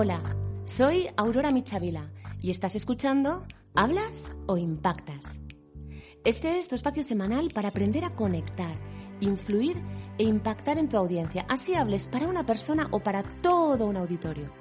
Hola, 0.00 0.22
soy 0.64 1.08
Aurora 1.16 1.50
Michavila 1.50 2.12
y 2.40 2.52
estás 2.52 2.76
escuchando 2.76 3.44
¿Hablas 3.74 4.30
o 4.46 4.56
impactas? 4.56 5.40
Este 6.22 6.60
es 6.60 6.68
tu 6.68 6.76
espacio 6.76 7.02
semanal 7.02 7.50
para 7.52 7.70
aprender 7.70 8.04
a 8.04 8.14
conectar, 8.14 8.76
influir 9.18 9.76
e 10.16 10.22
impactar 10.22 10.78
en 10.78 10.88
tu 10.88 10.96
audiencia, 10.96 11.46
así 11.48 11.74
hables 11.74 12.06
para 12.06 12.28
una 12.28 12.46
persona 12.46 12.86
o 12.92 13.00
para 13.00 13.24
todo 13.24 13.86
un 13.86 13.96
auditorio. 13.96 14.52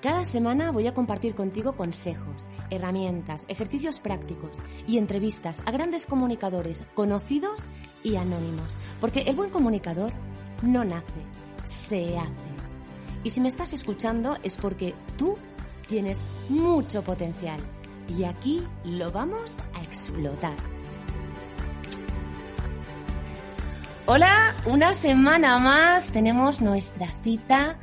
Cada 0.00 0.24
semana 0.24 0.72
voy 0.72 0.86
a 0.86 0.94
compartir 0.94 1.34
contigo 1.34 1.76
consejos, 1.76 2.48
herramientas, 2.70 3.44
ejercicios 3.48 4.00
prácticos 4.00 4.60
y 4.86 4.96
entrevistas 4.96 5.60
a 5.66 5.72
grandes 5.72 6.06
comunicadores 6.06 6.86
conocidos 6.94 7.68
y 8.02 8.16
anónimos, 8.16 8.78
porque 8.98 9.24
el 9.26 9.36
buen 9.36 9.50
comunicador 9.50 10.10
no 10.62 10.84
nace, 10.86 11.20
se 11.64 12.16
hace. 12.16 12.51
Y 13.24 13.30
si 13.30 13.40
me 13.40 13.48
estás 13.48 13.72
escuchando 13.72 14.36
es 14.42 14.56
porque 14.56 14.94
tú 15.16 15.36
tienes 15.86 16.20
mucho 16.48 17.02
potencial 17.04 17.60
y 18.08 18.24
aquí 18.24 18.62
lo 18.84 19.12
vamos 19.12 19.56
a 19.74 19.82
explotar. 19.82 20.56
Hola, 24.06 24.54
una 24.66 24.92
semana 24.92 25.58
más 25.58 26.10
tenemos 26.10 26.60
nuestra 26.60 27.08
cita 27.22 27.78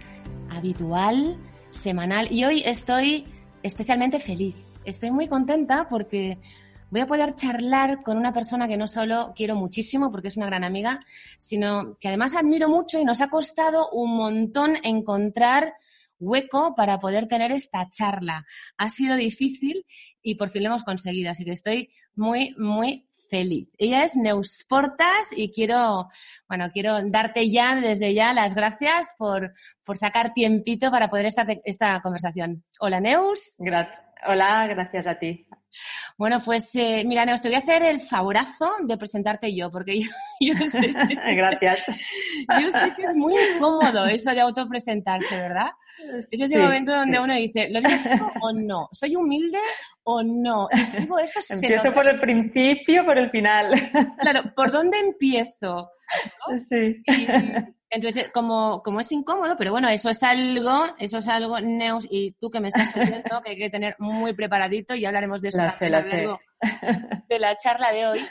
habitual, 0.49 1.37
semanal 1.71 2.31
y 2.31 2.43
hoy 2.43 2.61
estoy 2.65 3.25
especialmente 3.63 4.19
feliz. 4.19 4.55
Estoy 4.83 5.11
muy 5.11 5.27
contenta 5.27 5.87
porque 5.87 6.37
voy 6.91 7.01
a 7.01 7.07
poder 7.07 7.35
charlar 7.35 8.03
con 8.03 8.17
una 8.17 8.33
persona 8.33 8.67
que 8.67 8.77
no 8.77 8.87
solo 8.87 9.33
quiero 9.35 9.55
muchísimo 9.55 10.11
porque 10.11 10.29
es 10.29 10.37
una 10.37 10.47
gran 10.47 10.63
amiga, 10.63 10.99
sino 11.37 11.97
que 11.99 12.07
además 12.07 12.35
admiro 12.35 12.69
mucho 12.69 12.99
y 12.99 13.05
nos 13.05 13.21
ha 13.21 13.29
costado 13.29 13.89
un 13.91 14.17
montón 14.17 14.77
encontrar 14.83 15.73
hueco 16.19 16.75
para 16.75 16.99
poder 16.99 17.27
tener 17.27 17.51
esta 17.51 17.89
charla. 17.89 18.45
Ha 18.77 18.89
sido 18.89 19.15
difícil 19.15 19.85
y 20.21 20.35
por 20.35 20.49
fin 20.49 20.63
lo 20.63 20.69
hemos 20.69 20.83
conseguido, 20.83 21.31
así 21.31 21.45
que 21.45 21.51
estoy 21.51 21.89
muy, 22.15 22.53
muy 22.57 23.07
feliz. 23.29 23.73
Ella 23.77 24.03
es 24.03 24.15
Neusportas 24.15 25.29
y 25.35 25.51
quiero, 25.51 26.09
bueno, 26.47 26.69
quiero 26.73 26.99
darte 27.09 27.49
ya, 27.49 27.75
desde 27.75 28.13
ya, 28.13 28.33
las 28.33 28.55
gracias 28.55 29.15
por, 29.17 29.53
por 29.83 29.97
sacar 29.97 30.33
tiempito 30.33 30.91
para 30.91 31.09
poder 31.09 31.27
esta, 31.27 31.45
esta 31.63 32.01
conversación. 32.01 32.63
Hola, 32.79 32.99
Neus. 32.99 33.55
Hola, 34.25 34.67
gracias 34.67 35.07
a 35.07 35.17
ti. 35.17 35.47
Bueno, 36.17 36.39
pues 36.43 36.73
eh, 36.75 37.03
mira, 37.05 37.25
Neus, 37.25 37.41
te 37.41 37.49
voy 37.49 37.55
a 37.55 37.59
hacer 37.59 37.83
el 37.83 38.01
favorazo 38.01 38.69
de 38.83 38.97
presentarte 38.97 39.55
yo, 39.55 39.71
porque 39.71 39.99
yo, 40.39 40.53
sé, 40.69 40.93
Gracias. 41.35 41.83
yo 42.61 42.71
sé 42.71 42.93
que 42.95 43.03
es 43.03 43.15
muy 43.15 43.33
incómodo 43.33 44.05
eso 44.05 44.31
de 44.31 44.41
autopresentarse, 44.41 45.35
¿verdad? 45.35 45.69
Es 46.31 46.41
ese 46.41 46.57
momento 46.57 46.93
donde 46.93 47.19
uno 47.19 47.33
dice, 47.33 47.69
¿lo 47.69 47.81
digo 47.81 48.31
o 48.41 48.53
no? 48.53 48.89
¿Soy 48.91 49.15
humilde 49.15 49.59
o 50.03 50.23
no? 50.23 50.67
Y 50.71 50.99
digo 50.99 51.19
esto, 51.19 51.39
Empiezo 51.53 51.93
por 51.93 52.07
el 52.07 52.19
principio, 52.19 53.05
por 53.05 53.17
el 53.17 53.29
final. 53.29 53.91
Claro, 54.19 54.43
¿por 54.55 54.71
dónde 54.71 54.99
empiezo? 54.99 55.89
Sí. 56.69 57.03
Entonces, 57.91 58.29
como, 58.33 58.83
como 58.83 58.99
es 58.99 59.11
incómodo, 59.11 59.55
pero 59.57 59.71
bueno, 59.71 59.89
eso 59.89 60.09
es 60.09 60.21
algo, 60.23 60.85
eso 60.99 61.17
es 61.17 61.27
algo, 61.27 61.59
Neus, 61.59 62.07
y 62.09 62.33
tú 62.33 62.49
que 62.49 62.59
me 62.59 62.67
estás 62.67 62.93
oyendo, 62.95 63.41
que 63.41 63.51
hay 63.51 63.57
que 63.57 63.69
tener 63.69 63.95
muy 63.99 64.33
preparadito 64.33 64.93
y 64.95 65.05
hablaremos 65.05 65.41
de 65.41 65.49
eso 65.49 65.57
La 65.57 65.71
sé, 65.77 65.89
la 65.89 66.03
sé. 66.03 66.27
de 67.27 67.39
la 67.39 67.57
charla 67.57 67.91
de 67.91 68.05
hoy. 68.07 68.27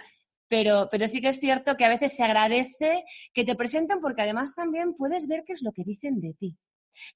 Pero, 0.51 0.89
pero 0.91 1.06
sí 1.09 1.20
que 1.20 1.29
es 1.29 1.41
cierto 1.41 1.77
que 1.77 1.84
a 1.84 1.89
veces 1.91 2.17
se 2.17 2.23
agradece 2.25 3.05
que 3.34 3.45
te 3.45 3.55
presenten 3.55 4.01
porque 4.01 4.23
además 4.23 4.55
también 4.55 4.95
puedes 4.95 5.29
ver 5.29 5.42
qué 5.47 5.53
es 5.53 5.62
lo 5.62 5.73
que 5.73 5.84
dicen 5.84 6.20
de 6.20 6.33
ti, 6.33 6.56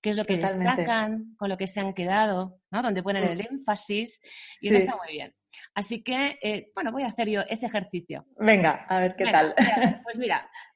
qué 0.03 0.11
es 0.11 0.17
lo 0.19 0.25
que 0.27 0.37
Totalmente. 0.37 0.83
destacan, 0.83 1.35
con 1.39 1.49
lo 1.49 1.57
que 1.57 1.67
se 1.67 1.81
han 1.81 1.95
quedado, 1.95 2.59
¿no? 2.71 2.83
Donde 2.83 3.03
ponen 3.03 3.25
el 3.25 3.41
énfasis 3.41 4.21
y 4.61 4.69
eso 4.69 4.77
está 4.77 4.97
muy 4.97 5.13
bien. 5.13 5.33
Así 5.75 6.03
que, 6.03 6.39
eh, 6.43 6.73
bueno, 6.75 6.93
voy 6.93 7.05
a 7.05 7.09
hacer 7.09 7.29
yo 7.31 7.41
ese 7.49 7.67
ejercicio. 7.67 8.27
Venga, 8.37 8.85
a 8.89 8.99
ver 9.01 9.15
qué 9.17 9.25
Venga, 9.25 9.39
tal. 9.41 9.55
mira, 9.59 10.01
Pues 10.05 10.19
mira, 10.19 10.51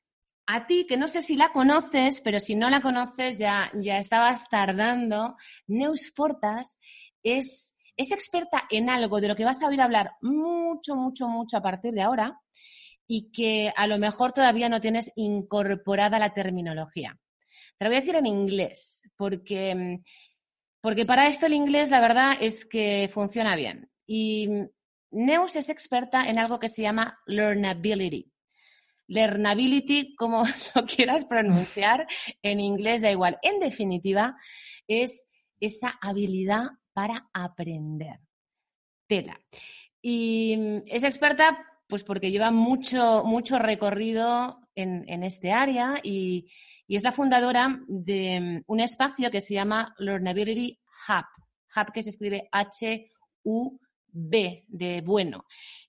a 0.46 0.66
ti, 0.66 0.86
que 0.86 0.96
no 0.96 1.08
sé 1.08 1.22
si 1.22 1.36
la 1.36 1.52
conoces, 1.52 2.20
pero 2.20 2.38
si 2.40 2.54
no 2.54 2.70
la 2.70 2.80
conoces 2.80 3.38
ya, 3.38 3.70
ya 3.74 3.98
estabas 3.98 4.48
tardando, 4.48 5.36
Neus 5.66 6.12
Portas 6.14 6.78
es, 7.22 7.76
es 7.96 8.12
experta 8.12 8.64
en 8.70 8.88
algo 8.88 9.20
de 9.20 9.28
lo 9.28 9.36
que 9.36 9.44
vas 9.44 9.62
a 9.62 9.68
oír 9.68 9.80
hablar 9.80 10.12
mucho, 10.22 10.94
mucho, 10.94 11.28
mucho 11.28 11.56
a 11.56 11.62
partir 11.62 11.92
de 11.92 12.02
ahora 12.02 12.40
y 13.08 13.30
que 13.32 13.72
a 13.76 13.86
lo 13.86 13.98
mejor 13.98 14.32
todavía 14.32 14.68
no 14.68 14.80
tienes 14.80 15.10
incorporada 15.16 16.18
la 16.18 16.32
terminología. 16.34 17.18
Te 17.78 17.84
lo 17.84 17.90
voy 17.90 17.96
a 17.96 18.00
decir 18.00 18.16
en 18.16 18.26
inglés, 18.26 19.02
porque, 19.16 20.00
porque 20.80 21.06
para 21.06 21.26
esto 21.26 21.46
el 21.46 21.54
inglés 21.54 21.90
la 21.90 22.00
verdad 22.00 22.36
es 22.40 22.64
que 22.64 23.10
funciona 23.12 23.56
bien. 23.56 23.90
Y 24.06 24.48
Neus 25.10 25.56
es 25.56 25.68
experta 25.68 26.28
en 26.28 26.38
algo 26.38 26.58
que 26.58 26.68
se 26.68 26.82
llama 26.82 27.18
learnability. 27.26 28.30
Learnability, 29.08 30.14
como 30.16 30.44
lo 30.74 30.84
quieras 30.86 31.24
pronunciar, 31.24 32.06
en 32.42 32.60
inglés 32.60 33.02
da 33.02 33.10
igual. 33.10 33.38
En 33.42 33.58
definitiva, 33.58 34.36
es 34.86 35.26
esa 35.60 35.98
habilidad 36.00 36.66
para 36.92 37.28
aprender. 37.32 38.20
Tela. 39.06 39.40
Y 40.02 40.82
es 40.86 41.02
experta, 41.02 41.58
pues 41.88 42.04
porque 42.04 42.30
lleva 42.30 42.50
mucho, 42.50 43.22
mucho 43.24 43.58
recorrido 43.58 44.60
en, 44.74 45.04
en 45.08 45.22
este 45.22 45.52
área 45.52 46.00
y, 46.02 46.50
y 46.86 46.96
es 46.96 47.02
la 47.02 47.12
fundadora 47.12 47.80
de 47.88 48.62
un 48.66 48.80
espacio 48.80 49.30
que 49.30 49.40
se 49.40 49.54
llama 49.54 49.94
Learnability 49.98 50.78
Hub. 51.08 51.24
Hub 51.76 51.92
que 51.92 52.02
se 52.02 52.10
escribe 52.10 52.48
H-U-B, 54.16 54.64
de 54.68 55.00
bueno. 55.02 55.44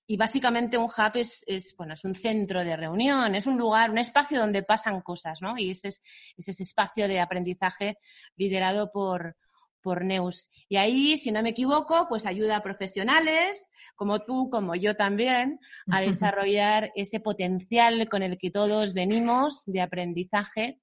Y 0.05 0.17
básicamente 0.17 0.77
un 0.77 0.85
hub 0.85 1.11
es, 1.15 1.43
es, 1.47 1.75
bueno, 1.77 1.93
es 1.93 2.03
un 2.05 2.15
centro 2.15 2.63
de 2.63 2.77
reunión, 2.77 3.35
es 3.35 3.45
un 3.45 3.57
lugar, 3.57 3.91
un 3.91 3.97
espacio 3.97 4.39
donde 4.39 4.63
pasan 4.63 5.01
cosas, 5.01 5.41
¿no? 5.41 5.57
Y 5.57 5.71
ese 5.71 5.89
es, 5.89 6.01
es 6.37 6.47
ese 6.47 6.63
espacio 6.63 7.07
de 7.07 7.19
aprendizaje 7.19 7.97
liderado 8.37 8.91
por, 8.91 9.35
por 9.81 10.03
Neus. 10.03 10.49
Y 10.69 10.77
ahí, 10.77 11.17
si 11.17 11.31
no 11.31 11.41
me 11.41 11.51
equivoco, 11.51 12.07
pues 12.09 12.25
ayuda 12.25 12.57
a 12.57 12.63
profesionales 12.63 13.69
como 13.95 14.19
tú, 14.19 14.49
como 14.49 14.75
yo 14.75 14.95
también, 14.95 15.59
a 15.89 16.01
desarrollar 16.01 16.91
ese 16.95 17.19
potencial 17.19 18.07
con 18.09 18.23
el 18.23 18.37
que 18.37 18.51
todos 18.51 18.93
venimos 18.93 19.63
de 19.65 19.81
aprendizaje. 19.81 20.79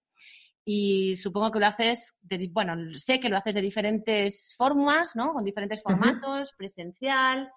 Y 0.64 1.14
supongo 1.16 1.50
que 1.50 1.60
lo 1.60 1.66
haces, 1.66 2.16
de, 2.22 2.48
bueno, 2.50 2.74
sé 2.94 3.20
que 3.20 3.28
lo 3.28 3.36
haces 3.36 3.54
de 3.54 3.60
diferentes 3.60 4.54
formas, 4.56 5.14
¿no? 5.14 5.32
Con 5.32 5.44
diferentes 5.44 5.82
formatos, 5.82 6.52
presencial, 6.56 7.50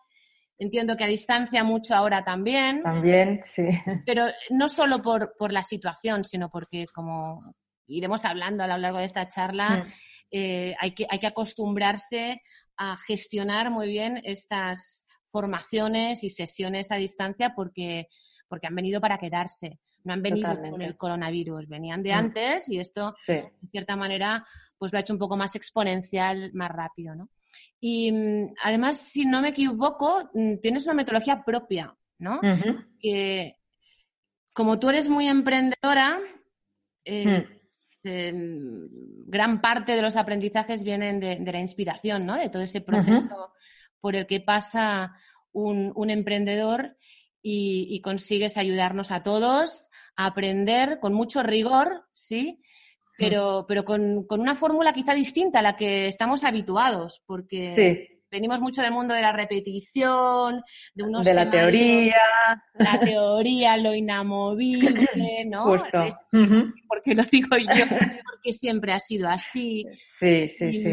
Entiendo 0.60 0.98
que 0.98 1.04
a 1.04 1.08
distancia 1.08 1.64
mucho 1.64 1.94
ahora 1.94 2.24
también. 2.24 2.82
También, 2.82 3.42
sí. 3.46 3.64
Pero 4.06 4.26
no 4.50 4.68
solo 4.68 5.02
por, 5.02 5.36
por 5.38 5.54
la 5.54 5.62
situación, 5.62 6.26
sino 6.26 6.50
porque, 6.50 6.88
como 6.94 7.40
iremos 7.86 8.26
hablando 8.26 8.64
a 8.64 8.68
lo 8.68 8.78
largo 8.78 8.98
de 8.98 9.06
esta 9.06 9.28
charla, 9.28 9.84
Mm. 9.84 9.88
eh, 10.32 10.76
hay, 10.80 10.92
que, 10.96 11.06
hay 11.10 11.20
que 11.20 11.28
acostumbrarse 11.28 12.42
a 12.76 12.98
gestionar 12.98 13.70
muy 13.70 13.88
bien 13.88 14.20
estas 14.24 15.06
formaciones 15.30 16.24
y 16.24 16.30
sesiones 16.30 16.92
a 16.92 16.96
distancia 16.96 17.54
porque, 17.56 18.08
porque 18.48 18.68
han 18.68 18.76
venido 18.76 19.00
para 19.00 19.20
quedarse. 19.20 19.80
No 20.08 20.14
han 20.14 20.22
venido 20.24 20.48
Totalmente. 20.48 20.72
con 20.72 20.82
el 20.82 20.98
coronavirus, 20.98 21.68
venían 21.68 22.02
de 22.02 22.12
Mm. 22.14 22.18
antes 22.18 22.70
y 22.70 22.80
esto 22.80 23.14
Sí. 23.26 23.34
de 23.34 23.68
cierta 23.70 23.96
manera, 23.96 24.46
pues 24.78 24.92
lo 24.94 24.98
ha 24.98 25.02
hecho 25.02 25.14
un 25.14 25.20
poco 25.20 25.36
más 25.38 25.54
exponencial, 25.56 26.52
más 26.54 26.72
rápido, 26.72 27.14
¿no? 27.14 27.30
Y 27.80 28.12
mm, 28.12 28.54
además, 28.64 28.98
si 28.98 29.26
no 29.26 29.42
me 29.42 29.50
equivoco, 29.50 30.30
mm, 30.34 30.56
tienes 30.62 30.86
una 30.86 30.94
metodología 30.96 31.44
propia, 31.44 31.94
¿no? 32.20 32.40
Que 33.00 33.58
como 34.54 34.80
tú 34.80 34.90
eres 34.90 35.10
muy 35.10 35.28
emprendedora, 35.28 36.18
eh, 37.06 37.26
Mm. 37.42 37.58
se- 37.62 38.34
gran 39.28 39.60
parte 39.62 39.96
de 39.96 40.02
los 40.02 40.16
aprendizajes 40.16 40.84
vienen 40.84 41.20
de, 41.20 41.36
de 41.36 41.52
la 41.52 41.60
inspiración, 41.60 42.26
¿no? 42.26 42.36
De 42.38 42.50
todo 42.50 42.64
ese 42.64 42.80
proceso 42.82 43.52
por 44.00 44.16
el 44.16 44.26
que 44.26 44.40
pasa 44.40 45.14
un, 45.52 45.92
un 45.96 46.10
emprendedor 46.10 46.96
y, 47.42 47.88
y 47.90 48.02
consigues 48.02 48.58
ayudarnos 48.58 49.12
a 49.12 49.24
todos 49.24 49.90
a 50.16 50.26
aprender 50.28 51.00
con 51.00 51.14
mucho 51.14 51.44
rigor, 51.44 52.06
¿sí? 52.14 52.62
Pero, 53.18 53.66
pero 53.68 53.84
con, 53.84 54.26
con 54.28 54.42
una 54.42 54.54
fórmula 54.56 54.94
quizá 54.94 55.14
distinta 55.14 55.60
a 55.60 55.64
la 55.64 55.76
que 55.76 56.08
estamos 56.08 56.44
habituados, 56.44 57.24
porque 57.26 57.74
Sí, 57.76 58.22
venimos 58.30 58.60
mucho 58.60 58.82
del 58.84 58.92
mundo 58.92 59.14
de 59.16 59.22
la 59.22 59.32
repetición, 59.32 60.62
de 60.94 61.04
unos 61.04 61.26
de 61.26 61.34
la 61.34 61.50
teoría. 61.50 62.16
la 62.78 63.00
teoría, 63.04 63.78
lo 63.78 63.94
inamovible, 63.96 65.46
¿no? 65.50 65.64
Justo. 65.64 66.04
Es, 66.04 66.16
es 66.32 66.52
Ujú. 66.52 66.60
así 66.60 66.82
porque 66.88 67.16
lo 67.16 67.24
digo 67.24 67.58
yo, 67.58 67.86
porque 68.32 68.54
siempre 68.54 68.94
ha 68.94 69.00
sido 69.00 69.30
así. 69.30 69.86
Sí, 70.20 70.48
sí, 70.48 70.66
y, 70.66 70.82
sí. 70.82 70.90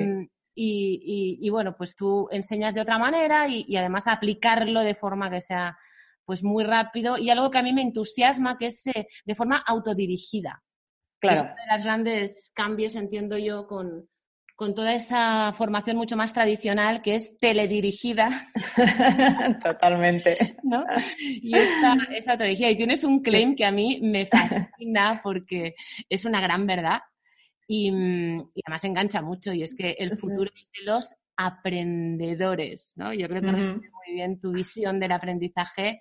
y- 0.54 1.02
y- 1.04 1.38
y, 1.46 1.50
bueno, 1.50 1.74
pues 1.76 1.96
tú 1.96 2.28
enseñas 2.30 2.74
de 2.74 2.80
otra 2.80 2.96
manera 2.98 3.48
y, 3.48 3.64
y 3.68 3.76
además 3.76 4.06
aplicarlo 4.06 4.80
de 4.80 4.94
forma 4.94 5.30
que 5.30 5.40
sea 5.40 5.76
pues 6.24 6.42
muy 6.42 6.64
rápido 6.64 7.18
y 7.18 7.30
algo 7.30 7.50
que 7.50 7.58
a 7.58 7.62
mí 7.62 7.72
me 7.72 7.82
entusiasma, 7.82 8.56
que 8.58 8.66
es 8.66 8.86
eh, 8.88 9.06
de 9.24 9.34
forma 9.34 9.58
autodirigida. 9.66 10.62
Es 10.62 11.18
Claro. 11.20 11.42
uno 11.42 11.54
de 11.54 11.72
los 11.72 11.84
grandes 11.84 12.52
cambios, 12.54 12.96
entiendo 12.96 13.38
yo, 13.38 13.66
con, 13.66 14.08
con 14.56 14.74
toda 14.74 14.94
esa 14.94 15.52
formación 15.52 15.96
mucho 15.96 16.16
más 16.16 16.32
tradicional 16.34 17.00
que 17.02 17.14
es 17.14 17.38
teledirigida. 17.38 18.30
Totalmente. 19.64 20.56
¿no? 20.62 20.84
Y 21.18 21.56
esta, 21.56 21.96
esa 22.14 22.36
teledirigida. 22.36 22.70
Y 22.70 22.76
tienes 22.76 23.04
un 23.04 23.20
claim 23.22 23.56
que 23.56 23.64
a 23.64 23.70
mí 23.70 24.00
me 24.02 24.26
fascina 24.26 25.20
porque 25.22 25.74
es 26.08 26.24
una 26.24 26.40
gran 26.40 26.66
verdad 26.66 27.00
y, 27.66 27.90
mm, 27.90 28.50
y 28.54 28.62
además 28.66 28.84
engancha 28.84 29.22
mucho 29.22 29.52
y 29.52 29.62
es 29.62 29.74
que 29.74 29.96
el 29.98 30.16
futuro 30.16 30.50
es 30.54 30.70
de 30.78 30.92
los 30.92 31.14
aprendedores, 31.36 32.94
¿no? 32.96 33.12
Yo 33.12 33.28
creo 33.28 33.42
que 33.42 33.52
resume 33.52 33.90
muy 33.90 34.14
bien 34.14 34.38
tu 34.38 34.52
visión 34.52 35.00
del 35.00 35.12
aprendizaje 35.12 36.00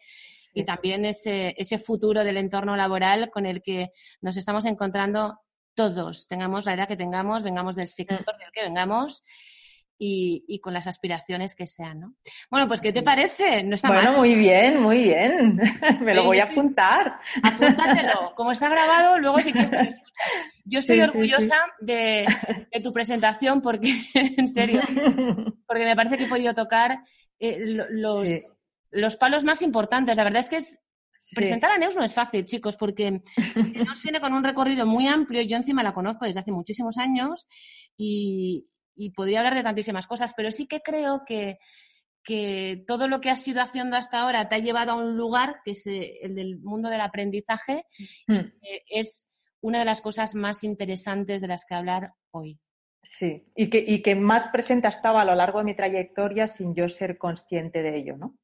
y 0.54 0.64
también 0.64 1.06
ese, 1.06 1.56
ese 1.58 1.80
futuro 1.80 2.24
del 2.24 2.38
entorno 2.38 2.76
laboral 2.76 3.30
con 3.32 3.46
el 3.46 3.62
que 3.62 3.92
nos 4.22 4.38
estamos 4.38 4.66
encontrando 4.66 5.40
todos, 5.74 6.28
tengamos 6.28 6.66
la 6.66 6.76
edad 6.76 6.88
que 6.88 6.96
tengamos, 6.96 7.42
vengamos 7.44 7.76
del 7.76 7.88
sector 7.88 8.20
del 8.20 8.52
que 8.54 8.62
vengamos 8.62 9.24
y, 9.98 10.44
y, 10.48 10.60
con 10.60 10.74
las 10.74 10.88
aspiraciones 10.88 11.56
que 11.56 11.66
sean, 11.66 12.00
¿no? 12.00 12.16
Bueno, 12.50 12.68
pues 12.68 12.82
¿qué 12.82 12.92
te 12.92 13.04
parece? 13.04 13.64
No 13.64 13.76
está 13.76 13.90
bueno, 13.90 14.18
muy 14.18 14.36
bien, 14.36 14.82
muy 14.82 15.04
bien. 15.04 15.60
Me 16.02 16.14
lo 16.14 16.24
voy 16.24 16.40
a 16.40 16.46
apuntar. 16.46 17.20
Apúntatelo. 17.42 18.34
Como 18.36 18.52
está 18.52 18.70
grabado, 18.70 19.20
luego 19.20 19.42
si 19.42 19.52
quieres 19.52 19.72
te 19.72 19.78
lo 19.78 19.90
escuchas. 19.90 20.28
Yo 20.66 20.80
estoy 20.80 20.98
sí, 20.98 21.04
orgullosa 21.04 21.56
sí, 21.56 21.72
sí. 21.80 21.86
De, 21.86 22.28
de, 22.72 22.80
tu 22.82 22.92
presentación 22.92 23.62
porque, 23.62 23.94
en 24.14 24.48
serio, 24.48 24.82
porque 25.66 25.86
me 25.86 25.96
parece 25.96 26.18
que 26.18 26.26
he 26.26 26.30
podido 26.30 26.54
tocar 26.54 27.00
eh, 27.40 27.58
los, 27.90 28.52
los 28.92 29.16
palos 29.16 29.44
más 29.44 29.62
importantes. 29.62 30.16
La 30.16 30.24
verdad 30.24 30.40
es 30.40 30.50
que 30.50 30.58
es 30.58 30.80
Presentar 31.34 31.72
a 31.72 31.78
Neus 31.78 31.96
no 31.96 32.04
es 32.04 32.14
fácil, 32.14 32.46
chicos, 32.46 32.76
porque 32.76 33.22
Neus 33.56 34.04
viene 34.04 34.22
con 34.22 34.34
un 34.34 34.44
recorrido 34.44 34.86
muy 34.86 35.08
amplio. 35.08 35.42
Yo 35.42 35.58
encima 35.58 35.84
la 35.84 35.94
conozco 35.94 36.26
desde 36.26 36.42
hace 36.42 36.52
muchísimos 36.52 36.98
años 36.98 37.48
y, 37.98 38.68
y 38.96 39.12
podría 39.12 39.40
hablar 39.40 39.56
de 39.56 39.64
tantísimas 39.64 40.08
cosas, 40.08 40.34
pero 40.36 40.52
sí 40.52 40.68
que 40.68 40.82
creo 40.82 41.24
que, 41.26 41.60
que 42.24 42.84
todo 42.88 43.08
lo 43.08 43.22
que 43.22 43.30
has 43.30 43.48
ido 43.48 43.62
haciendo 43.62 43.98
hasta 43.98 44.22
ahora 44.22 44.48
te 44.48 44.56
ha 44.56 44.60
llevado 44.60 44.92
a 44.92 44.96
un 44.96 45.18
lugar 45.18 45.58
que 45.64 45.72
es 45.72 45.86
eh, 45.88 46.20
el 46.22 46.36
del 46.36 46.60
mundo 46.60 46.90
del 46.90 47.02
aprendizaje, 47.02 47.86
que 48.28 48.84
es 48.88 49.30
una 49.62 49.80
de 49.80 49.86
las 49.86 50.02
cosas 50.02 50.36
más 50.36 50.64
interesantes 50.64 51.42
de 51.42 51.48
las 51.48 51.66
que 51.66 51.76
hablar 51.76 52.14
hoy. 52.32 52.60
Sí, 53.02 53.52
y 53.56 53.70
que, 53.70 53.84
y 53.86 54.02
que 54.02 54.16
más 54.16 54.48
presente 54.48 54.88
ha 54.88 54.92
estado 54.92 55.18
a 55.18 55.26
lo 55.26 55.36
largo 55.36 55.60
de 55.60 55.66
mi 55.66 55.76
trayectoria 55.76 56.48
sin 56.48 56.74
yo 56.74 56.88
ser 56.88 57.18
consciente 57.18 57.82
de 57.82 57.98
ello, 57.98 58.18
¿no? 58.18 58.38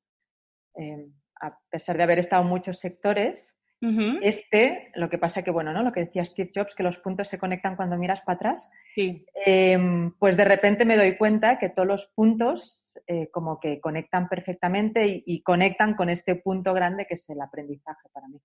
Eh, 0.75 1.07
a 1.41 1.57
pesar 1.69 1.95
de 1.97 2.03
haber 2.03 2.19
estado 2.19 2.41
en 2.41 2.49
muchos 2.49 2.79
sectores, 2.79 3.55
Uh 3.81 3.87
-huh. 3.87 4.19
este, 4.21 4.91
lo 4.95 5.09
que 5.09 5.17
pasa 5.17 5.41
que, 5.41 5.51
bueno, 5.51 5.71
¿no? 5.71 5.83
Lo 5.83 5.91
que 5.93 6.01
decía 6.01 6.25
Steve 6.25 6.51
Jobs, 6.53 6.75
que 6.75 6.83
los 6.83 6.97
puntos 6.97 7.29
se 7.29 7.37
conectan 7.37 7.75
cuando 7.77 7.97
miras 7.97 8.19
para 8.21 8.35
atrás, 8.35 8.69
Sí. 8.95 9.25
eh, 9.45 10.11
pues 10.19 10.35
de 10.35 10.43
repente 10.43 10.83
me 10.83 10.97
doy 10.97 11.15
cuenta 11.17 11.57
que 11.59 11.69
todos 11.69 11.87
los 11.87 12.05
puntos 12.15 12.83
eh, 13.07 13.29
como 13.31 13.59
que 13.59 13.79
conectan 13.79 14.27
perfectamente 14.27 15.07
y, 15.07 15.23
y, 15.25 15.41
conectan 15.43 15.93
con 15.95 16.09
este 16.09 16.35
punto 16.35 16.73
grande 16.73 17.05
que 17.05 17.13
es 17.13 17.29
el 17.29 17.39
aprendizaje 17.39 18.09
para 18.11 18.27
mí. 18.27 18.41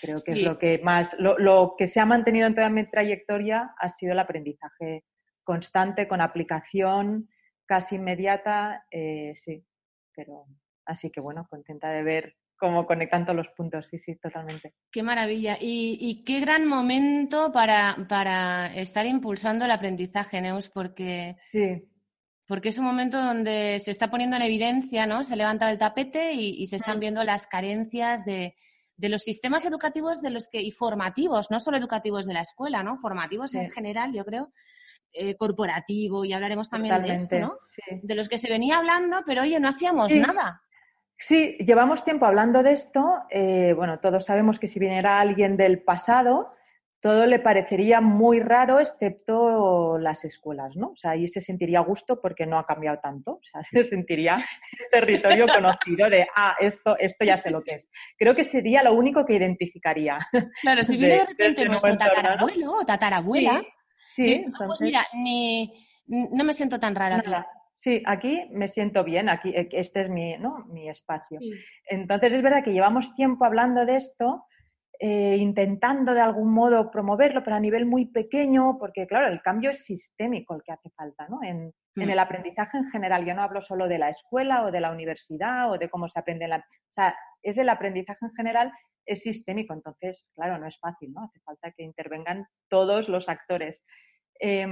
Creo 0.00 0.16
que 0.16 0.34
Sí. 0.34 0.40
es 0.42 0.46
lo 0.46 0.58
que 0.58 0.78
más, 0.84 1.18
lo, 1.18 1.36
lo 1.38 1.74
que 1.76 1.88
se 1.88 1.98
ha 1.98 2.06
mantenido 2.06 2.46
en 2.46 2.54
toda 2.54 2.68
mi 2.68 2.84
trayectoria 2.88 3.74
ha 3.76 3.88
sido 3.88 4.12
el 4.12 4.18
aprendizaje 4.20 5.02
constante, 5.42 6.06
con 6.06 6.20
aplicación 6.20 7.28
casi 7.66 7.96
inmediata, 7.96 8.84
eh, 8.90 9.32
sí, 9.34 9.64
pero 10.14 10.44
así 10.84 11.10
que 11.10 11.20
bueno, 11.20 11.46
contenta 11.50 11.90
de 11.90 12.02
ver 12.04 12.34
cómo 12.60 12.86
conectan 12.86 13.24
todos 13.24 13.36
los 13.36 13.48
puntos, 13.56 13.86
sí, 13.90 13.98
sí, 13.98 14.14
totalmente. 14.16 14.74
Qué 14.92 15.02
maravilla. 15.02 15.56
Y, 15.58 15.96
y 15.98 16.22
qué 16.24 16.40
gran 16.40 16.68
momento 16.68 17.50
para, 17.52 18.06
para, 18.08 18.66
estar 18.76 19.06
impulsando 19.06 19.64
el 19.64 19.70
aprendizaje, 19.70 20.42
Neus, 20.42 20.68
porque, 20.68 21.36
sí. 21.50 21.88
porque 22.46 22.68
es 22.68 22.78
un 22.78 22.84
momento 22.84 23.20
donde 23.20 23.80
se 23.80 23.90
está 23.90 24.10
poniendo 24.10 24.36
en 24.36 24.42
evidencia, 24.42 25.06
¿no? 25.06 25.24
Se 25.24 25.32
ha 25.32 25.36
levantado 25.38 25.72
el 25.72 25.78
tapete 25.78 26.34
y, 26.34 26.62
y 26.62 26.66
se 26.66 26.76
están 26.76 27.00
viendo 27.00 27.24
las 27.24 27.46
carencias 27.46 28.26
de, 28.26 28.54
de, 28.96 29.08
los 29.08 29.22
sistemas 29.22 29.64
educativos 29.64 30.20
de 30.20 30.30
los 30.30 30.48
que, 30.48 30.60
y 30.60 30.70
formativos, 30.70 31.50
no 31.50 31.60
solo 31.60 31.78
educativos 31.78 32.26
de 32.26 32.34
la 32.34 32.42
escuela, 32.42 32.82
¿no? 32.82 32.98
Formativos 32.98 33.52
sí. 33.52 33.58
en 33.58 33.70
general, 33.70 34.12
yo 34.12 34.24
creo. 34.24 34.52
Eh, 35.12 35.34
corporativo 35.36 36.24
y 36.24 36.32
hablaremos 36.32 36.70
también 36.70 36.94
Totalmente, 36.94 37.34
de 37.34 37.40
eso, 37.40 37.48
¿no? 37.48 37.58
Sí. 37.74 38.00
De 38.04 38.14
los 38.14 38.28
que 38.28 38.38
se 38.38 38.48
venía 38.48 38.78
hablando, 38.78 39.22
pero 39.26 39.42
oye, 39.42 39.58
no 39.58 39.68
hacíamos 39.68 40.14
nada. 40.14 40.62
Sí, 41.20 41.58
llevamos 41.58 42.02
tiempo 42.02 42.24
hablando 42.24 42.62
de 42.62 42.72
esto. 42.72 43.18
Eh, 43.28 43.74
bueno, 43.76 44.00
todos 44.00 44.24
sabemos 44.24 44.58
que 44.58 44.68
si 44.68 44.78
viniera 44.78 45.20
alguien 45.20 45.56
del 45.58 45.82
pasado, 45.82 46.54
todo 47.00 47.26
le 47.26 47.38
parecería 47.38 48.00
muy 48.00 48.40
raro, 48.40 48.80
excepto 48.80 49.98
las 49.98 50.24
escuelas, 50.24 50.76
¿no? 50.76 50.88
O 50.88 50.96
sea, 50.96 51.12
ahí 51.12 51.28
se 51.28 51.42
sentiría 51.42 51.80
a 51.80 51.82
gusto 51.82 52.20
porque 52.22 52.46
no 52.46 52.58
ha 52.58 52.64
cambiado 52.64 53.00
tanto. 53.02 53.32
O 53.32 53.40
sea, 53.42 53.62
se 53.70 53.84
sentiría 53.84 54.36
territorio 54.90 55.46
conocido 55.54 56.08
de, 56.08 56.26
ah, 56.36 56.56
esto, 56.58 56.96
esto 56.98 57.24
ya 57.24 57.36
sé 57.36 57.50
lo 57.50 57.62
que 57.62 57.76
es. 57.76 57.90
Creo 58.18 58.34
que 58.34 58.44
sería 58.44 58.82
lo 58.82 58.94
único 58.94 59.26
que 59.26 59.34
identificaría. 59.34 60.18
Claro, 60.62 60.84
si 60.84 60.96
viene 60.98 61.14
de, 61.14 61.20
de 61.20 61.26
repente 61.26 61.62
de 61.62 61.68
nuestro 61.68 61.98
tatarabuelo 61.98 62.72
o 62.72 62.86
tatarabuela, 62.86 63.62
sí, 64.14 64.42
entonces... 64.46 64.66
pues 64.66 64.80
mira, 64.80 65.06
ni, 65.12 65.86
no 66.06 66.44
me 66.44 66.54
siento 66.54 66.80
tan 66.80 66.94
rara. 66.94 67.18
Nada. 67.18 67.46
Sí, 67.80 68.02
aquí 68.04 68.46
me 68.50 68.68
siento 68.68 69.04
bien, 69.04 69.30
aquí 69.30 69.54
este 69.54 70.02
es 70.02 70.10
mi, 70.10 70.36
¿no? 70.36 70.66
mi 70.66 70.90
espacio. 70.90 71.38
Sí. 71.40 71.50
Entonces 71.86 72.34
es 72.34 72.42
verdad 72.42 72.62
que 72.62 72.74
llevamos 72.74 73.14
tiempo 73.14 73.46
hablando 73.46 73.86
de 73.86 73.96
esto, 73.96 74.44
eh, 74.98 75.36
intentando 75.38 76.12
de 76.12 76.20
algún 76.20 76.52
modo 76.52 76.90
promoverlo, 76.90 77.42
pero 77.42 77.56
a 77.56 77.60
nivel 77.60 77.86
muy 77.86 78.04
pequeño, 78.04 78.76
porque 78.78 79.06
claro, 79.06 79.28
el 79.28 79.40
cambio 79.40 79.70
es 79.70 79.82
sistémico 79.82 80.54
el 80.54 80.62
que 80.62 80.72
hace 80.72 80.90
falta, 80.90 81.26
¿no? 81.30 81.42
En, 81.42 81.72
mm. 81.94 82.02
en 82.02 82.10
el 82.10 82.18
aprendizaje 82.18 82.76
en 82.76 82.90
general. 82.90 83.24
Yo 83.24 83.34
no 83.34 83.42
hablo 83.42 83.62
solo 83.62 83.88
de 83.88 83.96
la 83.96 84.10
escuela 84.10 84.66
o 84.66 84.70
de 84.70 84.80
la 84.82 84.92
universidad 84.92 85.72
o 85.72 85.78
de 85.78 85.88
cómo 85.88 86.06
se 86.10 86.20
aprende 86.20 86.48
la... 86.48 86.58
O 86.58 86.92
sea, 86.92 87.16
es 87.42 87.56
el 87.56 87.70
aprendizaje 87.70 88.26
en 88.26 88.34
general, 88.34 88.72
es 89.06 89.22
sistémico, 89.22 89.72
entonces, 89.72 90.28
claro, 90.34 90.58
no 90.58 90.66
es 90.66 90.78
fácil, 90.78 91.14
¿no? 91.14 91.22
Hace 91.22 91.40
falta 91.40 91.72
que 91.74 91.82
intervengan 91.82 92.46
todos 92.68 93.08
los 93.08 93.30
actores. 93.30 93.82
Eh, 94.38 94.66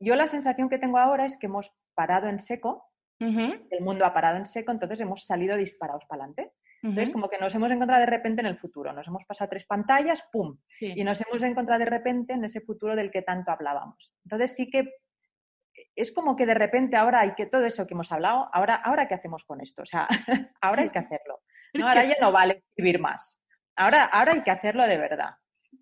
yo 0.00 0.16
la 0.16 0.26
sensación 0.26 0.68
que 0.68 0.78
tengo 0.78 0.98
ahora 0.98 1.26
es 1.26 1.36
que 1.36 1.46
hemos 1.46 1.72
parado 1.94 2.28
en 2.28 2.38
seco, 2.38 2.90
uh 3.20 3.24
-huh. 3.24 3.66
el 3.70 3.84
mundo 3.84 4.04
ha 4.04 4.12
parado 4.12 4.36
en 4.36 4.46
seco, 4.46 4.72
entonces 4.72 5.00
hemos 5.00 5.24
salido 5.24 5.56
disparados 5.56 6.04
para 6.06 6.24
adelante. 6.24 6.52
Entonces, 6.82 7.08
uh 7.08 7.10
-huh. 7.10 7.12
como 7.12 7.28
que 7.30 7.38
nos 7.38 7.54
hemos 7.54 7.70
encontrado 7.70 8.00
de 8.00 8.06
repente 8.06 8.40
en 8.40 8.46
el 8.46 8.58
futuro, 8.58 8.92
nos 8.92 9.06
hemos 9.06 9.24
pasado 9.24 9.48
tres 9.48 9.64
pantallas, 9.64 10.22
¡pum! 10.30 10.58
Sí. 10.68 10.92
Y 10.94 11.04
nos 11.04 11.20
hemos 11.20 11.42
encontrado 11.42 11.78
de 11.78 11.90
repente 11.90 12.34
en 12.34 12.44
ese 12.44 12.60
futuro 12.60 12.94
del 12.94 13.10
que 13.10 13.22
tanto 13.22 13.50
hablábamos. 13.50 14.14
Entonces 14.24 14.54
sí 14.54 14.68
que 14.70 14.92
es 15.96 16.12
como 16.12 16.36
que 16.36 16.46
de 16.46 16.54
repente 16.54 16.96
ahora 16.96 17.20
hay 17.20 17.34
que 17.34 17.46
todo 17.46 17.64
eso 17.64 17.86
que 17.86 17.94
hemos 17.94 18.10
hablado, 18.12 18.48
ahora, 18.52 18.76
ahora 18.76 19.08
¿qué 19.08 19.14
hacemos 19.14 19.44
con 19.44 19.60
esto? 19.60 19.82
O 19.82 19.86
sea, 19.86 20.06
ahora 20.60 20.82
hay 20.82 20.90
que 20.90 20.98
hacerlo. 20.98 21.40
¿no? 21.74 21.86
Ahora 21.86 22.04
ya 22.04 22.16
no 22.20 22.32
vale 22.32 22.64
escribir 22.68 23.00
más. 23.00 23.40
Ahora, 23.76 24.04
ahora 24.04 24.32
hay 24.32 24.42
que 24.42 24.50
hacerlo 24.50 24.86
de 24.86 24.96
verdad. 24.96 25.34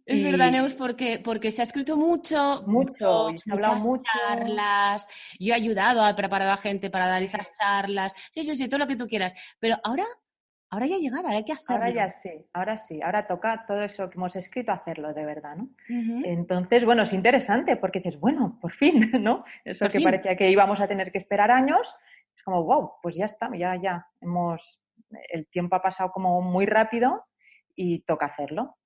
Es 0.05 0.19
y... 0.19 0.25
verdad, 0.25 0.51
Neus, 0.51 0.75
porque, 0.75 1.21
porque 1.23 1.51
se 1.51 1.63
ha 1.63 1.65
escrito 1.65 1.97
mucho, 1.97 2.63
mucho, 2.67 3.29
se 3.37 3.51
ha 3.51 3.55
hablado 3.55 3.77
mucho. 3.77 4.05
charlas. 4.05 5.07
Yo 5.39 5.53
he 5.53 5.57
ayudado 5.57 6.05
a 6.05 6.15
preparar 6.17 6.49
a 6.49 6.57
gente 6.57 6.91
para 6.91 7.07
dar 7.07 7.23
esas 7.23 7.53
charlas. 7.57 8.13
Sí, 8.35 8.45
sí, 8.45 8.57
sí, 8.57 8.69
todo 8.69 8.79
lo 8.79 8.87
que 8.87 8.97
tú 8.97 9.07
quieras. 9.07 9.33
Pero 9.61 9.77
ahora, 9.85 10.05
ahora 10.71 10.87
ya 10.87 10.97
ha 10.97 10.99
llegado, 10.99 11.25
ahora 11.27 11.37
hay 11.37 11.45
que 11.45 11.53
hacerlo. 11.53 11.85
Ahora 11.85 11.95
ya 11.95 12.11
sí, 12.11 12.31
ahora 12.53 12.79
sí. 12.79 13.01
Ahora 13.03 13.27
toca 13.27 13.65
todo 13.67 13.83
eso 13.83 14.11
que 14.11 14.17
hemos 14.17 14.35
escrito 14.35 14.73
hacerlo 14.73 15.15
de 15.15 15.25
verdad, 15.25 15.57
¿no? 15.57 15.65
Uh 15.65 15.93
-huh. 15.93 16.23
Entonces, 16.25 16.85
bueno, 16.85 17.05
es 17.05 17.13
interesante 17.13 17.77
porque 17.77 18.01
dices, 18.01 18.19
bueno, 18.19 18.59
por 18.61 18.73
fin, 18.73 19.11
¿no? 19.23 19.45
Eso 19.65 19.85
por 19.85 19.93
que 19.93 19.99
fin. 19.99 20.05
parecía 20.05 20.37
que 20.37 20.51
íbamos 20.51 20.81
a 20.81 20.89
tener 20.89 21.13
que 21.13 21.19
esperar 21.19 21.51
años. 21.51 21.95
Es 22.37 22.43
como, 22.43 22.65
wow, 22.65 22.93
pues 23.03 23.15
ya 23.15 23.27
está, 23.27 23.51
ya, 23.57 23.77
ya. 23.81 24.07
Hemos, 24.21 24.81
el 25.31 25.47
tiempo 25.47 25.77
ha 25.77 25.83
pasado 25.83 26.11
como 26.11 26.41
muy 26.43 26.67
rápido 26.67 27.25
y 27.77 28.01
toca 28.01 28.27
hacerlo. 28.27 28.77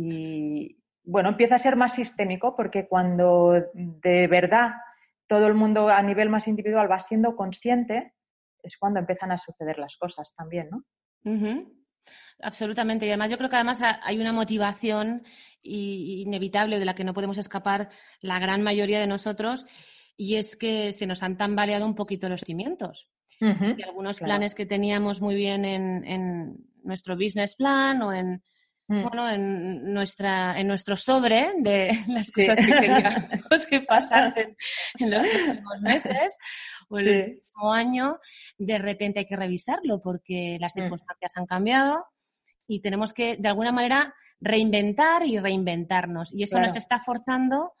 Y 0.00 0.78
bueno, 1.02 1.30
empieza 1.30 1.56
a 1.56 1.58
ser 1.58 1.74
más 1.74 1.94
sistémico 1.94 2.54
porque 2.54 2.86
cuando 2.86 3.52
de 3.74 4.28
verdad 4.28 4.74
todo 5.26 5.48
el 5.48 5.54
mundo 5.54 5.88
a 5.88 6.00
nivel 6.02 6.28
más 6.28 6.46
individual 6.46 6.88
va 6.90 7.00
siendo 7.00 7.34
consciente, 7.34 8.14
es 8.62 8.76
cuando 8.78 9.00
empiezan 9.00 9.32
a 9.32 9.38
suceder 9.38 9.76
las 9.78 9.96
cosas 9.96 10.32
también, 10.36 10.68
¿no? 10.70 10.84
Uh 11.24 11.36
-huh. 11.36 11.72
Absolutamente. 12.42 13.06
Y 13.06 13.08
además 13.08 13.30
yo 13.30 13.38
creo 13.38 13.50
que 13.50 13.56
además 13.56 13.82
hay 13.82 14.20
una 14.20 14.32
motivación 14.32 15.24
inevitable 15.62 16.78
de 16.78 16.84
la 16.84 16.94
que 16.94 17.04
no 17.04 17.12
podemos 17.12 17.38
escapar 17.38 17.88
la 18.20 18.38
gran 18.38 18.62
mayoría 18.62 19.00
de 19.00 19.08
nosotros 19.08 19.66
y 20.16 20.36
es 20.36 20.54
que 20.54 20.92
se 20.92 21.06
nos 21.06 21.24
han 21.24 21.36
tambaleado 21.36 21.84
un 21.86 21.96
poquito 21.96 22.28
los 22.28 22.42
cimientos. 22.42 23.10
Uh 23.40 23.46
-huh. 23.46 23.74
Y 23.76 23.82
algunos 23.82 24.18
claro. 24.18 24.30
planes 24.30 24.54
que 24.54 24.64
teníamos 24.64 25.20
muy 25.20 25.34
bien 25.34 25.64
en, 25.64 26.04
en 26.04 26.56
nuestro 26.84 27.16
business 27.16 27.56
plan 27.56 28.00
o 28.02 28.12
en, 28.12 28.42
Mm. 28.90 29.02
bueno, 29.02 29.28
en, 29.28 29.92
nuestra, 29.92 30.58
en 30.58 30.66
nuestro 30.66 30.96
sobre 30.96 31.48
de 31.58 31.90
las 32.08 32.30
cosas 32.32 32.58
sí. 32.58 32.64
que 32.64 32.72
queríamos 32.72 33.66
que 33.68 33.80
pasasen 33.86 34.56
en 34.98 35.10
los 35.10 35.26
próximos 35.26 35.82
meses 35.82 36.38
o 36.88 36.98
en 36.98 37.04
sí. 37.04 37.10
el 37.10 37.24
próximo 37.32 37.72
año, 37.72 38.18
de 38.56 38.78
repente 38.78 39.20
hay 39.20 39.26
que 39.26 39.36
revisarlo 39.36 40.00
porque 40.02 40.56
las 40.60 40.74
Mm. 40.74 40.80
circunstancias 40.80 41.36
han 41.36 41.46
cambiado 41.46 42.06
y 42.66 42.80
tenemos 42.80 43.12
que, 43.12 43.36
de 43.36 43.48
alguna 43.48 43.72
manera, 43.72 44.14
reinventar 44.40 45.26
y 45.26 45.38
reinventarnos. 45.38 46.34
Y 46.34 46.42
eso 46.42 46.52
claro. 46.52 46.66
nos 46.68 46.76
está 46.76 47.00
forzando 47.00 47.72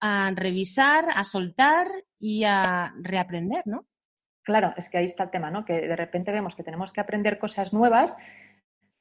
a 0.00 0.30
revisar, 0.34 1.06
a 1.14 1.24
soltar 1.24 1.86
y 2.18 2.44
a 2.44 2.92
reaprender, 3.00 3.62
¿no? 3.66 3.86
Claro, 4.42 4.74
es 4.76 4.90
que 4.90 4.98
ahí 4.98 5.06
está 5.06 5.24
el 5.24 5.30
tema, 5.30 5.50
¿no? 5.50 5.64
Que 5.64 5.80
de 5.80 5.96
repente 5.96 6.30
vemos 6.30 6.54
que 6.54 6.62
tenemos 6.62 6.92
que 6.92 7.00
aprender 7.00 7.38
cosas 7.38 7.72
nuevas, 7.72 8.14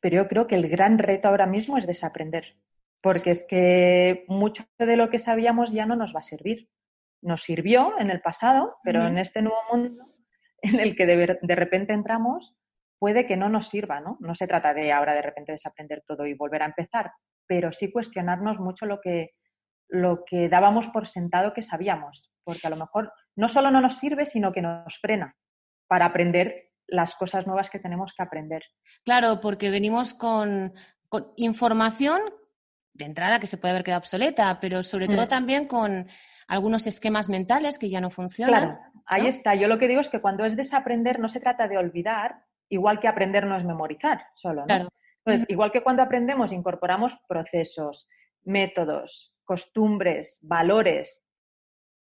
pero 0.04 0.18
yo 0.18 0.28
creo 0.28 0.48
que 0.48 0.56
el 0.56 0.68
gran 0.68 0.98
reto 1.00 1.30
ahora 1.30 1.48
mismo 1.48 1.78
es 1.78 1.88
desaprender, 1.88 2.58
porque 3.02 3.32
es 3.32 3.46
que 3.46 4.26
mucho 4.28 4.66
de 4.78 4.98
lo 4.98 5.10
que 5.10 5.18
sabíamos 5.18 5.72
ya 5.72 5.86
no 5.86 5.96
nos 5.96 6.14
va 6.14 6.20
a 6.20 6.24
servir. 6.24 6.68
Nos 7.22 7.44
sirvió 7.44 7.98
en 7.98 8.10
el 8.10 8.20
pasado, 8.20 8.76
pero 8.84 9.08
en 9.08 9.18
este 9.18 9.42
nuevo 9.42 9.60
mundo 9.72 10.04
en 10.62 10.82
el 10.82 10.98
que 10.98 11.06
de, 11.06 11.40
de 11.42 11.56
repente 11.56 11.94
entramos, 11.94 12.54
puede 13.00 13.26
que 13.26 13.38
no 13.38 13.48
nos 13.48 13.70
sirva, 13.70 14.02
¿no? 14.02 14.18
No 14.20 14.36
se 14.36 14.46
trata 14.46 14.74
de 14.74 14.92
ahora 14.92 15.14
de 15.14 15.22
repente 15.22 15.54
desaprender 15.54 16.04
todo 16.06 16.26
y 16.26 16.34
volver 16.34 16.64
a 16.64 16.68
empezar, 16.68 17.14
pero 17.48 17.72
sí 17.72 17.90
cuestionarnos 17.90 18.60
mucho 18.60 18.86
lo 18.86 19.00
que, 19.00 19.32
lo 19.88 20.26
que 20.26 20.50
dábamos 20.50 20.88
por 20.88 21.08
sentado 21.08 21.54
que 21.54 21.64
sabíamos, 21.64 22.30
porque 22.44 22.68
a 22.68 22.70
lo 22.70 22.76
mejor 22.76 23.14
no 23.38 23.48
solo 23.48 23.72
no 23.72 23.80
nos 23.80 24.00
sirve, 24.00 24.26
sino 24.26 24.52
que 24.52 24.62
nos 24.62 25.00
frena 25.00 25.38
para 25.88 26.08
aprender 26.08 26.73
las 26.94 27.16
cosas 27.16 27.48
nuevas 27.48 27.72
que 27.72 27.80
tenemos 27.80 28.14
que 28.16 28.22
aprender. 28.22 28.64
Claro, 29.04 29.42
porque 29.42 29.72
venimos 29.72 30.14
con, 30.14 30.74
información 31.36 32.22
de 32.94 33.06
entrada 33.06 33.40
que 33.40 33.48
se 33.48 33.58
puede 33.58 33.72
haber 33.72 33.84
quedado 33.84 34.00
obsoleta, 34.00 34.60
pero 34.60 34.84
sobre 34.84 35.08
todo 35.08 35.26
mm. 35.26 35.28
también 35.28 35.68
con 35.68 36.08
algunos 36.48 36.86
esquemas 36.86 37.30
mentales 37.30 37.80
que 37.80 37.90
ya 37.90 38.00
no 38.00 38.12
funcionan. 38.12 38.64
Claro, 38.64 38.80
ahí 39.08 39.28
está. 39.28 39.56
Yo 39.56 39.68
lo 39.68 39.80
que 39.80 39.88
digo 39.88 40.02
es 40.02 40.10
que 40.10 40.22
cuando 40.22 40.46
es 40.46 40.56
desaprender 40.56 41.20
no 41.20 41.30
se 41.30 41.40
trata 41.40 41.68
de 41.68 41.78
olvidar, 41.78 42.44
igual 42.70 43.00
que 43.00 43.08
aprender 43.08 43.48
no 43.48 43.58
es 43.58 43.64
memorizar 43.64 44.28
solo, 44.36 44.66
¿no? 44.68 44.88
Entonces, 45.26 45.50
igual 45.50 45.72
que 45.72 45.82
cuando 45.82 46.04
aprendemos, 46.04 46.52
incorporamos 46.52 47.18
procesos, 47.28 48.08
métodos, 48.44 49.34
costumbres, 49.46 50.38
valores, 50.44 51.23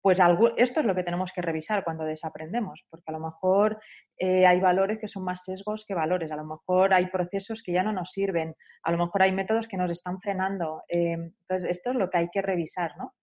pues 0.02 0.18
esto 0.56 0.80
es 0.80 0.87
lo 0.87 0.97
que 0.97 1.04
tenemos 1.04 1.30
que 1.32 1.42
revisar 1.42 1.85
cuando 1.85 2.04
desaprendemos, 2.04 2.85
porque 2.90 3.04
a 3.06 3.12
lo 3.12 3.21
mejor 3.21 3.80
eh, 4.18 4.44
hay 4.44 4.59
valores 4.59 4.99
que 4.99 5.06
son 5.06 5.23
más 5.23 5.44
sesgos 5.44 5.85
que 5.87 5.94
valores, 5.94 6.32
a 6.32 6.37
lo 6.37 6.44
mejor 6.44 6.92
hay 6.92 7.06
procesos 7.06 7.62
que 7.62 7.73
ya 7.73 7.85
no 7.85 7.92
nos 7.92 8.11
sirven, 8.11 8.56
a 8.82 8.90
lo 8.90 8.99
mejor 8.99 9.23
hay 9.23 9.30
métodos 9.30 9.68
que 9.68 9.76
nos 9.76 9.92
están 9.92 10.21
frenando. 10.21 10.82
Eh, 10.88 11.12
entonces, 11.12 11.71
esto 11.71 11.90
es 11.90 11.97
lo 11.97 12.11
que 12.11 12.18
hay 12.18 12.28
que 12.30 12.42
revisar, 12.42 12.97
¿no? 12.99 13.14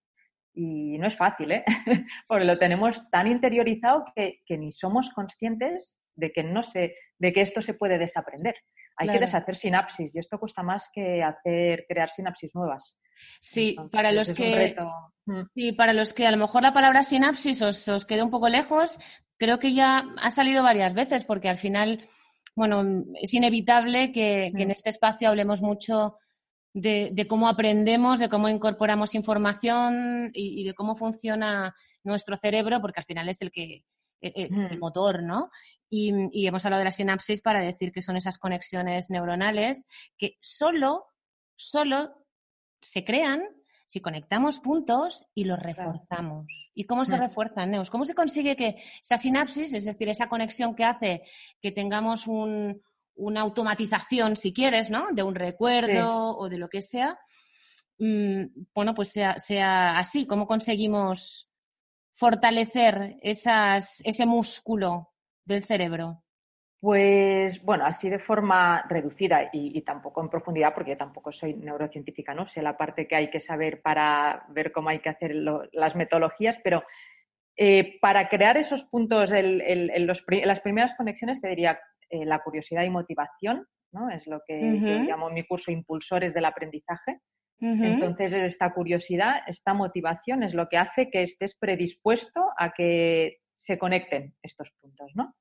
Y 0.54 0.96
no 0.98 1.06
es 1.06 1.16
fácil, 1.18 1.52
¿eh? 1.52 1.64
porque 2.26 2.46
lo 2.46 2.58
tenemos 2.58 3.08
tan 3.10 3.26
interiorizado 3.26 4.06
que, 4.16 4.40
que 4.46 4.56
ni 4.56 4.72
somos 4.72 5.10
conscientes 5.10 5.94
de 6.14 6.32
que 6.32 6.42
no 6.42 6.62
se, 6.62 6.96
de 7.18 7.32
que 7.34 7.42
esto 7.42 7.60
se 7.60 7.74
puede 7.74 7.98
desaprender. 7.98 8.54
Hay 8.96 9.08
que 9.08 9.18
deshacer 9.18 9.56
sinapsis 9.56 10.14
y 10.14 10.18
esto 10.18 10.38
cuesta 10.38 10.62
más 10.62 10.88
que 10.92 11.22
hacer 11.22 11.86
crear 11.88 12.10
sinapsis 12.10 12.54
nuevas. 12.54 12.96
Sí, 13.40 13.76
para 13.90 14.12
los 14.12 14.32
que 14.34 14.76
mm. 15.26 15.42
sí, 15.54 15.72
para 15.72 15.92
los 15.92 16.12
que 16.12 16.26
a 16.26 16.30
lo 16.30 16.36
mejor 16.36 16.62
la 16.62 16.72
palabra 16.72 17.02
sinapsis 17.02 17.62
os, 17.62 17.88
os 17.88 18.04
quede 18.04 18.22
un 18.22 18.30
poco 18.30 18.48
lejos, 18.48 18.98
creo 19.40 19.58
que 19.58 19.72
ya 19.72 20.06
ha 20.20 20.30
salido 20.30 20.62
varias 20.62 20.92
veces 20.92 21.24
porque 21.24 21.48
al 21.48 21.56
final, 21.56 22.04
bueno, 22.54 23.04
es 23.20 23.32
inevitable 23.32 24.12
que, 24.12 24.46
en 24.46 24.68
mm. 24.68 24.70
este 24.70 24.90
espacio 24.90 25.28
hablemos 25.28 25.62
mucho 25.62 26.18
de, 26.74 27.26
cómo 27.28 27.48
aprendemos, 27.48 28.20
de 28.20 28.28
cómo 28.28 28.48
incorporamos 28.48 29.14
información 29.14 30.30
y, 30.34 30.64
de 30.64 30.74
cómo 30.74 30.94
funciona 30.94 31.74
nuestro 32.04 32.36
cerebro, 32.36 32.80
porque 32.80 33.00
al 33.00 33.06
final 33.06 33.28
es 33.28 33.42
el 33.42 33.50
que 33.50 33.84
el, 34.20 34.32
el 34.34 34.76
mm. 34.76 34.80
motor, 34.80 35.22
¿no? 35.22 35.50
Y, 35.92 36.46
hemos 36.46 36.64
hablado 36.64 36.78
de 36.80 36.84
la 36.84 36.92
sinapsis 36.92 37.40
para 37.40 37.60
decir 37.60 37.90
que 37.90 38.00
son 38.00 38.16
esas 38.16 38.38
conexiones 38.38 39.10
neuronales 39.10 39.86
que 40.16 40.36
solo, 40.40 41.06
solo 41.56 42.14
se 42.80 43.04
crean 43.04 43.42
si 43.86 44.00
conectamos 44.00 44.60
puntos 44.60 45.24
y 45.34 45.44
los 45.44 45.58
reforzamos. 45.58 46.70
¿Y 46.74 46.84
cómo 46.84 47.04
se 47.04 47.16
mm. 47.16 47.20
refuerzan, 47.20 47.72
Neus? 47.72 47.90
¿Cómo 47.90 48.04
se 48.04 48.14
consigue 48.14 48.54
que 48.54 48.76
esa 49.02 49.16
sinapsis, 49.16 49.74
es 49.74 49.84
decir, 49.84 50.08
esa 50.08 50.28
conexión 50.28 50.76
que 50.76 50.84
hace 50.84 51.22
que 51.60 51.72
tengamos 51.72 52.28
una 52.28 53.40
automatización, 53.40 54.36
si 54.36 54.52
quieres, 54.52 54.90
¿no? 54.90 55.06
De 55.12 55.24
un 55.24 55.34
recuerdo 55.34 56.36
o 56.36 56.48
de 56.48 56.58
lo 56.58 56.68
que 56.68 56.82
sea, 56.82 57.18
mm, 57.98 58.44
bueno, 58.72 58.94
pues 58.94 59.10
sea, 59.10 59.40
sea 59.40 59.98
así. 59.98 60.24
¿Cómo 60.24 60.46
conseguimos 60.46 61.49
fortalecer 62.20 63.16
esas, 63.22 64.02
ese 64.04 64.26
músculo 64.26 65.08
del 65.46 65.64
cerebro? 65.64 66.22
Pues 66.78 67.62
bueno, 67.62 67.86
así 67.86 68.10
de 68.10 68.18
forma 68.18 68.84
reducida 68.88 69.48
y, 69.52 69.80
tampoco 69.82 70.20
en 70.20 70.28
profundidad, 70.28 70.74
porque 70.74 70.90
yo 70.92 70.96
tampoco 70.98 71.32
soy 71.32 71.54
neurocientífica, 71.54 72.34
¿no? 72.34 72.46
Sé 72.46 72.60
la 72.62 72.76
parte 72.76 73.08
que 73.08 73.16
hay 73.16 73.30
que 73.30 73.40
saber 73.40 73.80
para 73.80 74.44
ver 74.50 74.70
cómo 74.70 74.90
hay 74.90 75.00
que 75.00 75.08
hacer 75.08 75.34
las 75.34 75.96
metodologías, 75.96 76.58
pero 76.62 76.82
eh, 77.56 77.98
para 78.00 78.28
crear 78.28 78.56
esos 78.58 78.84
puntos, 78.84 79.32
en 79.32 80.06
las 80.06 80.60
primeras 80.60 80.94
conexiones, 80.96 81.40
te 81.40 81.48
diría 81.48 81.78
eh, 82.10 82.24
la 82.24 82.40
curiosidad 82.40 82.84
y 82.84 82.90
motivación, 82.90 83.66
¿no? 83.92 84.10
Es 84.10 84.26
lo 84.26 84.40
que 84.46 84.78
yo 84.78 85.02
llamo 85.04 85.30
mi 85.30 85.46
curso 85.46 85.70
Impulsores 85.70 86.34
del 86.34 86.44
Aprendizaje. 86.44 87.20
Entonces, 87.60 88.32
esta 88.32 88.72
curiosidad, 88.72 89.42
esta 89.46 89.74
motivación 89.74 90.42
es 90.42 90.54
lo 90.54 90.68
que 90.68 90.78
hace 90.78 91.10
que 91.10 91.22
estés 91.22 91.54
predispuesto 91.54 92.50
a 92.56 92.72
que 92.72 93.40
se 93.54 93.76
conecten 93.76 94.34
estos 94.42 94.70
puntos, 94.80 95.10
¿no? 95.14 95.34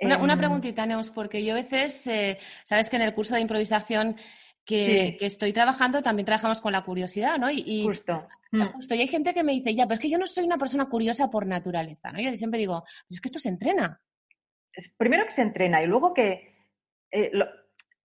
Una, 0.00 0.16
em, 0.16 0.38
preguntita, 0.38 0.86
Neus, 0.86 1.10
porque 1.10 1.44
yo 1.44 1.52
a 1.52 1.56
veces, 1.56 2.06
eh, 2.06 2.38
sabes 2.64 2.90
que 2.90 2.96
en 2.96 3.02
el 3.02 3.14
curso 3.14 3.34
de 3.34 3.40
improvisación 3.40 4.16
que, 4.64 5.18
estoy 5.20 5.52
trabajando 5.52 6.02
también 6.02 6.26
trabajamos 6.26 6.60
con 6.60 6.72
la 6.72 6.82
curiosidad, 6.82 7.38
¿no? 7.38 7.50
Y, 7.50 7.84
justo. 7.84 8.16
Mm. 8.50 8.62
justo. 8.64 8.94
Y 8.94 9.00
hay 9.00 9.08
gente 9.08 9.34
que 9.34 9.42
me 9.42 9.52
dice, 9.52 9.74
ya, 9.74 9.84
pero 9.84 9.94
es 9.94 10.00
que 10.00 10.10
yo 10.10 10.18
no 10.18 10.26
soy 10.26 10.44
una 10.44 10.58
persona 10.58 10.86
curiosa 10.86 11.30
por 11.30 11.46
naturaleza, 11.46 12.10
¿no? 12.12 12.20
Yo 12.20 12.34
siempre 12.36 12.60
digo, 12.60 12.82
pues 12.82 13.16
es 13.16 13.20
que 13.20 13.28
esto 13.28 13.38
se 13.38 13.50
entrena. 13.50 14.00
Primero 14.96 15.26
que 15.26 15.32
se 15.32 15.42
entrena 15.42 15.82
y 15.82 15.86
luego 15.86 16.14
que 16.14 16.54
eh, 17.10 17.30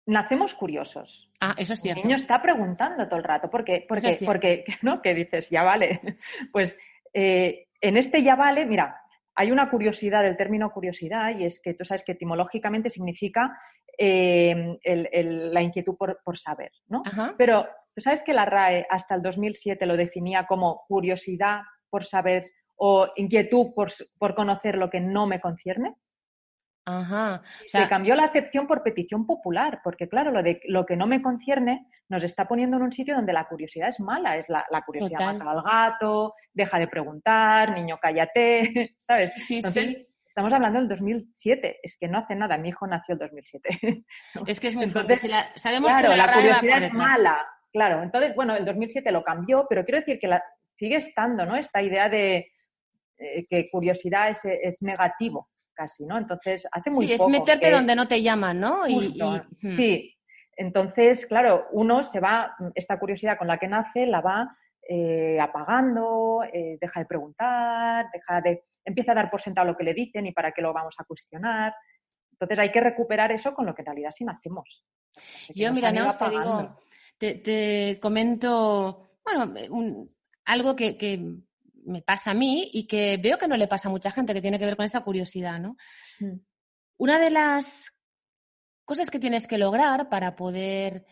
nacemos 0.09 0.55
curiosos. 0.55 1.29
Ah, 1.39 1.53
eso 1.57 1.73
es 1.73 1.81
cierto. 1.81 2.01
El 2.01 2.07
niño 2.07 2.17
está 2.17 2.41
preguntando 2.41 3.07
todo 3.07 3.17
el 3.17 3.23
rato. 3.23 3.49
¿Por 3.49 3.63
qué? 3.63 3.85
Porque, 3.87 4.17
porque 4.25 4.65
¿no? 4.81 5.01
Que 5.01 5.13
dices, 5.13 5.49
ya 5.49 5.63
vale. 5.63 6.01
Pues 6.51 6.77
eh, 7.13 7.67
en 7.81 7.97
este 7.97 8.23
ya 8.23 8.35
vale, 8.35 8.65
mira, 8.65 9.01
hay 9.35 9.51
una 9.51 9.69
curiosidad 9.69 10.23
del 10.23 10.35
término 10.35 10.71
curiosidad 10.71 11.37
y 11.37 11.45
es 11.45 11.61
que 11.61 11.73
tú 11.73 11.85
sabes 11.85 12.03
que 12.03 12.13
etimológicamente 12.13 12.89
significa 12.89 13.57
eh, 13.97 14.77
la 14.83 15.61
inquietud 15.61 15.95
por, 15.95 16.37
saber, 16.37 16.71
¿no? 16.87 17.03
Pero 17.37 17.67
tú 17.95 18.01
sabes 18.01 18.23
que 18.23 18.33
la 18.33 18.45
RAE 18.45 18.85
hasta 18.89 19.15
el 19.15 19.21
2007 19.21 19.85
lo 19.85 19.95
definía 19.95 20.45
como 20.45 20.83
curiosidad 20.87 21.61
por 21.89 22.03
saber 22.03 22.51
o 22.75 23.07
inquietud 23.15 23.67
por 23.73 24.35
conocer 24.35 24.77
lo 24.77 24.89
que 24.89 24.99
no 24.99 25.25
me 25.25 25.39
concierne. 25.39 25.95
Ajá. 26.86 27.41
Se 27.67 27.88
cambió 27.88 28.15
la 28.15 28.25
acepción 28.25 28.67
por 28.67 28.83
petición 28.83 29.25
popular, 29.25 29.81
porque 29.83 30.09
claro, 30.09 30.31
lo 30.31 30.41
de 30.41 30.62
lo 30.65 30.86
que 30.86 30.95
no 30.95 31.05
me 31.07 31.21
concierne 31.21 31.88
nos 32.07 32.24
está 32.24 32.48
poniendo 32.48 32.77
en 32.77 32.83
un 32.83 32.91
sitio 32.91 33.15
donde 33.15 33.33
la 33.33 33.48
curiosidad 33.48 33.89
es 33.89 34.00
mala, 34.00 34.38
es 34.38 34.45
la, 34.50 34.65
curiosidad 34.86 35.33
mata 35.33 35.51
al 35.51 35.62
gato, 35.62 36.33
deja 36.53 36.79
de 36.79 36.88
preguntar, 36.88 37.71
niño 37.71 38.00
cállate, 38.01 38.95
¿sabes? 39.00 39.31
Sí, 39.38 39.57
Entonces, 39.57 40.05
Estamos 40.25 40.53
hablando 40.53 40.79
del 40.79 40.88
2007, 40.88 41.79
es 41.81 41.98
que 42.00 42.07
no 42.07 42.19
hace 42.19 42.36
nada, 42.36 42.57
mi 42.57 42.69
hijo 42.69 42.88
nació 42.88 43.13
el 43.13 43.19
2007. 43.19 43.69
Es 44.48 44.59
que 44.59 44.67
es 44.67 44.75
muy 44.75 44.86
Entonces, 44.86 45.29
sabemos 45.55 45.93
que 45.95 46.07
la, 46.07 46.31
curiosidad 46.31 46.83
es 46.83 46.93
mala, 46.93 47.45
claro. 47.74 48.03
Entonces, 48.03 48.36
bueno, 48.36 48.55
el 48.55 48.63
2007 48.63 49.12
lo 49.12 49.24
cambió, 49.24 49.65
pero 49.67 49.83
quiero 49.83 50.00
decir 50.00 50.17
que 50.17 50.27
la, 50.27 50.41
sigue 50.77 50.98
estando, 50.98 51.45
¿no? 51.45 51.55
Esta 51.55 51.81
idea 51.81 52.07
de 52.07 52.53
eh, 53.17 53.48
que 53.50 53.69
curiosidad 53.69 54.29
es, 54.29 54.39
es 54.45 54.81
negativo 54.81 55.50
casi, 55.79 56.05
¿no? 56.05 56.17
Entonces, 56.17 56.67
hace 56.74 56.89
muy 56.89 57.07
sí, 57.07 57.13
es 57.13 57.25
meterte 57.27 57.71
donde 57.71 57.95
no 57.95 58.05
te 58.05 58.21
llaman, 58.21 58.59
¿no? 58.59 58.83
Hmm. 58.86 59.75
Sí, 59.77 60.13
entonces, 60.57 61.25
claro, 61.25 61.67
uno 61.71 62.03
se 62.03 62.19
va, 62.19 62.53
esta 62.75 63.00
curiosidad 63.00 63.38
con 63.38 63.48
la 63.48 63.57
que 63.57 63.69
nace 63.69 64.05
la 64.05 64.19
va 64.19 64.57
eh, 64.89 65.39
apagando, 65.39 66.41
eh, 66.51 66.77
deja 66.81 67.00
de 67.00 67.05
preguntar, 67.05 68.07
deja 68.12 68.41
de, 68.41 68.65
empieza 68.83 69.13
a 69.13 69.15
dar 69.15 69.31
por 69.31 69.41
sentado 69.41 69.67
lo 69.67 69.77
que 69.77 69.86
le 69.86 69.93
dicen 69.93 70.25
y 70.25 70.33
para 70.33 70.51
qué 70.51 70.62
lo 70.62 70.74
vamos 70.74 70.95
a 70.98 71.05
cuestionar. 71.05 71.74
Entonces 72.33 72.59
hay 72.59 72.74
que 72.74 72.81
recuperar 72.81 73.31
eso 73.31 73.53
con 73.53 73.65
lo 73.65 73.74
que 73.74 73.83
en 73.83 73.86
realidad 73.86 74.12
sí 74.12 74.25
nacemos. 74.25 74.83
Yo, 75.55 75.71
mira, 75.71 75.93
no, 75.93 76.09
te 76.13 76.29
digo, 76.29 76.77
te, 77.17 77.98
comento, 78.01 79.12
bueno, 79.24 79.53
algo 80.43 80.75
que, 80.75 80.98
me 81.89 82.01
pasa 82.01 82.31
a 82.31 82.34
mí 82.34 82.69
y 82.74 82.88
que 82.88 83.17
veo 83.17 83.38
que 83.38 83.48
no 83.48 83.58
le 83.58 83.67
pasa 83.67 83.89
a 83.89 83.91
mucha 83.91 84.12
gente, 84.12 84.34
que 84.34 84.41
tiene 84.41 84.60
que 84.60 84.65
ver 84.65 84.77
con 84.77 84.86
esa 84.86 85.01
curiosidad, 85.01 85.60
¿no? 85.60 85.75
Mm. 86.19 86.39
Una 86.98 87.19
de 87.19 87.29
las 87.29 87.96
cosas 88.86 89.10
que 89.10 89.19
tienes 89.19 89.48
que 89.48 89.58
lograr 89.58 90.10
para 90.10 90.36
poder 90.36 91.05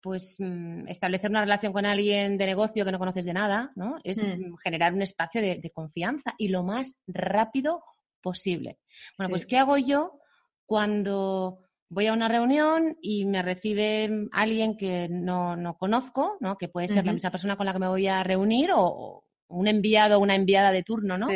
pues 0.00 0.36
mm, 0.38 0.88
establecer 0.88 1.30
una 1.30 1.40
relación 1.40 1.72
con 1.72 1.86
alguien 1.86 2.38
de 2.38 2.46
negocio 2.46 2.84
que 2.84 2.92
no 2.92 2.98
conoces 2.98 3.24
de 3.24 3.32
nada, 3.32 3.72
¿no? 3.74 3.96
Es 4.04 4.24
mm. 4.24 4.56
generar 4.62 4.94
un 4.94 5.02
espacio 5.02 5.40
de, 5.40 5.70
confianza 5.74 6.34
y 6.38 6.48
lo 6.48 6.62
más 6.62 6.96
rápido 7.06 7.82
posible. 8.20 8.78
Bueno, 9.16 9.30
pues 9.30 9.46
¿qué 9.46 9.58
hago 9.58 9.76
yo 9.76 10.20
cuando 10.66 11.60
voy 11.88 12.06
a 12.06 12.12
una 12.12 12.28
reunión 12.28 12.96
y 13.00 13.24
me 13.24 13.42
recibe 13.42 14.28
alguien 14.32 14.76
que 14.76 15.08
no, 15.08 15.76
conozco, 15.78 16.36
¿no? 16.40 16.56
Que 16.56 16.68
puede 16.68 16.88
ser 16.88 17.06
la 17.06 17.12
misma 17.12 17.30
persona 17.30 17.56
con 17.56 17.66
la 17.66 17.72
que 17.72 17.78
me 17.78 17.88
voy 17.88 18.06
a 18.06 18.22
reunir 18.22 18.70
o, 18.74 19.24
un 19.48 19.68
enviado 19.68 20.18
o 20.18 20.20
una 20.20 20.34
enviada 20.34 20.72
de 20.72 20.82
turno, 20.82 21.18
¿no? 21.18 21.28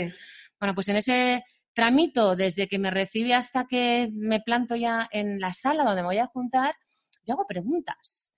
Bueno, 0.61 0.75
pues 0.75 0.89
en 0.89 0.97
ese 0.97 1.45
tramito, 1.75 2.37
desde 2.37 2.69
que 2.69 2.79
me 2.79 2.91
recibe 2.91 3.35
hasta 3.35 3.67
que 3.67 4.11
me 4.13 4.41
planto 4.41 4.77
ya 4.77 5.09
en 5.11 5.41
la 5.41 5.53
sala 5.53 5.85
donde 5.85 6.03
me 6.03 6.09
voy 6.09 6.19
a 6.19 6.27
juntar, 6.27 6.75
yo 7.25 7.35
hago 7.35 7.47
preguntas 7.47 8.32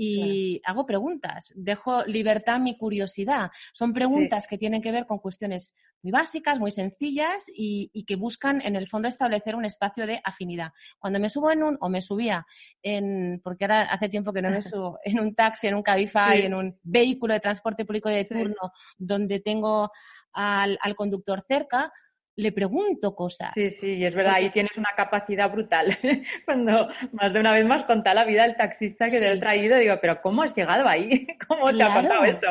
y 0.00 0.62
hago 0.64 0.86
preguntas, 0.86 1.52
dejo 1.56 2.04
libertad 2.04 2.60
mi 2.60 2.78
curiosidad. 2.78 3.50
Son 3.72 3.92
preguntas 3.92 4.46
que 4.46 4.56
tienen 4.56 4.80
que 4.80 4.92
ver 4.92 5.06
con 5.06 5.18
cuestiones 5.18 5.74
muy 6.02 6.12
básicas, 6.12 6.60
muy 6.60 6.70
sencillas 6.70 7.46
y, 7.52 8.04
que 8.06 8.14
buscan 8.14 8.62
en 8.62 8.76
el 8.76 8.88
fondo 8.88 9.08
establecer 9.08 9.56
un 9.56 9.64
espacio 9.64 10.06
de 10.06 10.20
afinidad. 10.22 10.70
Cuando 11.00 11.18
me 11.18 11.28
subo 11.28 11.50
en 11.50 11.64
un, 11.64 11.76
o 11.80 11.88
me 11.88 12.00
subía 12.00 12.46
en, 12.80 13.40
porque 13.42 13.64
ahora 13.64 13.82
hace 13.90 14.08
tiempo 14.08 14.32
que 14.32 14.40
no 14.40 14.50
me 14.50 14.62
subo, 14.62 15.00
en 15.02 15.18
un 15.18 15.34
taxi, 15.34 15.66
en 15.66 15.74
un 15.74 15.82
Cabify, 15.82 16.42
en 16.42 16.54
un 16.54 16.78
vehículo 16.84 17.34
de 17.34 17.40
transporte 17.40 17.84
público 17.84 18.08
de 18.08 18.24
turno, 18.24 18.70
donde 18.96 19.40
tengo 19.40 19.90
al, 20.32 20.78
al 20.80 20.94
conductor 20.94 21.42
cerca, 21.42 21.92
le 22.38 22.52
pregunto 22.52 23.16
cosas. 23.16 23.50
Sí, 23.52 23.68
sí, 23.68 24.04
es 24.04 24.14
verdad, 24.14 24.34
ahí 24.34 24.50
tienes 24.50 24.70
una 24.76 24.90
capacidad 24.96 25.50
brutal. 25.50 25.98
Cuando 26.44 26.88
más 27.10 27.32
de 27.32 27.40
una 27.40 27.52
vez 27.52 27.66
más 27.66 27.84
contá 27.84 28.14
la 28.14 28.24
vida 28.24 28.44
del 28.44 28.56
taxista 28.56 29.06
que 29.06 29.18
te 29.18 29.28
ha 29.28 29.40
traído, 29.40 29.76
digo, 29.76 29.96
pero 30.00 30.22
¿cómo 30.22 30.44
has 30.44 30.54
llegado 30.54 30.86
ahí? 30.86 31.26
¿Cómo 31.48 31.68
te 31.72 31.82
ha 31.82 31.92
pasado 31.92 32.24
eso? 32.24 32.46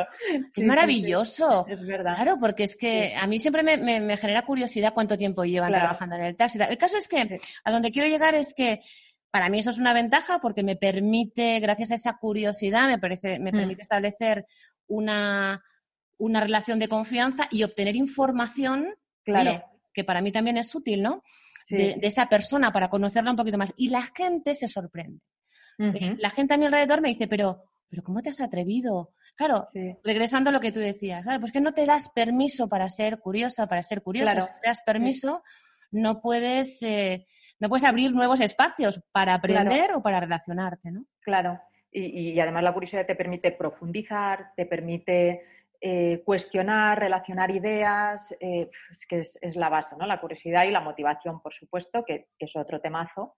es 0.53 0.65
maravilloso. 0.65 1.65
es 1.70 1.88
verdad. 1.88 2.15
Claro, 2.15 2.38
porque 2.38 2.63
es 2.63 2.75
que 2.75 3.15
a 3.15 3.25
mí 3.27 3.39
siempre 3.39 3.63
me, 3.63 4.17
genera 4.17 4.41
curiosidad 4.41 4.94
cuánto 4.94 5.17
tiempo 5.17 5.46
llevan 5.46 5.72
trabajando 5.72 6.17
en 6.17 6.24
el 6.24 6.36
taxi. 6.36 6.60
El 6.62 6.77
caso 6.77 6.98
es 6.98 7.08
que 7.08 7.39
a 7.63 7.72
donde 7.72 7.91
quiero 7.91 8.10
llegar 8.10 8.36
es 8.36 8.53
que 8.53 8.82
para 9.32 9.48
mí 9.48 9.60
eso 9.60 9.70
es 9.70 9.79
una 9.79 9.94
ventaja 9.94 10.39
porque 10.39 10.63
me 10.63 10.75
permite, 10.75 11.62
gracias 11.62 11.91
a 11.91 11.96
esa 11.96 12.17
curiosidad, 12.17 12.89
me, 12.89 13.00
parece, 13.00 13.39
me 13.39 13.51
mm. 13.53 13.56
permite 13.56 13.82
establecer 13.84 14.48
una, 14.88 15.63
una 16.17 16.41
relación 16.41 16.77
de 16.77 16.89
confianza 16.89 17.48
y 17.51 17.63
obtener 17.63 17.96
información 17.96 18.86
claro 19.24 19.63
que 19.98 20.04
para 20.04 20.22
mí 20.22 20.32
también 20.32 20.58
es 20.58 20.75
útil, 20.75 21.01
¿no? 21.01 21.24
De, 21.68 21.98
esa 22.04 22.30
persona 22.30 22.72
para 22.72 22.88
conocerla 22.88 23.32
un 23.32 23.36
poquito 23.36 23.58
más. 23.58 23.74
Y 23.77 23.89
la 23.89 24.04
gente 24.04 24.54
se 24.54 24.68
sorprende. 24.68 25.22
Eh, 25.80 26.16
la 26.20 26.30
gente 26.30 26.54
a 26.54 26.58
mi 26.58 26.66
alrededor 26.66 27.01
me 27.01 27.10
dice, 27.10 27.27
pero, 27.27 27.63
pero 27.89 28.04
¿cómo 28.04 28.22
te 28.22 28.30
has 28.30 28.39
atrevido? 28.39 29.13
Claro, 29.36 29.63
regresando 30.04 30.51
a 30.51 30.54
lo 30.54 30.60
que 30.60 30.72
tú 30.72 30.80
decías, 30.80 31.24
claro, 31.24 31.39
pues 31.39 31.51
que 31.51 31.62
no 31.62 31.74
te 31.74 31.88
das 31.88 32.12
permiso 32.13 32.70
para 32.70 32.88
ser 32.89 33.18
curiosa, 33.18 33.66
para 33.66 33.82
ser 33.82 34.04
curiosa. 34.04 34.39
Si 34.39 34.48
te 34.62 34.68
das 34.68 34.84
permiso, 34.84 35.42
no 35.89 36.22
puedes, 36.22 36.80
eh, 36.84 37.25
no 37.60 37.68
puedes 37.68 37.84
abrir 37.84 38.12
nuevos 38.12 38.39
espacios 38.39 39.01
para 39.12 39.34
aprender 39.34 39.94
o 39.96 40.04
para 40.04 40.20
relacionarte, 40.20 40.92
¿no? 40.92 41.06
Claro. 41.22 41.60
y, 41.92 42.39
además 42.39 42.62
la 42.62 42.74
curiosidad 42.74 43.08
te 43.08 43.16
permite 43.16 43.51
profundizar, 43.51 44.51
te 44.56 44.68
permite 44.68 45.42
eh, 45.79 46.24
cuestionar, 46.25 47.00
relacionar 47.00 47.51
ideas, 47.51 48.36
eh, 48.39 48.69
es 48.91 49.05
que 49.05 49.19
es, 49.19 49.55
la 49.55 49.69
base, 49.69 49.96
¿no? 49.96 50.07
La 50.07 50.19
curiosidad 50.19 50.65
y 50.65 50.72
la 50.72 50.81
motivación, 50.81 51.39
por 51.39 51.53
supuesto, 51.53 52.03
que, 52.03 52.27
es 52.39 52.55
otro 52.55 52.81
temazo, 52.81 53.36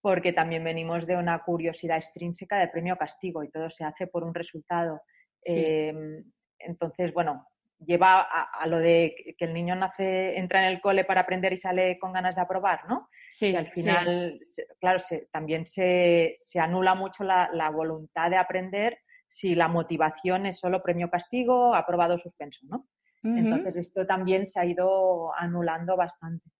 porque 0.00 0.32
también 0.32 0.64
venimos 0.64 1.06
de 1.06 1.16
una 1.16 1.42
curiosidad 1.42 1.98
extrínseca 1.98 2.58
de 2.58 2.68
premio-castigo 2.68 3.44
y 3.44 3.50
todo 3.50 3.70
se 3.70 3.84
hace 3.84 4.06
por 4.06 4.24
un 4.24 4.34
resultado. 4.34 5.02
Em, 5.44 6.24
entonces, 6.58 7.12
bueno, 7.12 7.46
lleva 7.78 8.22
a, 8.22 8.66
lo 8.66 8.78
de 8.78 9.34
que 9.36 9.44
el 9.44 9.52
niño 9.52 9.76
nace, 9.76 10.38
entra 10.38 10.60
en 10.60 10.72
el 10.72 10.80
cole 10.80 11.04
para 11.04 11.20
aprender 11.20 11.52
y 11.52 11.58
sale 11.58 11.98
con 11.98 12.14
ganas 12.14 12.34
de 12.34 12.40
aprobar, 12.40 12.88
¿no? 12.88 13.10
Sí. 13.28 13.50
Y 13.50 13.56
al 13.56 13.66
final, 13.66 14.40
claro, 14.80 15.02
también 15.30 15.66
se, 15.66 16.38
anula 16.58 16.94
mucho 16.94 17.24
la, 17.24 17.50
la 17.52 17.68
voluntad 17.68 18.30
de 18.30 18.36
aprender 18.36 18.98
si 19.34 19.56
la 19.56 19.66
motivación 19.66 20.46
es 20.46 20.60
solo 20.60 20.80
premio-castigo, 20.80 21.74
aprobado 21.74 22.14
o 22.14 22.18
suspenso, 22.18 22.60
¿no? 22.68 22.86
Entonces, 23.24 23.74
esto 23.74 24.06
también 24.06 24.46
se 24.46 24.60
ha 24.60 24.64
ido 24.64 25.34
anulando 25.34 25.96
bastante. 25.96 26.50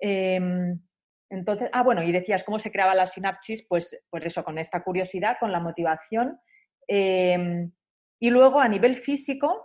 Em, 0.00 0.80
entonces, 1.30 1.68
ah, 1.72 1.84
bueno, 1.84 2.02
y 2.02 2.10
decías 2.10 2.42
cómo 2.42 2.58
se 2.58 2.72
creaba 2.72 2.94
la 2.96 3.06
sinapsis, 3.06 3.64
pues, 3.68 3.96
pues 4.10 4.24
eso, 4.24 4.42
con 4.42 4.58
esta 4.58 4.82
curiosidad, 4.82 5.36
con 5.38 5.52
la 5.52 5.60
motivación. 5.60 6.40
Em, 6.88 7.70
y 8.18 8.30
luego, 8.30 8.58
a 8.58 8.68
nivel 8.68 8.96
físico, 8.96 9.64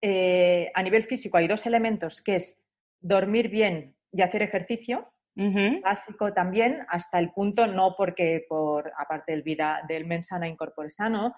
eh, 0.00 0.70
a 0.72 0.82
nivel 0.82 1.04
físico 1.04 1.36
hay 1.36 1.48
dos 1.48 1.66
elementos, 1.66 2.22
que 2.22 2.36
es 2.36 2.56
dormir 3.00 3.50
bien 3.50 3.94
y 4.10 4.22
hacer 4.22 4.40
ejercicio, 4.40 5.11
básico 5.82 6.32
también, 6.32 6.84
hasta 6.88 7.18
el 7.18 7.30
punto, 7.32 7.66
no 7.66 7.94
porque 7.96 8.44
por, 8.48 8.92
aparte 8.98 9.32
del 9.32 9.42
vida 9.42 9.82
del 9.88 10.06
mensana 10.06 10.48
incorpore 10.48 10.90
sano, 10.90 11.34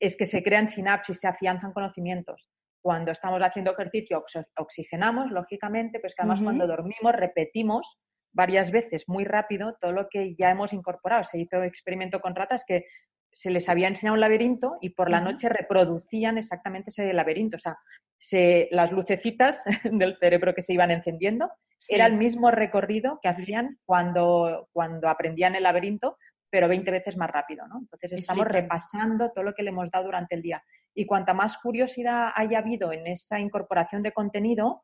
es 0.00 0.16
que 0.16 0.26
se 0.26 0.42
crean 0.42 0.68
sinapsis, 0.68 1.20
se 1.20 1.28
afianzan 1.28 1.72
conocimientos. 1.72 2.48
Cuando 2.80 3.10
estamos 3.10 3.40
haciendo 3.42 3.72
ejercicio 3.72 4.24
oxigenamos, 4.56 5.30
lógicamente, 5.30 5.98
pero 5.98 6.08
es 6.08 6.14
que 6.14 6.22
además 6.22 6.40
cuando 6.42 6.66
dormimos 6.66 7.12
repetimos 7.12 7.98
varias 8.32 8.70
veces 8.70 9.04
muy 9.08 9.24
rápido 9.24 9.76
todo 9.80 9.92
lo 9.92 10.08
que 10.08 10.34
ya 10.36 10.50
hemos 10.50 10.72
incorporado. 10.72 11.24
Se 11.24 11.38
hizo 11.38 11.62
experimento 11.62 12.20
con 12.20 12.34
ratas 12.34 12.64
que 12.66 12.86
se 13.32 13.50
les 13.50 13.68
había 13.68 13.88
enseñado 13.88 14.14
un 14.14 14.20
laberinto 14.20 14.78
y 14.80 14.90
por 14.90 15.10
la 15.10 15.20
noche 15.20 15.48
reproducían 15.48 16.38
exactamente 16.38 16.90
ese 16.90 17.12
laberinto. 17.12 17.56
O 17.56 17.60
sea, 17.60 17.76
se, 18.18 18.68
las 18.70 18.92
lucecitas 18.92 19.62
del 19.84 20.16
cerebro 20.18 20.54
que 20.54 20.62
se 20.62 20.72
iban 20.72 20.90
encendiendo 20.90 21.50
era 21.88 22.06
el 22.06 22.14
mismo 22.14 22.50
recorrido 22.50 23.20
que 23.22 23.28
hacían 23.28 23.78
cuando, 23.84 24.68
cuando 24.72 25.08
aprendían 25.08 25.54
el 25.54 25.62
laberinto, 25.62 26.18
pero 26.50 26.66
20 26.68 26.90
veces 26.90 27.16
más 27.16 27.30
rápido. 27.30 27.66
¿no? 27.68 27.78
Entonces 27.78 28.12
estamos 28.14 28.46
repasando 28.46 29.30
todo 29.30 29.44
lo 29.44 29.54
que 29.54 29.62
le 29.62 29.70
hemos 29.70 29.90
dado 29.90 30.06
durante 30.06 30.34
el 30.34 30.42
día. 30.42 30.62
Y 30.94 31.06
cuanta 31.06 31.34
más 31.34 31.58
curiosidad 31.58 32.30
haya 32.34 32.58
habido 32.58 32.92
en 32.92 33.06
esa 33.06 33.38
incorporación 33.38 34.02
de 34.02 34.12
contenido, 34.12 34.82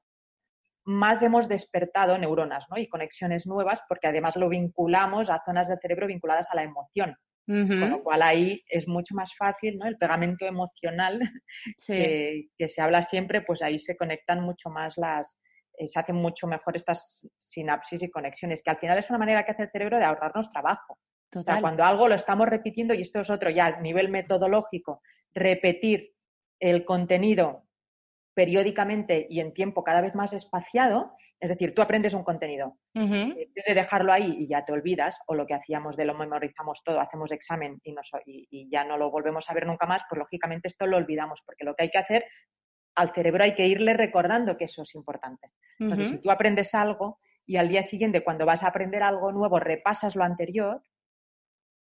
más 0.85 1.23
hemos 1.23 1.49
despertado 1.49 2.17
neuronas 2.19 2.67
¿no? 2.71 2.77
y 2.77 2.89
conexiones 2.89 3.47
nuevas, 3.47 3.83
porque 3.89 4.07
además 4.07 4.37
lo 4.37 4.49
vinculamos 4.49 5.31
a 5.31 5.43
zonas 5.45 5.67
del 5.67 5.81
cerebro 5.81 6.07
vinculadas 6.07 6.49
a 6.51 6.57
la 6.57 6.63
emoción. 6.63 7.17
Con 7.47 7.91
lo 7.91 8.03
cual 8.03 8.23
ahí 8.23 8.63
es 8.69 8.89
mucho 8.89 9.15
más 9.15 9.31
fácil, 9.37 9.77
¿no? 9.77 9.87
El 9.87 9.99
pegamento 9.99 10.47
emocional 10.47 11.21
que, 11.87 12.49
se 12.69 12.81
habla 12.81 13.03
siempre, 13.03 13.43
pues 13.43 13.61
ahí 13.63 13.79
se 13.79 13.97
conectan 13.97 14.41
mucho 14.41 14.71
más 14.71 14.97
las, 14.97 15.39
eh, 15.79 15.89
se 15.89 15.99
hacen 15.99 16.17
mucho 16.17 16.47
mejor 16.47 16.75
estas 16.77 17.29
sinapsis 17.37 18.03
y 18.03 18.11
conexiones, 18.11 18.63
que 18.63 18.71
al 18.71 18.79
final 18.79 18.99
es 18.99 19.11
una 19.11 19.19
manera 19.19 19.45
que 19.45 19.53
hace 19.53 19.65
el 19.65 19.71
cerebro 19.71 19.99
de 19.99 20.05
ahorrarnos 20.05 20.51
trabajo. 20.51 20.99
cuando 21.61 21.85
algo 21.85 22.09
lo 22.09 22.15
estamos 22.15 22.49
repitiendo, 22.49 22.95
y 22.95 23.03
esto 23.03 23.21
es 23.21 23.29
otro 23.29 23.51
ya 23.51 23.67
a 23.67 23.81
nivel 23.81 24.09
metodológico, 24.09 25.03
repetir 25.35 26.13
el 26.61 26.85
contenido 26.85 27.64
periódicamente 28.35 29.27
y 29.31 29.41
en 29.41 29.55
tiempo 29.55 29.85
cada 29.85 30.01
vez 30.01 30.15
más 30.15 30.33
espaciado, 30.33 31.17
es 31.41 31.51
decir, 31.51 31.75
tú 31.75 31.83
aprendes 31.83 32.15
un 32.15 32.25
contenido, 32.25 32.77
uh 32.95 33.35
de 33.67 33.75
dejarlo 33.75 34.13
ahí 34.13 34.35
y 34.39 34.49
ya 34.49 34.65
te 34.65 34.73
olvidas, 34.73 35.19
o 35.27 35.35
lo 35.35 35.47
que 35.47 35.55
hacíamos 35.55 35.97
de 35.97 36.05
lo 36.05 36.15
memorizamos 36.15 36.83
todo, 36.85 37.01
hacemos 37.01 37.33
examen 37.33 37.81
y, 37.85 37.95
y, 38.51 38.71
ya 38.71 38.85
no 38.85 38.99
lo 38.99 39.11
volvemos 39.11 39.49
a 39.49 39.55
ver 39.55 39.67
nunca 39.67 39.87
más, 39.87 40.03
pues 40.09 40.19
lógicamente 40.19 40.69
esto 40.69 40.87
lo 40.87 40.97
olvidamos, 40.97 41.41
porque 41.47 41.65
lo 41.65 41.75
que 41.75 41.85
hay 41.85 41.91
que 41.91 41.99
hacer, 41.99 42.25
al 42.97 43.13
cerebro 43.15 43.45
hay 43.45 43.55
que 43.55 43.67
irle 43.67 43.95
recordando 43.95 44.57
que 44.57 44.65
eso 44.65 44.83
es 44.83 44.95
importante. 44.95 45.51
Entonces, 45.79 46.11
si 46.11 46.19
tú 46.19 46.31
aprendes 46.31 46.75
algo 46.75 47.19
y 47.47 47.57
al 47.57 47.69
día 47.69 47.83
siguiente, 47.83 48.23
cuando 48.23 48.47
vas 48.47 48.63
a 48.63 48.69
aprender 48.69 49.03
algo 49.03 49.33
nuevo, 49.33 49.59
repasas 49.59 50.15
lo 50.17 50.25
anterior, 50.25 50.83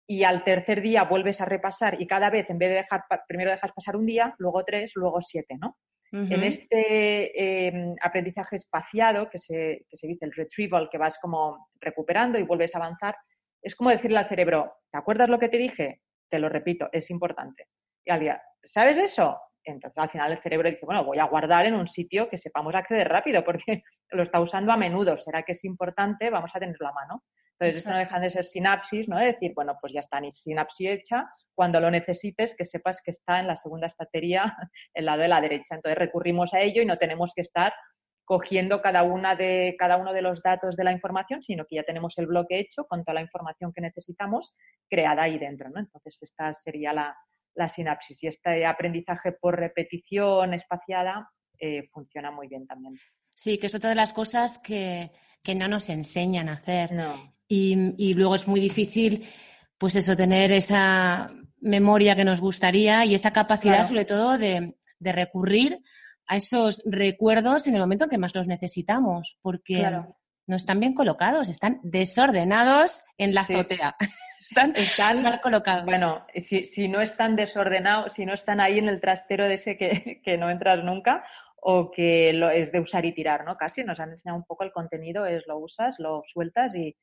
y 0.07 0.25
al 0.25 0.45
tercer 0.45 0.83
día 0.83 1.05
vuelves 1.05 1.41
a 1.41 1.47
repasar 1.47 2.01
y 2.01 2.07
cada 2.07 2.31
vez 2.31 2.49
en 2.51 2.59
vez 2.59 2.69
de 2.71 2.75
dejar 2.77 3.05
primero 3.27 3.51
dejas 3.51 3.73
pasar 3.73 3.97
un 3.97 4.07
día, 4.07 4.35
luego 4.39 4.65
tres, 4.65 4.93
luego 4.95 5.23
siete, 5.23 5.57
¿no? 5.59 5.79
En 6.17 6.45
este 6.45 7.67
em, 7.67 7.97
aprendizaje 8.01 8.55
espaciado, 8.55 9.29
que 9.29 9.41
se, 9.41 9.85
que 9.89 9.97
se 9.97 10.07
dice 10.07 10.25
el 10.25 10.33
retrieval, 10.33 10.89
que 10.89 10.99
vas 10.99 11.19
como 11.19 11.69
recuperando 11.81 12.39
y 12.39 12.45
vuelves 12.45 12.73
a 12.75 12.79
avanzar, 12.79 13.17
es 13.61 13.75
como 13.75 13.91
decirle 13.91 14.19
al 14.19 14.29
cerebro, 14.29 14.75
¿te 14.93 14.99
acuerdas 14.99 15.29
lo 15.29 15.41
que 15.41 15.49
te 15.49 15.59
dije? 15.59 16.03
Te 16.31 16.39
lo 16.39 16.49
repito, 16.49 16.89
es 16.93 17.11
importante. 17.11 17.67
Y 18.05 18.13
al 18.13 18.21
día, 18.21 18.43
¿sabes 18.63 18.97
eso? 18.97 19.41
Entonces 19.65 19.99
al 19.99 20.11
final 20.11 20.33
el 20.33 20.43
cerebro 20.43 20.71
dice, 20.71 20.87
bueno, 20.87 21.05
voy 21.05 21.19
a 21.19 21.25
guardar 21.25 21.67
en 21.67 21.75
un 21.75 21.89
sitio 21.89 22.29
que 22.29 22.37
sepamos 22.37 22.75
acceder 22.75 23.09
rápido 23.09 23.43
porque 23.43 23.83
lo 24.11 24.23
está 24.23 24.41
usando 24.41 24.73
a 24.73 24.77
menudo. 24.77 25.21
¿Será 25.21 25.43
que 25.43 25.53
es 25.53 25.65
importante? 25.65 26.31
Vamos 26.31 26.51
a 26.55 26.61
tenerlo 26.61 26.87
a 26.87 26.93
mano. 26.93 27.25
Entonces, 27.65 27.83
esto 27.83 27.91
no 27.91 27.99
dejan 27.99 28.23
de 28.23 28.31
ser 28.31 28.45
sinapsis, 28.45 29.09
¿no? 29.09 29.19
De 29.19 29.27
decir, 29.27 29.53
bueno, 29.55 29.77
pues 29.81 29.93
ya 29.93 30.01
está, 30.01 30.21
sinapsis 30.33 30.89
hecha, 30.91 31.31
cuando 31.55 31.81
lo 31.81 31.91
necesites, 31.91 32.55
que 32.55 32.65
sepas 32.65 33.01
que 33.03 33.11
está 33.11 33.41
en 33.41 33.47
la 33.47 33.57
segunda 33.57 33.87
estantería, 33.87 34.45
el 34.95 35.07
lado 35.07 35.23
de 35.23 35.29
la 35.29 35.41
derecha. 35.41 35.75
Entonces, 35.75 35.99
recurrimos 35.99 36.55
a 36.55 36.61
ello 36.61 36.83
y 36.83 36.87
no 36.87 36.99
tenemos 36.99 37.33
que 37.35 37.43
estar 37.43 37.73
cogiendo 38.25 38.81
cada, 38.81 39.03
una 39.03 39.37
de, 39.37 39.77
cada 39.79 39.97
uno 39.97 40.13
de 40.13 40.23
los 40.23 40.43
datos 40.43 40.77
de 40.77 40.85
la 40.85 40.93
información, 40.93 41.43
sino 41.43 41.67
que 41.67 41.77
ya 41.77 41.83
tenemos 41.83 42.17
el 42.19 42.27
bloque 42.27 42.59
hecho 42.59 42.87
con 42.87 43.05
toda 43.05 43.15
la 43.15 43.21
información 43.21 43.73
que 43.73 43.83
necesitamos 43.83 44.55
creada 44.89 45.25
ahí 45.25 45.39
dentro, 45.39 45.69
¿no? 45.69 45.81
Entonces, 45.81 46.19
esta 46.23 46.53
sería 46.55 46.93
la, 46.93 47.17
sinapsis 47.69 48.21
y 48.23 48.27
este 48.27 48.67
aprendizaje 48.67 49.33
por 49.33 49.57
repetición 49.57 50.55
espaciada 50.55 51.31
eh, 51.61 51.89
funciona 51.93 52.33
muy 52.33 52.49
bien 52.49 52.67
también. 52.67 52.97
Sí, 53.31 53.59
que 53.59 53.69
es 53.69 53.75
otra 53.77 53.91
de 53.91 53.97
las 53.97 54.13
cosas 54.13 54.59
que, 54.59 55.13
que 55.43 55.55
no 55.55 55.69
nos 55.69 55.89
enseñan 55.89 56.49
a 56.49 56.55
hacer. 56.55 56.91
Y, 57.47 58.15
luego 58.15 58.35
es 58.35 58.49
muy 58.49 58.61
difícil, 58.61 59.27
pues 59.79 59.97
eso, 59.97 60.17
tener 60.17 60.51
esa 60.53 61.31
memoria 61.61 62.17
que 62.17 62.25
nos 62.25 62.41
gustaría 62.41 63.05
y 63.05 63.15
esa 63.15 63.33
capacidad, 63.33 63.87
sobre 63.87 64.05
todo, 64.05 64.39
de, 64.39 64.75
recurrir 65.01 65.81
a 66.27 66.37
esos 66.37 66.83
recuerdos 66.87 67.67
en 67.67 67.75
el 67.75 67.81
momento 67.81 68.05
en 68.05 68.11
que 68.11 68.19
más 68.19 68.35
los 68.35 68.47
necesitamos, 68.47 69.37
porque 69.43 69.87
no 70.47 70.57
están 70.57 70.81
bien 70.81 70.95
colocados, 70.95 71.49
están 71.49 71.81
desordenados 71.83 73.03
en 73.19 73.35
la 73.35 73.43
azotea. 73.43 73.97
están, 74.41 75.23
mal 75.23 75.41
colocados. 75.41 75.85
Bueno, 75.85 76.25
si, 76.35 76.65
si, 76.67 76.89
no 76.89 77.01
están 77.01 77.37
desordenados, 77.37 78.15
si 78.15 78.25
no 78.25 78.35
están 78.35 78.61
ahí 78.61 78.79
en 78.79 78.89
el 78.89 79.01
trastero 79.01 79.47
de 79.47 79.55
ese 79.55 79.77
que, 79.77 80.21
que 80.25 80.39
no 80.39 80.51
entras 80.51 80.83
nunca, 80.83 81.25
o 81.67 81.91
que 81.91 82.33
lo, 82.35 82.51
es 82.51 82.73
de 82.73 82.81
usar 82.81 83.07
y 83.07 83.15
tirar, 83.15 83.45
¿no? 83.45 83.57
Casi 83.57 83.85
nos 83.85 83.99
han 83.99 84.11
enseñado 84.11 84.37
un 84.37 84.45
poco 84.45 84.65
el 84.65 84.73
contenido, 84.73 85.25
es 85.25 85.47
lo 85.47 85.59
usas, 85.59 85.99
lo 85.99 86.23
sueltas 86.31 86.75
y, 86.75 86.95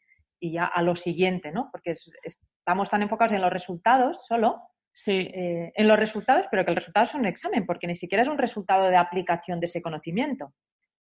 y 0.42 0.52
ya 0.54 0.66
a 0.66 0.82
lo 0.82 0.96
siguiente, 0.96 1.52
¿no? 1.52 1.70
Porque 1.72 1.94
estamos 2.24 2.90
tan 2.90 3.04
enfocados 3.04 3.34
en 3.34 3.42
los 3.42 3.54
resultados 3.54 4.26
solo, 4.26 4.60
sí. 4.92 5.30
Eh, 5.34 5.72
en 5.76 5.88
los 5.88 5.98
resultados, 5.98 6.48
pero 6.50 6.66
que 6.66 6.72
el 6.72 6.78
resultado 6.78 7.06
es 7.06 7.14
un 7.14 7.26
examen, 7.26 7.66
porque 7.66 7.88
ni 7.88 7.96
siquiera 7.96 8.24
es 8.24 8.28
un 8.28 8.40
resultado 8.40 8.90
de 8.90 8.98
aplicación 8.98 9.60
de 9.60 9.68
ese 9.68 9.82
conocimiento. 9.82 10.54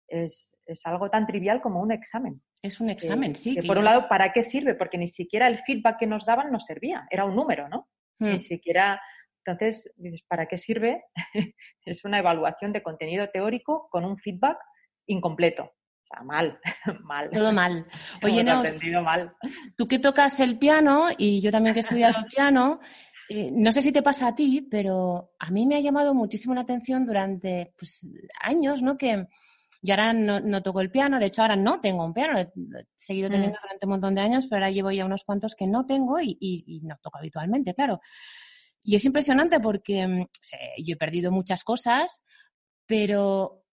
Es, 0.06 0.56
es 0.66 0.86
algo 0.86 1.10
tan 1.10 1.26
trivial 1.26 1.60
como 1.60 1.80
un 1.80 1.90
examen. 1.90 2.40
Es 2.62 2.80
un 2.80 2.90
examen, 2.90 3.34
sí. 3.34 3.56
Que 3.56 3.66
por 3.66 3.76
un 3.76 3.84
lado, 3.84 4.08
¿para 4.08 4.32
qué 4.32 4.42
sirve? 4.42 4.74
Porque 4.74 4.98
ni 4.98 5.08
siquiera 5.08 5.48
el 5.48 5.58
feedback 5.58 5.98
que 5.98 6.06
nos 6.06 6.24
daban 6.24 6.52
nos 6.52 6.64
servía, 6.64 7.06
era 7.10 7.24
un 7.24 7.34
número, 7.34 7.68
¿no? 7.68 7.88
Ni 8.20 8.36
hmm. 8.36 8.40
siquiera. 8.40 9.02
Entonces, 9.44 9.92
¿para 10.28 10.46
qué 10.46 10.58
sirve? 10.58 11.02
es 11.84 12.04
una 12.04 12.20
evaluación 12.20 12.72
de 12.72 12.82
contenido 12.82 13.28
teórico 13.30 13.88
con 13.90 14.04
un 14.04 14.16
feedback 14.16 14.58
incompleto 15.06 15.72
mal, 16.24 16.58
mal. 17.04 17.30
Todo 17.30 17.52
mal. 17.52 17.86
Oye, 18.22 18.44
no, 18.44 18.62
mal. 19.02 19.34
tú 19.76 19.86
que 19.86 19.98
tocas 19.98 20.40
el 20.40 20.58
piano 20.58 21.08
y 21.16 21.40
yo 21.40 21.50
también 21.50 21.74
que 21.74 21.80
he 21.80 21.82
estudiado 21.82 22.18
el 22.18 22.26
piano, 22.26 22.80
eh, 23.28 23.50
no 23.52 23.72
sé 23.72 23.82
si 23.82 23.92
te 23.92 24.02
pasa 24.02 24.28
a 24.28 24.34
ti, 24.34 24.66
pero 24.70 25.32
a 25.38 25.50
mí 25.50 25.66
me 25.66 25.76
ha 25.76 25.80
llamado 25.80 26.14
muchísimo 26.14 26.54
la 26.54 26.62
atención 26.62 27.06
durante 27.06 27.72
pues, 27.76 28.08
años, 28.40 28.82
¿no? 28.82 28.96
Que 28.96 29.26
yo 29.82 29.92
ahora 29.92 30.12
no, 30.12 30.62
toco 30.62 30.80
el 30.80 30.90
piano, 30.90 31.18
de 31.18 31.26
hecho 31.26 31.42
ahora 31.42 31.56
no 31.56 31.80
tengo 31.80 32.04
un 32.04 32.14
piano, 32.14 32.38
he 32.38 32.50
seguido 32.96 33.28
mm. 33.28 33.32
teniendo 33.32 33.58
durante 33.60 33.86
un 33.86 33.90
montón 33.90 34.14
de 34.14 34.22
años, 34.22 34.46
pero 34.46 34.64
ahora 34.64 34.70
llevo 34.70 34.90
ya 34.90 35.04
unos 35.04 35.24
cuantos 35.24 35.54
que 35.54 35.66
no 35.66 35.84
tengo 35.84 36.20
y, 36.20 36.38
y 36.40 36.80
no 36.82 36.96
toco 37.02 37.18
habitualmente, 37.18 37.74
claro. 37.74 38.00
Y 38.82 38.96
es 38.96 39.04
impresionante 39.06 39.60
porque 39.60 40.06
mm, 40.06 40.26
yo 40.84 40.94
he 40.94 40.96
perdido 40.96 41.32
muchas 41.32 41.64
cosas, 41.64 42.22
pero 42.86 43.63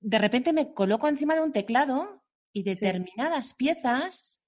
de 0.00 0.18
repente 0.18 0.52
me 0.52 0.72
coloco 0.72 1.08
encima 1.08 1.34
de 1.34 1.42
un 1.42 1.52
teclado 1.52 2.24
y 2.52 2.62
determinadas 2.62 3.54
piezas, 3.54 4.40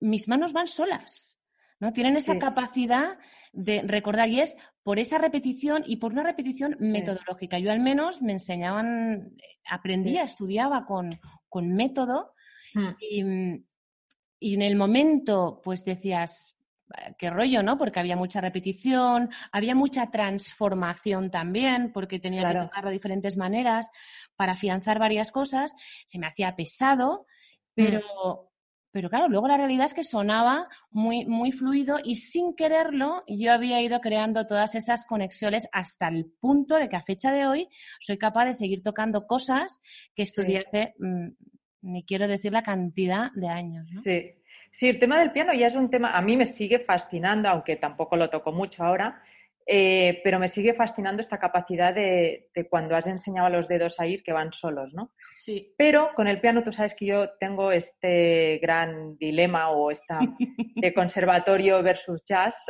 mis 0.00 0.28
manos 0.28 0.52
van 0.52 0.68
solas. 0.68 1.38
¿no? 1.80 1.92
Tienen 1.92 2.16
esa 2.16 2.38
capacidad 2.38 3.18
de 3.52 3.82
recordar 3.82 4.28
y 4.28 4.40
es 4.40 4.56
por 4.82 4.98
esa 4.98 5.18
repetición 5.18 5.82
y 5.86 5.96
por 5.96 6.12
una 6.12 6.22
repetición 6.22 6.76
metodológica. 6.78 7.58
Yo 7.58 7.72
al 7.72 7.80
menos 7.80 8.22
me 8.22 8.32
enseñaban, 8.32 9.34
aprendía, 9.68 10.22
estudiaba 10.22 10.86
con, 10.86 11.18
método 11.74 12.34
hmm. 12.74 12.88
y, 13.00 13.24
y, 14.38 14.54
en 14.54 14.62
el 14.62 14.76
momento 14.76 15.60
pues 15.64 15.84
decías, 15.84 16.54
qué 17.18 17.30
rollo, 17.30 17.62
¿no? 17.62 17.78
Porque 17.78 18.00
había 18.00 18.16
mucha 18.16 18.40
repetición, 18.40 19.30
había 19.52 19.74
mucha 19.74 20.10
transformación 20.10 21.30
también, 21.30 21.92
porque 21.92 22.18
tenía 22.18 22.46
que 22.48 22.58
tocarlo 22.58 22.90
de 22.90 22.94
diferentes 22.94 23.36
maneras 23.36 23.90
para 24.36 24.52
afianzar 24.52 24.98
varias 24.98 25.32
cosas. 25.32 25.74
Se 26.06 26.18
me 26.18 26.26
hacía 26.26 26.56
pesado, 26.56 27.26
pero, 27.74 27.98
mm. 27.98 28.48
pero 28.90 29.10
claro, 29.10 29.28
luego 29.28 29.48
la 29.48 29.56
realidad 29.56 29.86
es 29.86 29.94
que 29.94 30.04
sonaba 30.04 30.68
muy, 30.90 31.26
muy 31.26 31.52
fluido 31.52 31.98
y 32.02 32.16
sin 32.16 32.54
quererlo 32.54 33.22
yo 33.26 33.52
había 33.52 33.80
ido 33.80 34.00
creando 34.00 34.46
todas 34.46 34.74
esas 34.74 35.06
conexiones 35.06 35.68
hasta 35.72 36.08
el 36.08 36.32
punto 36.40 36.76
de 36.76 36.88
que 36.88 36.96
a 36.96 37.02
fecha 37.02 37.32
de 37.32 37.46
hoy 37.46 37.68
soy 38.00 38.18
capaz 38.18 38.46
de 38.46 38.54
seguir 38.54 38.82
tocando 38.82 39.26
cosas 39.26 39.80
que 40.14 40.22
estudié 40.22 40.64
hace, 40.66 40.94
mm, 40.98 41.28
ni 41.82 42.04
quiero 42.04 42.28
decir 42.28 42.52
la 42.52 42.62
cantidad 42.62 43.30
de 43.34 43.48
años. 43.48 43.88
¿no? 43.92 44.02
Sí, 44.02 44.39
Sí, 44.70 44.88
el 44.88 44.98
tema 44.98 45.18
del 45.18 45.32
piano 45.32 45.52
ya 45.52 45.66
es 45.66 45.74
un 45.74 45.90
tema, 45.90 46.16
a 46.16 46.22
mí 46.22 46.36
me 46.36 46.46
sigue 46.46 46.78
fascinando, 46.80 47.48
aunque 47.48 47.76
tampoco 47.76 48.16
lo 48.16 48.30
toco 48.30 48.52
mucho 48.52 48.84
ahora, 48.84 49.22
eh, 49.66 50.20
pero 50.24 50.38
me 50.38 50.48
sigue 50.48 50.74
fascinando 50.74 51.22
esta 51.22 51.38
capacidad 51.38 51.94
de, 51.94 52.48
cuando 52.68 52.96
has 52.96 53.06
enseñado 53.06 53.46
a 53.46 53.50
los 53.50 53.68
dedos 53.68 54.00
a 54.00 54.06
ir 54.06 54.22
que 54.22 54.32
van 54.32 54.52
solos, 54.52 54.92
¿no? 54.94 55.12
Sí. 55.34 55.74
Pero 55.76 56.10
con 56.14 56.26
el 56.28 56.40
piano 56.40 56.62
tú 56.62 56.72
sabes 56.72 56.94
que 56.94 57.06
yo 57.06 57.30
tengo 57.38 57.70
este 57.70 58.58
gran 58.62 59.16
dilema 59.16 59.70
o 59.70 59.90
esta 59.90 60.18
de 60.76 60.94
conservatorio 60.94 61.82
versus 61.82 62.24
jazz, 62.24 62.66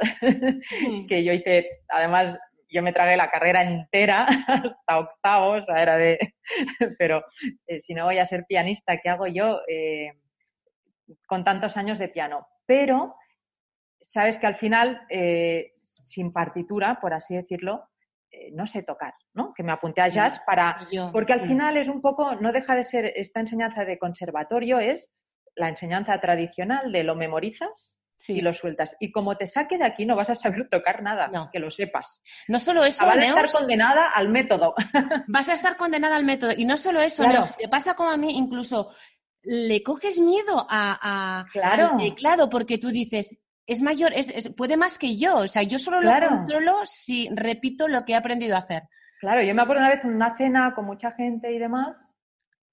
que 1.08 1.24
yo 1.24 1.32
hice, 1.32 1.68
además 1.88 2.38
yo 2.68 2.82
me 2.82 2.92
tragué 2.92 3.16
la 3.16 3.30
carrera 3.30 3.62
entera 3.62 4.24
hasta 4.46 4.98
octavos, 4.98 5.62
o 5.62 5.64
sea, 5.64 5.82
era 5.82 5.96
de, 5.96 6.18
pero 6.98 7.24
eh, 7.66 7.80
si 7.80 7.94
no 7.94 8.04
voy 8.04 8.18
a 8.18 8.26
ser 8.26 8.44
pianista, 8.46 8.98
¿qué 8.98 9.08
hago 9.08 9.26
yo? 9.26 9.60
Eh, 9.68 10.12
con 11.26 11.44
tantos 11.44 11.76
años 11.76 11.98
de 11.98 12.08
piano. 12.08 12.46
Pero 12.66 13.14
sabes 14.00 14.38
que 14.38 14.46
al 14.46 14.56
final, 14.56 15.02
eh, 15.08 15.72
sin 15.82 16.32
partitura, 16.32 16.98
por 17.00 17.14
así 17.14 17.34
decirlo, 17.34 17.88
eh, 18.30 18.50
no 18.52 18.66
sé 18.66 18.82
tocar, 18.82 19.14
¿no? 19.34 19.52
Que 19.54 19.62
me 19.62 19.72
apunté 19.72 20.00
a 20.00 20.08
jazz 20.08 20.40
para... 20.46 20.86
porque 21.12 21.32
al 21.32 21.46
final 21.46 21.76
es 21.76 21.88
un 21.88 22.00
poco, 22.00 22.36
no 22.36 22.52
deja 22.52 22.74
de 22.74 22.84
ser 22.84 23.12
esta 23.16 23.40
enseñanza 23.40 23.84
de 23.84 23.98
conservatorio, 23.98 24.78
es 24.78 25.10
la 25.56 25.68
enseñanza 25.68 26.20
tradicional 26.20 26.92
de 26.92 27.02
lo 27.02 27.16
memorizas 27.16 27.98
y 28.28 28.40
lo 28.40 28.52
sueltas. 28.52 28.94
Y 29.00 29.12
como 29.12 29.36
te 29.36 29.46
saque 29.46 29.78
de 29.78 29.84
aquí 29.84 30.06
no 30.06 30.14
vas 30.14 30.30
a 30.30 30.34
saber 30.34 30.68
tocar 30.70 31.02
nada, 31.02 31.50
que 31.52 31.58
lo 31.58 31.70
sepas. 31.70 32.22
No 32.48 32.58
solo 32.58 32.84
eso, 32.84 33.04
Vas 33.04 33.16
a 33.16 33.24
estar 33.24 33.50
condenada 33.50 34.10
al 34.10 34.28
método. 34.28 34.74
Vas 35.26 35.48
a 35.48 35.54
estar 35.54 35.76
condenada 35.76 36.16
al 36.16 36.24
método. 36.24 36.52
Y 36.56 36.64
no 36.64 36.76
solo 36.76 37.00
eso, 37.00 37.24
te 37.58 37.68
pasa 37.68 37.94
como 37.94 38.10
a 38.10 38.16
mí, 38.16 38.36
incluso 38.36 38.90
le 39.42 39.82
coges 39.82 40.20
miedo 40.20 40.66
a, 40.68 41.46
al 41.80 41.96
teclado 41.96 42.48
porque 42.48 42.78
tú 42.78 42.88
dices, 42.88 43.38
es 43.66 43.82
mayor, 43.82 44.12
es, 44.14 44.52
puede 44.56 44.76
más 44.76 44.98
que 44.98 45.16
yo. 45.16 45.38
O 45.38 45.46
sea, 45.46 45.62
yo 45.62 45.78
solo 45.78 46.00
lo 46.00 46.12
controlo 46.28 46.74
si 46.84 47.28
repito 47.34 47.88
lo 47.88 48.04
que 48.04 48.12
he 48.12 48.16
aprendido 48.16 48.56
a 48.56 48.60
hacer. 48.60 48.82
Claro, 49.20 49.42
yo 49.42 49.54
me 49.54 49.62
acuerdo 49.62 49.82
una 49.82 49.94
vez 49.94 50.04
en 50.04 50.14
una 50.14 50.36
cena 50.36 50.72
con 50.74 50.86
mucha 50.86 51.12
gente 51.12 51.52
y 51.52 51.58
demás, 51.58 51.96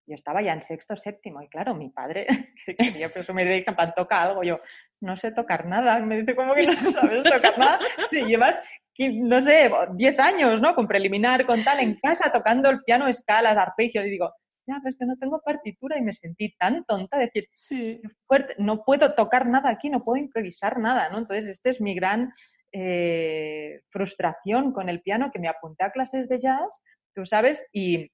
yo 0.08 0.16
estaba 0.16 0.42
ya 0.42 0.54
en 0.54 0.64
sexto, 0.64 0.96
séptimo, 0.96 1.42
y 1.42 1.50
claro, 1.50 1.76
mi 1.76 1.90
padre 1.90 2.26
que 2.66 2.76
quería 2.76 3.10
presumir 3.10 3.48
de 3.48 3.66
que 3.66 3.76
toca 3.96 4.24
algo, 4.24 4.44
yo 4.44 4.62
no 5.02 5.18
sé 5.18 5.32
tocar 5.34 5.66
nada, 5.66 6.00
me 6.00 6.20
dice, 6.20 6.36
¿cómo 6.36 6.54
que 6.54 6.66
no 6.66 6.92
sabes 6.92 7.24
tocar 7.24 7.60
nada? 7.60 7.80
Si 8.10 8.22
llevas, 8.22 8.56
no 8.98 9.42
sé, 9.42 9.70
10 9.96 10.20
años, 10.20 10.62
¿no? 10.62 10.74
Con 10.74 10.88
preliminar, 10.88 11.46
con 11.46 11.62
tal, 11.64 11.82
en 11.82 11.96
casa, 12.00 12.32
tocando 12.32 12.70
el 12.70 12.82
piano, 12.84 13.08
escalas, 13.08 13.58
arpegios, 13.58 14.06
y 14.06 14.10
digo, 14.10 14.34
ya, 14.68 14.80
pero 14.84 14.92
es 14.92 14.98
que 14.98 15.06
no 15.06 15.18
tengo 15.18 15.42
partitura 15.42 15.98
y 15.98 16.02
me 16.02 16.14
sentí 16.14 16.56
tan 16.58 16.84
tonta, 16.86 17.18
decir, 17.18 17.48
sí. 17.54 18.02
fuerte, 18.26 18.56
no 18.58 18.84
puedo 18.84 19.16
tocar 19.16 19.48
nada 19.48 19.70
aquí, 19.70 19.90
no 19.90 20.04
puedo 20.04 20.18
improvisar 20.18 20.80
nada, 20.80 21.10
¿no? 21.10 21.20
Entonces, 21.20 21.50
esta 21.50 21.70
es 21.70 21.82
mi 21.82 21.96
gran 21.96 22.34
eh, 22.72 23.82
frustración 23.90 24.74
con 24.74 24.90
el 24.90 25.02
piano, 25.02 25.32
que 25.32 25.40
me 25.40 25.48
apunté 25.48 25.86
a 25.86 25.92
clases 25.92 26.28
de 26.30 26.40
jazz, 26.40 26.82
tú 27.16 27.26
sabes, 27.26 27.66
y 27.72 28.12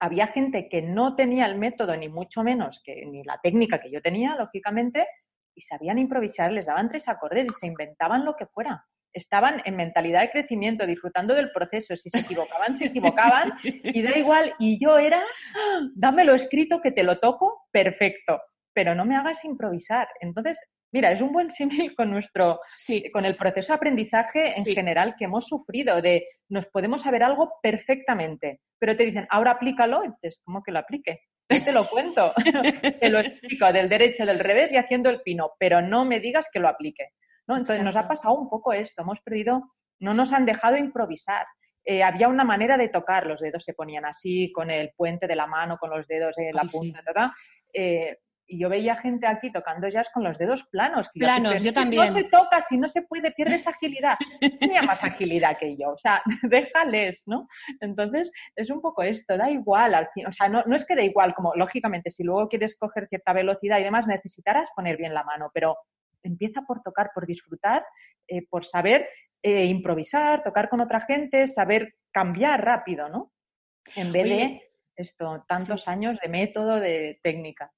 había 0.00 0.28
gente 0.28 0.68
que 0.68 0.82
no 0.82 1.16
tenía 1.16 1.46
el 1.46 1.56
método, 1.56 1.96
ni 1.96 2.08
mucho 2.08 2.44
menos, 2.44 2.80
que 2.84 3.04
ni 3.06 3.24
la 3.24 3.40
técnica 3.42 3.80
que 3.80 3.90
yo 3.90 4.00
tenía, 4.00 4.36
lógicamente, 4.36 5.06
y 5.54 5.62
sabían 5.62 5.98
improvisar, 5.98 6.52
les 6.52 6.66
daban 6.66 6.88
tres 6.88 7.08
acordes 7.08 7.48
y 7.48 7.52
se 7.54 7.66
inventaban 7.66 8.24
lo 8.24 8.36
que 8.36 8.46
fuera 8.46 8.84
estaban 9.12 9.62
en 9.64 9.76
mentalidad 9.76 10.22
de 10.22 10.30
crecimiento, 10.30 10.86
disfrutando 10.86 11.34
del 11.34 11.50
proceso. 11.50 11.96
Si 11.96 12.10
se 12.10 12.20
equivocaban, 12.20 12.76
se 12.76 12.86
equivocaban 12.86 13.54
y 13.62 14.02
da 14.02 14.16
igual. 14.16 14.54
Y 14.58 14.82
yo 14.82 14.98
era, 14.98 15.20
¡Ah! 15.20 15.80
dámelo 15.94 16.34
escrito 16.34 16.80
que 16.80 16.92
te 16.92 17.02
lo 17.02 17.18
toco, 17.18 17.66
perfecto, 17.70 18.40
pero 18.74 18.94
no 18.94 19.04
me 19.04 19.16
hagas 19.16 19.44
improvisar. 19.44 20.08
Entonces, 20.20 20.58
mira, 20.92 21.12
es 21.12 21.20
un 21.20 21.32
buen 21.32 21.50
símil 21.50 21.94
con 21.94 22.10
nuestro, 22.10 22.60
con 23.12 23.24
el 23.24 23.36
proceso 23.36 23.68
de 23.68 23.76
aprendizaje 23.76 24.56
en 24.56 24.64
general 24.64 25.14
que 25.18 25.24
hemos 25.24 25.46
sufrido, 25.46 26.00
de 26.00 26.26
nos 26.48 26.66
podemos 26.66 27.02
saber 27.02 27.22
algo 27.22 27.54
perfectamente, 27.62 28.60
pero 28.78 28.96
te 28.96 29.04
dicen, 29.04 29.26
ahora 29.30 29.52
aplícalo, 29.52 30.04
y 30.04 30.08
dices, 30.08 30.40
¿cómo 30.44 30.62
que 30.62 30.72
lo 30.72 30.78
aplique? 30.78 31.20
te 31.48 31.72
lo 31.72 31.88
cuento, 31.88 32.32
te 33.00 33.08
lo 33.08 33.20
explico 33.20 33.72
del 33.72 33.88
derecho, 33.88 34.26
del 34.26 34.38
revés 34.38 34.70
y 34.70 34.76
haciendo 34.76 35.08
el 35.08 35.22
pino, 35.22 35.52
pero 35.58 35.80
no 35.80 36.04
me 36.04 36.20
digas 36.20 36.46
que 36.52 36.60
lo 36.60 36.68
aplique. 36.68 37.12
¿No? 37.48 37.56
Entonces 37.56 37.82
nos 37.82 37.96
ha 37.96 38.06
pasado 38.06 38.34
un 38.34 38.48
poco 38.48 38.72
esto, 38.72 39.02
hemos 39.02 39.20
perdido, 39.20 39.72
no 40.00 40.14
nos 40.14 40.32
han 40.32 40.46
dejado 40.46 40.76
improvisar. 40.76 41.46
Eh, 41.84 42.02
había 42.02 42.28
una 42.28 42.44
manera 42.44 42.76
de 42.76 42.88
tocar, 42.88 43.26
los 43.26 43.40
dedos 43.40 43.64
se 43.64 43.72
ponían 43.72 44.04
así, 44.04 44.52
con 44.52 44.70
el 44.70 44.92
puente 44.94 45.26
de 45.26 45.34
la 45.34 45.46
mano, 45.46 45.78
con 45.78 45.90
los 45.90 46.06
dedos 46.06 46.36
en 46.36 46.54
la 46.54 46.64
punta, 46.64 47.00
eh, 47.72 48.18
y 48.50 48.58
yo 48.58 48.70
veía 48.70 48.96
gente 48.96 49.26
aquí 49.26 49.52
tocando 49.52 49.88
jazz 49.88 50.08
con 50.12 50.24
los 50.24 50.38
dedos 50.38 50.64
planos. 50.70 51.08
planos, 51.14 51.62
yo 51.62 51.72
también. 51.72 52.06
No 52.06 52.12
se 52.12 52.24
toca, 52.24 52.62
si 52.62 52.78
no 52.78 52.88
se 52.88 53.02
puede, 53.02 53.30
pierdes 53.32 53.66
agilidad. 53.66 54.16
Tenía 54.58 54.82
más 54.82 55.04
agilidad 55.04 55.58
que 55.58 55.76
yo, 55.76 55.90
o 55.90 55.98
sea, 55.98 56.22
déjales, 56.42 57.22
¿no? 57.26 57.46
Entonces, 57.80 58.30
es 58.56 58.70
un 58.70 58.80
poco 58.80 59.02
esto, 59.02 59.36
da 59.36 59.50
igual 59.50 59.94
al 59.94 60.08
fin, 60.14 60.26
o 60.26 60.32
sea, 60.32 60.48
no, 60.48 60.62
no 60.66 60.76
es 60.76 60.84
que 60.86 60.96
da 60.96 61.02
igual, 61.02 61.34
como 61.34 61.54
lógicamente, 61.54 62.10
si 62.10 62.24
luego 62.24 62.48
quieres 62.48 62.76
coger 62.76 63.06
cierta 63.08 63.32
velocidad 63.34 63.78
y 63.78 63.84
demás, 63.84 64.06
necesitarás 64.06 64.68
poner 64.74 64.96
bien 64.96 65.12
la 65.12 65.24
mano, 65.24 65.50
pero 65.52 65.76
empieza 66.22 66.62
por 66.62 66.82
tocar, 66.82 67.10
por 67.14 67.26
disfrutar, 67.26 67.84
eh, 68.26 68.46
por 68.48 68.64
saber 68.64 69.08
eh, 69.42 69.66
improvisar, 69.66 70.42
tocar 70.42 70.68
con 70.68 70.80
otra 70.80 71.00
gente, 71.02 71.48
saber 71.48 71.94
cambiar 72.10 72.64
rápido, 72.64 73.08
¿no? 73.08 73.32
En 73.94 74.12
vez 74.12 74.24
de 74.24 74.62
esto, 74.96 75.44
tantos 75.46 75.86
años 75.86 76.18
de 76.20 76.28
método, 76.28 76.80
de 76.80 77.20
técnica. 77.22 77.72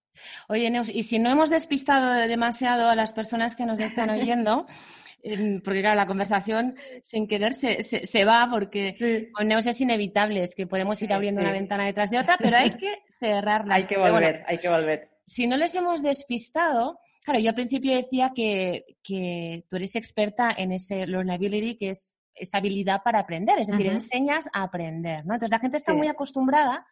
Oye, 0.48 0.70
Neus, 0.70 0.88
y 0.88 1.02
si 1.02 1.18
no 1.18 1.30
hemos 1.30 1.50
despistado 1.50 2.12
demasiado 2.26 2.88
a 2.88 2.96
las 2.96 3.12
personas 3.12 3.54
que 3.54 3.66
nos 3.66 3.78
están 3.78 4.10
oyendo, 4.10 4.66
em, 5.22 5.60
porque 5.60 5.80
claro, 5.80 5.96
la 5.96 6.06
conversación 6.06 6.76
sin 7.02 7.28
querer 7.28 7.52
se, 7.52 7.82
se, 7.82 8.24
va 8.24 8.48
porque 8.50 9.30
con 9.32 9.46
Neus 9.48 9.66
es 9.66 9.80
inevitable, 9.80 10.42
es 10.42 10.54
que 10.54 10.66
podemos 10.66 11.00
ir 11.02 11.12
abriendo 11.12 11.40
una 11.40 11.52
ventana 11.52 11.84
detrás 11.84 12.10
de 12.10 12.18
otra, 12.18 12.36
pero 12.38 12.56
hay 12.56 12.76
que 12.76 12.92
cerrarla. 13.20 13.74
hay 13.74 13.86
que 13.86 13.98
volver, 13.98 14.44
hay 14.46 14.58
que 14.58 14.68
volver. 14.68 15.10
Si 15.24 15.46
no 15.46 15.56
les 15.56 15.74
hemos 15.74 16.02
despistado, 16.02 16.98
claro, 17.22 17.40
yo 17.40 17.50
al 17.50 17.54
principio 17.54 17.94
decía 17.94 18.32
que, 18.34 18.96
que 19.02 19.64
tú 19.68 19.76
eres 19.76 19.96
experta 19.96 20.50
en 20.56 20.72
ese 20.72 21.06
learnability, 21.06 21.76
que 21.76 21.90
es 21.90 22.14
esa 22.34 22.58
habilidad 22.58 23.02
para 23.02 23.20
aprender, 23.20 23.58
es 23.58 23.68
decir, 23.68 23.86
enseñas 23.86 24.48
a 24.52 24.62
aprender, 24.62 25.26
¿no? 25.26 25.34
Entonces 25.34 25.50
la 25.50 25.58
gente 25.58 25.76
está 25.76 25.92
muy 25.94 26.08
acostumbrada 26.08 26.86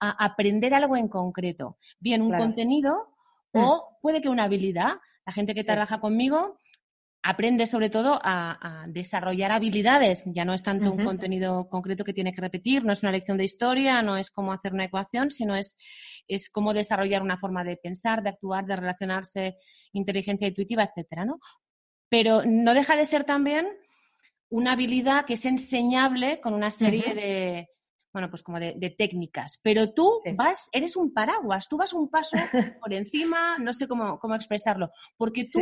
a 0.00 0.24
aprender 0.24 0.74
algo 0.74 0.96
en 0.96 1.08
concreto, 1.08 1.78
bien 2.00 2.22
un 2.22 2.32
contenido 2.32 3.14
mm. 3.52 3.58
o 3.58 3.98
puede 4.02 4.20
que 4.20 4.28
una 4.28 4.44
habilidad. 4.44 4.94
La 5.24 5.32
gente 5.32 5.54
que 5.54 5.62
trabaja 5.62 6.00
conmigo 6.00 6.58
aprende 7.22 7.66
sobre 7.66 7.88
todo 7.88 8.18
a, 8.22 8.84
desarrollar 8.88 9.52
habilidades. 9.52 10.24
Ya 10.26 10.44
no 10.44 10.54
es 10.54 10.62
tanto 10.62 10.92
un 10.92 11.04
contenido 11.04 11.68
concreto 11.68 12.04
que 12.04 12.12
tiene 12.12 12.32
que 12.32 12.40
repetir, 12.40 12.84
no 12.84 12.92
es 12.92 13.02
una 13.02 13.12
lección 13.12 13.38
de 13.38 13.44
historia, 13.44 14.02
no 14.02 14.16
es 14.16 14.30
cómo 14.30 14.52
hacer 14.52 14.72
una 14.72 14.84
ecuación, 14.84 15.30
sino 15.30 15.54
es, 15.54 15.76
es 16.26 16.50
cómo 16.50 16.74
desarrollar 16.74 17.22
una 17.22 17.38
forma 17.38 17.64
de 17.64 17.76
pensar, 17.76 18.22
de 18.22 18.30
actuar, 18.30 18.66
de 18.66 18.76
relacionarse, 18.76 19.56
inteligencia 19.92 20.48
intuitiva, 20.48 20.82
etcétera, 20.84 21.24
¿no? 21.24 21.38
Pero 22.08 22.42
no 22.44 22.74
deja 22.74 22.96
de 22.96 23.04
ser 23.04 23.24
también 23.24 23.66
una 24.50 24.72
habilidad 24.72 25.24
que 25.24 25.34
es 25.34 25.46
enseñable 25.46 26.40
con 26.40 26.52
una 26.54 26.70
serie 26.70 27.14
de, 27.14 27.68
bueno, 28.12 28.28
pues 28.28 28.42
como 28.42 28.58
de, 28.60 28.94
técnicas. 28.98 29.58
Pero 29.62 29.92
tú 29.92 30.20
vas, 30.36 30.68
eres 30.72 30.96
un 30.96 31.14
paraguas, 31.14 31.68
tú 31.68 31.76
vas 31.78 31.92
un 31.92 32.10
paso 32.10 32.36
por 32.82 32.92
encima, 32.92 33.56
no 33.58 33.72
sé 33.72 33.88
cómo, 33.88 34.18
cómo 34.18 34.34
expresarlo, 34.34 34.90
porque 35.16 35.48
tú 35.50 35.60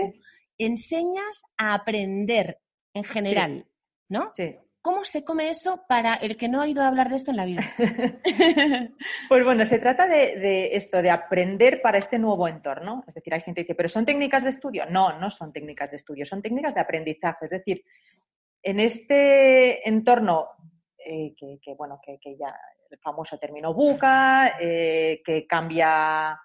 enseñas 0.67 1.43
a 1.57 1.75
aprender 1.75 2.59
en 2.95 3.05
general, 3.05 3.67
¿no? 4.09 4.31
Sí. 4.35 4.57
¿Cómo 4.83 5.05
se 5.05 5.25
come 5.25 5.51
eso 5.51 5.85
para 5.87 6.15
el 6.15 6.39
que 6.39 6.49
no 6.49 6.63
ha 6.63 6.69
ido 6.69 6.83
a 6.83 6.89
hablar 6.89 7.11
de 7.11 7.17
esto 7.17 7.33
en 7.33 7.37
la 7.37 7.45
vida? 7.45 7.63
pues 9.29 9.45
bueno, 9.45 9.67
se 9.67 9.79
trata 9.79 10.07
de, 10.07 10.39
de, 10.39 10.77
esto, 10.77 11.03
de 11.03 11.11
aprender 11.11 11.83
para 11.83 11.99
este 11.99 12.19
nuevo 12.19 12.49
entorno. 12.49 13.05
Es 13.07 13.15
decir, 13.15 13.35
hay 13.35 13.43
gente 13.43 13.61
que 13.61 13.65
dice, 13.65 13.75
¿pero 13.75 13.91
son 13.91 14.07
técnicas 14.07 14.43
de 14.43 14.51
estudio? 14.51 14.87
No, 14.87 15.19
no 15.19 15.31
son 15.31 15.53
técnicas 15.53 15.91
de 15.91 15.99
estudio, 15.99 16.25
son 16.25 16.41
técnicas 16.41 16.75
de 16.75 16.81
aprendizaje. 16.81 17.45
Es 17.45 17.51
decir, 17.51 17.85
en 18.63 18.81
este 18.81 19.87
entorno 19.87 20.49
eh, 21.05 21.35
que, 21.37 21.75
bueno, 21.75 22.01
que, 22.05 22.19
ya 22.37 22.55
el 22.91 22.99
famoso 22.99 23.39
término 23.39 23.73
buca, 23.73 24.59
eh, 24.61 25.23
que 25.25 25.47
cambia 25.47 26.39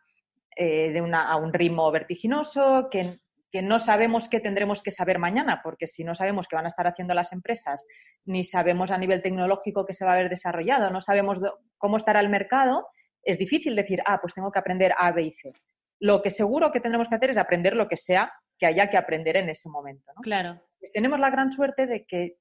eh, 0.56 0.92
de 0.92 1.02
una, 1.02 1.30
a 1.30 1.36
un 1.36 1.52
ritmo 1.52 1.92
vertiginoso, 1.92 2.88
que, 2.90 3.20
que, 3.56 3.62
no 3.62 3.80
sabemos 3.80 4.28
qué 4.28 4.40
tendremos 4.40 4.84
que 4.84 4.92
saber 4.92 5.18
mañana, 5.18 5.62
porque 5.64 5.88
si 5.88 6.04
no 6.04 6.14
sabemos 6.14 6.48
qué 6.48 6.56
van 6.56 6.66
a 6.66 6.70
estar 6.70 6.88
haciendo 6.88 7.14
las 7.14 7.32
empresas, 7.32 7.86
ni 8.26 8.44
sabemos 8.44 8.92
a 8.92 8.98
nivel 8.98 9.22
tecnológico 9.22 9.86
qué 9.86 9.94
se 9.94 10.04
va 10.04 10.12
a 10.12 10.14
haber 10.16 10.30
desarrollado, 10.30 10.90
no 10.90 11.02
sabemos 11.02 11.40
cómo 11.78 11.98
estará 11.98 12.20
el 12.20 12.30
mercado, 12.30 12.88
es 13.24 13.38
difícil 13.38 13.76
decir, 13.76 14.02
ah, 14.06 14.20
pues 14.22 14.34
tengo 14.34 14.52
que 14.52 14.60
aprender 14.60 14.94
A, 14.98 15.12
B 15.12 15.24
y 15.24 15.32
C. 15.32 15.54
Lo 16.00 16.22
que 16.22 16.30
seguro 16.30 16.72
que 16.72 16.82
tendremos 16.82 17.08
que 17.08 17.16
hacer 17.16 17.30
es 17.32 17.38
aprender 17.38 17.76
lo 17.76 17.88
que 17.88 17.98
sea 17.98 18.32
que 18.60 18.66
haya 18.66 18.90
que 18.90 18.98
aprender 18.98 19.38
en 19.38 19.50
ese 19.50 19.70
momento. 19.70 20.12
Claro. 20.22 20.62
Tenemos 20.94 21.20
la 21.20 21.30
gran 21.30 21.52
suerte 21.52 21.88
de 21.88 22.06
que 22.06 22.38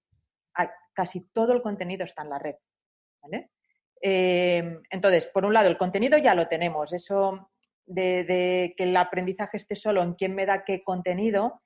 casi 0.92 1.28
todo 1.32 1.52
el 1.52 1.62
contenido 1.62 2.04
está 2.04 2.22
en 2.22 2.30
la 2.30 2.38
red. 2.38 2.54
Em, 4.00 4.82
entonces, 4.90 5.26
por 5.26 5.44
un 5.44 5.54
lado, 5.54 5.68
el 5.68 5.78
contenido 5.78 6.18
ya 6.18 6.34
lo 6.34 6.46
tenemos. 6.46 6.92
Eso 6.92 7.50
de, 7.86 8.74
que 8.76 8.84
el 8.84 8.96
aprendizaje 8.96 9.56
esté 9.56 9.74
solo 9.74 10.02
en 10.02 10.14
quién 10.14 10.34
me 10.34 10.46
da 10.46 10.64
qué 10.64 10.82
contenido 10.82 11.60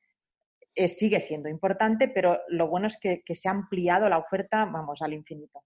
eh, 0.74 0.88
sigue 0.88 1.20
siendo 1.20 1.48
importante, 1.48 2.08
pero 2.08 2.40
lo 2.48 2.68
bueno 2.68 2.86
es 2.86 2.98
que, 2.98 3.22
se 3.34 3.48
ha 3.48 3.52
ampliado 3.52 4.08
la 4.08 4.18
oferta, 4.18 4.64
vamos, 4.64 5.02
al 5.02 5.12
infinito. 5.12 5.62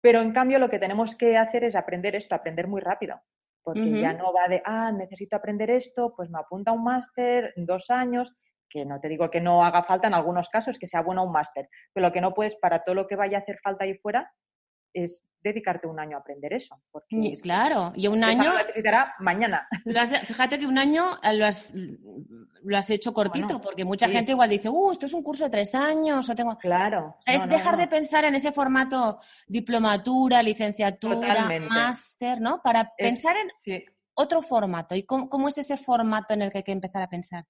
Pero 0.00 0.20
en 0.20 0.32
cambio, 0.32 0.58
lo 0.58 0.68
que 0.68 0.78
tenemos 0.78 1.14
que 1.14 1.36
hacer 1.36 1.64
es 1.64 1.76
aprender 1.76 2.16
esto, 2.16 2.34
aprender 2.34 2.66
muy 2.66 2.80
rápido. 2.80 3.20
Porque 3.64 4.00
ya 4.00 4.12
no 4.12 4.32
va 4.32 4.48
de, 4.48 4.60
ah, 4.64 4.90
necesito 4.90 5.36
aprender 5.36 5.70
esto, 5.70 6.12
pues 6.16 6.28
me 6.28 6.40
apunta 6.40 6.72
a 6.72 6.74
un 6.74 6.82
máster, 6.82 7.52
dos 7.54 7.90
años, 7.90 8.34
que 8.68 8.84
no 8.84 8.98
te 8.98 9.08
digo 9.08 9.30
que 9.30 9.40
no 9.40 9.64
haga 9.64 9.84
falta 9.84 10.08
en 10.08 10.14
algunos 10.14 10.48
casos, 10.48 10.80
que 10.80 10.88
sea 10.88 11.02
bueno 11.02 11.22
un 11.22 11.30
máster, 11.30 11.68
pero 11.92 12.08
lo 12.08 12.12
que 12.12 12.20
no 12.20 12.34
puedes 12.34 12.56
para 12.56 12.82
todo 12.82 12.96
lo 12.96 13.06
que 13.06 13.14
vaya 13.14 13.38
a 13.38 13.40
hacer 13.42 13.60
falta 13.62 13.84
ahí 13.84 13.94
fuera 13.98 14.32
es 14.92 15.24
dedicarte 15.42 15.86
un 15.86 15.98
año 15.98 16.16
a 16.16 16.20
aprender 16.20 16.52
eso. 16.52 16.80
Porque 16.90 17.36
claro, 17.42 17.92
y 17.94 18.06
un 18.06 18.22
año... 18.22 18.44
Lo 18.44 18.58
necesitará 18.58 19.14
mañana. 19.18 19.66
fíjate 20.24 20.58
que 20.58 20.66
un 20.66 20.78
año 20.78 21.18
eh, 21.22 21.34
lo 21.34 21.46
has, 21.46 21.74
lo 21.74 22.78
has 22.78 22.90
hecho 22.90 23.12
cortito, 23.12 23.60
porque 23.60 23.84
mucha 23.84 24.08
gente 24.08 24.32
igual 24.32 24.50
dice, 24.50 24.68
uh, 24.68 24.92
esto 24.92 25.06
es 25.06 25.12
un 25.12 25.22
curso 25.22 25.44
de 25.44 25.50
tres 25.50 25.74
años, 25.74 26.28
o 26.28 26.34
tengo... 26.34 26.56
Claro. 26.58 27.16
es 27.26 27.48
dejar 27.48 27.76
de 27.76 27.88
pensar 27.88 28.24
en 28.24 28.34
ese 28.34 28.52
formato 28.52 29.18
diplomatura, 29.46 30.42
licenciatura, 30.42 31.48
máster, 31.60 32.40
¿no? 32.40 32.60
Para 32.62 32.92
pensar 32.96 33.36
en 33.36 33.82
otro 34.14 34.42
formato. 34.42 34.94
¿Y 34.94 35.04
cómo, 35.04 35.28
cómo 35.28 35.48
es 35.48 35.58
ese 35.58 35.76
formato 35.76 36.34
en 36.34 36.42
el 36.42 36.50
que 36.50 36.58
hay 36.58 36.64
que 36.64 36.72
empezar 36.72 37.02
a 37.02 37.08
pensar? 37.08 37.44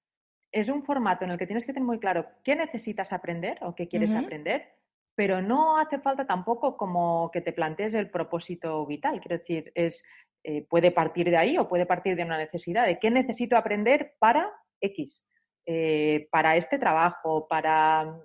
es 0.53 0.69
un 0.69 0.85
formato 0.85 1.25
en 1.25 1.31
el 1.31 1.39
que 1.39 1.47
tienes 1.47 1.65
que 1.65 1.73
tener 1.73 1.87
muy 1.87 1.99
claro 1.99 2.27
qué 2.45 2.55
necesitas 2.55 3.13
aprender 3.13 3.59
o 3.63 3.75
qué 3.75 3.89
quieres 3.89 4.15
aprender, 4.15 4.69
pero 5.15 5.43
no 5.43 5.79
hace 5.79 5.99
falta 5.99 6.27
tampoco 6.27 6.77
como 6.77 7.31
que 7.33 7.41
te 7.41 7.53
plantees 7.53 7.95
el 7.95 8.11
propósito 8.11 8.87
vital. 8.87 9.21
Quiero 9.21 9.39
decir, 9.39 9.73
es, 9.75 10.03
eh, 10.45 10.67
puede 10.69 10.91
partir 10.91 11.31
de 11.31 11.37
ahí 11.37 11.59
o 11.59 11.69
puede 11.69 11.87
partir 11.87 12.17
de 12.17 12.25
una 12.25 12.39
necesidad, 12.39 12.87
de 12.87 12.99
qué 12.99 13.11
necesito 13.11 13.57
aprender 13.57 14.15
para 14.19 14.51
X, 14.81 15.25
eh, 15.67 16.29
para 16.31 16.57
este 16.57 16.79
trabajo, 16.79 17.47
para, 17.49 18.17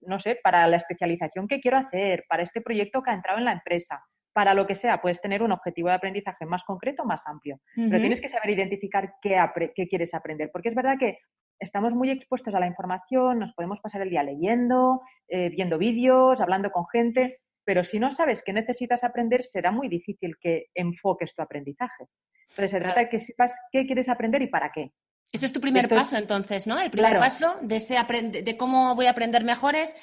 no 0.00 0.20
sé, 0.20 0.38
para 0.42 0.66
la 0.66 0.76
especialización 0.76 1.48
que 1.48 1.60
quiero 1.60 1.78
hacer, 1.78 2.24
para 2.28 2.42
este 2.42 2.60
proyecto 2.60 3.02
que 3.02 3.10
ha 3.10 3.14
entrado 3.14 3.38
en 3.38 3.44
la 3.44 3.52
empresa 3.52 4.02
para 4.32 4.54
lo 4.54 4.66
que 4.66 4.74
sea, 4.74 5.00
puedes 5.00 5.20
tener 5.20 5.42
un 5.42 5.52
objetivo 5.52 5.88
de 5.88 5.94
aprendizaje 5.94 6.46
más 6.46 6.62
concreto, 6.64 7.04
más 7.04 7.26
amplio. 7.26 7.60
Pero 7.74 7.98
tienes 7.98 8.20
que 8.20 8.28
saber 8.28 8.50
identificar 8.50 9.14
qué, 9.20 9.36
qué, 9.74 9.88
quieres 9.88 10.14
aprender, 10.14 10.50
porque 10.52 10.68
es 10.68 10.74
verdad 10.74 10.96
que 10.98 11.18
estamos 11.60 11.92
muy 11.92 12.10
expuestos 12.10 12.54
a 12.54 12.60
la 12.60 12.66
información, 12.66 13.38
nos 13.38 13.52
podemos 13.54 13.78
pasar 13.80 14.02
el 14.02 14.10
día 14.10 14.22
leyendo, 14.22 15.02
eh, 15.28 15.50
viendo 15.50 15.78
vídeos, 15.78 16.40
hablando 16.40 16.70
con 16.70 16.86
gente, 16.88 17.38
pero 17.64 17.84
si 17.84 17.98
no 17.98 18.10
sabes 18.10 18.42
qué 18.44 18.52
necesitas 18.52 19.04
aprender, 19.04 19.44
será 19.44 19.70
muy 19.70 19.88
difícil 19.88 20.36
que 20.40 20.66
enfoques 20.74 21.34
tu 21.34 21.42
aprendizaje. 21.42 22.06
Entonces, 22.48 22.70
se 22.70 22.80
trata 22.80 23.00
de 23.00 23.08
que 23.08 23.20
sepas 23.20 23.54
qué 23.70 23.86
quieres 23.86 24.08
aprender 24.08 24.42
y 24.42 24.48
para 24.48 24.72
qué. 24.72 24.90
Ese 25.30 25.46
es 25.46 25.52
tu 25.52 25.60
primer 25.60 25.88
paso, 25.88 26.16
entonces, 26.16 26.66
¿no? 26.66 26.80
El 26.80 26.90
primer 26.90 27.18
paso 27.18 27.54
de, 27.62 27.76
ese 27.76 27.96
de 28.42 28.56
cómo 28.56 28.96
voy 28.96 29.06
a 29.06 29.10
aprender 29.10 29.44
mejor 29.44 29.76
es 29.76 29.94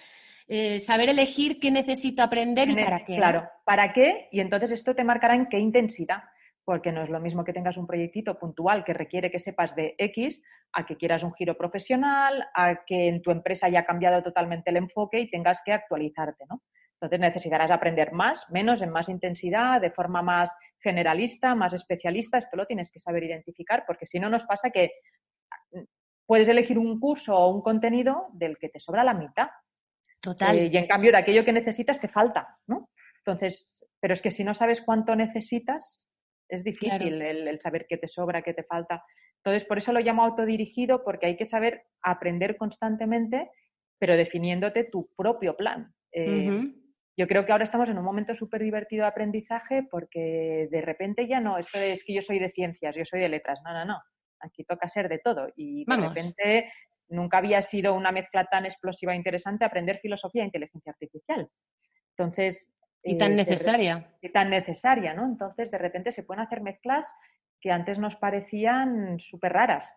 eh, 0.47 0.79
saber 0.79 1.09
elegir 1.09 1.59
qué 1.59 1.71
necesito 1.71 2.23
aprender 2.23 2.69
y 2.69 2.75
para 2.75 3.03
qué. 3.03 3.17
Claro, 3.17 3.49
para 3.65 3.91
qué, 3.91 4.29
y 4.31 4.39
entonces 4.39 4.71
esto 4.71 4.95
te 4.95 5.03
marcará 5.03 5.35
en 5.35 5.47
qué 5.47 5.59
intensidad, 5.59 6.23
porque 6.67 6.91
no 6.91 7.01
es 7.01 7.09
lo 7.09 7.21
mismo 7.21 7.45
que 7.45 7.53
tengas 7.53 7.77
un 7.77 7.87
proyectito 7.87 8.37
puntual 8.37 8.83
que 8.83 8.91
requiere 8.93 9.31
que 9.31 9.39
sepas 9.39 9.73
de 9.73 9.95
X, 9.97 10.43
a 10.73 10.85
que 10.85 10.97
quieras 10.97 11.23
un 11.23 11.33
giro 11.33 11.57
profesional, 11.57 12.45
a 12.53 12.83
que 12.85 13.07
en 13.07 13.21
tu 13.21 13.31
empresa 13.31 13.67
haya 13.67 13.85
cambiado 13.85 14.21
totalmente 14.21 14.71
el 14.71 14.75
enfoque 14.75 15.17
y 15.17 15.29
tengas 15.29 15.61
que 15.63 15.71
actualizarte, 15.71 16.43
¿no? 16.49 16.61
Entonces 16.95 17.21
necesitarás 17.21 17.71
aprender 17.71 18.11
más, 18.11 18.45
menos, 18.49 18.81
en 18.81 18.89
más 18.89 19.07
intensidad, 19.07 19.79
de 19.79 19.91
forma 19.91 20.21
más 20.21 20.53
generalista, 20.81 21.55
más 21.55 21.71
especialista. 21.71 22.37
Esto 22.37 22.57
lo 22.57 22.65
tienes 22.65 22.91
que 22.91 22.99
saber 22.99 23.23
identificar, 23.23 23.85
porque 23.87 24.05
si 24.05 24.19
no 24.19 24.27
nos 24.27 24.43
pasa 24.43 24.69
que 24.69 24.91
mm, 25.71 25.83
puedes 26.25 26.49
elegir 26.49 26.77
un 26.77 26.99
curso 26.99 27.33
o 27.33 27.47
un 27.47 27.61
contenido 27.61 28.27
del 28.33 28.57
que 28.57 28.67
te 28.67 28.81
sobra 28.81 29.05
la 29.05 29.13
mitad. 29.13 29.47
Total. 30.19 30.59
Eh, 30.59 30.69
y 30.73 30.75
en 30.75 30.87
cambio 30.87 31.13
de 31.13 31.19
aquello 31.19 31.45
que 31.45 31.53
necesitas 31.53 31.97
te 32.01 32.09
falta, 32.09 32.57
¿no? 32.67 32.89
Entonces, 33.19 33.85
pero 34.01 34.13
es 34.13 34.21
que 34.21 34.31
si 34.31 34.43
no 34.43 34.53
sabes 34.53 34.81
cuánto 34.81 35.15
necesitas, 35.15 36.06
es 36.49 36.63
difícil 36.63 37.21
el, 37.21 37.59
saber 37.59 37.85
qué 37.87 37.97
te 37.97 38.07
sobra, 38.07 38.41
qué 38.41 38.53
te 38.53 38.63
falta. 38.63 39.03
Entonces, 39.37 39.65
por 39.65 39.77
eso 39.77 39.91
lo 39.93 39.99
llamo 39.99 40.23
autodirigido, 40.23 41.03
porque 41.03 41.27
hay 41.27 41.37
que 41.37 41.45
saber 41.45 41.83
aprender 42.01 42.57
constantemente, 42.57 43.49
pero 43.99 44.15
definiéndote 44.15 44.85
tu 44.85 45.09
propio 45.15 45.55
plan. 45.55 45.93
Eh, 46.11 46.73
yo 47.17 47.27
creo 47.27 47.45
que 47.45 47.51
ahora 47.51 47.63
estamos 47.63 47.89
en 47.89 47.97
un 47.97 48.03
momento 48.03 48.35
súper 48.35 48.61
divertido 48.61 49.01
de 49.01 49.09
aprendizaje 49.09 49.83
porque 49.89 50.67
de 50.69 50.81
repente 50.81 51.27
ya 51.27 51.39
no, 51.39 51.57
esto 51.57 51.79
es 51.79 52.03
que 52.03 52.13
yo 52.13 52.21
soy 52.21 52.37
de 52.37 52.51
ciencias, 52.51 52.95
yo 52.95 53.05
soy 53.05 53.19
de 53.19 53.29
letras, 53.29 53.59
no, 53.65 53.73
no, 53.73 53.85
no. 53.85 54.01
Aquí 54.39 54.63
toca 54.63 54.87
ser 54.87 55.09
de 55.09 55.17
todo. 55.17 55.47
Y 55.55 55.83
de 55.85 55.95
repente 55.95 56.71
nunca 57.09 57.39
había 57.39 57.63
sido 57.63 57.95
una 57.95 58.11
mezcla 58.11 58.45
tan 58.45 58.65
explosiva 58.65 59.13
e 59.13 59.15
interesante 59.15 59.65
aprender 59.65 59.97
filosofía 59.97 60.43
e 60.43 60.45
inteligencia 60.45 60.91
artificial. 60.91 61.49
Entonces. 62.15 62.71
Y 63.07 63.17
tan 63.17 63.33
eh, 63.33 63.35
necesaria. 63.35 64.07
Y 64.21 64.29
tan 64.29 64.49
necesaria, 64.49 65.13
¿no? 65.13 65.25
Entonces, 65.25 65.71
de 65.71 65.77
repente 65.77 66.11
se 66.11 66.23
pueden 66.23 66.43
hacer 66.43 66.61
mezclas 66.61 67.05
que 67.59 67.71
antes 67.71 67.97
nos 67.97 68.15
parecían 68.15 69.19
súper 69.19 69.53
raras. 69.53 69.93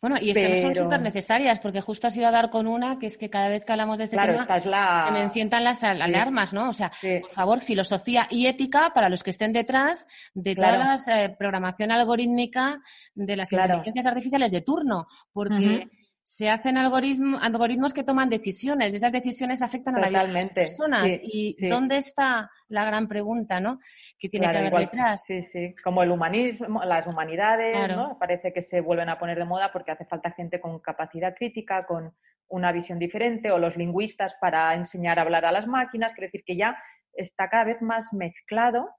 Bueno, 0.00 0.16
y 0.20 0.30
es 0.30 0.38
que 0.38 0.48
no 0.48 0.60
son 0.60 0.74
súper 0.74 1.00
necesarias, 1.02 1.58
porque 1.58 1.80
justo 1.80 2.06
has 2.06 2.16
ido 2.16 2.26
a 2.26 2.30
dar 2.30 2.48
con 2.48 2.66
una, 2.66 2.98
que 2.98 3.06
es 3.06 3.18
que 3.18 3.28
cada 3.28 3.48
vez 3.48 3.64
que 3.64 3.72
hablamos 3.72 3.98
de 3.98 4.04
este 4.04 4.16
tema, 4.16 4.46
se 4.46 5.12
me 5.12 5.22
enciendan 5.22 5.64
las 5.64 5.84
alarmas, 5.84 6.52
¿no? 6.52 6.70
O 6.70 6.72
sea, 6.72 6.90
por 7.20 7.30
favor, 7.30 7.60
filosofía 7.60 8.26
y 8.30 8.46
ética 8.46 8.92
para 8.94 9.08
los 9.08 9.22
que 9.22 9.30
estén 9.30 9.52
detrás 9.52 10.08
de 10.34 10.54
toda 10.56 10.78
la 10.78 11.00
eh, 11.06 11.34
programación 11.38 11.92
algorítmica 11.92 12.80
de 13.14 13.36
las 13.36 13.52
inteligencias 13.52 14.06
artificiales 14.06 14.50
de 14.50 14.62
turno, 14.62 15.06
porque 15.32 15.88
se 16.24 16.48
hacen 16.48 16.78
algoritmos, 16.78 17.42
algoritmos 17.42 17.92
que 17.92 18.04
toman 18.04 18.28
decisiones 18.28 18.92
y 18.92 18.96
esas 18.96 19.12
decisiones 19.12 19.60
afectan 19.60 19.96
a 19.96 20.00
la 20.00 20.08
vida 20.08 20.26
de 20.26 20.32
las 20.32 20.50
personas. 20.50 21.18
¿Y 21.20 21.56
dónde 21.68 21.96
está 21.96 22.50
la 22.68 22.84
gran 22.84 23.08
pregunta, 23.08 23.60
¿no? 23.60 23.80
Que 24.18 24.28
tiene 24.28 24.48
que 24.50 24.58
haber 24.58 24.74
detrás. 24.74 25.24
Sí, 25.24 25.42
sí. 25.52 25.74
Como 25.82 26.02
el 26.02 26.10
humanismo, 26.10 26.84
las 26.84 27.06
humanidades, 27.06 27.96
¿no? 27.96 28.18
Parece 28.18 28.52
que 28.52 28.62
se 28.62 28.80
vuelven 28.80 29.08
a 29.08 29.18
poner 29.18 29.38
de 29.38 29.44
moda 29.44 29.72
porque 29.72 29.90
hace 29.90 30.04
falta 30.04 30.30
gente 30.30 30.60
con 30.60 30.78
capacidad 30.78 31.34
crítica, 31.34 31.84
con 31.86 32.14
una 32.48 32.70
visión 32.70 32.98
diferente, 32.98 33.50
o 33.50 33.58
los 33.58 33.76
lingüistas 33.76 34.34
para 34.40 34.74
enseñar 34.74 35.18
a 35.18 35.22
hablar 35.22 35.44
a 35.44 35.52
las 35.52 35.66
máquinas. 35.66 36.12
Quiere 36.12 36.28
decir 36.28 36.44
que 36.44 36.56
ya 36.56 36.76
está 37.14 37.48
cada 37.48 37.64
vez 37.64 37.82
más 37.82 38.12
mezclado 38.12 38.90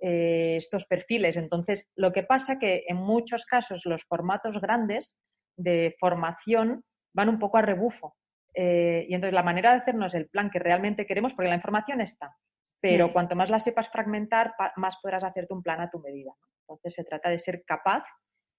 eh, 0.00 0.56
estos 0.56 0.86
perfiles. 0.86 1.36
Entonces, 1.36 1.86
lo 1.94 2.12
que 2.12 2.22
pasa 2.22 2.58
que 2.58 2.84
en 2.88 2.96
muchos 2.96 3.44
casos 3.44 3.82
los 3.84 4.02
formatos 4.04 4.60
grandes 4.60 5.16
de 5.56 5.96
formación 5.98 6.84
van 7.12 7.28
un 7.28 7.38
poco 7.38 7.58
a 7.58 7.62
rebufo. 7.62 8.16
Eh, 8.54 9.06
y 9.08 9.14
entonces 9.14 9.34
la 9.34 9.42
manera 9.42 9.72
de 9.72 9.78
hacernos 9.78 10.14
el 10.14 10.28
plan 10.28 10.50
que 10.50 10.58
realmente 10.58 11.06
queremos, 11.06 11.32
porque 11.34 11.48
la 11.48 11.56
información 11.56 12.00
está, 12.00 12.36
pero 12.80 13.12
cuanto 13.12 13.36
más 13.36 13.50
la 13.50 13.60
sepas 13.60 13.88
fragmentar, 13.90 14.54
más 14.76 14.96
podrás 15.02 15.22
hacerte 15.22 15.54
un 15.54 15.62
plan 15.62 15.80
a 15.80 15.90
tu 15.90 16.00
medida. 16.00 16.32
Entonces 16.62 16.94
se 16.94 17.04
trata 17.04 17.28
de 17.28 17.38
ser 17.38 17.62
capaz 17.64 18.04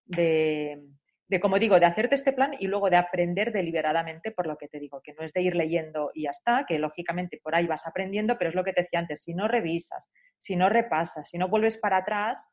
de, 0.06 0.80
de, 1.28 1.40
como 1.40 1.58
digo, 1.60 1.80
de 1.80 1.86
hacerte 1.86 2.16
este 2.16 2.34
plan 2.34 2.56
y 2.60 2.68
luego 2.68 2.90
de 2.90 2.98
aprender 2.98 3.52
deliberadamente 3.52 4.32
por 4.32 4.48
lo 4.48 4.58
que 4.58 4.68
te 4.68 4.80
digo, 4.80 5.02
que 5.02 5.14
no 5.14 5.24
es 5.24 5.34
de 5.34 5.42
ir 5.42 5.56
leyendo 5.56 6.12
y 6.14 6.24
ya 6.24 6.32
está, 6.32 6.66
que 6.68 6.78
lógicamente 6.78 7.40
por 7.42 7.56
ahí 7.56 7.68
vas 7.68 7.88
aprendiendo, 7.88 8.38
pero 8.38 8.50
es 8.50 8.56
lo 8.56 8.64
que 8.64 8.74
te 8.74 8.82
decía 8.82 9.00
antes, 9.00 9.24
si 9.24 9.34
no 9.34 9.48
revisas, 9.48 10.12
si 10.38 10.56
no 10.56 10.70
repasas, 10.70 11.30
si 11.30 11.38
no 11.38 11.48
vuelves 11.48 11.78
para 11.78 11.98
atrás, 11.98 12.46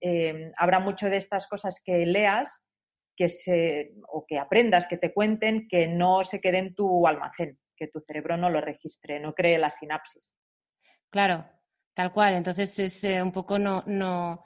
eh, 0.00 0.52
habrá 0.56 0.78
mucho 0.78 1.08
de 1.08 1.16
estas 1.16 1.46
cosas 1.46 1.80
que 1.82 2.06
leas 2.06 2.62
que 3.18 3.28
se, 3.28 3.94
o 4.06 4.24
que 4.24 4.38
aprendas, 4.38 4.86
que 4.86 4.96
te 4.96 5.12
cuenten, 5.12 5.66
que 5.68 5.88
no 5.88 6.24
se 6.24 6.40
quede 6.40 6.58
en 6.58 6.74
tu 6.76 7.04
almacén, 7.04 7.58
que 7.76 7.88
tu 7.88 7.98
cerebro 7.98 8.36
no 8.36 8.48
lo 8.48 8.60
registre, 8.60 9.18
no 9.18 9.34
cree 9.34 9.58
la 9.58 9.70
sinapsis. 9.70 10.32
Claro, 11.10 11.44
tal 11.94 12.12
cual. 12.12 12.34
Entonces 12.34 12.78
es 12.78 13.02
eh, 13.02 13.20
un 13.20 13.32
poco 13.32 13.58
no, 13.58 13.82
no, 13.86 14.44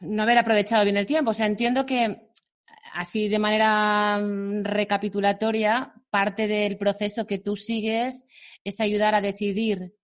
no 0.00 0.22
haber 0.22 0.36
aprovechado 0.36 0.84
bien 0.84 0.98
el 0.98 1.06
tiempo. 1.06 1.30
O 1.30 1.34
sea, 1.34 1.46
entiendo 1.46 1.86
que 1.86 2.28
así 2.92 3.26
de 3.30 3.38
manera 3.38 4.18
mm, 4.18 4.64
recapitulatoria, 4.64 5.94
parte 6.10 6.46
del 6.46 6.76
proceso 6.76 7.26
que 7.26 7.38
tú 7.38 7.56
sigues 7.56 8.26
es 8.64 8.80
ayudar 8.80 9.14
a 9.14 9.22
decidir 9.22 9.94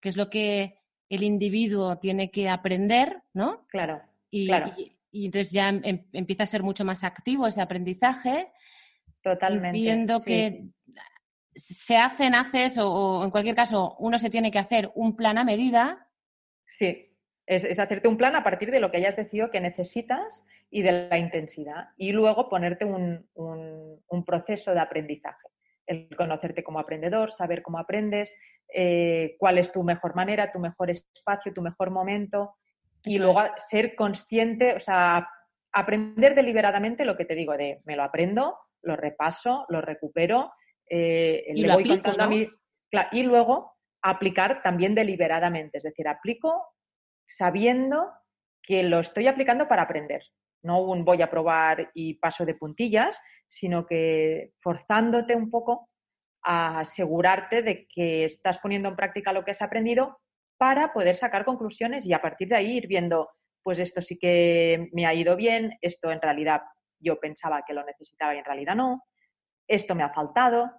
qué 0.00 0.08
es 0.08 0.16
lo 0.16 0.28
que 0.28 0.80
el 1.08 1.22
individuo 1.22 1.98
tiene 1.98 2.32
que 2.32 2.48
aprender, 2.48 3.22
¿no? 3.32 3.64
Claro. 3.68 4.02
claro 4.30 4.72
y 4.76 4.97
entonces 5.12 5.52
ya 5.52 5.68
em, 5.68 6.06
empieza 6.12 6.42
a 6.42 6.46
ser 6.46 6.62
mucho 6.62 6.84
más 6.84 7.04
activo 7.04 7.46
ese 7.46 7.60
aprendizaje. 7.60 8.52
Totalmente. 9.22 9.76
Viendo 9.76 10.22
que 10.22 10.68
se 11.54 11.96
hacen, 11.96 12.34
haces 12.34 12.78
o, 12.78 13.24
en 13.24 13.30
cualquier 13.30 13.54
caso 13.54 13.96
uno 13.98 14.18
se 14.18 14.30
tiene 14.30 14.50
que 14.50 14.58
hacer 14.58 14.90
un 14.94 15.16
plan 15.16 15.38
a 15.38 15.44
medida. 15.44 16.08
Sí, 16.78 17.16
es, 17.46 17.78
hacerte 17.78 18.08
un 18.08 18.16
plan 18.16 18.36
a 18.36 18.44
partir 18.44 18.70
de 18.70 18.80
lo 18.80 18.90
que 18.90 18.98
hayas 18.98 19.16
decidido 19.16 19.50
que 19.50 19.60
necesitas 19.60 20.44
y 20.70 20.82
de 20.82 21.08
la 21.08 21.18
intensidad. 21.18 21.88
Y 21.96 22.12
luego 22.12 22.48
ponerte 22.48 22.84
un, 22.84 23.26
proceso 24.26 24.72
de 24.72 24.80
aprendizaje. 24.80 25.48
El 25.86 26.14
conocerte 26.14 26.62
como 26.62 26.78
aprendedor, 26.78 27.32
saber 27.32 27.62
cómo 27.62 27.78
aprendes, 27.78 28.34
eh, 28.72 29.36
cuál 29.38 29.56
es 29.56 29.72
tu 29.72 29.82
mejor 29.82 30.14
manera, 30.14 30.52
tu 30.52 30.58
mejor 30.58 30.90
espacio, 30.90 31.54
tu 31.54 31.62
mejor 31.62 31.90
momento 31.90 32.54
y 33.04 33.18
luego 33.18 33.40
ser 33.68 33.94
consciente, 33.94 34.74
o 34.74 34.80
sea, 34.80 35.28
aprender 35.72 36.34
deliberadamente 36.34 37.04
lo 37.04 37.16
que 37.16 37.24
te 37.24 37.34
digo 37.34 37.56
de 37.56 37.80
me 37.84 37.96
lo 37.96 38.02
aprendo, 38.02 38.58
lo 38.82 38.96
repaso, 38.96 39.66
lo 39.68 39.80
recupero, 39.80 40.52
eh, 40.88 41.44
y 41.54 41.66
voy 41.66 41.84
contando 41.84 42.24
a 42.24 42.28
mí. 42.28 42.48
y 43.12 43.22
luego 43.22 43.72
aplicar 44.02 44.62
también 44.62 44.94
deliberadamente, 44.94 45.78
es 45.78 45.84
decir, 45.84 46.08
aplico 46.08 46.64
sabiendo 47.26 48.10
que 48.62 48.82
lo 48.82 49.00
estoy 49.00 49.26
aplicando 49.26 49.68
para 49.68 49.82
aprender. 49.82 50.22
No 50.62 50.80
un 50.80 51.04
voy 51.04 51.22
a 51.22 51.30
probar 51.30 51.90
y 51.94 52.14
paso 52.14 52.44
de 52.44 52.54
puntillas, 52.54 53.20
sino 53.46 53.86
que 53.86 54.52
forzándote 54.60 55.34
un 55.34 55.50
poco 55.50 55.88
a 56.42 56.80
asegurarte 56.80 57.62
de 57.62 57.86
que 57.86 58.24
estás 58.24 58.58
poniendo 58.58 58.88
en 58.88 58.96
práctica 58.96 59.32
lo 59.32 59.44
que 59.44 59.52
has 59.52 59.62
aprendido 59.62 60.18
para 60.58 60.92
poder 60.92 61.16
sacar 61.16 61.44
conclusiones 61.44 62.04
y 62.04 62.12
a 62.12 62.20
partir 62.20 62.48
de 62.48 62.56
ahí 62.56 62.76
ir 62.76 62.88
viendo, 62.88 63.30
pues 63.62 63.78
esto 63.78 64.02
sí 64.02 64.18
que 64.18 64.88
me 64.92 65.06
ha 65.06 65.14
ido 65.14 65.36
bien, 65.36 65.78
esto 65.80 66.10
en 66.10 66.20
realidad 66.20 66.62
yo 67.00 67.18
pensaba 67.20 67.62
que 67.66 67.74
lo 67.74 67.84
necesitaba 67.84 68.34
y 68.34 68.38
en 68.38 68.44
realidad 68.44 68.74
no, 68.74 69.04
esto 69.68 69.94
me 69.94 70.02
ha 70.02 70.10
faltado. 70.10 70.70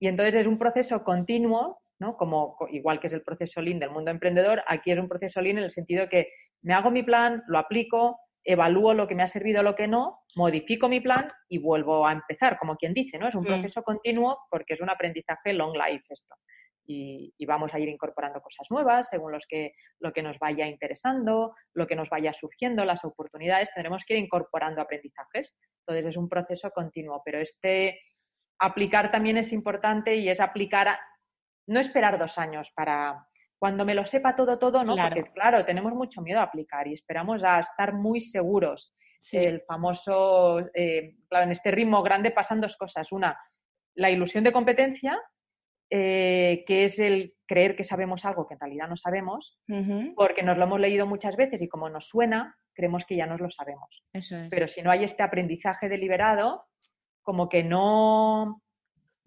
Y 0.00 0.08
entonces 0.08 0.34
es 0.36 0.46
un 0.46 0.58
proceso 0.58 1.04
continuo, 1.04 1.78
¿no? 1.98 2.16
Como 2.16 2.56
igual 2.70 2.98
que 2.98 3.08
es 3.08 3.12
el 3.12 3.22
proceso 3.22 3.60
Lean 3.60 3.78
del 3.78 3.90
mundo 3.90 4.10
emprendedor, 4.10 4.62
aquí 4.66 4.90
es 4.90 4.98
un 4.98 5.08
proceso 5.08 5.40
Lean 5.40 5.58
en 5.58 5.64
el 5.64 5.70
sentido 5.70 6.08
que 6.08 6.28
me 6.62 6.74
hago 6.74 6.90
mi 6.90 7.02
plan, 7.02 7.42
lo 7.46 7.58
aplico, 7.58 8.18
evalúo 8.42 8.94
lo 8.94 9.06
que 9.06 9.14
me 9.14 9.22
ha 9.22 9.28
servido, 9.28 9.62
lo 9.62 9.74
que 9.74 9.88
no, 9.88 10.20
modifico 10.34 10.88
mi 10.88 11.00
plan 11.00 11.28
y 11.48 11.58
vuelvo 11.58 12.06
a 12.06 12.12
empezar, 12.12 12.58
como 12.58 12.76
quien 12.76 12.94
dice, 12.94 13.18
¿no? 13.18 13.28
Es 13.28 13.34
un 13.34 13.44
proceso 13.44 13.82
continuo 13.82 14.38
porque 14.50 14.74
es 14.74 14.80
un 14.80 14.88
aprendizaje 14.88 15.52
long 15.52 15.74
life 15.74 16.04
esto 16.08 16.34
y, 16.86 17.46
vamos 17.46 17.74
a 17.74 17.78
ir 17.78 17.88
incorporando 17.88 18.40
cosas 18.40 18.66
nuevas 18.70 19.08
según 19.08 19.32
los 19.32 19.46
que, 19.48 19.74
lo 20.00 20.12
que 20.12 20.22
nos 20.22 20.38
vaya 20.38 20.66
interesando, 20.66 21.54
lo 21.74 21.86
que 21.86 21.96
nos 21.96 22.08
vaya 22.08 22.32
surgiendo, 22.32 22.84
las 22.84 23.04
oportunidades, 23.04 23.72
tendremos 23.74 24.04
que 24.04 24.14
ir 24.14 24.24
incorporando 24.24 24.80
aprendizajes. 24.80 25.54
Entonces 25.80 26.06
es 26.06 26.16
un 26.16 26.28
proceso 26.28 26.70
continuo, 26.70 27.22
pero 27.24 27.40
este 27.40 28.00
aplicar 28.58 29.10
también 29.10 29.36
es 29.36 29.52
importante 29.52 30.16
y 30.16 30.28
es 30.28 30.40
aplicar, 30.40 30.98
no 31.68 31.80
esperar 31.80 32.18
dos 32.18 32.38
años 32.38 32.70
para 32.74 33.26
cuando 33.58 33.84
me 33.84 33.94
lo 33.94 34.04
sepa 34.06 34.36
todo, 34.36 34.58
todo, 34.58 34.84
¿no? 34.84 34.96
Porque 34.96 35.30
claro, 35.32 35.64
tenemos 35.64 35.92
mucho 35.94 36.20
miedo 36.20 36.40
a 36.40 36.44
aplicar 36.44 36.86
y 36.86 36.92
esperamos 36.92 37.42
a 37.42 37.60
estar 37.60 37.94
muy 37.94 38.20
seguros. 38.20 38.92
El 39.32 39.62
famoso, 39.62 40.60
eh, 40.72 41.16
claro, 41.28 41.46
en 41.46 41.52
este 41.52 41.70
ritmo 41.70 42.02
grande 42.02 42.30
pasan 42.30 42.60
dos 42.60 42.76
cosas. 42.76 43.10
Una, 43.10 43.36
la 43.94 44.10
ilusión 44.10 44.44
de 44.44 44.52
competencia 44.52 45.20
eh, 45.90 46.64
que 46.66 46.84
es 46.84 46.98
el 46.98 47.34
creer 47.46 47.76
que 47.76 47.84
sabemos 47.84 48.24
algo 48.24 48.46
que 48.46 48.54
en 48.54 48.60
realidad 48.60 48.88
no 48.88 48.96
sabemos, 48.96 49.60
porque 50.16 50.42
nos 50.42 50.58
lo 50.58 50.64
hemos 50.64 50.80
leído 50.80 51.06
muchas 51.06 51.36
veces 51.36 51.62
y 51.62 51.68
como 51.68 51.88
nos 51.88 52.08
suena, 52.08 52.56
creemos 52.74 53.04
que 53.04 53.16
ya 53.16 53.26
nos 53.26 53.40
lo 53.40 53.50
sabemos. 53.50 54.04
Pero 54.50 54.68
si 54.68 54.82
no 54.82 54.90
hay 54.90 55.04
este 55.04 55.22
aprendizaje 55.22 55.88
deliberado, 55.88 56.66
como 57.22 57.48
que 57.48 57.62
no, 57.62 58.62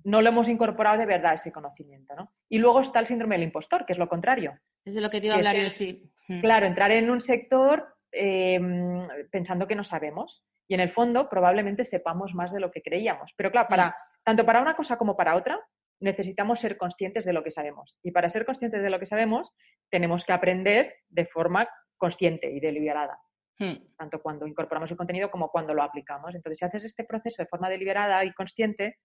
no 0.04 0.22
lo 0.22 0.30
hemos 0.30 0.50
incorporado 0.50 0.98
de 0.98 1.06
verdad 1.06 1.34
ese 1.34 1.52
conocimiento. 1.52 2.16
¿no? 2.16 2.34
Y 2.50 2.58
luego 2.58 2.82
está 2.82 3.00
el 3.00 3.08
síndrome 3.08 3.36
del 3.36 3.44
impostor, 3.44 3.86
que 3.86 3.94
es 3.94 4.00
lo 4.00 4.10
contrario. 4.10 4.58
Es 4.86 4.96
de 4.96 5.02
lo 5.02 5.10
que 5.10 5.20
te 5.20 5.28
iba 5.28 5.36
a 5.36 5.38
hablar 5.38 5.58
yo, 5.58 5.70
sí. 5.70 6.12
Claro, 6.42 6.68
entrar 6.68 6.92
en 6.92 7.10
un 7.10 7.22
sector 7.22 7.96
em, 8.12 9.08
pensando 9.32 9.68
que 9.68 9.76
no 9.76 9.84
sabemos. 9.84 10.46
Y 10.68 10.76
en 10.76 10.82
el 10.82 10.92
fondo 10.92 11.28
probablemente 11.28 11.86
sepamos 11.86 12.36
más 12.36 12.52
de 12.52 12.60
lo 12.60 12.70
que 12.70 12.84
creíamos. 12.84 13.34
Pero 13.36 13.52
claro, 13.52 13.68
para, 13.68 13.96
tanto 14.24 14.46
para 14.46 14.62
una 14.62 14.76
cosa 14.76 14.98
como 14.98 15.18
para 15.18 15.36
otra, 15.36 15.60
necesitamos 16.00 16.60
ser 16.60 16.78
conscientes 16.78 17.26
de 17.26 17.34
lo 17.34 17.44
que 17.44 17.52
sabemos. 17.52 17.98
Y 18.04 18.12
para 18.12 18.30
ser 18.30 18.46
conscientes 18.46 18.82
de 18.82 18.90
lo 18.90 19.00
que 19.00 19.06
sabemos, 19.06 19.52
tenemos 19.90 20.24
que 20.24 20.34
aprender 20.34 20.96
de 21.10 21.26
forma 21.26 21.68
consciente 21.98 22.50
y 22.52 22.60
deliberada. 22.60 23.20
Hmm. 23.58 23.76
Tanto 23.98 24.22
cuando 24.22 24.48
incorporamos 24.48 24.90
el 24.92 24.98
contenido 24.98 25.30
como 25.30 25.50
cuando 25.50 25.74
lo 25.74 25.84
aplicamos. 25.84 26.34
Entonces, 26.34 26.60
si 26.60 26.66
haces 26.66 26.86
este 26.86 27.04
proceso 27.04 27.42
de 27.42 27.48
forma 27.48 27.70
deliberada 27.70 28.24
y 28.24 28.34
consciente, 28.34 28.98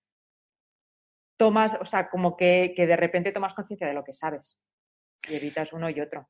tomas, 1.37 1.77
o 1.81 1.85
sea, 1.85 2.09
como 2.09 2.37
que, 2.37 2.73
que 2.77 2.87
de 2.87 2.97
repente 2.97 3.33
tomas 3.33 3.55
conciencia 3.55 3.89
de 3.89 3.95
lo 3.95 4.05
que 4.05 4.12
sabes 4.12 4.59
y 5.29 5.35
evitas 5.35 5.73
uno 5.73 5.91
y 5.91 6.01
otro. 6.01 6.29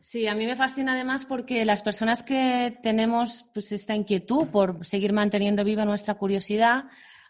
Sí, 0.00 0.26
a 0.26 0.34
mí 0.34 0.46
me 0.46 0.56
fascina 0.56 0.92
además 0.92 1.24
porque 1.24 1.64
las 1.64 1.82
personas 1.82 2.22
que 2.22 2.78
tenemos 2.82 3.46
pues, 3.54 3.72
esta 3.72 3.94
inquietud 3.94 4.48
por 4.48 4.84
seguir 4.84 5.12
manteniendo 5.12 5.64
viva 5.64 5.84
nuestra 5.84 6.14
curiosidad, 6.14 6.84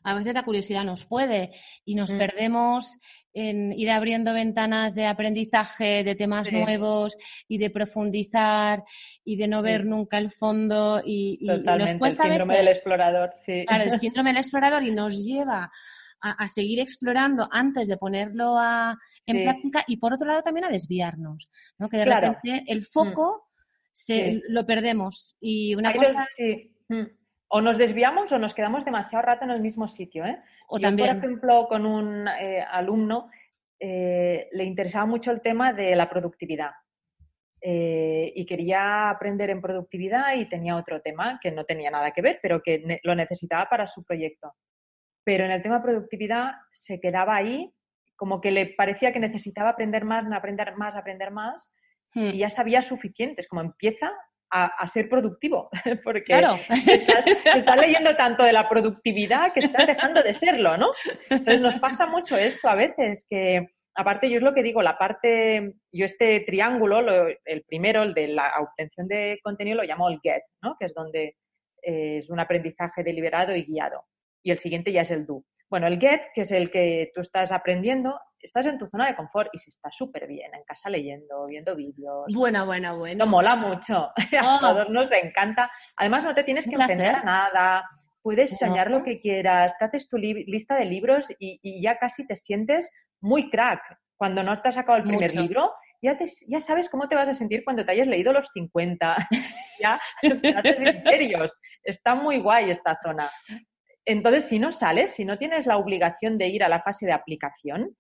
a 0.07 0.15
veces 0.15 0.35
la 0.35 0.45
curiosidad 0.45 0.85
nos 0.85 1.05
puede 1.05 1.51
y 1.85 1.97
nos 1.97 2.13
mm. 2.13 2.19
perdemos 2.19 2.97
en 3.33 3.73
ir 3.73 3.91
abriendo 3.91 4.33
ventanas 4.33 4.95
de 4.95 5.05
aprendizaje, 5.05 6.05
de 6.05 6.15
temas 6.15 6.53
nuevos 6.53 7.17
y 7.49 7.59
de 7.59 7.71
profundizar 7.71 8.85
y 9.25 9.37
de 9.37 9.49
no 9.49 9.63
ver 9.63 9.85
nunca 9.85 10.19
el 10.19 10.31
fondo 10.31 11.03
y, 11.05 11.41
nos 11.43 11.93
cuesta 11.95 12.23
el 12.23 12.31
síndrome 12.31 12.57
del 12.57 12.69
explorador, 12.69 13.33
sí. 13.45 13.65
Claro, 13.67 13.85
el 13.85 13.91
síndrome 13.99 14.31
del 14.31 14.37
explorador 14.39 14.85
y 14.85 14.93
nos 14.93 15.25
lleva 15.25 15.73
a, 16.21 16.49
seguir 16.49 16.79
explorando 16.79 17.49
antes 17.51 17.89
de 17.89 17.97
ponerlo 17.97 18.57
en 19.27 19.43
práctica 19.43 19.85
y 19.89 19.97
por 19.97 20.15
otro 20.15 20.29
lado 20.29 20.43
también 20.43 20.67
a 20.67 20.71
desviarnos, 20.71 21.51
¿no? 21.79 21.89
Que 21.89 21.99
de 21.99 22.05
repente 22.05 22.65
el 22.69 22.85
foco 22.85 23.49
se, 23.91 24.41
lo 24.49 24.65
perdemos. 24.65 25.37
Y 25.41 25.75
una 25.75 25.93
cosa... 25.93 26.29
Mm. 26.89 27.26
O 27.49 27.61
nos 27.61 27.79
desviamos 27.79 28.33
o 28.33 28.39
nos 28.39 28.55
quedamos 28.55 28.85
demasiado 28.85 29.23
rato 29.23 29.45
en 29.45 29.51
el 29.53 29.61
mismo 29.61 29.89
sitio. 29.89 30.25
¿eh? 30.25 30.39
O 30.69 30.79
también... 30.81 31.09
por 31.09 31.17
ejemplo, 31.17 31.67
con 31.69 31.87
un 31.87 32.27
eh, 32.29 32.65
alumno 32.69 33.31
eh, 33.79 34.49
le 34.53 34.65
interesaba 34.65 35.07
mucho 35.07 35.31
el 35.31 35.43
tema 35.43 35.73
de 35.73 35.95
la 35.95 36.09
productividad. 36.09 36.71
Eh, 37.61 38.33
y 38.35 38.47
quería 38.47 39.11
aprender 39.11 39.51
en 39.51 39.61
productividad 39.61 40.35
y 40.37 40.49
tenía 40.49 40.77
otro 40.77 41.01
tema 41.01 41.41
que 41.43 41.51
no 41.51 41.65
tenía 41.65 41.91
nada 41.91 42.13
que 42.13 42.23
ver, 42.23 42.39
pero 42.43 42.63
que 42.63 43.01
lo 43.03 43.15
necesitaba 43.15 43.67
para 43.69 43.87
su 43.87 44.05
proyecto. 44.05 44.53
Pero 45.25 45.45
en 45.45 45.51
el 45.51 45.63
tema 45.63 45.83
productividad 45.83 46.53
se 46.73 47.01
quedaba 47.01 47.35
ahí, 47.35 47.73
como 48.15 48.41
que 48.41 48.51
le 48.51 48.67
parecía 48.67 49.13
que 49.13 49.19
necesitaba 49.19 49.71
aprender 49.71 50.05
más, 50.05 50.31
aprender 50.31 50.77
más, 50.77 50.95
aprender 50.97 51.31
más, 51.31 51.73
hmm. 52.15 52.27
y 52.27 52.39
ya 52.39 52.51
sabía 52.51 52.83
suficiente. 52.83 53.41
Es 53.41 53.49
como 53.49 53.63
empieza 53.63 54.13
a, 54.51 54.89
ser 54.89 55.09
productivo, 55.09 55.69
porque 56.05 56.23
claro. 56.23 56.59
estás, 56.69 57.81
leyendo 57.81 58.17
tanto 58.17 58.45
de 58.45 58.53
la 58.53 58.69
productividad 58.69 59.53
que 59.53 59.61
estás 59.61 59.87
dejando 59.87 60.23
de 60.23 60.35
serlo, 60.35 60.77
¿no? 60.77 60.91
Entonces 61.31 61.61
nos 61.61 61.75
pasa 61.77 62.07
mucho 62.07 62.37
esto 62.37 62.69
a 62.69 62.75
veces, 62.75 63.27
que 63.29 63.69
aparte 63.95 64.31
yo 64.31 64.37
es 64.37 64.43
lo 64.43 64.55
que 64.55 64.63
digo, 64.63 64.83
la 64.83 64.99
parte, 64.99 65.75
yo 65.93 66.05
este 66.05 66.41
triángulo, 66.41 67.01
el 67.45 67.65
primero, 67.65 68.03
el 68.03 68.15
de 68.15 68.29
la 68.29 68.53
obtención 68.61 69.09
de 69.09 69.39
contenido, 69.43 69.79
lo 69.79 69.85
llamo 69.85 70.09
el 70.09 70.21
get, 70.23 70.43
¿no? 70.63 70.77
Que 70.79 70.87
es 70.87 70.95
donde 70.95 71.37
eh, 71.83 72.19
es 72.19 72.31
un 72.31 72.41
aprendizaje 72.41 73.03
deliberado 73.03 73.55
y 73.55 73.65
guiado. 73.65 74.05
Y 74.43 74.51
el 74.51 74.59
siguiente 74.59 74.93
ya 74.93 75.03
es 75.03 75.11
el 75.11 75.27
do. 75.27 75.45
Bueno, 75.69 75.89
el 75.89 75.99
get, 75.99 76.21
que 76.35 76.43
es 76.43 76.53
el 76.53 76.71
que 76.71 77.11
tú 77.15 77.23
estás 77.23 77.51
aprendiendo, 77.51 78.21
estás 78.47 78.67
en 78.67 78.79
tu 78.79 78.87
zona 78.87 79.09
de 79.09 79.17
confort 79.17 79.51
y 79.53 79.59
si 79.59 79.71
estás 79.71 79.95
súper 79.95 80.27
bien 80.27 80.55
en 80.55 80.63
casa 80.65 80.89
leyendo, 80.89 81.47
viendo 81.47 81.77
vídeos. 81.77 82.27
Bueno, 82.33 82.65
bueno, 82.65 82.97
bueno. 82.97 83.25
No 83.25 83.31
mola 83.31 83.55
mucho. 83.55 84.11
A 84.41 84.59
todos 84.61 84.89
nos 84.89 85.11
encanta. 85.13 85.71
Además, 85.97 86.25
no 86.25 86.35
te 86.35 86.45
tienes 86.45 86.65
que 86.65 86.75
enfrentar 86.75 87.17
a 87.17 87.23
nada. 87.25 87.91
Puedes 88.23 88.57
soñar 88.59 88.91
lo 88.91 89.05
que 89.05 89.21
quieras, 89.21 89.75
te 89.79 89.85
haces 89.85 90.09
tu 90.09 90.17
lista 90.19 90.75
de 90.77 90.85
libros 90.85 91.29
y, 91.39 91.81
ya 91.81 91.97
casi 91.99 92.27
te 92.27 92.35
sientes 92.35 92.91
muy 93.21 93.51
crack. 93.51 93.81
Cuando 94.17 94.43
no 94.43 94.61
te 94.61 94.69
has 94.69 94.75
sacado 94.75 94.99
el 94.99 95.05
primer 95.05 95.33
libro, 95.33 95.73
ya, 96.03 96.19
ya 96.49 96.61
sabes 96.61 96.89
cómo 96.89 97.09
te 97.09 97.15
vas 97.15 97.29
a 97.29 97.35
sentir 97.35 97.63
cuando 97.63 97.85
te 97.85 97.93
hayas 97.93 98.09
leído 98.09 98.33
los 98.33 98.49
50. 98.53 99.29
ya 99.81 100.01
te 100.21 100.49
haces 100.49 101.03
serios. 101.05 101.53
Está 101.85 102.17
muy 102.17 102.41
guay 102.41 102.71
esta 102.71 102.99
zona. 103.01 103.31
Entonces, 104.05 104.47
si 104.47 104.59
no 104.59 104.73
sales, 104.73 105.13
si 105.13 105.25
no 105.25 105.39
tienes 105.39 105.67
la 105.67 105.77
obligación 105.77 106.37
de 106.37 106.49
ir 106.49 106.65
a 106.65 106.69
la 106.69 106.83
fase 106.83 107.07
de 107.07 107.13
aplicación, 107.13 107.97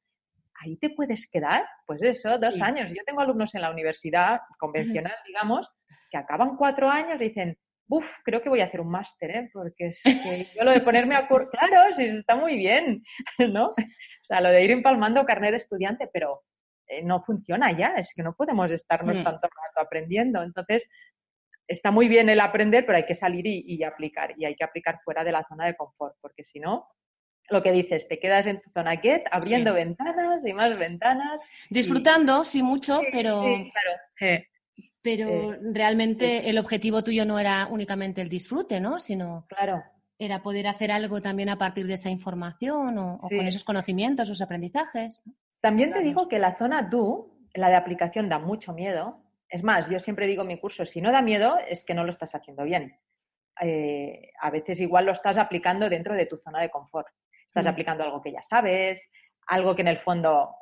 ahí 0.60 0.76
te 0.76 0.90
puedes 0.90 1.28
quedar, 1.30 1.66
pues 1.86 2.02
eso, 2.02 2.38
dos 2.38 2.60
años. 2.60 2.92
Yo 2.92 3.02
tengo 3.04 3.20
alumnos 3.20 3.54
en 3.54 3.62
la 3.62 3.70
universidad 3.70 4.40
convencional, 4.58 5.14
digamos, 5.26 5.68
que 6.10 6.18
acaban 6.18 6.56
cuatro 6.56 6.88
años 6.88 7.20
y 7.20 7.28
dicen, 7.28 7.58
uff, 7.88 8.10
creo 8.24 8.42
que 8.42 8.48
voy 8.48 8.60
a 8.60 8.66
hacer 8.66 8.80
un 8.80 8.90
máster, 8.90 9.30
¿eh? 9.30 9.50
porque 9.52 9.88
es 9.88 10.00
que 10.02 10.46
yo 10.56 10.64
lo 10.64 10.72
de 10.72 10.80
ponerme 10.80 11.14
a 11.14 11.28
curso, 11.28 11.50
claro, 11.50 11.94
sí, 11.94 12.04
está 12.04 12.36
muy 12.36 12.56
bien, 12.56 13.02
¿no? 13.52 13.68
O 13.68 13.74
sea, 14.26 14.40
lo 14.40 14.50
de 14.50 14.64
ir 14.64 14.70
empalmando 14.70 15.24
carnet 15.24 15.52
de 15.52 15.58
estudiante, 15.58 16.08
pero 16.12 16.42
eh, 16.88 17.02
no 17.02 17.22
funciona 17.22 17.72
ya, 17.72 17.94
es 17.96 18.12
que 18.14 18.22
no 18.22 18.34
podemos 18.34 18.70
estarnos 18.72 19.16
mm. 19.16 19.24
tanto 19.24 19.48
rato 19.48 19.80
aprendiendo. 19.80 20.42
Entonces, 20.42 20.84
está 21.68 21.90
muy 21.90 22.08
bien 22.08 22.28
el 22.28 22.40
aprender, 22.40 22.84
pero 22.86 22.98
hay 22.98 23.06
que 23.06 23.14
salir 23.14 23.46
y, 23.46 23.64
y, 23.66 23.82
aplicar, 23.84 24.34
y 24.36 24.44
hay 24.44 24.56
que 24.56 24.64
aplicar 24.64 25.00
fuera 25.04 25.24
de 25.24 25.32
la 25.32 25.44
zona 25.44 25.66
de 25.66 25.76
confort, 25.76 26.16
porque 26.20 26.44
si 26.44 26.60
no, 26.60 26.88
lo 27.48 27.62
que 27.62 27.72
dices, 27.72 28.08
te 28.08 28.18
quedas 28.18 28.46
en 28.46 28.60
tu 28.60 28.70
zona 28.70 28.96
get, 28.96 29.24
abriendo 29.30 29.72
ventanas 29.72 30.44
y 30.44 30.52
más 30.52 30.76
ventanas. 30.78 31.42
Disfrutando, 31.70 32.44
sí, 32.44 32.62
mucho, 32.62 33.00
pero. 33.12 33.42
claro. 33.42 34.42
Pero 35.02 35.52
eh, 35.52 35.58
realmente 35.72 36.50
el 36.50 36.58
objetivo 36.58 37.04
tuyo 37.04 37.24
no 37.24 37.38
era 37.38 37.68
únicamente 37.70 38.20
el 38.22 38.28
disfrute, 38.28 38.80
¿no? 38.80 38.98
Sino. 38.98 39.46
Claro. 39.48 39.84
Era 40.18 40.42
poder 40.42 40.66
hacer 40.66 40.90
algo 40.90 41.20
también 41.20 41.48
a 41.48 41.58
partir 41.58 41.86
de 41.86 41.92
esa 41.92 42.10
información 42.10 42.98
o, 42.98 43.18
con 43.20 43.46
esos 43.46 43.62
conocimientos, 43.62 44.26
esos 44.26 44.40
aprendizajes. 44.40 45.22
También 45.60 45.92
te 45.92 46.00
digo 46.00 46.26
que 46.26 46.38
la 46.38 46.56
zona 46.56 46.82
do, 46.82 47.36
la 47.54 47.68
de 47.68 47.76
aplicación, 47.76 48.28
da 48.28 48.38
mucho 48.38 48.72
miedo. 48.72 49.20
Es 49.48 49.62
más, 49.62 49.88
yo 49.90 50.00
siempre 50.00 50.26
digo 50.26 50.42
en 50.42 50.48
mi 50.48 50.58
curso, 50.58 50.86
si 50.86 51.00
no 51.00 51.12
da 51.12 51.22
miedo, 51.22 51.58
es 51.68 51.84
que 51.84 51.94
no 51.94 52.02
lo 52.02 52.10
estás 52.10 52.34
haciendo 52.34 52.64
bien. 52.64 52.98
Eh, 53.60 54.32
a 54.40 54.50
veces 54.50 54.80
igual 54.80 55.06
lo 55.06 55.12
estás 55.12 55.38
aplicando 55.38 55.88
dentro 55.88 56.14
de 56.14 56.26
tu 56.26 56.38
zona 56.38 56.60
de 56.60 56.70
confort 56.70 57.06
estás 57.56 57.72
aplicando 57.72 58.04
algo 58.04 58.22
que 58.22 58.32
ya 58.32 58.42
sabes, 58.42 59.08
algo 59.46 59.74
que 59.74 59.82
en 59.82 59.88
el 59.88 59.98
fondo 59.98 60.54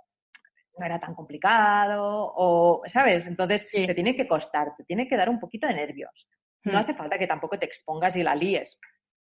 no 0.78 0.86
era 0.86 1.00
tan 1.00 1.14
complicado, 1.14 2.32
o, 2.36 2.82
¿sabes? 2.86 3.26
Entonces 3.26 3.70
te 3.70 3.94
tiene 3.94 4.16
que 4.16 4.28
costar, 4.28 4.74
te 4.76 4.84
tiene 4.84 5.08
que 5.08 5.16
dar 5.16 5.28
un 5.28 5.40
poquito 5.40 5.66
de 5.66 5.74
nervios. 5.74 6.28
No 6.64 6.78
hace 6.78 6.94
falta 6.94 7.18
que 7.18 7.26
tampoco 7.26 7.58
te 7.58 7.66
expongas 7.66 8.16
y 8.16 8.22
la 8.22 8.34
líes. 8.34 8.78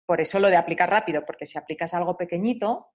Por 0.05 0.19
eso 0.19 0.39
lo 0.39 0.49
de 0.49 0.57
aplicar 0.57 0.89
rápido, 0.89 1.23
porque 1.25 1.45
si 1.45 1.57
aplicas 1.57 1.93
algo 1.93 2.17
pequeñito, 2.17 2.87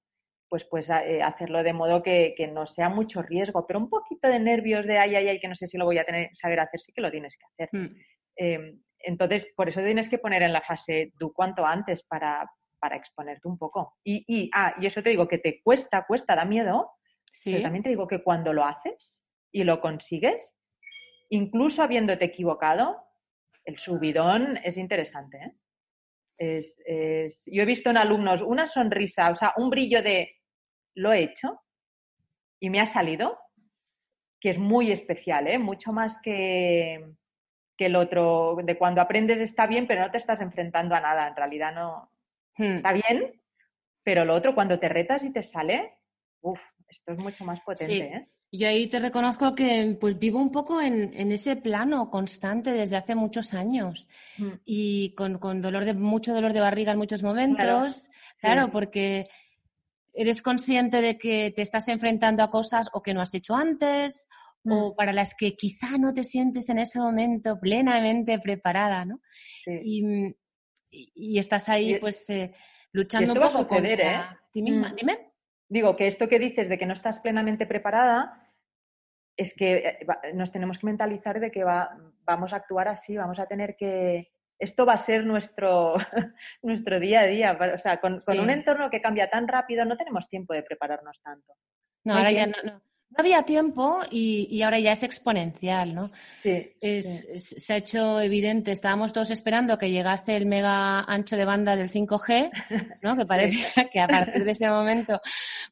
pues 0.49 0.65
puedes 0.65 0.91
eh, 0.91 1.23
hacerlo 1.23 1.63
de 1.63 1.73
modo 1.73 2.03
que, 2.03 2.35
no 2.53 2.67
sea 2.67 2.89
mucho 2.89 3.23
riesgo, 3.23 3.67
pero 3.67 3.79
un 3.79 3.89
poquito 3.89 4.29
de 4.29 4.41
nervios 4.41 4.87
de 4.87 4.99
ay, 4.99 5.15
ay, 5.15 5.29
ay, 5.29 5.41
que 5.41 5.49
no 5.49 5.55
sé 5.55 5.69
si 5.69 5.79
lo 5.79 5.85
voy 5.85 5.99
a 5.99 6.05
tener, 6.05 6.31
saber 6.33 6.61
hacer, 6.61 6.81
sí 6.81 6.93
que 6.93 7.01
lo 7.01 7.11
tienes 7.11 7.37
que 7.37 7.47
hacer. 7.47 7.71
Em, 8.37 8.81
entonces, 8.99 9.47
por 9.57 9.69
eso 9.69 9.81
tienes 9.83 10.09
que 10.09 10.19
poner 10.19 10.43
en 10.43 10.53
la 10.53 10.63
fase 10.63 11.13
tú 11.19 11.33
cuanto 11.33 11.65
antes 11.65 12.03
para, 12.03 12.51
para 12.85 12.97
exponerte 12.97 13.49
un 13.49 13.57
poco. 13.57 13.97
Y, 14.05 14.27
y, 14.29 14.51
ah, 14.53 14.75
y 14.79 14.85
eso 14.85 15.03
te 15.03 15.09
digo 15.09 15.27
que 15.27 15.39
te 15.39 15.63
cuesta, 15.63 16.05
cuesta, 16.07 16.37
da 16.37 16.45
miedo, 16.45 16.91
pero 17.43 17.63
también 17.63 17.83
te 17.83 17.89
digo 17.89 18.07
que 18.07 18.23
cuando 18.23 18.53
lo 18.53 18.63
haces 18.63 19.25
y 19.51 19.65
lo 19.65 19.81
consigues, 19.81 20.55
incluso 21.31 21.83
habiéndote 21.83 22.27
equivocado, 22.27 23.03
el 23.65 23.79
subidón 23.79 24.59
es 24.63 24.77
interesante. 24.77 25.39
¿eh? 25.39 25.53
Es, 26.37 26.79
es... 26.85 27.43
Yo 27.47 27.63
he 27.63 27.65
visto 27.65 27.89
en 27.89 27.97
alumnos 27.97 28.43
una 28.43 28.67
sonrisa, 28.67 29.31
o 29.31 29.37
sea, 29.37 29.55
un 29.57 29.71
brillo 29.71 30.03
de 30.03 30.37
lo 30.95 31.11
he 31.15 31.23
hecho 31.23 31.63
y 32.61 32.69
me 32.69 32.81
ha 32.81 32.87
salido, 32.87 33.39
que 34.41 34.51
es 34.51 34.59
muy 34.59 34.93
especial, 34.93 35.49
¿eh? 35.49 35.59
mucho 35.59 35.91
más 35.95 36.21
que, 36.21 37.15
que 37.79 37.87
el 37.87 37.97
otro, 37.97 38.59
de 38.63 38.77
cuando 38.77 39.01
aprendes 39.01 39.41
está 39.41 39.67
bien, 39.67 39.87
pero 39.87 40.03
no 40.03 40.11
te 40.11 40.19
estás 40.19 40.43
enfrentando 40.43 40.95
a 40.95 41.01
nada, 41.01 41.29
en 41.29 41.37
realidad 41.37 41.75
no, 41.75 42.11
Hmm. 42.57 42.77
Está 42.77 42.93
bien, 42.93 43.41
pero 44.03 44.25
lo 44.25 44.35
otro, 44.35 44.55
cuando 44.55 44.79
te 44.79 44.89
retas 44.89 45.25
y 45.25 45.33
te 45.33 45.43
sale, 45.43 45.99
uff, 46.41 46.61
esto 46.89 47.13
es 47.13 47.19
mucho 47.19 47.45
más 47.45 47.61
potente, 47.61 48.05
¿eh? 48.05 48.29
Yo 48.57 48.69
ahí 48.69 48.87
te 48.87 49.01
reconozco 49.01 49.53
que 49.53 49.97
pues 50.01 50.17
vivo 50.17 50.39
un 50.39 50.53
poco 50.53 50.81
en, 50.81 51.33
ese 51.33 51.57
plano 51.57 52.09
constante 52.09 52.71
desde 52.71 52.95
hace 52.95 53.17
muchos 53.17 53.53
años 53.53 54.07
hmm. 54.39 54.53
y 54.65 55.13
con, 55.17 55.61
dolor 55.61 55.85
de 55.85 55.95
mucho 55.95 56.33
dolor 56.33 56.53
de 56.53 56.61
barriga 56.61 56.93
en 56.93 56.99
muchos 56.99 57.25
momentos, 57.25 58.11
claro, 58.39 58.71
porque 58.71 59.29
eres 60.13 60.41
consciente 60.41 61.01
de 61.01 61.19
que 61.19 61.53
te 61.55 61.63
estás 61.63 61.89
enfrentando 61.89 62.45
a 62.45 62.51
cosas 62.51 62.91
o 62.93 63.03
que 63.03 63.13
no 63.13 63.21
has 63.21 63.35
hecho 63.35 63.57
antes 63.57 64.29
o 64.65 64.93
hmm. 64.93 64.95
para 64.95 65.13
las 65.13 65.35
que 65.35 65.57
quizá 65.57 65.99
no 65.99 66.15
te 66.15 66.23
sientes 66.23 66.69
en 66.69 66.79
ese 66.79 67.01
momento 67.01 67.59
plenamente 67.59 68.39
preparada, 68.39 69.05
¿no? 69.05 69.21
Y, 69.67 70.05
y, 71.15 71.39
estás 71.39 71.69
ahí 71.69 71.99
pues 71.99 72.29
eh, 72.31 72.53
luchando 72.93 73.33
un 73.33 73.41
poco 73.41 73.67
contra 73.67 74.21
¿eh? 74.33 74.37
ti 74.53 74.63
misma. 74.63 74.91
Mm. 74.91 74.95
Dime. 74.95 75.19
Digo 75.69 75.97
que 75.97 76.07
esto 76.07 76.29
que 76.29 76.39
dices 76.39 76.69
de 76.69 76.79
que 76.79 76.87
no 76.87 76.95
estás 76.95 77.19
plenamente 77.19 77.67
preparada 77.67 78.41
es 79.37 79.55
que 79.55 79.77
eh, 79.77 80.07
nos 80.35 80.53
tenemos 80.53 80.79
que 80.79 80.87
mentalizar 80.87 81.41
de 81.41 81.51
que 81.51 81.65
va, 81.65 81.97
vamos 82.25 82.53
a 82.53 82.57
actuar 82.57 82.89
así, 82.89 83.17
vamos 83.17 83.39
a 83.39 83.47
tener 83.47 83.77
que... 83.77 84.31
Esto 84.57 84.87
va 84.87 84.93
a 84.93 84.99
ser 84.99 85.27
nuestro, 85.27 85.97
nuestro 86.63 87.01
día 87.01 87.21
a 87.21 87.27
día. 87.27 87.59
O 87.75 87.79
sea, 87.79 88.01
con, 88.01 88.19
un 88.39 88.51
entorno 88.51 88.89
que 88.89 89.03
cambia 89.03 89.29
tan 89.29 89.49
rápido 89.49 89.85
no 89.85 89.97
tenemos 89.97 90.29
tiempo 90.29 90.55
de 90.55 90.63
prepararnos 90.63 91.21
tanto. 91.23 91.55
No, 92.05 92.15
ahora 92.15 92.31
ya 92.31 92.47
no 92.47 92.55
no 92.63 92.81
había 93.17 93.43
tiempo 93.45 94.01
y, 94.11 94.63
ahora 94.63 94.79
ya 94.79 94.93
es 94.93 95.03
exponencial, 95.03 95.95
¿no? 95.95 96.11
Sí, 96.43 96.73
Se 96.81 97.73
ha 97.73 97.77
hecho 97.77 98.21
evidente, 98.21 98.73
estábamos 98.73 99.13
todos 99.13 99.31
esperando 99.31 99.79
que 99.79 99.91
llegase 99.91 100.37
el 100.37 100.47
mega 100.47 101.01
ancho 101.01 101.37
de 101.37 101.45
banda 101.45 101.77
del 101.77 101.91
5G, 101.91 102.51
¿no? 103.03 103.17
Que 103.17 103.25
parecía 103.27 103.89
que 103.93 104.01
a 104.01 104.09
partir 104.09 104.45
de 104.45 104.51
ese 104.51 104.69
momento 104.69 105.21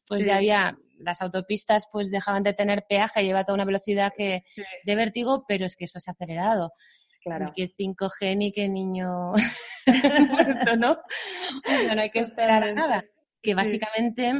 pues 0.07 0.25
ya 0.25 0.37
había 0.37 0.77
las 0.99 1.21
autopistas 1.21 1.87
pues 1.91 2.11
dejaban 2.11 2.43
de 2.43 2.53
tener 2.53 2.85
peaje 2.87 3.21
y 3.21 3.25
lleva 3.25 3.43
toda 3.43 3.55
una 3.55 3.65
velocidad 3.65 4.13
que 4.15 4.43
de 4.83 4.95
vértigo, 4.95 5.45
pero 5.47 5.65
es 5.65 5.75
que 5.75 5.85
eso 5.85 5.99
se 5.99 6.09
ha 6.09 6.13
acelerado. 6.13 6.73
Claro. 7.23 7.45
Ni 7.45 7.51
que 7.53 7.73
5G 7.73 8.37
ni 8.37 8.51
que 8.51 8.67
niño 8.67 9.33
muerto, 10.29 10.75
¿no? 10.77 10.91
O 10.91 11.79
sea, 11.79 11.95
no 11.95 12.01
hay 12.01 12.09
que 12.09 12.19
esperar 12.19 12.63
a 12.63 12.73
nada. 12.73 13.05
Que 13.41 13.55
básicamente 13.55 14.33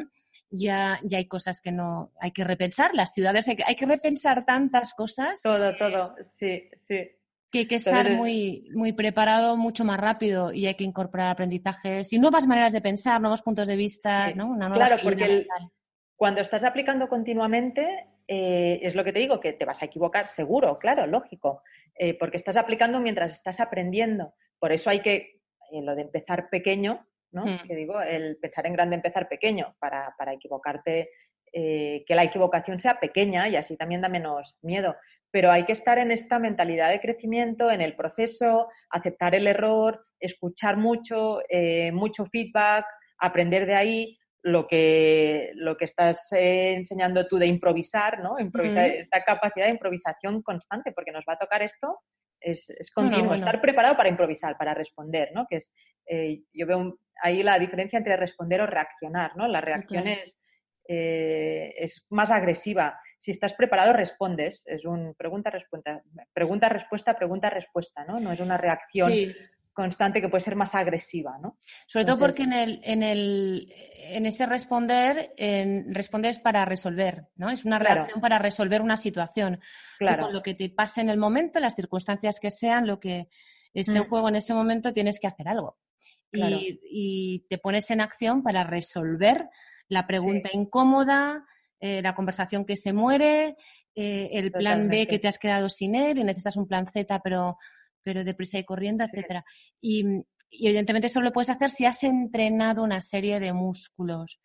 ya, 0.53 0.99
ya 1.03 1.17
hay 1.17 1.25
cosas 1.25 1.61
que 1.61 1.71
no 1.71 2.11
hay 2.19 2.31
que 2.31 2.43
repensar. 2.43 2.93
Las 2.93 3.13
ciudades 3.13 3.47
hay 3.47 3.55
que, 3.55 3.63
hay 3.65 3.75
que 3.75 3.85
repensar 3.85 4.45
tantas 4.45 4.93
cosas. 4.93 5.41
Todo, 5.41 5.75
todo, 5.75 6.15
sí, 6.37 6.69
sí. 6.83 7.09
Que 7.51 7.59
hay 7.59 7.67
que 7.67 7.75
estar 7.75 8.11
muy, 8.11 8.69
muy 8.73 8.93
preparado 8.93 9.57
mucho 9.57 9.83
más 9.83 9.99
rápido 9.99 10.51
y 10.51 10.65
hay 10.65 10.75
que 10.75 10.83
incorporar 10.83 11.29
aprendizajes 11.29 12.11
y 12.13 12.19
nuevas 12.19 12.47
maneras 12.47 12.73
de 12.73 12.81
pensar, 12.81 13.21
nuevos 13.21 13.41
puntos 13.41 13.67
de 13.67 13.75
vista, 13.75 14.33
¿no? 14.33 14.47
Una 14.47 14.69
nueva 14.69 14.85
claro, 14.85 15.01
porque 15.03 15.45
cuando 16.15 16.41
estás 16.41 16.63
aplicando 16.63 17.07
continuamente, 17.09 18.07
eh, 18.27 18.79
es 18.81 18.95
lo 18.95 19.03
que 19.03 19.13
te 19.13 19.19
digo, 19.19 19.39
que 19.39 19.53
te 19.53 19.65
vas 19.65 19.81
a 19.81 19.85
equivocar 19.85 20.29
seguro, 20.29 20.79
claro, 20.79 21.05
lógico, 21.05 21.61
eh, 21.95 22.17
porque 22.17 22.37
estás 22.37 22.57
aplicando 22.57 22.99
mientras 22.99 23.33
estás 23.33 23.59
aprendiendo. 23.59 24.33
Por 24.57 24.71
eso 24.71 24.89
hay 24.89 25.01
que, 25.01 25.41
eh, 25.71 25.81
lo 25.81 25.95
de 25.95 26.03
empezar 26.03 26.49
pequeño, 26.49 27.05
¿no? 27.33 27.45
Hmm. 27.45 27.67
Que 27.67 27.75
digo, 27.75 28.01
el 28.01 28.37
pensar 28.37 28.65
en 28.65 28.73
grande, 28.73 28.95
empezar 28.95 29.27
pequeño, 29.27 29.75
para, 29.79 30.15
para 30.17 30.33
equivocarte, 30.33 31.09
que 31.55 32.15
la 32.15 32.23
equivocación 32.23 32.79
sea 32.79 32.99
pequeña 32.99 33.47
y 33.47 33.55
así 33.55 33.77
también 33.77 34.01
da 34.01 34.09
menos 34.09 34.57
miedo. 34.63 34.95
Pero 35.29 35.51
hay 35.51 35.65
que 35.65 35.73
estar 35.73 35.99
en 35.99 36.11
esta 36.11 36.39
mentalidad 36.39 36.89
de 36.89 36.99
crecimiento, 36.99 37.69
en 37.69 37.79
el 37.79 37.95
proceso, 37.95 38.69
aceptar 38.89 39.35
el 39.35 39.45
error, 39.45 40.03
escuchar 40.19 40.77
mucho, 40.77 41.41
mucho 41.91 42.25
feedback, 42.25 42.85
aprender 43.19 43.67
de 43.67 43.75
ahí, 43.75 44.17
lo 44.43 44.67
que, 44.67 45.51
lo 45.55 45.77
que 45.77 45.85
estás 45.85 46.27
eh, 46.33 46.73
enseñando 46.75 47.25
tú 47.27 47.37
de 47.37 47.47
improvisar, 47.47 48.19
¿no? 48.19 48.37
Improvisar, 48.37 48.87
Esta 48.87 49.23
capacidad 49.23 49.65
de 49.65 49.71
improvisación 49.71 50.41
constante, 50.43 50.91
porque 50.91 51.13
nos 51.13 51.23
va 51.27 51.33
a 51.33 51.39
tocar 51.39 51.63
esto, 51.63 51.99
es, 52.43 52.69
es 52.69 52.91
continuo, 52.91 53.33
estar 53.33 53.61
preparado 53.61 53.95
para 53.95 54.09
improvisar, 54.09 54.57
para 54.57 54.73
responder, 54.73 55.31
¿no? 55.33 55.47
Que 55.49 55.57
es, 55.57 55.69
eh, 56.07 56.41
yo 56.53 56.67
veo 56.67 56.99
ahí 57.21 57.43
la 57.43 57.57
diferencia 57.57 57.97
entre 57.97 58.17
responder 58.17 58.61
o 58.61 58.67
reaccionar, 58.67 59.35
¿no? 59.35 59.47
La 59.47 59.61
reacción 59.61 60.07
es, 60.07 60.37
eh, 60.87 61.73
es 61.77 62.05
más 62.09 62.31
agresiva. 62.31 62.99
Si 63.19 63.31
estás 63.31 63.53
preparado, 63.53 63.93
respondes. 63.93 64.63
Es 64.65 64.83
un 64.83 65.15
pregunta-respuesta, 65.15 66.03
pregunta-respuesta, 66.33 67.17
pregunta-respuesta, 67.17 68.03
¿no? 68.05 68.19
No 68.19 68.31
es 68.31 68.39
una 68.39 68.57
reacción 68.57 69.11
constante 69.73 70.21
que 70.21 70.29
puede 70.29 70.43
ser 70.43 70.55
más 70.55 70.75
agresiva, 70.75 71.37
¿no? 71.39 71.57
Sobre 71.87 72.05
todo 72.05 72.19
porque 72.19 72.43
en, 72.43 72.53
el, 72.53 72.79
en, 72.83 73.03
el, 73.03 73.73
en 73.97 74.25
ese 74.25 74.45
responder, 74.45 75.33
en, 75.35 75.93
respondes 75.93 76.39
para 76.39 76.63
resolver, 76.63 77.27
¿no? 77.35 77.49
Es 77.49 77.65
una 77.65 77.79
reacción 77.79 78.21
para 78.21 78.39
resolver 78.39 78.81
una 78.81 78.97
situación. 78.97 79.59
Claro. 79.97 80.25
con 80.25 80.33
lo 80.33 80.43
que 80.43 80.53
te 80.53 80.69
pase 80.69 81.01
en 81.01 81.09
el 81.09 81.17
momento, 81.17 81.59
las 81.59 81.75
circunstancias 81.75 82.39
que 82.39 82.51
sean, 82.51 82.87
lo 82.87 82.99
que 82.99 83.29
esté 83.73 83.97
en 83.97 84.03
mm. 84.03 84.09
juego 84.09 84.29
en 84.29 84.35
ese 84.35 84.53
momento, 84.53 84.93
tienes 84.93 85.19
que 85.19 85.27
hacer 85.27 85.47
algo. 85.47 85.77
Y, 86.31 87.45
te 87.49 87.57
pones 87.59 87.91
en 87.91 88.01
acción 88.01 88.41
para 88.41 88.63
resolver 88.63 89.49
la 89.87 90.07
pregunta 90.07 90.49
incómoda, 90.51 91.45
eh, 91.79 92.01
la 92.01 92.15
conversación 92.15 92.65
que 92.65 92.75
se 92.75 92.91
muere, 92.91 93.55
eh, 93.93 94.29
el 94.31 94.51
plan 94.51 94.87
B 94.87 95.05
que 95.05 95.19
te 95.19 95.27
has 95.27 95.37
quedado 95.37 95.69
sin 95.69 95.93
él 95.93 96.17
y 96.17 96.23
necesitas 96.23 96.57
un 96.57 96.67
plan 96.67 96.87
Z, 96.87 97.21
pero 97.23 97.57
pero 98.03 98.23
deprisa 98.23 98.59
y 98.59 98.65
corriendo, 98.65 99.03
etcétera. 99.03 99.43
Y, 99.81 100.03
evidentemente 100.51 101.07
eso 101.07 101.19
lo 101.21 101.31
puedes 101.31 101.49
hacer 101.49 101.71
si 101.71 101.85
has 101.85 102.03
entrenado 102.03 102.83
una 102.83 103.01
serie 103.01 103.39
de 103.39 103.53
músculos. 103.53 104.39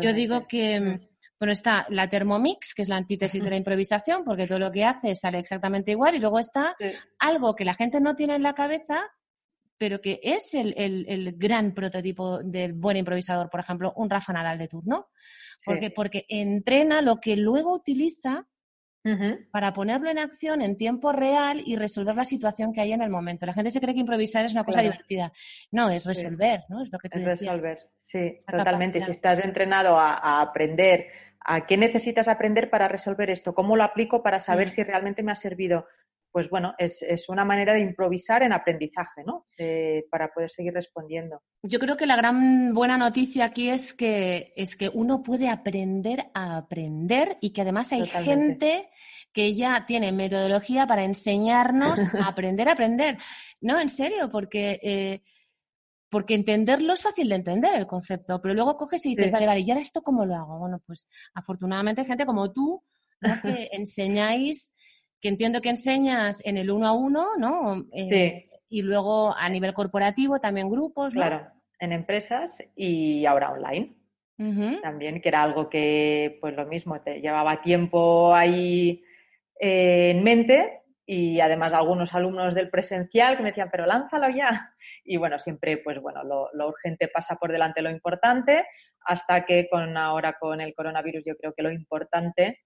Yo 0.00 0.14
digo 0.14 0.46
que, 0.48 0.80
mm, 0.80 1.00
bueno, 1.38 1.52
está 1.52 1.84
la 1.90 2.08
Thermomix, 2.08 2.72
que 2.74 2.82
es 2.82 2.88
la 2.88 2.96
antítesis 2.96 3.44
de 3.44 3.50
la 3.50 3.56
improvisación, 3.56 4.24
porque 4.24 4.46
todo 4.46 4.58
lo 4.58 4.70
que 4.70 4.84
hace 4.84 5.14
sale 5.14 5.38
exactamente 5.38 5.90
igual, 5.90 6.14
y 6.14 6.20
luego 6.20 6.38
está 6.38 6.74
algo 7.18 7.54
que 7.54 7.66
la 7.66 7.74
gente 7.74 8.00
no 8.00 8.14
tiene 8.14 8.36
en 8.36 8.42
la 8.42 8.54
cabeza, 8.54 8.98
pero 9.76 10.00
que 10.00 10.20
es 10.22 10.54
el, 10.54 10.74
el, 10.76 11.34
gran 11.36 11.74
prototipo 11.74 12.42
del 12.42 12.72
buen 12.72 12.96
improvisador, 12.96 13.50
por 13.50 13.60
ejemplo, 13.60 13.92
un 13.96 14.08
Rafa 14.08 14.32
Nadal 14.32 14.56
de 14.56 14.68
turno. 14.68 15.08
Porque, 15.64 15.90
porque 15.90 16.24
entrena 16.28 17.02
lo 17.02 17.16
que 17.16 17.36
luego 17.36 17.74
utiliza 17.74 18.46
para 19.50 19.72
ponerlo 19.72 20.10
en 20.10 20.18
acción 20.18 20.62
en 20.62 20.76
tiempo 20.76 21.12
real 21.12 21.60
y 21.64 21.76
resolver 21.76 22.14
la 22.14 22.24
situación 22.24 22.72
que 22.72 22.80
hay 22.80 22.92
en 22.92 23.02
el 23.02 23.10
momento. 23.10 23.46
La 23.46 23.54
gente 23.54 23.70
se 23.70 23.80
cree 23.80 23.94
que 23.94 24.00
improvisar 24.00 24.44
es 24.44 24.52
una 24.52 24.64
cosa 24.64 24.80
divertida. 24.80 25.32
No, 25.72 25.90
es 25.90 26.06
resolver, 26.06 26.62
¿no? 26.68 26.82
Es 26.82 26.92
lo 26.92 26.98
que 26.98 27.08
tú 27.08 27.18
es 27.18 27.24
resolver, 27.24 27.78
sí, 27.98 28.38
totalmente. 28.46 29.04
Si 29.04 29.10
estás 29.10 29.44
entrenado 29.44 29.98
a, 29.98 30.40
aprender, 30.40 31.08
a 31.40 31.66
qué 31.66 31.76
necesitas 31.76 32.28
aprender 32.28 32.70
para 32.70 32.88
resolver 32.88 33.30
esto, 33.30 33.54
cómo 33.54 33.76
lo 33.76 33.82
aplico 33.82 34.22
para 34.22 34.38
saber 34.38 34.68
mm. 34.68 34.70
si 34.70 34.82
realmente 34.84 35.22
me 35.22 35.32
ha 35.32 35.36
servido 35.36 35.86
pues 36.32 36.48
bueno, 36.48 36.74
es, 36.78 37.28
una 37.28 37.44
manera 37.44 37.74
de 37.74 37.80
improvisar 37.80 38.42
en 38.42 38.54
aprendizaje, 38.54 39.22
¿no? 39.24 39.46
para 40.10 40.32
poder 40.32 40.50
seguir 40.50 40.72
respondiendo. 40.72 41.42
Yo 41.62 41.78
creo 41.78 41.96
que 41.96 42.06
la 42.06 42.16
gran 42.16 42.72
buena 42.72 42.96
noticia 42.96 43.44
aquí 43.44 43.68
es 43.68 43.92
que, 43.92 44.52
es 44.56 44.74
que 44.74 44.90
uno 44.92 45.22
puede 45.22 45.50
aprender 45.50 46.30
a 46.34 46.56
aprender 46.56 47.36
y 47.40 47.50
que 47.50 47.60
además 47.60 47.92
hay 47.92 48.06
gente 48.06 48.88
que 49.32 49.54
ya 49.54 49.84
tiene 49.86 50.10
metodología 50.10 50.86
para 50.86 51.04
enseñarnos 51.04 52.00
a 52.14 52.28
aprender 52.28 52.68
a 52.68 52.72
aprender. 52.72 53.18
No, 53.60 53.78
en 53.78 53.88
serio, 53.88 54.30
porque... 54.30 54.80
Eh, 54.82 55.22
porque 56.08 56.34
entenderlo 56.34 56.92
es 56.92 57.02
fácil 57.02 57.30
de 57.30 57.36
entender 57.36 57.74
el 57.74 57.86
concepto, 57.86 58.38
pero 58.42 58.52
luego 58.52 58.76
coges 58.76 59.06
y 59.06 59.16
dices, 59.16 59.32
vale, 59.32 59.46
vale, 59.46 59.60
¿y 59.60 59.70
ahora 59.70 59.80
esto 59.80 60.02
cómo 60.02 60.26
lo 60.26 60.34
hago? 60.34 60.58
Bueno, 60.58 60.78
pues 60.86 61.08
afortunadamente 61.32 62.02
hay 62.02 62.06
gente 62.06 62.26
como 62.26 62.52
tú 62.52 62.84
que 63.42 63.70
enseñáis 63.72 64.74
que 65.22 65.28
entiendo 65.28 65.60
que 65.60 65.70
enseñas 65.70 66.44
en 66.44 66.56
el 66.56 66.70
uno 66.70 66.88
a 66.88 66.92
uno, 66.92 67.24
¿no? 67.38 67.86
Eh, 67.92 68.44
sí. 68.48 68.56
Y 68.68 68.82
luego 68.82 69.34
a 69.34 69.48
nivel 69.48 69.72
corporativo 69.72 70.40
también 70.40 70.68
grupos, 70.68 71.14
¿no? 71.14 71.20
Claro, 71.20 71.46
en 71.78 71.92
empresas 71.92 72.58
y 72.74 73.24
ahora 73.24 73.52
online. 73.52 73.94
También, 74.82 75.20
que 75.20 75.28
era 75.28 75.44
algo 75.44 75.70
que, 75.70 76.36
pues 76.40 76.56
lo 76.56 76.66
mismo, 76.66 77.00
te 77.00 77.20
llevaba 77.20 77.62
tiempo 77.62 78.34
ahí 78.34 79.04
eh, 79.60 80.10
en 80.10 80.24
mente 80.24 80.80
y 81.06 81.38
además 81.38 81.72
algunos 81.72 82.12
alumnos 82.12 82.52
del 82.52 82.68
presencial 82.68 83.36
que 83.36 83.44
me 83.44 83.50
decían, 83.50 83.68
pero 83.70 83.86
lánzalo 83.86 84.28
ya. 84.30 84.74
Y 85.04 85.16
bueno, 85.16 85.38
siempre, 85.38 85.76
pues 85.78 86.00
bueno, 86.00 86.24
lo, 86.24 86.48
lo 86.54 86.68
urgente 86.70 87.06
pasa 87.06 87.36
por 87.36 87.52
delante 87.52 87.82
lo 87.82 87.90
importante, 87.90 88.66
hasta 89.04 89.44
que 89.44 89.68
con 89.70 89.96
ahora 89.96 90.36
con 90.40 90.60
el 90.60 90.74
coronavirus 90.74 91.22
yo 91.24 91.36
creo 91.36 91.52
que 91.52 91.62
lo 91.62 91.70
importante 91.70 92.62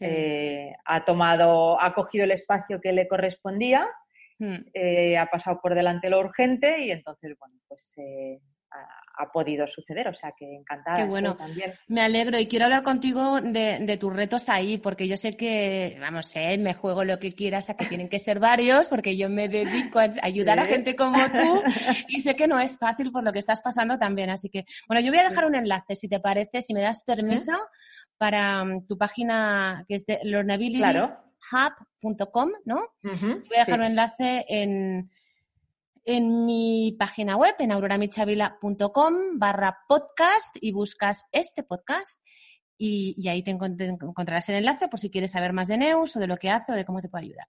eh, 0.00 0.72
ha 0.84 1.04
tomado, 1.04 1.80
ha 1.80 1.94
cogido 1.94 2.24
el 2.24 2.32
espacio 2.32 2.80
que 2.80 2.92
le 2.92 3.08
correspondía, 3.08 3.88
hmm. 4.38 4.56
eh, 4.74 5.18
ha 5.18 5.26
pasado 5.26 5.60
por 5.60 5.74
delante 5.74 6.10
lo 6.10 6.20
urgente 6.20 6.80
y 6.80 6.90
entonces, 6.90 7.36
bueno, 7.38 7.56
pues 7.68 7.92
eh, 7.96 8.40
ha, 9.16 9.32
podido 9.32 9.66
suceder, 9.66 10.08
o 10.08 10.14
sea 10.14 10.32
que 10.36 10.54
encantada. 10.54 10.98
Qué 10.98 11.04
bueno, 11.04 11.36
también. 11.36 11.74
me 11.88 12.02
alegro 12.02 12.38
y 12.38 12.46
quiero 12.46 12.66
hablar 12.66 12.82
contigo 12.82 13.40
de, 13.40 13.96
tus 13.98 14.14
retos 14.14 14.48
ahí, 14.48 14.78
porque 14.78 15.08
yo 15.08 15.16
sé 15.16 15.36
que, 15.36 15.96
vamos, 16.00 16.32
me 16.58 16.74
juego 16.74 17.04
lo 17.04 17.18
que 17.18 17.32
quieras, 17.32 17.70
a 17.70 17.76
que 17.76 17.86
tienen 17.86 18.08
que 18.08 18.18
ser 18.18 18.40
varios, 18.40 18.88
porque 18.88 19.16
yo 19.16 19.28
me 19.28 19.48
dedico 19.48 19.98
a 19.98 20.06
ayudar 20.22 20.58
a 20.58 20.64
gente 20.64 20.96
como 20.96 21.18
tú 21.30 21.62
y 22.08 22.20
sé 22.20 22.36
que 22.36 22.46
no 22.46 22.60
es 22.60 22.78
fácil 22.78 23.12
por 23.12 23.24
lo 23.24 23.32
que 23.32 23.38
estás 23.38 23.60
pasando 23.60 23.98
también, 23.98 24.30
así 24.30 24.48
que, 24.48 24.64
bueno, 24.88 25.00
yo 25.00 25.10
voy 25.10 25.20
a 25.20 25.28
dejar 25.28 25.46
un 25.46 25.54
enlace, 25.54 25.96
si 25.96 26.08
te 26.08 26.20
parece, 26.20 26.62
si 26.62 26.74
me 26.74 26.82
das 26.82 27.02
permiso, 27.02 27.52
para 28.18 28.64
mm, 28.64 28.86
tu 28.86 28.98
página 28.98 29.84
que 29.88 29.96
es 29.96 30.06
de 30.06 30.20
learnabilityhub.com, 30.22 32.50
¿no? 32.64 32.94
Voy 33.02 33.56
a 33.56 33.64
dejar 33.64 33.80
un 33.80 33.86
enlace 33.86 34.44
en, 34.48 35.10
en 36.06 36.46
mi 36.46 36.96
página 36.98 37.36
web, 37.36 37.54
en 37.58 37.72
auroramichavila.com 37.72 39.14
barra 39.34 39.78
podcast 39.88 40.56
y 40.60 40.72
buscas 40.72 41.24
este 41.32 41.64
podcast 41.64 42.24
y, 42.78 43.28
ahí 43.28 43.42
te, 43.42 43.50
encontrarás 43.50 44.48
el 44.50 44.56
enlace 44.56 44.88
por 44.88 45.00
si 45.00 45.10
quieres 45.10 45.32
saber 45.32 45.52
más 45.52 45.66
de 45.68 45.78
Neus 45.78 46.16
o 46.16 46.20
de 46.20 46.26
lo 46.26 46.36
que 46.36 46.50
hace 46.50 46.72
o 46.72 46.74
de 46.74 46.84
cómo 46.84 47.00
te 47.00 47.08
puede 47.08 47.24
ayudar. 47.24 47.48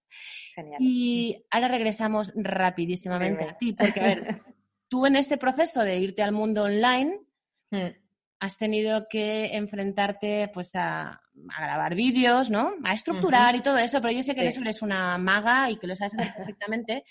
Genial. 0.55 0.78
Y 0.82 1.45
ahora 1.51 1.68
regresamos 1.68 2.34
rapidísimamente 2.36 3.43
a 3.43 3.58
ti, 3.58 3.74
porque 3.74 3.99
a 3.99 4.03
ver, 4.03 4.41
tú 4.89 5.05
en 5.05 5.18
este 5.18 5.38
proceso 5.38 5.84
de 5.84 5.97
irte 5.97 6.24
al 6.24 6.32
mundo 6.32 6.64
online, 6.64 7.20
mm 7.72 8.08
has 8.39 8.58
tenido 8.58 9.08
que 9.10 9.55
enfrentarte 9.55 10.49
pues 10.53 10.76
a, 10.76 11.22
grabar 11.34 11.95
vídeos, 11.95 12.49
¿no? 12.49 12.74
A 12.84 12.93
estructurar 12.93 13.55
y 13.55 13.62
todo 13.62 13.78
eso, 13.78 14.01
pero 14.01 14.14
yo 14.14 14.24
sé 14.24 14.36
que 14.36 14.45
eso 14.45 14.62
eres 14.62 14.82
una 14.82 15.18
maga 15.18 15.70
y 15.70 15.78
que 15.78 15.88
lo 15.88 15.95
sabes 15.95 16.16
hacer 16.16 16.34
perfectamente, 16.38 17.03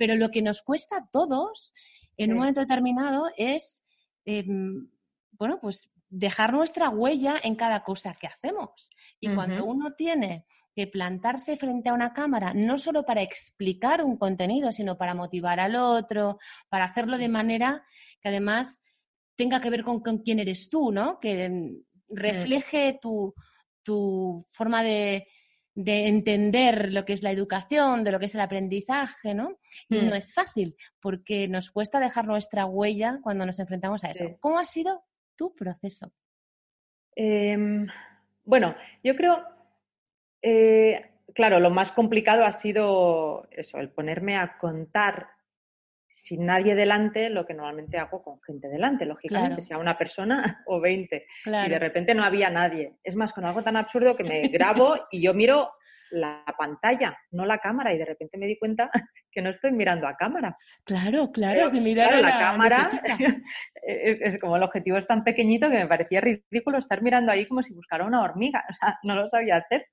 pero 0.00 0.14
lo 0.14 0.30
que 0.30 0.40
nos 0.40 0.62
cuesta 0.62 0.96
a 0.96 1.10
todos 1.10 1.74
en 2.16 2.32
un 2.32 2.38
momento 2.38 2.60
determinado 2.60 3.26
es, 3.36 3.84
em, 4.24 4.88
bueno, 5.32 5.58
pues 5.60 5.92
dejar 6.08 6.54
nuestra 6.54 6.88
huella 6.88 7.34
en 7.42 7.54
cada 7.54 7.82
cosa 7.82 8.14
que 8.14 8.26
hacemos. 8.26 8.88
Y 9.20 9.28
cuando 9.34 9.62
uno 9.62 9.92
tiene 9.92 10.46
que 10.74 10.86
plantarse 10.86 11.54
frente 11.58 11.90
a 11.90 11.92
una 11.92 12.14
cámara, 12.14 12.54
no 12.54 12.78
solo 12.78 13.04
para 13.04 13.20
explicar 13.20 14.02
un 14.02 14.16
contenido, 14.16 14.72
sino 14.72 14.96
para 14.96 15.12
motivar 15.12 15.60
al 15.60 15.76
otro, 15.76 16.38
para 16.70 16.86
hacerlo 16.86 17.18
de 17.18 17.28
manera 17.28 17.84
que 18.22 18.30
además 18.30 18.82
tenga 19.36 19.60
que 19.60 19.68
ver 19.68 19.84
con, 19.84 20.00
quién 20.00 20.38
eres 20.38 20.70
tú, 20.70 20.92
¿no? 20.92 21.20
Que 21.20 21.76
refleje 22.08 22.98
tu, 23.02 23.34
forma 24.50 24.82
de, 24.82 25.28
entender 25.74 26.92
lo 26.92 27.04
que 27.04 27.12
es 27.12 27.22
la 27.22 27.30
educación, 27.30 28.04
de 28.04 28.12
lo 28.12 28.18
que 28.18 28.26
es 28.26 28.34
el 28.34 28.40
aprendizaje, 28.40 29.34
¿no? 29.34 29.58
Y 29.88 29.96
no 29.96 30.10
mm. 30.10 30.14
es 30.14 30.34
fácil, 30.34 30.76
porque 31.00 31.48
nos 31.48 31.70
cuesta 31.70 32.00
dejar 32.00 32.26
nuestra 32.26 32.66
huella 32.66 33.20
cuando 33.22 33.46
nos 33.46 33.58
enfrentamos 33.58 34.04
a 34.04 34.10
eso. 34.10 34.36
¿Cómo 34.40 34.58
ha 34.58 34.64
sido 34.64 35.04
tu 35.36 35.54
proceso? 35.54 36.12
Em, 37.14 37.86
bueno, 38.44 38.74
yo 39.02 39.14
creo, 39.16 39.44
eh, 40.42 41.10
claro, 41.34 41.60
lo 41.60 41.70
más 41.70 41.92
complicado 41.92 42.44
ha 42.44 42.52
sido 42.52 43.46
eso, 43.50 43.78
el 43.78 43.90
ponerme 43.90 44.36
a 44.36 44.58
contar 44.58 45.28
sin 46.22 46.46
nadie 46.46 46.74
delante 46.74 47.30
lo 47.30 47.46
que 47.46 47.54
normalmente 47.54 47.98
hago 47.98 48.22
con 48.22 48.40
gente 48.42 48.68
delante, 48.68 49.06
lógicamente, 49.06 49.62
sea 49.62 49.78
una 49.78 49.96
persona 49.96 50.62
o 50.66 50.80
20. 50.80 51.26
Y 51.46 51.68
de 51.68 51.78
repente 51.78 52.14
no 52.14 52.24
había 52.24 52.50
nadie. 52.50 52.94
Es 53.02 53.14
más, 53.14 53.32
con 53.32 53.44
algo 53.44 53.62
tan 53.62 53.76
absurdo 53.76 54.16
que 54.16 54.24
me 54.24 54.42
grabo 54.48 54.96
y 55.10 55.22
yo 55.22 55.34
miro 55.34 55.70
la 56.10 56.44
pantalla, 56.58 57.16
no 57.30 57.46
la 57.46 57.58
cámara, 57.58 57.94
y 57.94 57.98
de 57.98 58.04
repente 58.04 58.36
me 58.36 58.46
di 58.46 58.58
cuenta 58.58 58.90
que 59.32 59.40
no 59.40 59.50
estoy 59.50 59.72
mirando 59.72 60.08
a 60.08 60.16
cámara. 60.16 60.56
Claro, 60.84 61.30
claro, 61.32 61.70
de 61.70 61.80
mirar 61.80 62.12
a 62.12 62.20
la, 62.20 62.38
cámara. 62.38 62.88
es, 63.82 64.38
como 64.38 64.56
el 64.56 64.62
objetivo 64.62 64.98
es 64.98 65.06
tan 65.06 65.22
pequeñito 65.22 65.70
que 65.70 65.78
me 65.78 65.86
parecía 65.86 66.20
ridículo 66.20 66.78
estar 66.78 67.00
mirando 67.00 67.30
ahí 67.30 67.46
como 67.46 67.62
si 67.62 67.72
buscara 67.72 68.04
una 68.04 68.22
hormiga. 68.22 68.64
O 68.68 68.74
sea, 68.74 68.98
no 69.04 69.14
lo 69.14 69.28
sabía 69.28 69.56
hacer. 69.56 69.86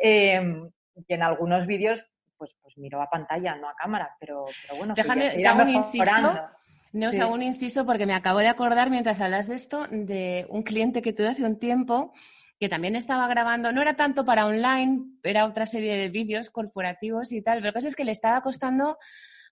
Em, 0.00 0.70
y 1.08 1.14
en 1.14 1.22
algunos 1.22 1.66
vídeos, 1.66 2.06
pues, 2.36 2.50
pues 2.62 2.76
miro 2.78 3.00
a 3.00 3.08
pantalla, 3.08 3.56
no 3.56 3.68
a 3.68 3.74
cámara, 3.74 4.14
pero, 4.20 4.46
bueno, 4.76 4.94
déjame, 4.94 5.46
hago 5.46 5.62
un 5.62 5.68
inciso. 5.68 6.48
No, 6.92 7.08
hago 7.08 7.34
un 7.34 7.42
inciso 7.42 7.84
porque 7.84 8.06
me 8.06 8.14
acabo 8.14 8.38
de 8.38 8.48
acordar 8.48 8.88
mientras 8.88 9.20
hablas 9.20 9.48
de 9.48 9.54
esto 9.54 9.86
de 9.90 10.46
un 10.48 10.62
cliente 10.62 11.02
que 11.02 11.12
tuve 11.12 11.28
hace 11.28 11.44
un 11.44 11.58
tiempo 11.58 12.12
que 12.58 12.70
también 12.70 12.96
estaba 12.96 13.28
grabando, 13.28 13.70
no 13.70 13.82
era 13.82 13.96
tanto 13.96 14.24
para 14.24 14.46
online, 14.46 15.04
era 15.22 15.44
otra 15.44 15.66
serie 15.66 15.96
de 15.96 16.08
vídeos 16.08 16.48
corporativos 16.50 17.32
y 17.32 17.42
tal, 17.42 17.58
pero 17.58 17.66
la 17.66 17.72
cosa 17.74 17.88
es 17.88 17.96
que 17.96 18.04
le 18.04 18.12
estaba 18.12 18.40
costando, 18.40 18.96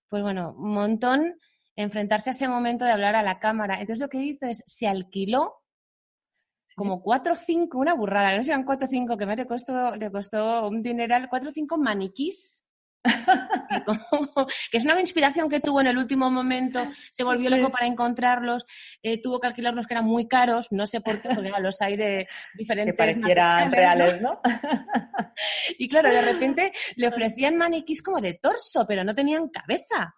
pues 0.09 0.23
bueno, 0.23 0.55
un 0.57 0.73
montón 0.73 1.39
enfrentarse 1.75 2.31
a 2.31 2.31
ese 2.31 2.47
momento 2.47 2.83
de 2.83 2.91
hablar 2.91 3.15
a 3.15 3.21
la 3.21 3.37
cámara. 3.37 3.75
Entonces 3.75 3.99
lo 3.99 4.09
que 4.09 4.17
hizo 4.17 4.47
es, 4.47 4.63
se 4.65 4.87
alquiló 4.87 5.61
como 6.75 7.01
cuatro 7.01 7.33
o 7.33 7.35
cinco, 7.35 7.77
una 7.77 7.93
burrada, 7.93 8.35
no 8.35 8.43
sé, 8.43 8.51
eran 8.51 8.65
cuatro 8.65 8.87
o 8.87 8.89
cinco, 8.89 9.17
que 9.17 9.25
me 9.25 9.35
le 9.35 9.45
costó, 9.45 9.95
le 9.95 10.11
costó 10.11 10.67
un 10.67 10.81
dineral, 10.81 11.29
cuatro 11.29 11.49
o 11.49 11.53
cinco 11.53 11.77
maniquís 11.77 12.64
que, 14.71 14.77
es 14.77 14.85
una 14.85 14.99
inspiración 14.99 15.49
que 15.49 15.59
tuvo 15.59 15.81
en 15.81 15.87
el 15.87 15.97
último 15.97 16.29
momento, 16.29 16.87
se 17.11 17.23
volvió 17.23 17.49
loco 17.49 17.71
para 17.71 17.85
encontrarlos, 17.85 18.65
eh, 19.01 19.21
tuvo 19.21 19.39
que 19.39 19.47
alquilarlos 19.47 19.87
que 19.87 19.93
eran 19.93 20.05
muy 20.05 20.27
caros, 20.27 20.67
no 20.71 20.87
sé 20.87 21.01
por 21.01 21.21
qué, 21.21 21.29
porque 21.33 21.51
los 21.59 21.81
hay 21.81 21.93
de 21.93 22.27
diferentes... 22.53 22.93
Que 22.93 22.97
parecieran 22.97 23.71
reales, 23.71 24.21
¿no? 24.21 24.39
y 25.77 25.87
claro, 25.87 26.09
de 26.09 26.21
repente 26.21 26.71
le 26.95 27.07
ofrecían 27.07 27.57
maniquís 27.57 28.01
como 28.01 28.19
de 28.19 28.33
torso, 28.35 28.85
pero 28.87 29.03
no 29.03 29.13
tenían 29.13 29.49
cabeza. 29.49 30.15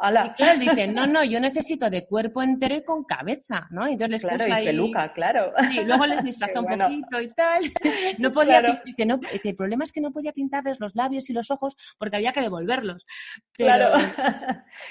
Y 0.00 0.30
claro, 0.34 0.58
dice, 0.60 0.86
no, 0.94 1.06
no, 1.06 1.24
yo 1.24 1.40
necesito 1.40 1.90
de 1.90 2.06
cuerpo 2.06 2.42
entero 2.42 2.76
y 2.76 2.84
con 2.84 3.04
cabeza, 3.04 3.66
¿no? 3.70 3.86
Entonces 3.86 4.22
les 4.22 4.22
claro, 4.22 4.62
y 4.62 4.66
peluca, 4.66 5.12
claro. 5.12 5.52
Sí, 5.70 5.84
luego 5.84 6.06
les 6.06 6.22
disfraza 6.22 6.60
un 6.60 6.78
poquito 6.78 7.20
y 7.20 7.28
tal. 7.34 7.62
No 8.18 8.32
podía, 8.32 8.62
dice, 8.84 9.06
no, 9.06 9.18
dice, 9.18 9.50
el 9.50 9.56
problema 9.56 9.84
es 9.84 9.92
que 9.92 10.00
no 10.00 10.12
podía 10.12 10.32
pintarles 10.32 10.78
los 10.80 10.94
labios 10.94 11.28
y 11.30 11.32
los 11.32 11.50
ojos 11.50 11.76
porque 11.98 12.16
había 12.16 12.32
que 12.32 12.40
devolverlos. 12.40 13.04
claro. 13.52 13.98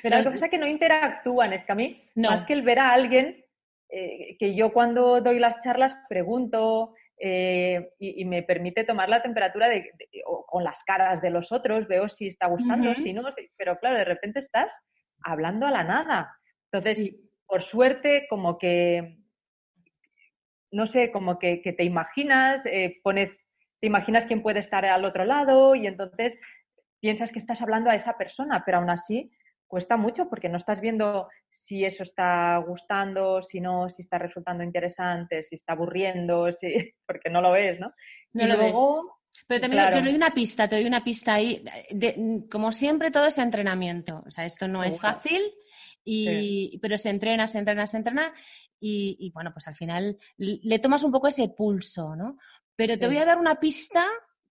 Pero 0.02 0.24
que 0.24 0.32
pasa 0.32 0.46
es 0.46 0.52
que 0.52 0.58
no 0.58 0.68
interactúan, 0.68 1.54
es 1.54 1.64
que 1.64 1.72
a 1.72 1.76
mí, 1.76 2.10
más 2.16 2.46
que 2.46 2.54
el 2.54 2.62
ver 2.62 2.80
a 2.80 2.92
alguien, 2.92 3.44
eh, 3.90 4.36
que 4.40 4.56
yo 4.56 4.74
cuando 4.74 5.22
doy 5.22 5.40
las 5.40 5.62
charlas 5.62 5.96
pregunto, 6.10 6.94
eh, 7.20 7.90
y, 7.98 8.26
me 8.26 8.44
permite 8.44 8.84
tomar 8.84 9.10
la 9.10 9.24
temperatura 9.24 9.70
de, 9.70 9.92
con 10.46 10.64
las 10.64 10.84
caras 10.84 11.22
de 11.22 11.32
los 11.32 11.52
otros, 11.52 11.88
veo 11.88 12.08
si 12.10 12.28
está 12.28 12.48
gustando, 12.48 12.94
si 12.96 13.12
no, 13.12 13.24
pero 13.58 13.78
claro, 13.80 13.98
de 13.98 14.06
repente 14.06 14.40
estás 14.40 14.72
hablando 15.28 15.68
a 15.68 15.72
la 15.72 15.84
nada. 15.84 16.36
Entonces, 16.72 17.16
por 17.46 17.64
suerte, 17.64 18.28
como 18.30 18.58
que, 18.58 19.20
no 20.72 20.88
sé, 20.88 21.12
como 21.12 21.40
que, 21.40 21.62
te 21.78 21.84
imaginas, 21.84 22.66
eh, 22.66 23.00
pones, 23.04 23.38
te 23.80 23.88
imaginas 23.88 24.26
quién 24.26 24.42
puede 24.42 24.60
estar 24.60 24.86
al 24.86 25.06
otro 25.06 25.26
lado 25.26 25.76
y 25.76 25.88
entonces 25.88 26.38
piensas 27.00 27.32
que 27.32 27.40
estás 27.40 27.62
hablando 27.62 27.90
a 27.90 27.96
esa 27.96 28.18
persona, 28.18 28.64
pero 28.66 28.78
aún 28.78 28.90
así 28.90 29.32
cuesta 29.68 29.98
mucho 29.98 30.30
porque 30.30 30.50
no 30.50 30.58
estás 30.58 30.80
viendo 30.80 31.28
si 31.50 31.84
eso 31.84 32.04
está 32.04 32.58
gustando, 32.66 33.44
si 33.44 33.60
no, 33.60 33.90
si 33.90 34.02
está 34.02 34.18
resultando 34.18 34.64
interesante, 34.64 35.44
si 35.44 35.56
está 35.56 35.74
aburriendo, 35.74 36.52
si... 36.52 36.68
porque 37.06 37.30
no 37.30 37.42
lo 37.42 37.52
ves, 37.52 37.80
¿no? 37.80 37.94
No 38.34 38.48
lo 38.48 38.58
ves. 38.58 38.74
Pero 39.48 39.62
también 39.62 39.92
te 39.92 40.02
doy 40.02 40.16
una 40.16 40.34
pista, 40.34 40.68
te 40.68 40.76
doy 40.76 40.86
una 40.86 41.04
pista 41.04 41.36
ahí. 41.36 41.64
como 42.50 42.72
siempre, 42.72 43.12
todo 43.12 43.28
es 43.28 43.38
entrenamiento. 43.38 44.24
O 44.28 44.32
sea, 44.32 44.46
esto 44.46 44.68
no 44.68 44.84
es 44.84 45.00
fácil, 45.00 45.42
y, 46.04 46.78
pero 46.80 46.98
se 46.98 47.10
entrena, 47.10 47.48
se 47.48 47.60
entrena, 47.60 47.88
se 47.88 47.98
entrena. 47.98 48.34
Y, 48.80 49.32
bueno, 49.34 49.52
pues 49.54 49.68
al 49.68 49.76
final 49.76 50.18
le 50.38 50.80
tomas 50.80 51.04
un 51.04 51.12
poco 51.12 51.28
ese 51.28 51.50
pulso, 51.50 52.16
¿no? 52.16 52.38
Pero 52.76 53.00
te 53.00 53.08
voy 53.08 53.18
a 53.18 53.26
dar 53.26 53.40
una 53.40 53.60
pista, 53.60 54.06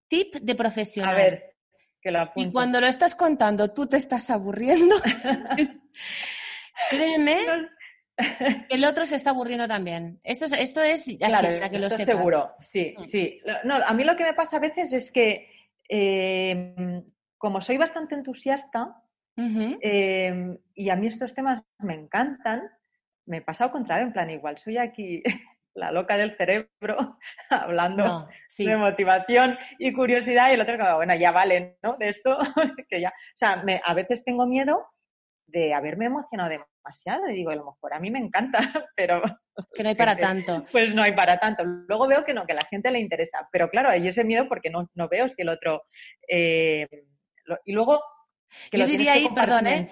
tip 0.09 0.35
de 0.37 0.55
profesional. 0.55 1.15
A 1.15 1.19
ver, 1.19 1.57
que 2.01 2.11
lo 2.11 2.21
Y 2.35 2.51
cuando 2.51 2.81
lo 2.81 2.87
estás 2.87 3.15
contando, 3.15 3.73
tú 3.73 3.87
te 3.87 3.99
estás 3.99 4.31
aburriendo. 4.31 4.97
Créeme 6.91 7.39
el 8.69 8.85
otro 8.85 9.07
se 9.07 9.17
está 9.17 9.31
aburriendo 9.31 9.69
también. 9.69 10.21
Esto 10.23 10.47
es, 10.47 10.53
esto 10.53 10.83
es 10.83 11.07
claro, 11.19 11.71
que 11.71 11.79
lo 11.79 11.91
sepas. 11.91 12.07
seguro, 12.07 12.55
sí, 12.61 12.95
mm. 12.97 13.05
sí. 13.05 13.41
No, 13.65 13.75
a 13.77 13.93
mí 13.93 14.05
lo 14.05 14.17
que 14.17 14.25
me 14.25 14.35
pasa 14.35 14.57
a 14.57 14.61
veces 14.61 14.93
es 14.93 15.11
que, 15.11 15.51
em, 15.89 17.05
como 17.39 17.61
soy 17.61 17.77
bastante 17.77 18.15
entusiasta, 18.15 19.03
em, 19.37 20.57
y 20.75 20.89
a 20.89 20.97
mí 20.97 21.09
estos 21.09 21.35
temas 21.35 21.63
me 21.79 21.95
encantan, 21.95 22.63
me 23.27 23.43
pasa 23.43 23.65
al 23.65 23.73
contrario, 23.73 24.07
en 24.07 24.13
plan, 24.13 24.31
igual 24.31 24.57
soy 24.59 24.79
aquí 24.79 25.23
la 25.75 25.93
loca 25.93 26.17
del 26.17 26.37
cerebro 26.37 27.19
hablando 27.51 28.29
de 28.57 28.77
motivación 28.77 29.59
y 29.79 29.93
curiosidad, 29.93 30.51
y 30.51 30.55
el 30.55 30.63
otro, 30.63 30.97
bueno, 30.97 31.15
ya 31.15 31.33
vale, 31.33 31.77
¿no? 31.83 31.97
De 31.99 32.09
esto, 32.09 32.39
que 32.89 33.01
ya. 33.01 33.11
O 33.11 33.37
sea, 33.37 33.63
a 33.85 33.95
veces 33.95 34.25
tengo 34.25 34.47
miedo 34.47 34.87
de 35.47 35.75
haberme 35.75 36.07
emocionado 36.07 36.51
demasiado. 36.87 37.29
Y 37.29 37.35
digo, 37.35 37.51
a 37.51 37.57
lo 37.57 37.67
mejor 37.67 37.95
a 37.95 38.01
mí 38.01 38.11
me 38.11 38.19
encanta, 38.19 38.59
pero... 38.97 39.23
Que 39.75 39.83
no 39.83 39.89
hay 39.89 39.95
para 39.95 40.17
tanto. 40.17 40.65
Pues 40.73 40.95
no 40.95 41.03
hay 41.03 41.13
para 41.13 41.39
tanto. 41.39 41.65
Luego 41.65 42.07
veo 42.07 42.25
que 42.25 42.35
no, 42.35 42.47
que 42.47 42.53
a 42.53 42.57
la 42.57 42.65
gente 42.65 42.91
le 42.91 43.01
interesa. 43.01 43.49
Pero 43.51 43.71
claro, 43.71 43.91
hay 43.91 44.07
ese 44.07 44.25
miedo 44.25 44.49
porque 44.49 44.71
no, 44.71 44.89
no 44.95 45.09
veo 45.09 45.29
si 45.29 45.43
el 45.43 45.49
otro... 45.49 45.85
Eh, 46.29 46.87
y 47.65 47.73
luego... 47.73 48.01
Yo 48.71 48.87
diría 48.87 49.15
ahí, 49.15 49.29
perdón, 49.35 49.67
¿eh? 49.67 49.91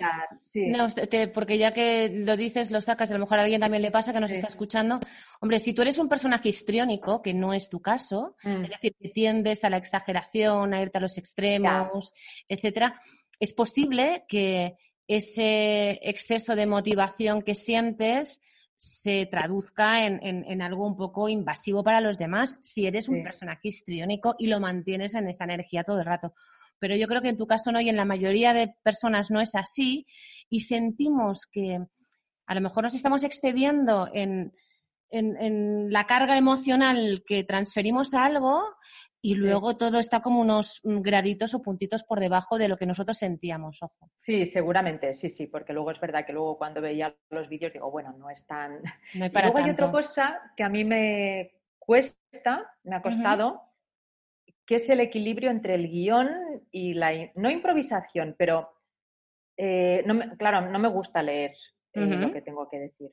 No, 0.54 0.86
porque 1.34 1.58
ya 1.58 1.72
que 1.72 2.08
lo 2.08 2.36
dices, 2.36 2.70
lo 2.70 2.80
sacas, 2.80 3.10
a 3.10 3.14
lo 3.14 3.20
mejor 3.20 3.38
a 3.38 3.42
alguien 3.42 3.60
también 3.60 3.82
le 3.82 3.90
pasa 3.90 4.12
que 4.12 4.20
nos 4.20 4.30
está 4.30 4.46
escuchando. 4.46 5.00
Hombre, 5.40 5.58
si 5.58 5.74
tú 5.74 5.82
eres 5.82 5.98
un 5.98 6.08
personaje 6.08 6.50
histriónico, 6.50 7.20
que 7.20 7.34
no 7.34 7.52
es 7.52 7.68
tu 7.68 7.82
caso, 7.82 8.36
mm. 8.44 8.64
es 8.64 8.70
decir, 8.70 8.94
que 8.98 9.08
tiendes 9.08 9.64
a 9.64 9.70
la 9.70 9.76
exageración, 9.76 10.72
a 10.72 10.80
irte 10.80 10.98
a 10.98 11.00
los 11.00 11.18
extremos, 11.18 12.14
etcétera, 12.48 12.98
es 13.40 13.52
posible 13.52 14.24
que 14.28 14.76
ese 15.06 16.00
exceso 16.02 16.56
de 16.56 16.66
motivación 16.66 17.42
que 17.42 17.54
sientes 17.54 18.40
se 18.76 19.26
traduzca 19.26 20.04
en, 20.04 20.62
algo 20.62 20.86
un 20.86 20.96
poco 20.96 21.28
invasivo 21.28 21.82
para 21.82 22.00
los 22.00 22.18
demás 22.18 22.56
si 22.60 22.86
eres 22.86 23.08
un 23.08 23.22
personaje 23.22 23.68
histriónico 23.68 24.34
y 24.38 24.48
lo 24.48 24.60
mantienes 24.60 25.14
en 25.14 25.28
esa 25.28 25.44
energía 25.44 25.84
todo 25.84 26.00
el 26.00 26.06
rato. 26.06 26.34
Pero 26.78 26.96
yo 26.96 27.06
creo 27.06 27.22
que 27.22 27.28
en 27.28 27.36
tu 27.36 27.46
caso 27.46 27.72
no 27.72 27.80
y 27.80 27.88
en 27.88 27.96
la 27.96 28.04
mayoría 28.04 28.52
de 28.52 28.74
personas 28.82 29.30
no 29.30 29.40
es 29.40 29.54
así 29.54 30.06
y 30.50 30.60
sentimos 30.60 31.46
que 31.50 31.78
a 32.46 32.54
lo 32.54 32.60
mejor 32.60 32.84
nos 32.84 32.94
estamos 32.94 33.22
excediendo 33.24 34.08
en, 34.12 34.52
en 35.10 35.90
la 35.92 36.04
carga 36.04 36.36
emocional 36.36 37.22
que 37.26 37.44
transferimos 37.44 38.12
a 38.12 38.24
algo 38.24 38.60
y 39.24 39.36
luego 39.36 39.74
todo 39.74 39.98
está 39.98 40.20
como 40.20 40.38
unos 40.42 40.82
graditos 40.84 41.54
o 41.54 41.62
puntitos 41.62 42.04
por 42.04 42.20
debajo 42.20 42.58
de 42.58 42.68
lo 42.68 42.76
que 42.76 42.84
nosotros 42.84 43.16
sentíamos, 43.16 43.82
ojo. 43.82 44.10
Sí, 44.16 44.44
seguramente, 44.44 45.14
sí, 45.14 45.30
sí, 45.30 45.46
porque 45.46 45.72
luego 45.72 45.92
es 45.92 45.98
verdad 45.98 46.26
que 46.26 46.34
luego 46.34 46.58
cuando 46.58 46.82
veía 46.82 47.16
los 47.30 47.48
vídeos 47.48 47.72
digo, 47.72 47.90
bueno, 47.90 48.12
no 48.18 48.28
es 48.28 48.46
tan... 48.46 48.82
No 49.14 49.24
hay 49.24 49.30
para 49.30 49.48
y 49.48 49.50
luego 49.50 49.64
hay 49.64 49.70
otra 49.70 49.90
cosa 49.90 50.52
que 50.54 50.62
a 50.62 50.68
mí 50.68 50.84
me 50.84 51.52
cuesta, 51.78 52.70
me 52.82 52.96
ha 52.96 53.00
costado, 53.00 53.62
que 54.66 54.76
es 54.76 54.90
el 54.90 55.00
equilibrio 55.00 55.50
entre 55.50 55.76
el 55.76 55.88
guion 55.88 56.28
y 56.70 56.92
la... 56.92 57.10
no 57.34 57.48
improvisación, 57.48 58.34
pero... 58.36 58.74
Eh, 59.56 60.02
no 60.04 60.36
claro, 60.36 60.70
no 60.70 60.78
me 60.78 60.88
gusta 60.88 61.22
leer 61.22 61.52
eh, 61.94 62.04
lo 62.04 62.30
que 62.30 62.42
tengo 62.42 62.68
que 62.68 62.78
decir. 62.78 63.10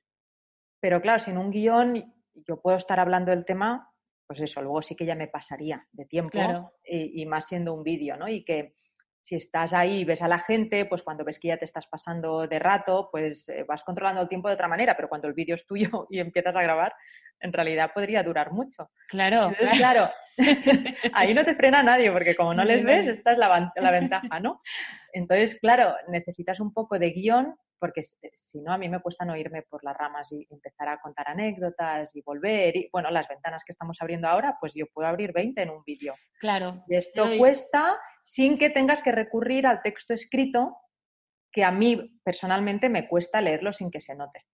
Pero 0.81 1.01
claro, 1.01 1.23
sin 1.23 1.37
un 1.37 1.51
guion 1.51 2.13
yo 2.33 2.59
puedo 2.59 2.75
estar 2.75 2.99
hablando 2.99 3.31
del 3.31 3.45
tema 3.45 3.90
pues 4.31 4.49
eso, 4.49 4.61
luego 4.61 4.81
sí 4.81 4.95
que 4.95 5.05
ya 5.05 5.13
me 5.13 5.27
pasaría 5.27 5.85
de 5.91 6.05
tiempo 6.05 6.39
y, 6.85 7.25
más 7.25 7.47
siendo 7.47 7.73
un 7.73 7.83
vídeo, 7.83 8.15
¿no? 8.15 8.29
Y 8.29 8.45
que 8.45 8.75
si 9.21 9.35
estás 9.35 9.73
ahí 9.73 9.99
y 9.99 10.05
ves 10.05 10.21
a 10.21 10.29
la 10.29 10.39
gente, 10.39 10.85
pues 10.85 11.03
cuando 11.03 11.25
ves 11.25 11.37
que 11.37 11.49
ya 11.49 11.57
te 11.57 11.65
estás 11.65 11.85
pasando 11.87 12.47
de 12.47 12.57
rato, 12.57 13.09
pues 13.11 13.49
eh, 13.49 13.65
vas 13.67 13.83
controlando 13.83 14.21
el 14.21 14.29
tiempo 14.29 14.47
de 14.47 14.53
otra 14.53 14.69
manera, 14.69 14.95
pero 14.95 15.09
cuando 15.09 15.27
el 15.27 15.33
vídeo 15.33 15.55
es 15.55 15.65
tuyo 15.65 16.07
y 16.09 16.19
empiezas 16.21 16.55
a 16.55 16.61
grabar, 16.61 16.93
en 17.41 17.51
realidad 17.51 17.91
podría 17.93 18.23
durar 18.23 18.53
mucho. 18.53 18.89
Claro. 19.09 19.51
claro, 19.75 20.09
ahí 21.13 21.33
no 21.33 21.43
te 21.43 21.55
frena 21.55 21.83
nadie, 21.83 22.09
porque 22.09 22.33
como 22.33 22.53
no 22.53 22.63
les 22.63 22.85
ves, 22.85 23.09
esta 23.09 23.33
es 23.33 23.37
la, 23.37 23.73
la 23.75 23.91
ventaja, 23.91 24.39
¿no? 24.39 24.61
Entonces, 25.11 25.59
claro, 25.59 25.93
necesitas 26.07 26.61
un 26.61 26.73
poco 26.73 26.97
de 26.97 27.11
guion 27.11 27.57
porque 27.81 28.01
eh, 28.01 28.31
si 28.35 28.61
no 28.61 28.71
a 28.71 28.77
mí 28.77 28.87
me 28.87 29.01
cuesta 29.01 29.25
no 29.25 29.35
irme 29.35 29.63
por 29.63 29.83
las 29.83 29.97
ramas 29.97 30.31
y 30.31 30.47
empezar 30.51 30.87
a 30.87 31.01
contar 31.01 31.27
anécdotas 31.27 32.15
y 32.15 32.21
volver. 32.21 32.77
Y 32.77 32.89
bueno, 32.93 33.09
las 33.09 33.27
ventanas 33.27 33.63
que 33.65 33.71
estamos 33.73 33.97
abriendo 33.99 34.27
ahora, 34.27 34.55
pues 34.61 34.71
yo 34.75 34.85
puedo 34.93 35.09
abrir 35.09 35.33
20 35.33 35.59
en 35.63 35.69
un 35.71 35.83
vídeo. 35.83 36.13
Claro. 36.39 36.83
Y 36.87 36.95
esto 36.95 37.27
cuesta 37.39 37.99
sin 38.23 38.59
que 38.59 38.69
tengas 38.69 39.01
que 39.01 39.11
recurrir 39.11 39.65
al 39.65 39.81
texto 39.81 40.13
escrito, 40.13 40.77
que 41.51 41.63
a 41.63 41.71
mí 41.71 42.19
personalmente 42.23 42.87
me 42.87 43.07
cuesta 43.07 43.41
leerlo 43.41 43.73
sin 43.73 43.89
que 43.89 43.99
se 43.99 44.15
note, 44.15 44.45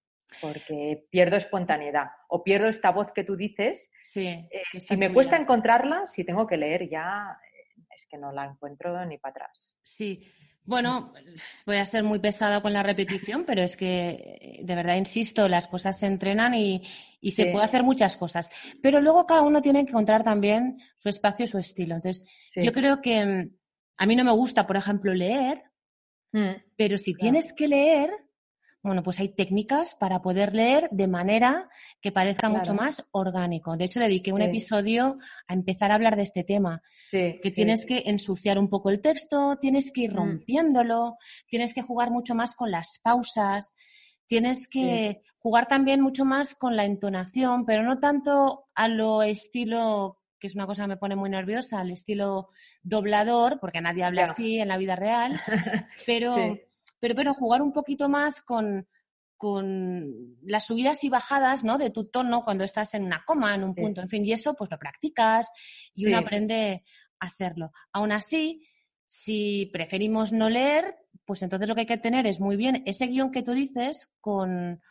porque 0.42 1.06
pierdo 1.12 1.36
espontaneidad 1.36 2.08
o 2.30 2.46
pierdo 2.46 2.70
esta 2.70 2.92
voz 2.92 3.12
que 3.14 3.26
tú 3.26 3.36
dices. 3.36 3.92
Sí, 4.02 4.28
eh, 4.28 4.80
si 4.80 4.96
me 4.96 5.14
cuesta 5.14 5.36
encontrarla, 5.36 6.08
si 6.08 6.24
tengo 6.24 6.48
que 6.48 6.56
leer 6.56 6.90
ya, 6.90 7.38
eh, 7.44 7.84
es 7.94 8.08
que 8.10 8.18
no 8.18 8.32
la 8.32 8.46
encuentro 8.46 9.06
ni 9.06 9.18
para 9.18 9.32
atrás. 9.32 9.76
Sí, 9.84 10.32
bueno, 10.68 11.14
voy 11.66 11.78
a 11.78 11.86
ser 11.86 12.04
muy 12.04 12.20
pesada 12.20 12.62
con 12.62 12.74
la 12.74 12.84
repetición, 12.84 13.46
pero 13.46 13.64
es 13.64 13.78
que 13.78 14.60
de 14.62 14.76
verdad 14.76 14.98
insisto, 14.98 15.48
las 15.48 15.68
cosas 15.68 15.98
se 15.98 16.08
entrenan 16.08 16.54
y, 16.54 16.84
se 17.32 17.48
puede 17.48 17.66
hacer 17.66 17.84
muchas 17.84 18.18
cosas. 18.18 18.50
Pero 18.82 19.02
luego 19.02 19.26
cada 19.26 19.44
uno 19.44 19.62
tiene 19.62 19.86
que 19.86 19.92
encontrar 19.92 20.24
también 20.24 20.78
su 20.98 21.08
espacio, 21.08 21.48
su 21.48 21.58
estilo. 21.58 21.96
Entonces, 21.96 22.28
yo 22.54 22.74
creo 22.74 23.02
que 23.02 23.26
mm, 23.26 23.56
a 23.98 24.06
mí 24.06 24.16
no 24.16 24.26
me 24.26 24.32
gusta, 24.32 24.68
por 24.68 24.76
ejemplo, 24.76 25.14
leer, 25.14 25.64
mm, 26.34 26.52
pero 26.76 26.98
si 26.98 27.14
tienes 27.14 27.54
que 27.54 27.70
leer, 27.70 28.12
bueno, 28.88 29.04
pues 29.04 29.20
hay 29.20 29.30
técnicas 29.30 29.96
para 29.96 30.22
poder 30.22 30.56
leer 30.56 30.90
de 30.92 31.08
manera 31.08 31.70
que 32.02 32.12
parezca 32.12 32.50
mucho 32.50 32.74
más 32.74 33.08
orgánico. 33.12 33.78
De 33.78 33.86
hecho, 33.86 34.00
dediqué 34.00 34.34
un 34.34 34.42
episodio 34.42 35.18
a 35.48 35.54
empezar 35.54 35.92
a 35.92 35.96
hablar 35.96 36.16
de 36.16 36.24
este 36.24 36.44
tema, 36.44 36.82
que 37.12 37.52
tienes 37.54 37.86
que 37.86 38.04
ensuciar 38.06 38.58
un 38.58 38.70
poco 38.70 38.90
el 38.90 39.02
texto, 39.02 39.58
tienes 39.60 39.92
que 39.92 40.02
ir 40.02 40.14
mm. 40.14 40.16
rompiéndolo, 40.16 41.18
tienes 41.48 41.74
que 41.74 41.82
jugar 41.82 42.12
mucho 42.12 42.34
más 42.34 42.56
con 42.56 42.72
las 42.72 43.00
pausas, 43.04 43.76
tienes 44.26 44.68
que 44.68 45.22
jugar 45.38 45.68
también 45.68 46.02
mucho 46.02 46.26
más 46.26 46.56
con 46.56 46.76
la 46.76 46.86
entonación, 46.86 47.66
pero 47.66 47.84
no 47.84 48.00
tanto 48.00 48.68
a 48.74 48.88
lo 48.88 49.22
estilo 49.22 50.20
que 50.40 50.48
es 50.48 50.56
una 50.56 50.68
cosa 50.68 50.84
que 50.84 50.90
me 50.90 50.98
pone 50.98 51.16
muy 51.16 51.30
nerviosa, 51.30 51.80
al 51.80 51.92
estilo 51.92 52.50
doblador, 52.84 53.60
porque 53.60 53.82
nadie 53.82 54.04
habla 54.04 54.24
así 54.24 54.60
en 54.60 54.68
la 54.68 54.78
vida 54.78 54.96
real, 54.96 55.42
pero 56.06 56.36
pero, 57.00 57.16
pero 57.16 57.34
jugar 57.34 57.62
un 57.62 57.74
poquito 57.74 58.10
más 58.10 58.42
con, 58.42 58.88
las 60.42 60.66
subidas 60.66 61.04
y 61.04 61.10
bajadas 61.10 61.64
¿no? 61.64 61.78
de 61.78 61.92
tu 61.92 62.06
tono 62.06 62.44
cuando 62.44 62.64
estás 62.64 62.96
en 62.96 63.04
una 63.04 63.24
coma, 63.24 63.54
en 63.54 63.64
un 63.64 63.76
punto, 63.76 64.02
en 64.02 64.10
fin, 64.10 64.26
y 64.26 64.32
eso 64.32 64.56
pues 64.56 64.72
lo 64.72 64.80
practicas 64.80 65.52
y 65.94 66.08
uno 66.08 66.18
aprende 66.18 66.84
a 67.20 67.28
hacerlo. 67.28 67.72
Aún 67.94 68.12
así, 68.12 68.68
si 69.06 69.70
preferimos 69.72 70.34
no 70.34 70.50
leer, 70.50 70.96
pues 71.24 71.44
entonces 71.44 71.70
lo 71.70 71.76
que 71.76 71.82
hay 71.82 71.88
que 71.88 71.98
tener 71.98 72.26
es 72.26 72.40
muy 72.40 72.56
bien 72.56 72.82
ese 72.88 73.08
guion 73.08 73.32
que 73.32 73.44
tú 73.44 73.52
dices 73.52 74.12
con, 74.20 74.82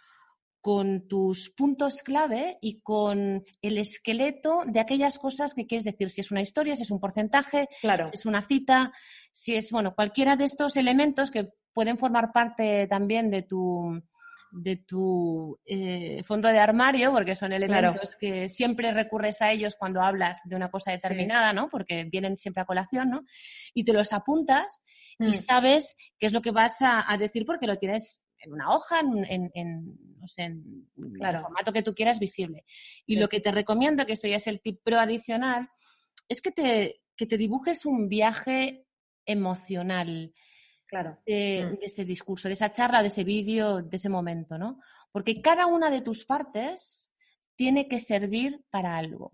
con 0.66 1.06
tus 1.06 1.50
puntos 1.50 2.02
clave 2.02 2.58
y 2.60 2.80
con 2.80 3.44
el 3.62 3.78
esqueleto 3.78 4.64
de 4.66 4.80
aquellas 4.80 5.16
cosas 5.16 5.54
que 5.54 5.64
quieres 5.64 5.84
decir, 5.84 6.10
si 6.10 6.22
es 6.22 6.32
una 6.32 6.40
historia, 6.42 6.74
si 6.74 6.82
es 6.82 6.90
un 6.90 6.98
porcentaje, 6.98 7.68
si 7.80 7.88
es 8.12 8.26
una 8.26 8.42
cita, 8.42 8.92
si 9.30 9.54
es, 9.54 9.70
bueno, 9.70 9.94
cualquiera 9.94 10.34
de 10.34 10.44
estos 10.44 10.76
elementos 10.76 11.30
que 11.30 11.46
pueden 11.76 11.98
formar 11.98 12.32
parte 12.32 12.86
también 12.86 13.30
de 13.30 13.42
tu, 13.42 14.02
de 14.50 14.76
tu 14.76 15.60
eh, 15.66 16.22
fondo 16.24 16.48
de 16.48 16.58
armario, 16.58 17.12
porque 17.12 17.36
son 17.36 17.52
elementos 17.52 18.16
que 18.16 18.48
siempre 18.48 18.92
recurres 18.92 19.42
a 19.42 19.52
ellos 19.52 19.76
cuando 19.78 20.00
hablas 20.00 20.40
de 20.46 20.56
una 20.56 20.70
cosa 20.70 20.92
determinada, 20.92 21.52
¿no? 21.52 21.68
Porque 21.68 22.04
vienen 22.04 22.38
siempre 22.38 22.62
a 22.62 22.64
colación, 22.64 23.10
¿no? 23.10 23.26
Y 23.74 23.84
te 23.84 23.92
los 23.92 24.14
apuntas 24.14 24.82
y 25.18 25.26
mm. 25.26 25.34
sabes 25.34 25.96
qué 26.18 26.28
es 26.28 26.32
lo 26.32 26.40
que 26.40 26.50
vas 26.50 26.78
a, 26.80 27.14
decir 27.18 27.44
porque 27.44 27.66
lo 27.66 27.76
tienes 27.76 28.22
en 28.38 28.54
una 28.54 28.74
hoja, 28.74 29.00
en, 29.00 29.50
no 30.18 30.26
sé, 30.28 30.44
en 30.44 30.88
el 30.96 31.38
formato 31.40 31.74
que 31.74 31.82
tú 31.82 31.94
quieras 31.94 32.18
visible. 32.18 32.64
Y 33.04 33.16
lo 33.16 33.28
que 33.28 33.42
te 33.42 33.52
recomiendo, 33.52 34.06
que 34.06 34.14
esto 34.14 34.28
ya 34.28 34.36
es 34.36 34.46
el 34.46 34.62
tip 34.62 34.80
pro 34.82 34.98
adicional, 34.98 35.68
es 36.26 36.40
que 36.40 36.52
te, 36.52 37.02
que 37.18 37.26
te 37.26 37.36
dibujes 37.36 37.84
un 37.84 38.08
viaje 38.08 38.86
emocional 39.26 40.32
claro. 40.86 41.12
Mm. 41.12 41.24
de, 41.26 41.78
ese 41.82 42.04
discurso, 42.04 42.48
de 42.48 42.54
esa 42.54 42.72
charla, 42.72 43.02
de 43.02 43.08
ese 43.08 43.24
vídeo, 43.24 43.82
de 43.82 43.96
ese 43.96 44.08
momento, 44.08 44.58
¿no? 44.58 44.80
Porque 45.12 45.40
cada 45.40 45.66
una 45.66 45.90
de 45.90 46.02
tus 46.02 46.24
partes 46.24 47.12
tiene 47.56 47.88
que 47.88 47.98
servir 47.98 48.64
para 48.70 48.96
algo. 48.96 49.32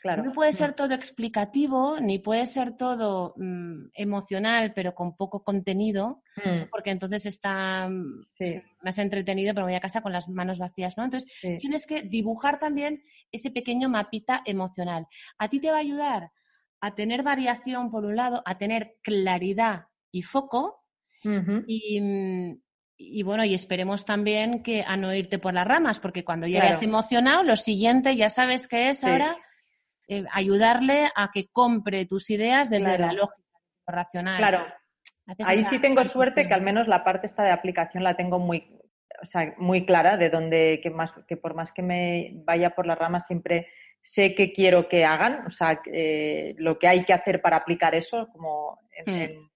Claro. 0.00 0.22
No 0.22 0.32
puede 0.32 0.50
mm. 0.50 0.54
ser 0.54 0.74
todo 0.74 0.94
explicativo, 0.94 1.98
ni 2.00 2.18
puede 2.18 2.46
ser 2.46 2.76
todo 2.76 3.34
mm, 3.36 3.88
emocional, 3.94 4.72
pero 4.72 4.94
con 4.94 5.16
poco 5.16 5.42
contenido, 5.42 6.22
porque 6.70 6.90
entonces 6.90 7.26
está 7.26 7.88
más 8.82 8.98
entretenido, 8.98 9.52
pero 9.52 9.66
voy 9.66 9.74
a 9.74 9.80
casa 9.80 10.02
con 10.02 10.12
las 10.12 10.28
manos 10.28 10.58
vacías, 10.58 10.96
¿no? 10.96 11.04
Entonces, 11.04 11.30
tienes 11.58 11.86
que 11.86 12.02
dibujar 12.02 12.58
también 12.58 13.02
ese 13.32 13.50
pequeño 13.50 13.88
mapita 13.88 14.42
emocional. 14.44 15.06
A 15.38 15.48
ti 15.48 15.60
te 15.60 15.70
va 15.70 15.78
a 15.78 15.80
ayudar 15.80 16.30
a 16.80 16.94
tener 16.94 17.22
variación, 17.22 17.90
por 17.90 18.04
un 18.04 18.16
lado, 18.16 18.42
a 18.44 18.58
tener 18.58 18.96
claridad 19.02 19.86
y 20.12 20.22
foco, 20.22 20.84
Mm, 21.24 22.52
y, 22.98 23.22
bueno, 23.22 23.44
y 23.44 23.54
esperemos 23.54 24.04
también 24.04 24.62
que 24.62 24.82
a 24.86 24.96
no 24.96 25.12
irte 25.14 25.38
por 25.38 25.54
las 25.54 25.66
ramas, 25.66 26.00
porque 26.00 26.24
cuando 26.24 26.46
llegas 26.46 26.82
emocionado, 26.82 27.42
lo 27.42 27.56
siguiente 27.56 28.16
ya 28.16 28.30
sabes 28.30 28.68
que 28.68 28.88
es 28.88 29.04
ahora 29.04 29.36
eh, 30.08 30.24
ayudarle 30.32 31.08
a 31.14 31.30
que 31.32 31.48
compre 31.48 32.06
tus 32.06 32.30
ideas 32.30 32.70
desde 32.70 32.98
la 32.98 33.12
lógica 33.12 33.42
racional. 33.86 34.38
Claro. 34.38 34.66
Ahí 35.44 35.64
sí 35.64 35.80
tengo 35.80 36.04
suerte 36.08 36.46
que 36.46 36.54
al 36.54 36.62
menos 36.62 36.86
la 36.86 37.02
parte 37.02 37.26
esta 37.26 37.42
de 37.42 37.50
aplicación 37.50 38.04
la 38.04 38.16
tengo 38.16 38.38
muy, 38.38 38.78
o 39.20 39.26
sea, 39.26 39.54
muy 39.58 39.84
clara 39.84 40.16
de 40.16 40.30
donde 40.30 40.80
que 40.82 40.90
más 40.90 41.10
que 41.26 41.36
por 41.36 41.54
más 41.54 41.72
que 41.72 41.82
me 41.82 42.32
vaya 42.44 42.70
por 42.70 42.86
las 42.86 42.96
ramas 42.96 43.26
siempre 43.26 43.66
sé 44.02 44.36
qué 44.36 44.52
quiero 44.52 44.88
que 44.88 45.04
hagan, 45.04 45.44
o 45.46 45.50
sea, 45.50 45.80
eh, 45.92 46.54
lo 46.58 46.78
que 46.78 46.86
hay 46.86 47.04
que 47.04 47.12
hacer 47.12 47.42
para 47.42 47.56
aplicar 47.56 47.94
eso, 47.96 48.28
como 48.32 48.78
en, 49.04 49.12
hmm. 49.12 49.22
en 49.22 49.50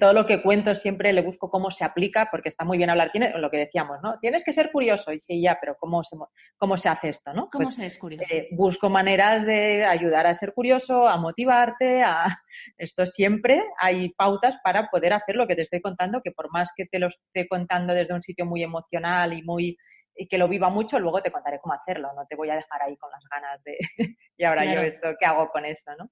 todo 0.00 0.12
lo 0.12 0.26
que 0.26 0.42
cuento 0.42 0.74
siempre 0.74 1.12
le 1.12 1.22
busco 1.22 1.48
cómo 1.48 1.70
se 1.70 1.84
aplica, 1.84 2.28
porque 2.28 2.48
está 2.48 2.64
muy 2.64 2.76
bien 2.76 2.90
hablar, 2.90 3.12
tiene, 3.12 3.30
lo 3.38 3.50
que 3.50 3.58
decíamos, 3.58 3.98
¿no? 4.02 4.18
Tienes 4.18 4.42
que 4.42 4.52
ser 4.52 4.72
curioso, 4.72 5.12
y 5.12 5.20
sí, 5.20 5.40
ya, 5.40 5.58
pero 5.60 5.76
¿cómo 5.78 6.02
se, 6.02 6.16
cómo 6.56 6.76
se 6.76 6.88
hace 6.88 7.10
esto, 7.10 7.32
no? 7.32 7.48
¿Cómo 7.48 7.66
pues, 7.66 7.76
se 7.76 7.86
es 7.86 7.96
curioso? 7.96 8.24
Eh, 8.28 8.48
busco 8.50 8.90
maneras 8.90 9.46
de 9.46 9.84
ayudar 9.84 10.26
a 10.26 10.34
ser 10.34 10.52
curioso, 10.52 11.06
a 11.06 11.16
motivarte, 11.16 12.02
a... 12.02 12.26
Esto 12.78 13.06
siempre 13.06 13.62
hay 13.78 14.08
pautas 14.14 14.56
para 14.64 14.88
poder 14.88 15.12
hacer 15.12 15.36
lo 15.36 15.46
que 15.46 15.54
te 15.54 15.62
estoy 15.62 15.80
contando, 15.80 16.20
que 16.20 16.32
por 16.32 16.50
más 16.50 16.70
que 16.74 16.86
te 16.86 16.98
lo 16.98 17.06
esté 17.06 17.46
contando 17.46 17.94
desde 17.94 18.14
un 18.14 18.22
sitio 18.22 18.44
muy 18.44 18.64
emocional 18.64 19.34
y 19.34 19.42
muy 19.42 19.76
y 20.18 20.26
que 20.28 20.38
lo 20.38 20.48
viva 20.48 20.70
mucho, 20.70 20.98
luego 20.98 21.22
te 21.22 21.30
contaré 21.30 21.60
cómo 21.60 21.74
hacerlo, 21.74 22.10
no 22.14 22.26
te 22.26 22.36
voy 22.36 22.48
a 22.48 22.56
dejar 22.56 22.82
ahí 22.82 22.96
con 22.96 23.10
las 23.10 23.22
ganas 23.30 23.62
de 23.64 23.76
y 24.38 24.44
ahora 24.44 24.64
yo 24.64 24.80
esto, 24.80 25.14
¿qué 25.20 25.26
hago 25.26 25.50
con 25.50 25.64
esto, 25.66 25.92
no? 25.98 26.10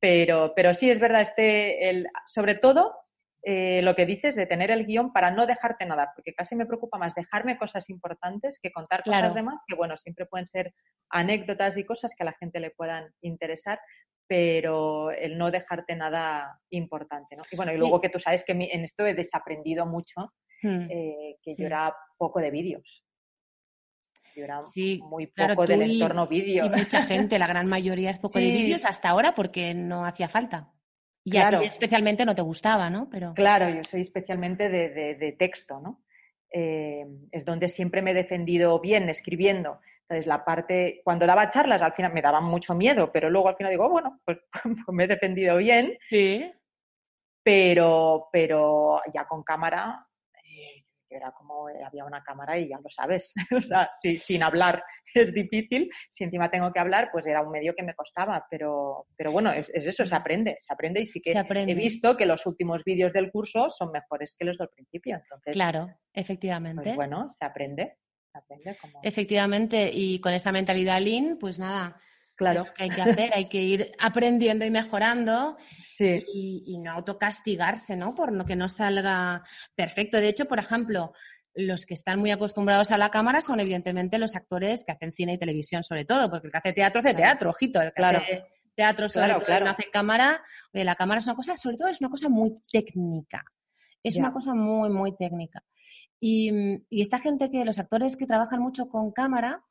Pero, 0.00 0.52
pero 0.54 0.74
sí 0.74 0.90
es 0.90 0.98
verdad, 0.98 1.22
este, 1.22 1.88
el, 1.88 2.08
sobre 2.26 2.56
todo 2.56 3.05
eh, 3.48 3.80
lo 3.80 3.94
que 3.94 4.06
dices 4.06 4.34
de 4.34 4.44
tener 4.44 4.72
el 4.72 4.86
guion 4.86 5.12
para 5.12 5.30
no 5.30 5.46
dejarte 5.46 5.86
nada, 5.86 6.10
porque 6.16 6.34
casi 6.34 6.56
me 6.56 6.66
preocupa 6.66 6.98
más 6.98 7.14
dejarme 7.14 7.56
cosas 7.56 7.88
importantes 7.90 8.58
que 8.60 8.72
contar 8.72 9.04
cosas 9.04 9.34
demás, 9.34 9.60
que 9.68 9.76
bueno, 9.76 9.96
siempre 9.96 10.26
pueden 10.26 10.48
ser 10.48 10.74
anécdotas 11.10 11.76
y 11.76 11.84
cosas 11.84 12.12
que 12.16 12.24
a 12.24 12.26
la 12.26 12.32
gente 12.32 12.58
le 12.58 12.72
puedan 12.72 13.08
interesar, 13.20 13.78
pero 14.26 15.12
el 15.12 15.38
no 15.38 15.52
dejarte 15.52 15.94
nada 15.94 16.58
importante, 16.70 17.36
¿no? 17.36 17.44
Y 17.48 17.54
bueno, 17.54 17.72
y 17.72 17.76
luego 17.76 18.00
que 18.00 18.08
tú 18.08 18.18
sabes 18.18 18.42
que 18.44 18.50
en 18.50 18.82
esto 18.82 19.06
he 19.06 19.14
desaprendido 19.14 19.86
mucho, 19.86 20.32
hmm. 20.64 20.90
eh, 20.90 21.36
que 21.40 21.54
yo 21.56 21.66
era 21.66 21.94
poco 22.18 22.40
de 22.40 22.50
vídeos. 22.50 23.04
Yo 24.34 24.42
era 24.42 24.60
muy 25.08 25.28
poco 25.28 25.66
del 25.68 25.82
entorno 25.82 26.26
vídeo. 26.26 26.66
Y 26.66 26.70
mucha 26.70 27.00
gente, 27.02 27.38
la 27.38 27.46
gran 27.46 27.68
mayoría 27.68 28.10
es 28.10 28.18
poco 28.18 28.40
de 28.40 28.50
vídeos 28.50 28.84
hasta 28.84 29.10
ahora 29.10 29.36
porque 29.36 29.72
no 29.72 30.04
hacía 30.04 30.28
falta. 30.28 30.72
Y 31.26 31.38
a 31.38 31.48
ti 31.48 31.64
especialmente 31.64 32.24
no 32.24 32.36
te 32.36 32.42
gustaba, 32.42 32.88
¿no? 32.88 33.08
Pero... 33.10 33.34
Claro, 33.34 33.68
yo 33.68 33.82
soy 33.82 34.02
especialmente 34.02 34.68
de, 34.68 35.36
texto, 35.36 35.80
¿no? 35.80 36.04
Eh, 36.52 37.04
es 37.32 37.44
donde 37.44 37.68
siempre 37.68 38.00
me 38.00 38.12
he 38.12 38.14
defendido 38.14 38.78
bien 38.78 39.08
escribiendo. 39.08 39.80
Entonces, 40.02 40.28
la 40.28 40.44
parte, 40.44 41.00
cuando 41.02 41.26
daba 41.26 41.50
charlas, 41.50 41.82
al 41.82 41.94
final 41.94 42.12
me 42.12 42.22
daban 42.22 42.44
mucho 42.44 42.76
miedo, 42.76 43.10
pero 43.12 43.28
luego 43.28 43.48
al 43.48 43.56
final 43.56 43.72
digo, 43.72 43.88
bueno, 43.88 44.20
pues, 44.24 44.38
pues, 44.62 44.76
me 44.92 45.04
he 45.04 45.08
defendido 45.08 45.56
bien. 45.56 45.98
Sí. 46.02 46.48
Pero, 47.42 48.28
pero 48.30 49.00
ya 49.12 49.26
con 49.26 49.42
cámara, 49.42 50.06
era 51.08 51.30
como 51.32 51.68
eh, 51.68 51.82
había 51.84 52.04
una 52.04 52.22
cámara 52.22 52.58
y 52.58 52.68
ya 52.68 52.78
lo 52.78 52.90
sabes. 52.90 53.32
o 53.56 53.60
sea, 53.60 53.90
sin 54.00 54.42
hablar 54.42 54.82
es 55.14 55.32
difícil. 55.32 55.90
Si 56.10 56.24
encima 56.24 56.50
tengo 56.50 56.72
que 56.72 56.80
hablar, 56.80 57.10
pues 57.12 57.26
era 57.26 57.42
un 57.42 57.50
medio 57.50 57.74
que 57.74 57.82
me 57.82 57.94
costaba. 57.94 58.46
Pero, 58.50 59.06
pero 59.16 59.32
bueno, 59.32 59.52
es, 59.52 59.70
eso, 59.70 60.06
se 60.06 60.14
aprende, 60.14 60.56
se 60.60 60.72
aprende 60.72 61.00
y 61.00 61.06
sí 61.06 61.20
que 61.20 61.32
he 61.32 61.74
visto 61.74 62.16
que 62.16 62.26
los 62.26 62.46
últimos 62.46 62.82
vídeos 62.84 63.12
del 63.12 63.30
curso 63.30 63.70
son 63.70 63.92
mejores 63.92 64.34
que 64.38 64.44
los 64.44 64.58
del 64.58 64.68
principio. 64.68 65.16
Entonces, 65.16 65.54
claro, 65.54 65.88
efectivamente. 66.12 66.82
Pues 66.82 66.96
bueno, 66.96 67.30
se 67.38 67.44
aprende. 67.44 67.98
Se 68.32 68.38
aprende 68.38 68.76
como... 68.80 69.00
Efectivamente, 69.02 69.90
y 69.92 70.20
con 70.20 70.32
esta 70.32 70.52
mentalidad 70.52 71.00
lean, 71.00 71.38
pues 71.38 71.58
nada, 71.58 72.00
Claro. 72.36 72.66
que 72.76 72.84
hay 72.84 72.90
que 72.90 73.02
hacer, 73.02 73.32
hay 73.34 73.48
que 73.48 73.62
ir 73.62 73.92
aprendiendo 73.98 74.64
y 74.64 74.70
mejorando 74.70 75.56
y, 75.98 76.64
y, 76.66 76.78
no 76.78 76.92
autocastigarse, 76.92 77.96
¿no? 77.96 78.14
Por 78.14 78.32
lo 78.32 78.44
que 78.44 78.56
no 78.56 78.68
salga 78.68 79.42
perfecto. 79.74 80.18
De 80.18 80.28
hecho, 80.28 80.44
por 80.44 80.58
ejemplo, 80.58 81.14
los 81.56 81.86
que 81.86 81.94
están 81.94 82.18
muy 82.18 82.30
acostumbrados 82.30 82.90
a 82.90 82.98
la 82.98 83.10
cámara 83.10 83.40
son 83.40 83.60
evidentemente 83.60 84.18
los 84.18 84.36
actores 84.36 84.84
que 84.84 84.92
hacen 84.92 85.12
cine 85.12 85.34
y 85.34 85.38
televisión 85.38 85.82
sobre 85.82 86.04
todo, 86.04 86.30
porque 86.30 86.48
el 86.48 86.52
que 86.52 86.58
hace 86.58 86.72
teatro 86.74 87.00
hace 87.00 87.14
teatro, 87.14 87.50
ojito, 87.50 87.80
el 87.80 87.92
que 87.92 88.04
hace 88.04 88.44
teatro 88.74 89.08
sobre 89.08 89.34
todo 89.34 89.60
no 89.60 89.70
hace 89.70 89.90
cámara, 89.90 90.42
oye, 90.74 90.84
la 90.84 90.94
cámara 90.94 91.20
es 91.20 91.26
una 91.26 91.34
cosa, 91.34 91.56
sobre 91.56 91.76
todo 91.76 91.88
es 91.88 92.00
una 92.00 92.10
cosa 92.10 92.28
muy 92.28 92.52
técnica. 92.70 93.42
Es 94.02 94.16
una 94.16 94.32
cosa 94.32 94.54
muy, 94.54 94.88
muy 94.88 95.16
técnica. 95.16 95.64
Y, 96.20 96.52
y, 96.88 97.00
esta 97.00 97.18
gente 97.18 97.50
que, 97.50 97.64
los 97.64 97.80
actores 97.80 98.16
que 98.16 98.24
trabajan 98.24 98.60
mucho 98.60 98.88
con 98.88 99.10
cámara, 99.10 99.64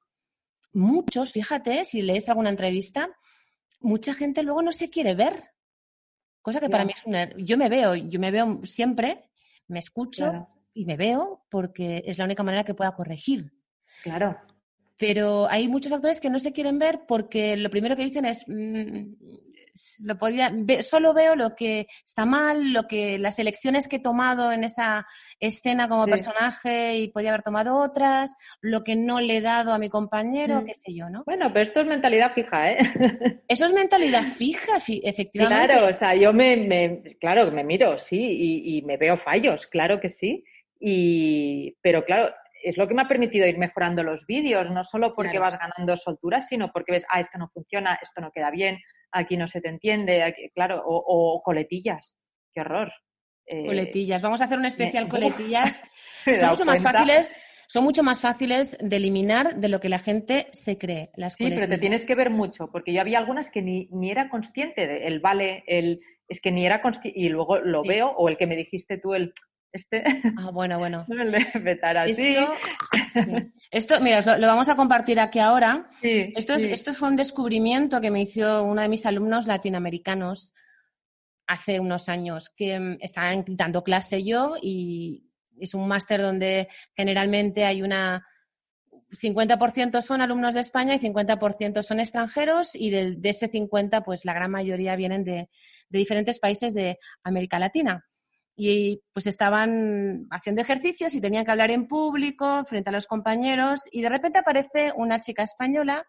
muchos, 0.76 1.32
fíjate, 1.32 1.86
si 1.86 2.02
lees 2.02 2.30
alguna 2.30 2.50
entrevista, 2.50 3.10
mucha 3.82 4.14
gente 4.14 4.44
luego 4.44 4.62
no 4.62 4.72
se 4.72 4.90
quiere 4.90 5.16
ver. 5.16 5.34
Cosa 6.42 6.60
que 6.60 6.70
para 6.70 6.86
mí 6.86 6.94
es 6.96 7.06
una... 7.06 7.36
Yo 7.38 7.58
me 7.58 7.70
veo, 7.70 7.96
yo 7.96 8.20
me 8.20 8.30
veo 8.30 8.62
siempre, 8.64 9.32
me 9.68 9.80
escucho 9.80 10.48
y 10.74 10.86
me 10.86 10.96
veo 10.96 11.46
porque 11.50 12.04
es 12.06 12.18
la 12.18 12.26
única 12.26 12.44
manera 12.44 12.64
que 12.64 12.76
pueda 12.76 12.92
corregir. 12.92 13.52
Claro. 14.04 14.38
Pero 14.98 15.50
hay 15.50 15.68
muchos 15.68 15.92
actores 15.92 16.22
que 16.22 16.30
no 16.30 16.38
se 16.40 16.54
quieren 16.54 16.78
ver 16.78 17.02
porque 17.08 17.58
lo 17.58 17.70
primero 17.70 17.96
que 17.96 18.04
dicen 18.04 18.26
es, 18.26 18.46
mm, 18.48 19.14
lo 20.04 20.18
podía, 20.18 20.52
solo 20.82 21.14
veo 21.14 21.36
lo 21.36 21.56
que 21.56 21.88
está 22.06 22.26
mal, 22.26 22.72
lo 22.72 22.88
que 22.88 23.18
las 23.18 23.40
elecciones 23.40 23.88
que 23.88 23.98
he 23.98 24.02
tomado 24.02 24.52
en 24.52 24.64
esa 24.64 25.06
escena 25.40 25.88
como 25.88 26.06
personaje 26.06 26.98
y 26.98 27.10
podía 27.10 27.30
haber 27.30 27.44
tomado 27.44 27.78
otras, 27.78 28.36
lo 28.62 28.84
que 28.84 28.96
no 28.96 29.20
le 29.20 29.38
he 29.38 29.42
dado 29.42 29.74
a 29.74 29.80
mi 29.80 29.90
compañero, 29.90 30.62
mm. 30.62 30.66
qué 30.66 30.74
sé 30.74 30.94
yo, 30.94 31.10
¿no? 31.10 31.24
Bueno, 31.26 31.50
pero 31.54 31.66
esto 31.66 31.82
es 31.82 31.88
mentalidad 31.88 32.34
fija, 32.34 32.72
¿eh? 32.72 32.78
Eso 33.48 33.66
es 33.66 33.74
mentalidad 33.74 34.24
fija, 34.24 34.78
efectivamente. 35.04 35.74
Claro, 35.74 35.88
o 35.88 35.94
sea, 35.94 36.16
yo 36.16 36.34
me, 36.34 36.58
me 36.58 37.18
claro, 37.20 37.52
me 37.52 37.64
miro, 37.64 38.00
sí, 38.00 38.20
y, 38.20 38.78
y 38.78 38.82
me 38.84 38.98
veo 38.98 39.18
fallos, 39.18 39.68
claro 39.68 40.00
que 40.00 40.10
sí. 40.10 40.44
Y, 40.80 41.78
pero 41.82 42.04
claro, 42.06 42.34
es 42.66 42.78
lo 42.78 42.88
que 42.88 42.96
me 42.96 43.04
ha 43.04 43.08
permitido 43.08 43.48
ir 43.48 43.58
mejorando 43.58 44.04
los 44.04 44.26
vídeos, 44.26 44.70
no 44.72 44.84
solo 44.84 45.14
porque 45.14 45.38
vas 45.38 45.58
ganando 45.58 45.96
soltura, 45.98 46.42
sino 46.42 46.72
porque 46.72 46.94
ves, 46.94 47.06
ah, 47.10 47.20
esto 47.20 47.38
no 47.38 47.48
funciona, 47.50 48.00
esto 48.02 48.22
no 48.22 48.32
queda 48.32 48.50
bien, 48.50 48.80
aquí 49.16 49.38
no 49.38 49.48
se 49.48 49.62
te 49.62 49.70
entiende, 49.70 50.24
aquí, 50.24 50.50
claro, 50.54 50.82
o, 50.86 51.42
coletillas, 51.44 52.16
qué 52.54 52.62
horror. 52.62 52.92
Eh, 53.48 53.66
coletillas, 53.66 54.22
vamos 54.22 54.42
a 54.42 54.46
hacer 54.46 54.58
un 54.58 54.66
especial 54.66 55.08
coletillas. 55.08 55.82
son 56.36 56.50
mucho 56.50 56.66
más 56.66 56.84
fáciles. 56.84 57.36
Son 57.68 57.84
mucho 57.84 58.04
más 58.04 58.22
fáciles 58.22 58.78
de 58.80 58.98
eliminar 58.98 59.56
de 59.56 59.70
lo 59.70 59.80
que 59.80 59.90
la 59.90 59.98
gente 59.98 60.48
se 60.52 60.78
cree. 60.78 61.08
Las 61.16 61.34
sí, 61.34 61.50
pero 61.50 61.68
te 61.68 61.80
tienes 61.80 62.06
que 62.06 62.14
ver 62.14 62.30
mucho, 62.30 62.70
porque 62.72 62.94
yo 62.94 63.02
había 63.02 63.18
algunas 63.18 63.50
que 63.50 63.64
ni, 63.64 63.88
ni 63.92 64.12
era 64.12 64.30
consciente 64.30 64.86
de 64.86 65.08
el 65.08 65.20
vale, 65.20 65.64
el 65.66 66.00
es 66.28 66.40
que 66.42 66.52
ni 66.52 66.66
era 66.66 66.84
consciente, 66.84 67.20
y 67.20 67.30
luego 67.30 67.58
lo 67.58 67.82
veo, 67.84 68.12
o 68.12 68.30
el 68.30 68.38
que 68.38 68.46
me 68.46 68.56
dijiste 68.56 69.00
tú, 69.00 69.16
el 69.16 69.34
este. 69.76 70.04
Ah, 70.38 70.52
bueno, 70.52 70.80
bueno. 70.80 71.06
Esto, 72.08 72.54
esto, 73.72 74.00
mira, 74.02 74.38
lo, 74.38 74.48
vamos 74.48 74.70
a 74.70 74.76
compartir 74.76 75.20
aquí 75.20 75.40
ahora. 75.40 75.90
esto, 76.02 76.54
esto 76.56 76.94
fue 76.94 77.10
un 77.10 77.16
descubrimiento 77.16 78.02
que 78.02 78.12
me 78.12 78.22
hizo 78.22 78.64
uno 78.64 78.82
de 78.82 78.90
mis 78.90 79.06
alumnos 79.06 79.48
latinoamericanos 79.48 80.54
hace 81.48 81.80
unos 81.80 82.10
años, 82.10 82.50
que 82.50 82.80
mm, 82.80 82.98
estaba 83.02 83.32
dando 83.48 83.84
clase 83.84 84.24
yo 84.24 84.56
y 84.62 85.30
es 85.60 85.74
un 85.74 85.88
máster 85.88 86.22
donde 86.22 86.68
generalmente 86.96 87.66
hay 87.66 87.82
una 87.82 88.26
50% 89.12 90.02
son 90.02 90.22
alumnos 90.22 90.54
de 90.56 90.60
España 90.60 90.96
y 90.96 91.00
50% 91.00 91.84
son 91.84 92.00
extranjeros 92.00 92.76
y 92.76 92.90
de, 92.90 93.18
ese 93.24 93.48
50 93.48 94.02
pues 94.02 94.26
la 94.26 94.34
gran 94.34 94.52
mayoría 94.52 94.96
vienen 94.96 95.24
de 95.24 95.48
diferentes 95.90 96.40
países 96.40 96.74
de 96.74 96.98
América 97.24 97.60
Latina 97.60 98.06
y 98.56 99.02
pues 99.12 99.28
estaban 99.28 100.28
haciendo 100.32 100.62
ejercicios 100.62 101.14
y 101.14 101.22
tenían 101.22 101.44
que 101.44 101.52
hablar 101.52 101.72
en 101.72 101.88
público 101.88 102.64
frente 102.66 102.90
a 102.90 102.94
los 102.94 103.06
compañeros 103.06 103.90
y 103.92 104.02
de 104.02 104.10
repente 104.10 104.40
aparece 104.40 104.94
una 104.96 105.20
chica 105.20 105.44
española 105.44 106.08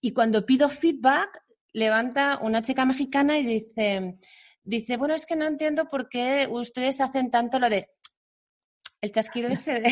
y 0.00 0.12
cuando 0.12 0.46
pido 0.46 0.68
feedback 0.70 1.42
levanta 1.72 2.38
una 2.40 2.62
chica 2.62 2.84
mexicana 2.84 3.38
y 3.38 3.44
dice, 3.44 4.18
dice, 4.64 4.96
bueno, 4.96 5.14
es 5.14 5.26
que 5.26 5.36
no 5.36 5.46
entiendo 5.46 5.88
por 5.90 6.08
qué 6.08 6.48
ustedes 6.50 7.00
hacen 7.00 7.30
tanto 7.30 7.58
lo 7.58 7.68
de 7.68 7.86
el 9.02 9.12
chasquido 9.12 9.48
ese 9.48 9.82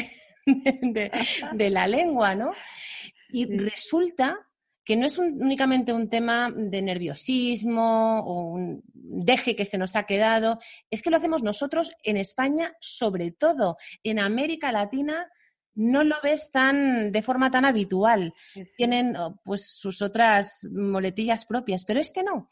de, 0.47 1.11
de 1.53 1.71
la 1.71 1.87
lengua, 1.87 2.35
¿no? 2.35 2.53
Y 3.31 3.45
resulta 3.57 4.48
que 4.89 4.97
no 4.97 5.05
es 5.05 5.19
únicamente 5.19 5.93
un 5.93 6.09
tema 6.09 6.51
de 6.51 6.81
nerviosismo 6.81 8.21
o 8.21 8.49
un 8.53 8.83
deje 8.95 9.55
que 9.55 9.67
se 9.67 9.77
nos 9.77 9.97
ha 9.97 10.05
quedado, 10.05 10.61
es 10.91 11.03
que 11.03 11.11
lo 11.11 11.19
hacemos 11.19 11.43
nosotros 11.43 11.93
en 12.03 12.17
España 12.17 12.73
sobre 12.81 13.31
todo. 13.31 13.77
En 14.03 14.19
América 14.19 14.73
Latina 14.73 15.31
no 15.75 16.05
lo 16.05 16.17
ves 16.23 16.51
tan 16.51 17.13
de 17.13 17.21
forma 17.21 17.51
tan 17.51 17.67
habitual. 17.67 18.33
Tienen 18.79 19.15
oh, 19.15 19.39
pues 19.45 19.69
sus 19.69 20.01
otras 20.01 20.67
moletillas 20.73 21.45
propias, 21.45 21.85
pero 21.85 22.01
este 22.01 22.23
no. 22.23 22.49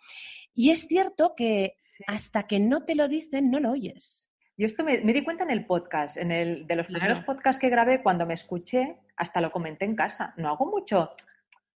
Y 0.55 0.68
es 0.68 0.87
cierto 0.87 1.32
que 1.34 1.78
hasta 2.07 2.43
que 2.43 2.59
no 2.59 2.84
te 2.84 2.97
lo 2.97 3.09
dicen, 3.09 3.51
no 3.51 3.61
lo 3.61 3.70
oyes. 3.70 4.30
Yo 4.59 4.66
esto 4.66 4.84
me, 4.84 4.99
di 4.99 5.24
cuenta 5.24 5.45
en 5.45 5.53
el 5.53 5.64
podcast, 5.64 6.18
en 6.18 6.32
el 6.32 6.66
de 6.66 6.76
los 6.76 6.87
primeros 6.87 7.20
podcasts 7.20 7.59
que 7.59 7.70
grabé, 7.70 8.03
cuando 8.03 8.26
me 8.26 8.34
escuché, 8.34 8.99
hasta 9.16 9.41
lo 9.41 9.51
comenté 9.51 9.87
en 9.87 9.97
casa. 9.97 10.34
No 10.37 10.51
hago 10.51 10.66
mucho 10.66 11.12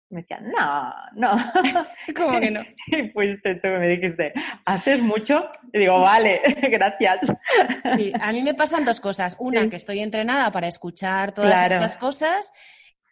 me 0.09 0.21
decían, 0.21 0.51
no, 0.51 0.93
no. 1.13 1.37
¿Cómo 2.15 2.39
que 2.39 2.51
no? 2.51 2.61
Y 2.87 3.09
fuiste 3.09 3.55
tú 3.55 3.67
me 3.67 3.87
dijiste, 3.87 4.33
¿haces 4.65 4.99
mucho? 5.01 5.49
Y 5.71 5.79
digo, 5.79 6.01
vale, 6.01 6.41
gracias. 6.71 7.21
Sí, 7.95 8.11
a 8.19 8.31
mí 8.31 8.41
me 8.41 8.53
pasan 8.55 8.85
dos 8.85 8.99
cosas. 8.99 9.35
Una, 9.39 9.69
que 9.69 9.75
estoy 9.75 9.99
entrenada 9.99 10.51
para 10.51 10.67
escuchar 10.67 11.33
todas 11.33 11.63
estas 11.63 11.97
cosas 11.97 12.51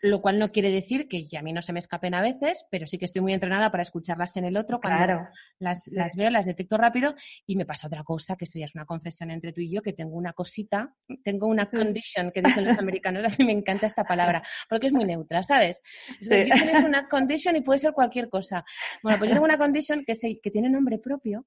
lo 0.02 0.22
cual 0.22 0.40
no 0.40 0.52
quiere 0.52 0.72
decir 0.72 1.08
que 1.08 1.26
a 1.38 1.42
mí 1.42 1.54
no 1.54 1.62
se 1.62 1.74
me 1.74 1.80
escapen 1.80 2.14
a 2.14 2.22
veces, 2.22 2.66
pero 2.70 2.86
sí 2.88 2.98
que 2.98 3.06
estoy 3.06 3.22
muy 3.22 3.34
entrenada 3.34 3.72
para 3.72 3.84
escucharlas 3.84 4.38
en 4.38 4.46
el 4.46 4.58
otro 4.58 4.80
cuando 4.80 5.28
las, 5.60 5.90
las, 5.92 6.16
veo, 6.16 6.30
las 6.30 6.46
detecto 6.46 6.78
rápido 6.78 7.16
y 7.46 7.56
me 7.56 7.66
pasa 7.66 7.88
otra 7.88 8.04
cosa, 8.04 8.36
que 8.36 8.46
eso 8.46 8.60
ya 8.60 8.66
es 8.66 8.76
una 8.76 8.86
confesión 8.86 9.32
entre 9.32 9.54
tú 9.54 9.62
y 9.62 9.72
yo, 9.72 9.82
que 9.82 9.94
tengo 9.94 10.16
una 10.16 10.34
cosita, 10.34 10.94
tengo 11.24 11.48
una 11.48 11.70
condition 11.70 12.32
que 12.32 12.42
dicen 12.42 12.66
los 12.66 12.78
americanos, 12.78 13.26
a 13.26 13.36
mí 13.38 13.46
me 13.46 13.54
encanta 13.54 13.88
esta 13.88 14.04
palabra, 14.04 14.44
porque 14.70 14.88
es 14.88 14.94
muy 14.94 15.06
neutra, 15.06 15.44
¿sabes? 15.44 15.82
Sí. 16.22 16.30
Tienes 16.30 16.84
una 16.84 17.08
condition 17.10 17.56
y 17.56 17.62
puede 17.62 17.80
ser 17.80 17.94
cualquier 17.94 18.30
cosa. 18.30 18.64
Bueno, 19.02 19.18
pues 19.18 19.30
yo 19.30 19.36
tengo 19.36 19.46
una 19.46 19.58
condition 19.58 20.04
que, 20.06 20.16
se, 20.16 20.40
que 20.42 20.52
tiene 20.52 20.70
nombre 20.70 21.00
propio 21.00 21.46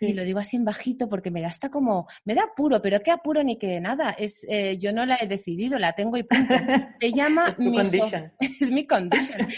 y 0.00 0.12
lo 0.12 0.22
digo 0.22 0.38
así 0.38 0.56
en 0.56 0.64
bajito 0.64 1.08
porque 1.08 1.30
me 1.30 1.40
da 1.40 1.48
hasta 1.48 1.70
como, 1.70 2.06
me 2.24 2.34
da 2.34 2.44
apuro, 2.44 2.80
pero 2.80 3.00
qué 3.00 3.10
apuro 3.10 3.42
ni 3.42 3.58
qué 3.58 3.80
nada. 3.80 4.10
Es, 4.10 4.46
eh, 4.48 4.76
yo 4.78 4.92
no 4.92 5.06
la 5.06 5.18
he 5.20 5.26
decidido, 5.26 5.78
la 5.78 5.94
tengo 5.94 6.16
y 6.16 6.22
punto. 6.22 6.54
Se 7.00 7.12
llama 7.12 7.56
es 8.40 8.70
mi 8.70 8.86
condition. 8.86 9.48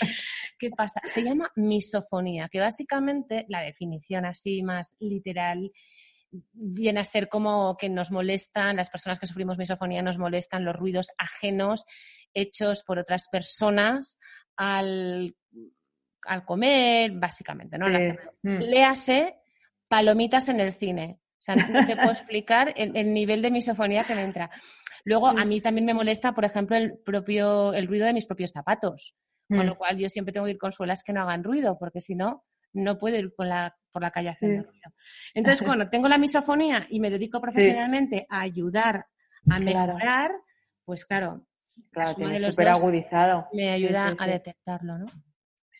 ¿Qué 0.58 0.70
pasa? 0.70 1.00
Se 1.04 1.22
llama 1.22 1.50
misofonía, 1.56 2.48
que 2.50 2.60
básicamente 2.60 3.46
la 3.48 3.62
definición 3.62 4.24
así 4.26 4.62
más 4.62 4.96
literal 5.00 5.72
viene 6.52 7.00
a 7.00 7.04
ser 7.04 7.28
como 7.28 7.76
que 7.76 7.88
nos 7.88 8.10
molestan, 8.10 8.76
las 8.76 8.90
personas 8.90 9.18
que 9.18 9.26
sufrimos 9.26 9.58
misofonía 9.58 10.02
nos 10.02 10.18
molestan 10.18 10.64
los 10.64 10.76
ruidos 10.76 11.08
ajenos 11.18 11.84
hechos 12.34 12.84
por 12.84 12.98
otras 12.98 13.28
personas 13.28 14.18
al, 14.56 15.34
al 16.26 16.44
comer, 16.44 17.12
básicamente, 17.12 17.78
¿no? 17.78 17.86
Mm. 17.88 18.58
Léase 18.60 19.39
palomitas 19.90 20.48
en 20.48 20.60
el 20.60 20.72
cine. 20.72 21.18
O 21.40 21.42
sea, 21.42 21.56
no 21.56 21.84
te 21.84 21.96
puedo 21.96 22.10
explicar 22.12 22.72
el, 22.76 23.12
nivel 23.12 23.42
de 23.42 23.50
misofonía 23.50 24.04
que 24.04 24.14
me 24.14 24.22
entra. 24.22 24.50
Luego, 25.04 25.26
a 25.26 25.44
mí 25.44 25.60
también 25.60 25.84
me 25.84 25.94
molesta, 25.94 26.32
por 26.32 26.44
ejemplo, 26.44 26.76
el 26.76 26.98
propio, 26.98 27.74
el 27.74 27.88
ruido 27.88 28.06
de 28.06 28.12
mis 28.12 28.26
propios 28.26 28.52
zapatos. 28.52 29.16
Con 29.48 29.66
lo 29.66 29.74
mm. 29.74 29.78
cual, 29.78 29.98
yo 29.98 30.08
siempre 30.08 30.32
tengo 30.32 30.46
que 30.46 30.52
ir 30.52 30.58
con 30.58 30.72
suelas 30.72 31.02
que 31.02 31.12
no 31.12 31.22
hagan 31.22 31.42
ruido, 31.42 31.76
porque 31.76 32.00
si 32.00 32.14
no, 32.14 32.44
no 32.72 32.98
puedo 32.98 33.16
ir 33.16 33.34
por 33.34 33.46
la 33.46 34.10
calle 34.12 34.28
haciendo 34.28 34.62
ruido. 34.62 34.92
Entonces, 35.34 35.66
cuando 35.66 35.88
tengo 35.90 36.08
la 36.08 36.18
misofonía 36.18 36.86
y 36.88 37.00
me 37.00 37.10
dedico 37.10 37.40
profesionalmente 37.40 38.26
a 38.28 38.42
ayudar 38.42 39.06
a 39.50 39.58
mejorar, 39.58 40.30
pues 40.84 41.04
claro, 41.04 41.46
claro 41.90 42.10
súper 42.10 42.68
agudizado. 42.68 43.48
me 43.52 43.70
ayuda 43.70 44.14
a 44.16 44.26
detectarlo, 44.26 44.98
¿no? 44.98 45.06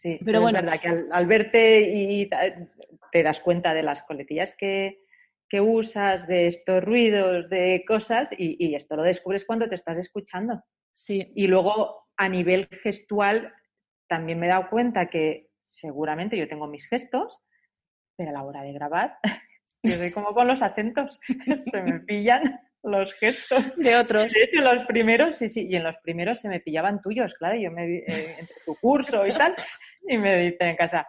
Sí, 0.03 0.19
pero 0.25 0.41
bueno. 0.41 0.59
Es 0.59 0.65
verdad 0.65 0.81
que 0.81 0.89
al, 1.13 1.27
verte 1.27 1.81
y 1.81 2.29
te 3.13 3.23
das 3.23 3.41
cuenta 3.41 3.75
de 3.75 3.83
las 3.83 4.03
coletillas 4.03 4.55
que, 4.57 4.99
usas, 5.61 6.27
de 6.29 6.47
estos 6.47 6.83
ruidos, 6.85 7.51
de 7.51 7.85
cosas, 7.87 8.29
y, 8.37 8.75
esto 8.75 8.97
lo 8.97 9.03
descubres 9.03 9.45
cuando 9.45 9.69
te 9.69 9.75
estás 9.75 9.99
escuchando. 9.99 10.63
Sí. 10.93 11.33
Y 11.35 11.47
luego, 11.47 12.07
a 12.17 12.29
nivel 12.29 12.69
gestual, 12.83 13.53
también 14.09 14.39
me 14.39 14.47
he 14.47 14.51
dado 14.51 14.69
cuenta 14.71 15.09
que 15.09 15.49
seguramente 15.65 16.37
yo 16.37 16.49
tengo 16.49 16.67
mis 16.67 16.87
gestos, 16.89 17.39
pero 18.17 18.31
a 18.31 18.35
la 18.35 18.45
hora 18.45 18.63
de 18.63 18.73
grabar, 18.73 19.17
yo 19.83 19.95
soy 19.95 20.13
como 20.13 20.35
con 20.35 20.47
los 20.47 20.63
acentos, 20.63 21.19
se 21.71 21.83
me 21.83 22.01
pillan 22.01 22.61
los 22.83 23.13
gestos 23.15 23.77
de 23.77 23.97
otros. 23.97 24.33
De 24.33 24.61
los 24.61 24.87
primeros, 24.87 25.37
sí, 25.37 25.49
sí, 25.49 25.67
y 25.69 25.77
en 25.77 25.85
los 25.85 25.97
primeros 26.03 26.41
se 26.41 26.49
me 26.49 26.61
pillaban 26.61 27.03
tuyos, 27.03 27.35
claro, 27.35 27.57
yo 27.57 27.71
me, 27.71 27.99
eh, 27.99 28.05
entre 28.07 28.55
tu 28.65 28.75
curso 28.81 29.27
y 29.27 29.33
tal, 29.33 29.55
y 30.09 30.17
me 30.17 30.39
dicen 30.39 30.69
en 30.69 30.77
casa, 30.77 31.07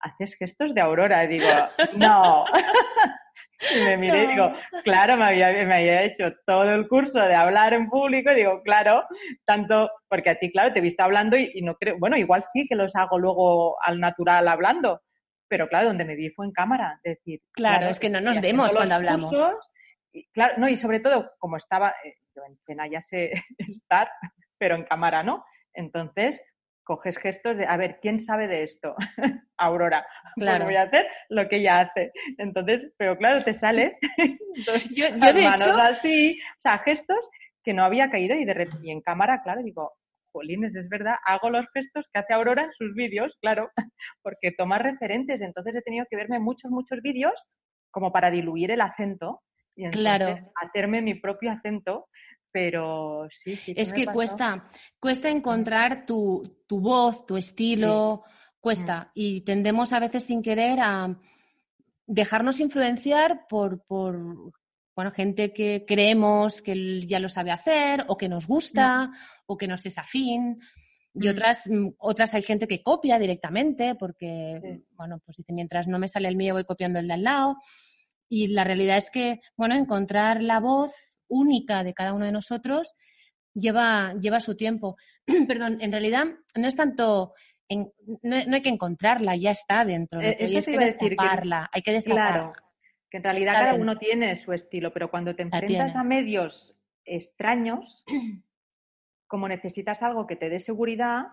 haces 0.00 0.34
gestos 0.36 0.74
de 0.74 0.80
Aurora. 0.80 1.24
Y 1.24 1.28
digo, 1.28 1.48
no. 1.96 2.44
y 3.74 3.80
me 3.84 3.96
miré 3.96 4.24
y 4.24 4.26
digo, 4.28 4.52
claro, 4.84 5.16
me 5.16 5.24
había, 5.24 5.52
me 5.64 5.74
había 5.74 6.02
hecho 6.02 6.32
todo 6.46 6.64
el 6.64 6.88
curso 6.88 7.18
de 7.18 7.34
hablar 7.34 7.74
en 7.74 7.88
público. 7.88 8.30
Y 8.30 8.36
digo, 8.36 8.62
claro, 8.62 9.04
tanto, 9.44 9.90
porque 10.08 10.30
a 10.30 10.38
ti, 10.38 10.50
claro, 10.50 10.72
te 10.72 10.78
he 10.78 10.82
visto 10.82 11.02
hablando 11.02 11.36
y, 11.36 11.60
no 11.62 11.74
creo, 11.76 11.96
bueno, 11.98 12.16
igual 12.16 12.44
sí 12.52 12.66
que 12.68 12.74
los 12.74 12.94
hago 12.96 13.18
luego 13.18 13.82
al 13.82 14.00
natural 14.00 14.48
hablando. 14.48 15.02
Pero 15.48 15.68
claro, 15.68 15.88
donde 15.88 16.04
me 16.04 16.14
vi 16.14 16.30
fue 16.30 16.46
en 16.46 16.52
cámara. 16.52 17.00
decir, 17.02 17.40
claro, 17.52 17.88
es 17.88 17.98
que 17.98 18.10
no 18.10 18.20
nos 18.20 18.40
vemos 18.40 18.72
cuando 18.72 18.94
hablamos. 18.94 19.34
claro, 20.32 20.54
no, 20.58 20.68
y 20.68 20.76
sobre 20.76 21.00
todo, 21.00 21.32
como 21.38 21.56
estaba, 21.56 21.94
eh, 22.04 22.14
yo 22.34 22.42
en 22.46 22.54
escena 22.54 22.86
ya 22.86 23.00
sé 23.00 23.32
estar, 23.58 24.08
pero 24.58 24.76
en 24.76 24.84
cámara 24.84 25.22
no. 25.22 25.44
Entonces, 25.74 26.40
coges 26.84 27.18
gestos 27.18 27.56
de, 27.56 27.66
a 27.66 27.76
ver, 27.76 27.98
¿quién 28.00 28.20
sabe 28.20 28.48
de 28.48 28.64
esto? 28.64 28.94
Aurora. 29.58 30.06
Pues 30.34 30.46
claro. 30.46 30.64
voy 30.64 30.76
a 30.76 30.82
hacer 30.82 31.06
lo 31.28 31.48
que 31.48 31.56
ella 31.56 31.80
hace. 31.80 32.12
Entonces, 32.38 32.92
pero 32.96 33.16
claro, 33.16 33.42
te 33.42 33.54
sale. 33.54 33.98
yo, 34.90 35.10
de 35.10 35.42
manos 35.42 35.78
así, 35.82 36.38
o 36.58 36.60
sea, 36.60 36.78
gestos 36.78 37.28
que 37.62 37.72
no 37.72 37.84
había 37.84 38.10
caído 38.10 38.34
y, 38.36 38.44
de, 38.44 38.68
y 38.82 38.90
en 38.90 39.00
cámara, 39.02 39.42
claro, 39.42 39.62
digo, 39.62 39.92
jolines, 40.32 40.74
es 40.74 40.88
verdad, 40.88 41.16
hago 41.24 41.50
los 41.50 41.66
gestos 41.74 42.06
que 42.12 42.20
hace 42.20 42.32
Aurora 42.32 42.64
en 42.64 42.72
sus 42.72 42.94
vídeos, 42.94 43.36
claro, 43.40 43.70
porque 44.22 44.52
toma 44.56 44.78
referentes. 44.78 45.40
Entonces 45.40 45.76
he 45.76 45.82
tenido 45.82 46.06
que 46.08 46.16
verme 46.16 46.38
muchos, 46.38 46.70
muchos 46.70 47.00
vídeos 47.02 47.34
como 47.90 48.12
para 48.12 48.30
diluir 48.30 48.70
el 48.70 48.80
acento 48.80 49.42
y 49.76 49.88
claro. 49.90 50.38
hacerme 50.56 51.02
mi 51.02 51.14
propio 51.14 51.50
acento 51.50 52.06
pero 52.52 53.28
sí, 53.44 53.56
sí. 53.56 53.74
Es 53.76 53.92
que 53.92 54.06
cuesta, 54.06 54.64
cuesta 54.98 55.28
encontrar 55.28 56.04
tu, 56.06 56.42
tu 56.66 56.80
voz, 56.80 57.26
tu 57.26 57.36
estilo, 57.36 58.24
cuesta. 58.60 59.04
Mm. 59.04 59.10
Y 59.14 59.40
tendemos 59.42 59.92
a 59.92 60.00
veces 60.00 60.24
sin 60.24 60.42
querer 60.42 60.80
a 60.80 61.16
dejarnos 62.06 62.60
influenciar 62.60 63.46
por, 63.48 63.84
por 63.84 64.52
bueno, 64.94 65.12
gente 65.12 65.52
que 65.52 65.84
creemos 65.86 66.60
que 66.60 67.06
ya 67.06 67.20
lo 67.20 67.28
sabe 67.28 67.52
hacer, 67.52 68.04
o 68.08 68.16
que 68.16 68.28
nos 68.28 68.46
gusta, 68.46 69.06
mm. 69.06 69.12
o 69.46 69.56
que 69.56 69.68
nos 69.68 69.86
es 69.86 69.96
afín. 69.98 70.60
Y 71.14 71.26
mm. 71.26 71.30
otras, 71.30 71.70
otras 71.98 72.34
hay 72.34 72.42
gente 72.42 72.68
que 72.68 72.82
copia 72.82 73.18
directamente, 73.18 73.94
porque, 73.94 74.82
bueno, 74.92 75.20
pues 75.24 75.38
dice, 75.38 75.52
mientras 75.52 75.88
no 75.88 75.98
me 75.98 76.08
sale 76.08 76.28
el 76.28 76.36
mío, 76.36 76.54
voy 76.54 76.64
copiando 76.64 76.98
el 76.98 77.08
de 77.08 77.14
al 77.14 77.24
lado. 77.24 77.56
Y 78.28 78.48
la 78.48 78.64
realidad 78.64 78.96
es 78.96 79.10
que, 79.10 79.40
bueno, 79.56 79.74
encontrar 79.74 80.42
la 80.42 80.60
voz 80.60 81.09
única 81.30 81.82
de 81.82 81.94
cada 81.94 82.12
uno 82.12 82.26
de 82.26 82.32
nosotros 82.32 82.94
lleva, 83.54 84.14
lleva 84.20 84.40
su 84.40 84.56
tiempo. 84.56 84.96
Perdón, 85.48 85.78
en 85.80 85.92
realidad 85.92 86.26
no 86.56 86.68
es 86.68 86.76
tanto, 86.76 87.32
no, 88.22 88.36
hay 88.36 88.62
que 88.62 88.68
encontrarla, 88.68 89.36
ya 89.36 89.50
está 89.50 89.84
dentro. 89.84 90.18
de 90.18 90.28
hay 90.28 90.36
que 90.36 90.78
destaparla, 90.78 91.70
hay 91.72 91.82
que 91.82 91.92
destaparla. 91.92 92.32
Claro, 92.32 92.52
que 93.10 93.16
en 93.16 93.24
realidad 93.24 93.52
cada 93.54 93.74
uno 93.74 93.98
tiene 93.98 94.42
su 94.44 94.52
estilo, 94.52 94.92
pero 94.92 95.10
cuando 95.10 95.34
te 95.34 95.42
enfrentas 95.42 95.96
a 95.96 96.04
medios 96.04 96.74
extraños, 97.04 98.04
como 99.26 99.48
necesitas 99.48 100.02
algo 100.02 100.26
que 100.26 100.36
te 100.36 100.48
dé 100.48 100.60
seguridad 100.60 101.28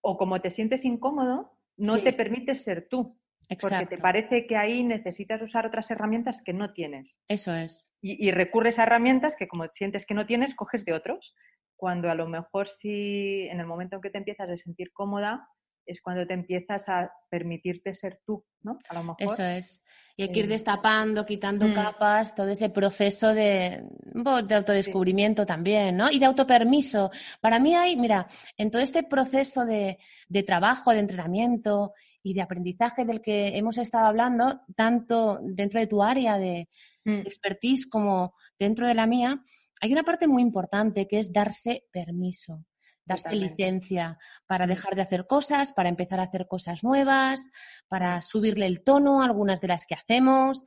o 0.00 0.16
como 0.16 0.40
te 0.40 0.50
sientes 0.50 0.84
incómodo, 0.84 1.58
no 1.76 2.02
te 2.02 2.12
permites 2.12 2.64
ser 2.64 2.88
tú. 2.88 3.18
Porque 3.60 3.86
te 3.86 3.98
parece 3.98 4.46
que 4.46 4.56
ahí 4.56 4.82
necesitas 4.82 5.42
usar 5.42 5.66
otras 5.66 5.90
herramientas 5.90 6.40
que 6.42 6.52
no 6.52 6.72
tienes. 6.72 7.18
Eso 7.28 7.54
es 7.54 7.91
y, 8.02 8.32
recurres 8.32 8.78
a 8.78 8.82
herramientas 8.82 9.36
que 9.36 9.46
como 9.46 9.66
sientes 9.68 10.04
que 10.04 10.14
no 10.14 10.26
tienes, 10.26 10.54
coges 10.56 10.84
de 10.84 10.92
otros. 10.92 11.34
Cuando 11.76 12.10
a 12.10 12.14
lo 12.14 12.28
mejor 12.28 12.68
si 12.68 13.46
en 13.48 13.60
el 13.60 13.66
momento 13.66 13.96
en 13.96 14.02
que 14.02 14.10
te 14.10 14.18
empiezas 14.18 14.50
a 14.50 14.56
sentir 14.56 14.92
cómoda, 14.92 15.48
es 15.86 16.00
cuando 16.00 16.26
te 16.26 16.34
empiezas 16.34 16.88
a 16.88 17.12
permitirte 17.28 17.94
ser 17.94 18.20
tú, 18.24 18.44
¿no? 18.62 18.78
A 18.88 18.94
lo 18.94 19.00
mejor. 19.00 19.16
Eso 19.18 19.42
es. 19.42 19.82
Y 20.16 20.22
hay 20.22 20.32
que 20.32 20.40
ir 20.40 20.46
eh, 20.46 20.50
destapando, 20.50 21.26
quitando 21.26 21.66
mm. 21.66 21.74
capas, 21.74 22.34
todo 22.34 22.48
ese 22.48 22.70
proceso 22.70 23.34
de, 23.34 23.82
de 24.02 24.54
autodescubrimiento 24.54 25.44
también, 25.44 25.96
¿no? 25.96 26.10
Y 26.10 26.18
de 26.18 26.26
autopermiso. 26.26 27.10
Para 27.40 27.58
mí 27.58 27.74
hay, 27.74 27.96
mira, 27.96 28.26
en 28.56 28.70
todo 28.70 28.82
este 28.82 29.02
proceso 29.02 29.64
de, 29.64 29.98
de 30.28 30.42
trabajo, 30.42 30.92
de 30.92 31.00
entrenamiento 31.00 31.94
y 32.22 32.34
de 32.34 32.42
aprendizaje 32.42 33.04
del 33.04 33.20
que 33.20 33.56
hemos 33.56 33.78
estado 33.78 34.06
hablando, 34.06 34.60
tanto 34.76 35.40
dentro 35.42 35.80
de 35.80 35.86
tu 35.86 36.02
área 36.02 36.38
de, 36.38 36.68
mm. 37.04 37.20
expertise 37.26 37.88
como 37.88 38.34
dentro 38.58 38.86
de 38.86 38.94
la 38.94 39.06
mía, 39.06 39.42
hay 39.80 39.92
una 39.92 40.04
parte 40.04 40.28
muy 40.28 40.42
importante 40.42 41.08
que 41.08 41.18
es 41.18 41.32
darse 41.32 41.84
permiso, 41.92 42.64
darse 43.04 43.34
licencia 43.34 44.18
para 44.46 44.66
mm. 44.66 44.68
dejar 44.68 44.94
de 44.94 45.02
hacer 45.02 45.26
cosas, 45.26 45.72
para 45.72 45.88
empezar 45.88 46.20
a 46.20 46.24
hacer 46.24 46.46
cosas 46.46 46.84
nuevas, 46.84 47.40
para 47.88 48.18
mm. 48.18 48.22
subirle 48.22 48.66
el 48.66 48.84
tono 48.84 49.22
a 49.22 49.26
algunas 49.26 49.60
de 49.60 49.68
las 49.68 49.86
que 49.86 49.94
hacemos, 49.94 50.64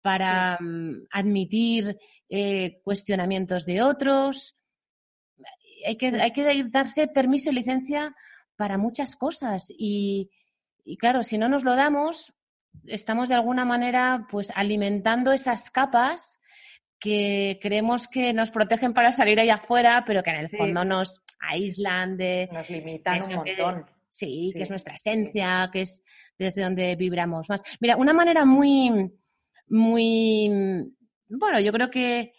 para 0.00 0.58
admitir 1.10 1.98
eh, 2.28 2.80
cuestionamientos 2.82 3.64
de 3.64 3.82
otros. 3.82 4.56
Hay 5.86 5.96
que, 5.96 6.08
hay 6.08 6.32
que 6.32 6.64
darse 6.64 7.08
permiso 7.08 7.50
y 7.50 7.54
licencia 7.54 8.14
para 8.56 8.78
muchas 8.78 9.16
cosas 9.16 9.66
y, 9.70 10.30
y 10.84 10.96
claro, 10.96 11.22
si 11.22 11.38
no 11.38 11.48
nos 11.48 11.64
lo 11.64 11.74
damos, 11.74 12.34
estamos 12.86 13.28
de 13.28 13.34
alguna 13.34 13.64
manera 13.64 14.26
pues 14.30 14.52
alimentando 14.54 15.32
esas 15.32 15.70
capas 15.70 16.38
que 16.98 17.58
creemos 17.60 18.08
que 18.08 18.32
nos 18.32 18.50
protegen 18.50 18.94
para 18.94 19.12
salir 19.12 19.38
allá 19.38 19.54
afuera, 19.54 20.04
pero 20.06 20.22
que 20.22 20.30
en 20.30 20.36
el 20.36 20.48
fondo 20.48 20.84
nos 20.84 21.22
aíslan 21.38 22.16
de... 22.16 22.48
Nos 22.52 22.70
limitan 22.70 23.22
un 23.24 23.34
montón. 23.34 23.86
sí, 24.08 24.52
que 24.56 24.62
es 24.62 24.70
nuestra 24.70 24.94
esencia, 24.94 25.68
que 25.72 25.82
es 25.82 26.02
desde 26.38 26.62
donde 26.62 26.96
vibramos 26.96 27.48
más. 27.50 27.62
Mira, 27.80 27.96
una 27.96 28.14
manera 28.14 28.44
muy, 28.44 29.12
muy, 29.68 30.50
bueno, 31.28 31.60
yo 31.60 31.72
creo 31.72 31.90
que 31.90 32.32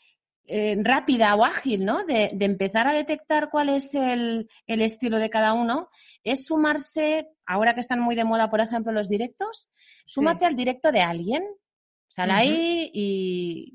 eh, 0.47 0.77
rápida 0.83 1.35
o 1.35 1.43
ágil, 1.43 1.85
¿no? 1.85 2.05
De, 2.05 2.29
empezar 2.39 2.87
a 2.87 2.93
detectar 2.93 3.49
cuál 3.49 3.69
es 3.69 3.93
el, 3.95 4.47
estilo 4.67 5.17
de 5.17 5.29
cada 5.29 5.53
uno, 5.53 5.89
es 6.23 6.45
sumarse, 6.45 7.29
ahora 7.45 7.73
que 7.73 7.79
están 7.79 7.99
muy 7.99 8.15
de 8.15 8.25
moda, 8.25 8.49
por 8.49 8.61
ejemplo, 8.61 8.91
los 8.91 9.09
directos, 9.09 9.69
súmate 10.05 10.45
al 10.45 10.55
directo 10.55 10.91
de 10.91 11.01
alguien. 11.01 11.43
Sal 12.07 12.31
ahí 12.31 12.91
y, 12.93 13.73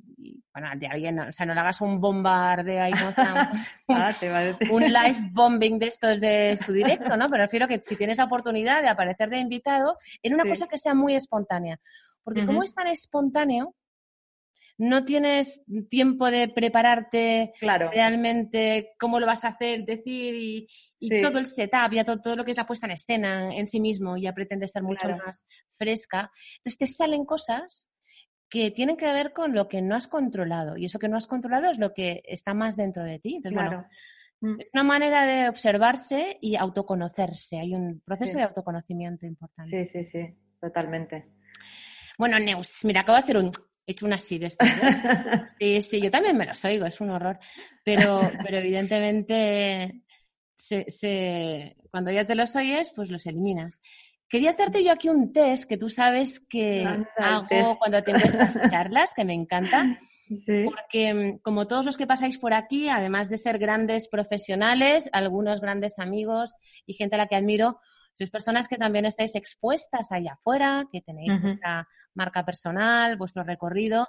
bueno, 0.55 0.69
de 0.77 0.87
alguien, 0.87 1.19
o 1.19 1.33
sea, 1.33 1.45
no 1.45 1.55
le 1.55 1.61
hagas 1.61 1.81
un 1.81 2.01
bombardeo. 2.01 2.85
Ah, 3.17 3.51
un, 4.71 4.85
live 4.85 5.29
bombing 5.33 5.79
de 5.79 5.87
estos 5.87 6.21
de 6.21 6.57
su 6.57 6.73
directo, 6.73 7.17
¿no? 7.17 7.29
Pero 7.29 7.43
refiero 7.43 7.69
que 7.69 7.83
si 7.83 7.97
tienes 7.97 8.19
la 8.19 8.25
oportunidad 8.25 8.81
de 8.81 8.89
aparecer 8.89 9.29
de 9.29 9.39
invitado 9.39 9.97
en 10.23 10.35
una 10.35 10.45
cosa 10.45 10.69
que 10.69 10.79
sea 10.79 10.95
muy 10.95 11.15
espontánea. 11.15 11.79
Porque 12.23 12.47
como 12.47 12.63
es 12.63 12.75
tan 12.75 12.87
espontáneo, 12.87 13.75
no 14.81 15.05
tienes 15.05 15.63
tiempo 15.91 16.31
de 16.31 16.49
prepararte 16.49 17.53
realmente 17.61 18.95
cómo 18.99 19.21
lo 19.21 19.27
vas 19.27 19.45
a 19.45 19.49
hacer, 19.49 19.85
decir 19.85 20.67
y, 20.99 21.21
todo 21.21 21.39
el 21.39 21.45
setup, 21.45 21.93
ya 21.93 22.03
todo, 22.03 22.35
lo 22.35 22.47
que 22.47 22.53
es 22.53 22.57
la 22.57 22.67
puesta 22.67 22.87
en 22.87 22.93
escena 22.93 23.55
en 23.55 23.67
sí 23.67 23.79
mismo, 23.79 24.17
ya 24.17 24.33
pretende 24.33 24.67
ser 24.69 24.83
mucho 24.83 25.11
más 25.11 25.47
fresca. 25.69 26.33
Entonces 26.57 26.79
te 26.79 26.87
salen 26.87 27.27
cosas 27.27 27.93
que 28.49 28.71
tienen 28.71 28.97
que 28.97 29.13
ver 29.13 29.35
con 29.35 29.53
lo 29.53 29.69
que 29.69 29.83
no 29.83 29.95
has 29.95 30.07
controlado 30.07 30.79
y 30.79 30.87
eso 30.87 30.99
que 30.99 31.09
no 31.09 31.19
has 31.19 31.27
controlado 31.27 31.71
es 31.71 31.79
lo 31.79 31.93
que 31.93 32.23
está 32.25 32.55
más 32.55 32.75
dentro 32.75 33.05
de 33.05 33.19
ti. 33.19 33.37
Entonces, 33.37 33.63
bueno, 33.63 33.87
mm. 34.41 34.61
es 34.61 34.69
una 34.73 34.83
manera 34.83 35.27
de 35.27 35.51
observarse 35.51 36.39
y 36.41 36.57
autoconocerse. 36.57 37.59
Hay 37.59 37.75
un 37.75 38.01
proceso 38.01 38.39
de 38.39 38.45
autoconocimiento 38.45 39.27
importante. 39.27 39.85
Sí, 39.85 40.05
sí, 40.05 40.09
sí, 40.11 40.39
totalmente. 40.59 41.27
Bueno, 42.17 42.39
Neus, 42.39 42.83
mira, 42.85 43.03
acabo 43.03 43.17
de 43.17 43.25
hacer 43.25 43.37
un 43.37 43.51
he 43.87 43.93
hecho 43.93 44.07
una 44.07 44.17
así 44.17 44.39
de 44.39 44.47
estas. 44.47 44.69
Sí, 45.59 45.83
sí, 45.83 46.01
yo 46.01 46.11
también 46.11 46.37
me 46.37 46.47
los 46.47 46.65
oigo, 46.65 46.87
es 46.87 47.01
un 47.01 47.11
horror. 47.11 47.39
Pero, 47.85 48.31
pero 48.43 48.59
evidentemente, 48.59 50.03
cuando 51.91 52.11
ya 52.11 52.27
te 52.27 52.35
los 52.35 52.57
oyes, 52.57 52.93
pues 52.95 53.11
los 53.11 53.27
eliminas. 53.27 53.81
Quería 54.29 54.51
hacerte 54.51 54.85
yo 54.85 54.93
aquí 54.93 55.09
un 55.09 55.33
test 55.33 55.69
que 55.69 55.77
tú 55.77 55.89
sabes 55.89 56.39
que 56.39 56.87
hago 57.17 57.79
cuando 57.79 58.03
tengo 58.03 58.21
estas 58.25 58.61
charlas, 58.71 59.13
que 59.15 59.25
me 59.25 59.35
encanta. 59.35 59.99
Porque 60.65 61.13
mm, 61.13 61.39
como 61.39 61.67
todos 61.67 61.85
los 61.85 61.97
que 61.97 62.07
pasáis 62.07 62.39
por 62.39 62.55
aquí, 62.55 62.89
además 62.89 63.29
de 63.29 63.39
ser 63.39 63.59
grandes 63.59 64.09
profesionales, 64.09 65.11
algunos 65.13 65.61
grandes 65.61 65.99
amigos 65.99 66.55
y 66.87 66.95
gente 66.95 67.17
a 67.17 67.19
la 67.19 67.27
que 67.27 67.35
admiro, 67.35 67.81
sois 68.21 68.31
personas 68.31 68.69
que 68.69 68.77
también 68.77 69.07
estáis 69.07 69.35
expuestas 69.35 70.13
allá 70.13 70.35
afuera, 70.35 70.85
que 70.93 71.01
tenéis 71.01 71.41
vuestra 71.41 71.89
marca 72.13 72.45
personal, 72.45 73.17
vuestro 73.17 73.45
recorrido 73.45 74.07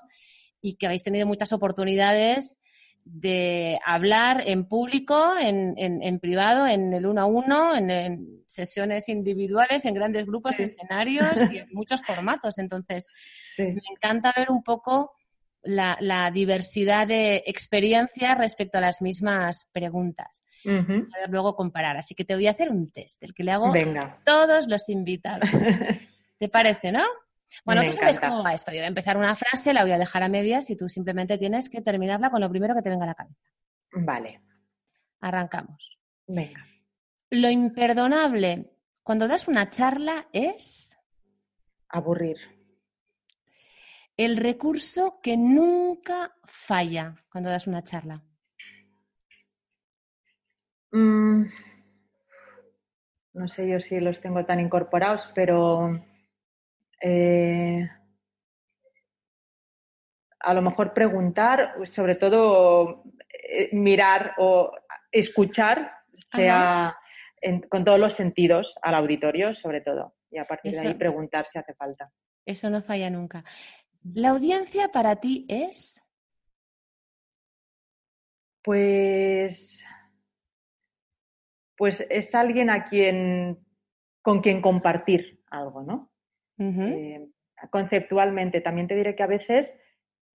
y 0.59 0.75
que 0.75 0.85
habéis 0.85 1.03
tenido 1.03 1.25
muchas 1.25 1.53
oportunidades 1.53 2.59
de 3.05 3.79
hablar 3.85 4.43
en 4.45 4.67
público, 4.67 5.37
en, 5.39 5.75
en, 5.77 6.19
privado, 6.19 6.67
en 6.67 6.91
el 6.91 7.05
uno 7.05 7.21
a 7.21 7.25
uno, 7.25 7.73
en, 7.73 8.43
sesiones 8.47 9.07
individuales, 9.07 9.85
en 9.85 9.93
grandes 9.93 10.25
grupos, 10.25 10.59
escenarios 10.59 11.49
y 11.49 11.59
en 11.59 11.69
muchos 11.71 12.01
formatos. 12.01 12.57
Entonces, 12.57 13.07
me 13.57 13.79
encanta 13.95 14.33
ver 14.35 14.51
un 14.51 14.61
poco 14.61 15.13
la, 15.63 15.95
la, 16.01 16.31
diversidad 16.31 17.07
de 17.07 17.43
experiencias 17.45 18.37
respecto 18.37 18.77
a 18.77 18.81
las 18.81 19.01
mismas 19.01 19.69
preguntas 19.71 20.43
luego 21.29 21.55
comparar. 21.55 21.97
Así 21.97 22.15
que 22.15 22.25
te 22.25 22.35
voy 22.35 22.47
a 22.47 22.51
hacer 22.51 22.69
un 22.69 22.91
test, 22.91 23.23
el 23.23 23.33
que 23.33 23.43
le 23.43 23.51
hago 23.51 23.73
a 23.73 24.19
todos 24.23 24.67
los 24.67 24.89
invitados. 24.89 25.49
¿Te 26.39 26.49
parece, 26.49 26.91
no? 26.91 27.03
Bueno, 27.65 27.83
tú 27.83 27.93
sabes 27.93 28.19
cómo 28.19 28.43
va 28.43 28.53
esto. 28.53 28.71
Yo 28.71 28.77
voy 28.77 28.85
a 28.85 28.87
empezar 28.87 29.17
una 29.17 29.35
frase, 29.35 29.73
la 29.73 29.83
voy 29.83 29.91
a 29.91 29.99
dejar 29.99 30.23
a 30.23 30.29
medias 30.29 30.69
y 30.69 30.77
tú 30.77 30.87
simplemente 30.87 31.37
tienes 31.37 31.69
que 31.69 31.81
terminarla 31.81 32.29
con 32.29 32.41
lo 32.41 32.49
primero 32.49 32.73
que 32.73 32.81
te 32.81 32.89
venga 32.89 33.03
a 33.03 33.07
la 33.07 33.15
cabeza. 33.15 33.39
Vale. 33.91 34.41
Arrancamos. 35.19 35.99
Venga. 36.27 36.65
Lo 37.29 37.49
imperdonable 37.49 38.71
cuando 39.03 39.27
das 39.27 39.47
una 39.47 39.69
charla 39.69 40.27
es. 40.31 40.97
Aburrir. 41.89 42.37
el 44.17 44.37
recurso 44.37 45.19
que 45.21 45.35
nunca 45.35 46.33
falla 46.43 47.15
cuando 47.29 47.49
das 47.49 47.67
una 47.67 47.83
charla. 47.83 48.23
Mm, 50.91 51.45
no 53.33 53.47
sé 53.47 53.67
yo 53.67 53.79
si 53.79 53.99
los 53.99 54.19
tengo 54.21 54.45
tan 54.45 54.59
incorporados, 54.59 55.27
pero 55.33 55.99
eh, 57.01 57.89
a 60.39 60.53
lo 60.53 60.61
mejor 60.61 60.93
preguntar, 60.93 61.75
sobre 61.93 62.15
todo 62.15 63.03
eh, 63.29 63.69
mirar 63.73 64.33
o 64.37 64.71
escuchar, 65.11 65.91
sea 66.29 66.97
con 67.69 67.83
todos 67.83 67.99
los 67.99 68.13
sentidos 68.13 68.75
al 68.81 68.95
auditorio, 68.95 69.55
sobre 69.55 69.81
todo, 69.81 70.13
y 70.29 70.37
a 70.37 70.45
partir 70.45 70.73
de 70.73 70.79
ahí 70.79 70.93
preguntar 70.93 71.47
si 71.47 71.57
hace 71.57 71.73
falta. 71.73 72.11
Eso 72.45 72.69
no 72.69 72.81
falla 72.81 73.09
nunca. 73.09 73.43
¿La 74.13 74.29
audiencia 74.29 74.89
para 74.89 75.15
ti 75.17 75.45
es? 75.47 76.01
Pues, 78.63 79.80
pues 81.81 82.05
es 82.11 82.35
alguien 82.35 82.69
a 82.69 82.83
quien, 82.83 83.57
con 84.21 84.41
quien 84.41 84.61
compartir 84.61 85.41
algo, 85.49 85.81
¿no? 85.81 86.11
Eh, 86.59 87.27
conceptualmente, 87.71 88.61
también 88.61 88.87
te 88.87 88.95
diré 88.95 89.15
que 89.15 89.23
a 89.23 89.27
veces 89.27 89.73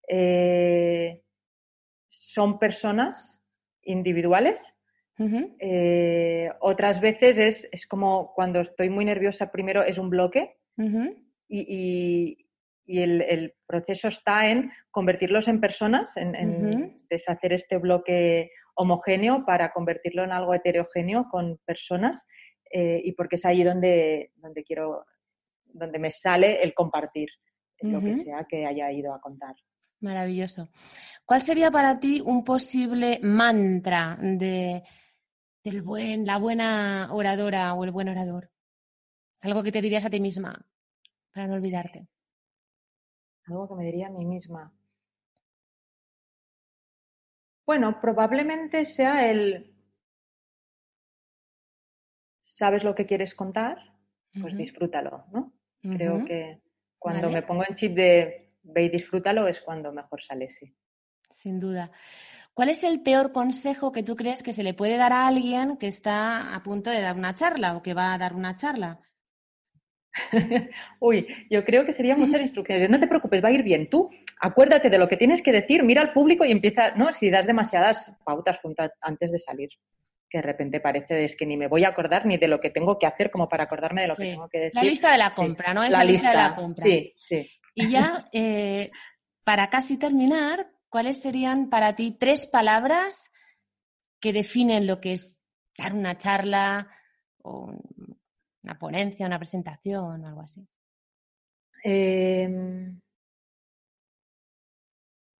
eh, 0.09 1.23
son 2.09 2.59
personas 2.59 3.41
individuales. 3.83 4.75
Eh, 5.61 6.51
otras 6.59 7.01
veces 7.01 7.69
es, 7.71 7.87
como 7.87 8.35
cuando 8.35 8.63
estoy 8.63 8.91
muy 8.91 9.05
nerviosa, 9.05 9.53
primero 9.53 9.85
es 9.85 9.99
un 9.99 10.11
bloque 10.11 10.57
y, 11.49 12.39
el, 12.89 13.55
proceso 13.69 14.09
está 14.09 14.51
en 14.51 14.73
convertirlos 14.91 15.47
en 15.47 15.61
personas, 15.61 16.11
en, 16.17 16.97
deshacer 17.09 17.53
este 17.53 17.77
bloque 17.79 18.51
homogéneo 18.77 19.45
para 19.45 19.73
convertirlo 19.73 20.23
en 20.25 20.33
algo 20.33 20.55
heterogéneo 20.55 21.27
con 21.29 21.59
personas 21.65 22.25
eh, 22.71 23.01
y 23.05 23.13
porque 23.13 23.37
es 23.37 23.45
ahí 23.45 23.65
donde, 23.65 24.33
donde 24.37 24.63
quiero, 24.65 25.05
donde 25.65 25.99
me 25.99 26.11
sale 26.11 26.63
el 26.63 26.75
compartir 26.75 27.29
lo 27.81 28.01
que 28.01 28.15
sea 28.15 28.47
que 28.49 28.65
haya 28.65 28.91
ido 28.91 29.13
a 29.13 29.21
contar. 29.21 29.55
Maravilloso. 30.01 30.69
¿Cuál 31.25 31.43
sería 31.43 31.71
para 31.71 31.99
ti 31.99 32.23
un 32.25 32.45
posible 32.45 33.19
mantra 33.23 34.19
de 34.21 34.83
del 35.63 35.83
buen, 35.83 36.25
la 36.25 36.39
buena 36.39 37.09
oradora 37.13 37.75
o 37.75 37.85
el 37.85 37.91
buen 37.91 38.09
orador? 38.09 38.51
Algo 39.43 39.63
que 39.63 39.73
te 39.73 39.83
dirías 39.83 40.05
a 40.05 40.11
ti 40.11 40.21
misma 40.21 40.67
para 41.33 41.47
no 41.47 41.55
olvidarte. 41.55 42.09
Algo 43.47 43.69
que 43.69 43.75
me 43.75 43.85
diría 43.85 44.09
a 44.09 44.11
mí 44.11 44.25
misma. 44.25 44.73
Bueno, 47.67 48.01
probablemente 48.01 48.87
sea 48.87 49.29
el 49.29 49.73
sabes 52.45 52.85
lo 52.85 52.95
que 52.95 53.05
quieres 53.05 53.35
contar, 53.35 53.77
pues 54.41 54.57
disfrútalo, 54.57 55.25
¿no? 55.33 55.53
Creo 55.83 56.25
que 56.25 56.63
cuando 56.99 57.29
me 57.29 57.43
pongo 57.43 57.65
en 57.69 57.75
chip 57.75 57.95
de 57.95 58.55
ve 58.63 58.85
y 58.85 58.89
disfrútalo 58.89 59.47
es 59.47 59.61
cuando 59.61 59.93
mejor 59.93 60.23
sale, 60.23 60.51
sí. 60.51 60.75
Sin 61.31 61.61
duda. 61.61 61.91
¿Cuál 62.55 62.71
es 62.71 62.83
el 62.85 63.03
peor 63.03 63.33
consejo 63.33 63.93
que 63.93 64.03
tú 64.03 64.17
crees 64.17 64.43
que 64.43 64.55
se 64.55 64.63
le 64.63 64.73
puede 64.73 64.97
dar 64.97 65.13
a 65.13 65.27
alguien 65.27 65.77
que 65.77 65.87
está 65.87 66.55
a 66.55 66.63
punto 66.63 66.89
de 66.89 67.03
dar 67.03 67.17
una 67.17 67.35
charla 67.35 67.77
o 67.77 67.83
que 67.83 67.93
va 67.93 68.15
a 68.15 68.19
dar 68.19 68.35
una 68.35 68.57
charla? 68.57 69.01
Uy, 71.01 71.27
yo 71.51 71.65
creo 71.65 71.85
que 71.85 71.93
serían 71.93 72.19
muchas 72.19 72.41
instrucciones. 72.41 72.91
No 72.91 73.01
te 73.01 73.07
preocupes, 73.07 73.43
va 73.43 73.49
a 73.49 73.53
ir 73.53 73.63
bien. 73.63 73.89
Tú 73.89 74.11
acuérdate 74.41 74.91
de 74.91 74.99
lo 74.99 75.09
que 75.09 75.17
tienes 75.17 75.43
que 75.43 75.53
decir, 75.53 75.83
mira 75.83 76.03
al 76.03 76.13
público 76.13 76.45
y 76.45 76.53
empieza, 76.53 76.93
¿no? 76.93 77.13
Si 77.13 77.31
das 77.31 77.47
demasiadas 77.47 78.13
pautas 78.25 78.59
antes 79.01 79.33
de 79.33 79.39
salir, 79.39 79.71
que 80.29 80.39
de 80.39 80.43
repente 80.43 80.81
parece 80.81 81.25
es 81.25 81.37
que 81.37 81.47
ni 81.47 81.57
me 81.57 81.69
voy 81.69 81.85
a 81.85 81.89
acordar 81.89 82.27
ni 82.27 82.37
de 82.37 82.49
lo 82.49 82.61
que 82.61 82.71
tengo 82.71 82.99
que 82.99 83.07
hacer 83.07 83.31
como 83.31 83.49
para 83.49 83.65
acordarme 83.65 84.03
de 84.03 84.09
lo 84.09 84.17
que 84.17 84.25
tengo 84.25 84.49
que 84.49 84.59
decir. 84.59 84.75
La 84.75 84.83
lista 84.83 85.13
de 85.13 85.19
la 85.19 85.31
compra, 85.31 85.73
¿no? 85.73 85.87
la, 85.89 86.05
lista, 86.05 86.31
de 86.31 86.37
la 86.37 86.55
compra. 86.55 86.85
Sí, 86.85 87.13
sí. 87.17 87.51
Y 87.75 87.89
ya, 87.89 88.29
eh, 88.33 88.91
para 89.45 89.69
casi 89.69 89.99
terminar, 89.99 90.67
¿cuáles 90.89 91.21
serían 91.21 91.69
para 91.69 91.95
ti 91.95 92.17
tres 92.19 92.47
palabras 92.47 93.31
que 94.21 94.33
definen 94.33 94.87
lo 94.87 95.01
que 95.01 95.13
es 95.13 95.41
dar 95.77 95.93
una 95.93 96.17
charla 96.17 96.89
o 97.43 97.73
una 98.67 98.79
ponencia, 98.79 99.27
una 99.27 99.39
presentación 99.39 100.25
o 100.25 100.27
algo 100.27 100.41
así? 100.41 100.67
Em, 101.85 103.01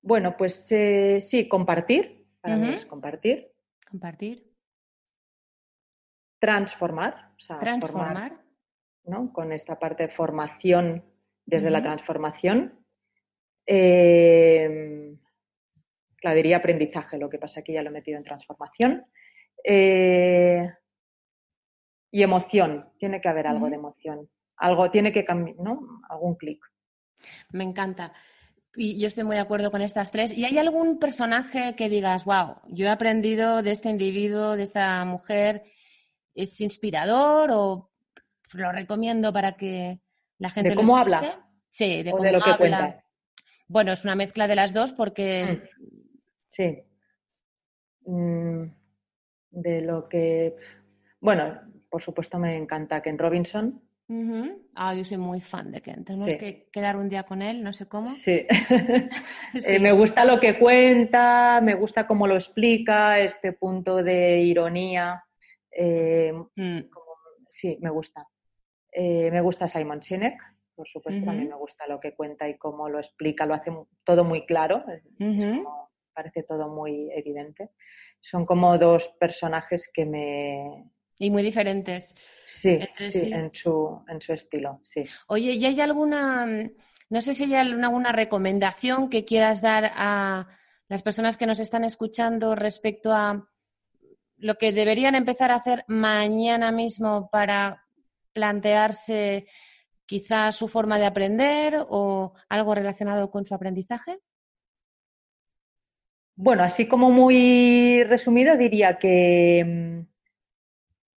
bueno, 0.01 0.37
pues 0.37 0.71
eh, 0.71 1.21
sí, 1.21 1.49
compartir. 1.49 2.25
Para 2.41 2.57
mí 2.57 2.75
es 2.75 2.87
compartir. 2.87 3.51
Compartir. 3.91 4.53
Transformar. 6.39 7.33
Transformar. 7.59 8.41
¿no? 9.07 9.33
Con 9.33 9.53
esta 9.53 9.79
parte 9.79 10.07
de 10.07 10.15
formación 10.15 11.05
desde 11.45 11.71
la 11.71 11.83
transformación. 11.83 12.79
Eh, 13.67 15.17
la 16.23 16.35
diría 16.35 16.59
aprendizaje, 16.59 17.19
lo 17.19 17.29
que 17.29 17.39
pasa 17.39 17.63
que 17.63 17.73
ya 17.73 17.83
lo 17.83 17.91
he 17.91 17.93
metido 17.93 18.19
en 18.19 18.25
transformación. 18.25 19.05
Eh, 19.65 20.73
y 22.11 22.23
emoción, 22.23 22.89
tiene 22.99 23.21
que 23.21 23.29
haber 23.29 23.47
algo 23.47 23.69
de 23.69 23.77
emoción. 23.77 24.29
Algo 24.57 24.91
tiene 24.91 25.13
que 25.13 25.25
cambiar, 25.25 25.57
¿no? 25.59 26.01
Algún 26.09 26.37
clic. 26.37 26.65
Me 27.53 27.65
encanta. 27.65 28.13
Y 28.75 28.99
yo 28.99 29.09
estoy 29.09 29.25
muy 29.25 29.37
de 29.37 29.43
acuerdo 29.43 29.71
con 29.71 29.83
estas 29.83 30.11
tres. 30.11 30.37
¿Y 30.37 30.45
hay 30.45 30.59
algún 30.59 30.99
personaje 30.99 31.75
que 31.77 31.89
digas, 31.89 32.25
wow, 32.25 32.57
yo 32.69 32.87
he 32.87 32.91
aprendido 32.91 33.63
de 33.63 33.73
este 33.73 33.89
individuo, 33.89 34.57
de 34.57 34.63
esta 34.63 35.05
mujer, 35.05 35.63
es 36.35 36.61
inspirador 36.61 37.51
o 37.53 37.91
lo 38.55 38.73
recomiendo 38.73 39.33
para 39.33 39.57
que 39.57 40.01
la 40.39 40.51
gente 40.51 40.71
¿De 40.71 40.77
cómo 40.77 40.97
habla? 40.97 41.49
Sí, 41.71 42.03
de, 42.03 42.11
cómo 42.11 42.25
lo 42.25 42.41
que 42.41 42.57
cuenta. 42.57 43.05
Bueno, 43.69 43.93
es 43.93 44.05
una 44.05 44.15
mezcla 44.15 44.47
de 44.47 44.55
las 44.55 44.73
dos 44.73 44.93
porque. 44.93 45.45
Mm. 45.45 45.87
Sí. 46.51 46.83
Mm, 48.07 48.65
de 49.51 49.81
lo 49.83 50.09
que. 50.09 50.57
Bueno, 51.21 51.61
por 51.97 52.03
supuesto 52.03 52.39
me 52.39 52.59
encanta 52.59 53.01
Ken 53.01 53.17
Robinson. 53.17 53.81
Ah, 54.75 54.95
yo 54.95 55.03
soy 55.03 55.17
muy 55.17 55.41
fan 55.41 55.73
de 55.73 55.81
Ken. 55.81 56.05
Tenemos 56.05 56.37
que 56.37 56.69
quedar 56.71 56.95
un 56.99 57.09
día 57.09 57.23
con 57.23 57.41
él, 57.41 57.63
no 57.63 57.73
sé 57.73 57.89
cómo. 57.89 58.15
Sí. 58.17 58.47
Eh, 59.67 59.79
me 59.79 59.93
gusta 59.93 60.27
lo 60.27 60.39
que 60.39 60.59
cuenta, 60.59 61.59
me 61.63 61.75
gusta 61.75 62.07
cómo 62.07 62.27
lo 62.27 62.35
explica, 62.35 63.19
este 63.19 63.55
punto 63.55 64.03
de 64.03 64.41
ironía. 64.41 65.25
Eh, 65.71 66.35
mm. 66.55 66.81
sí, 67.49 67.79
me 67.81 67.89
gusta. 67.89 68.29
Eh, 68.93 69.31
me 69.31 69.41
gusta 69.41 69.67
Simon 69.67 70.03
Sinek, 70.03 70.39
por 70.75 70.87
supuesto, 70.87 71.31
a 71.31 71.33
mí 71.33 71.47
me 71.47 71.57
gusta 71.57 71.87
lo 71.87 71.99
que 71.99 72.15
cuenta 72.15 72.47
y 72.47 72.59
cómo 72.59 72.91
lo 72.91 72.99
explica, 72.99 73.47
lo 73.47 73.55
hace 73.55 73.73
todo 74.05 74.23
muy 74.23 74.45
claro, 74.45 74.85
parece 76.13 76.43
todo 76.43 76.69
muy 76.69 77.11
evidente. 77.11 77.71
Son 78.21 78.45
como 78.45 78.77
dos 78.77 79.09
personajes 79.19 79.91
que 79.95 80.05
me... 80.05 80.91
Y 81.19 81.31
muy 81.31 81.43
diferentes. 81.43 82.15
Sí, 82.47 82.79
sí, 83.11 83.31
En, 83.33 83.53
su, 83.55 84.03
en 84.09 84.21
su 84.21 84.33
estilo, 84.33 84.81
sí. 84.85 85.03
Oye, 85.29 85.53
¿y 85.53 85.65
hay 85.65 85.81
alguna, 85.81 86.47
no 87.09 87.21
sé 87.21 87.33
si 87.33 87.45
hay 87.45 87.55
alguna 87.55 88.13
recomendación 88.13 89.09
que 89.09 89.25
quieras 89.25 89.63
dar 89.63 89.93
a 89.95 90.47
las 90.89 91.03
personas 91.03 91.37
que 91.37 91.47
nos 91.47 91.59
están 91.59 91.85
escuchando 91.85 92.55
respecto 92.55 93.13
a 93.13 93.49
lo 94.39 94.55
que 94.57 94.73
deberían 94.73 95.15
empezar 95.15 95.51
a 95.51 95.57
hacer 95.57 95.85
mañana 95.89 96.71
mismo 96.71 97.29
para 97.31 97.87
plantearse 98.33 99.47
quizá 100.05 100.53
su 100.53 100.69
forma 100.69 100.99
de 100.99 101.07
aprender 101.07 101.85
o 101.89 102.35
algo 102.49 102.75
relacionado 102.75 103.31
con 103.31 103.45
su 103.45 103.55
aprendizaje? 103.55 104.19
Bueno, 106.37 106.63
así 106.63 106.87
como 106.87 107.11
muy 107.11 108.05
resumido, 108.05 108.57
diría 108.57 108.99
que, 108.99 109.65
mm, 109.65 110.16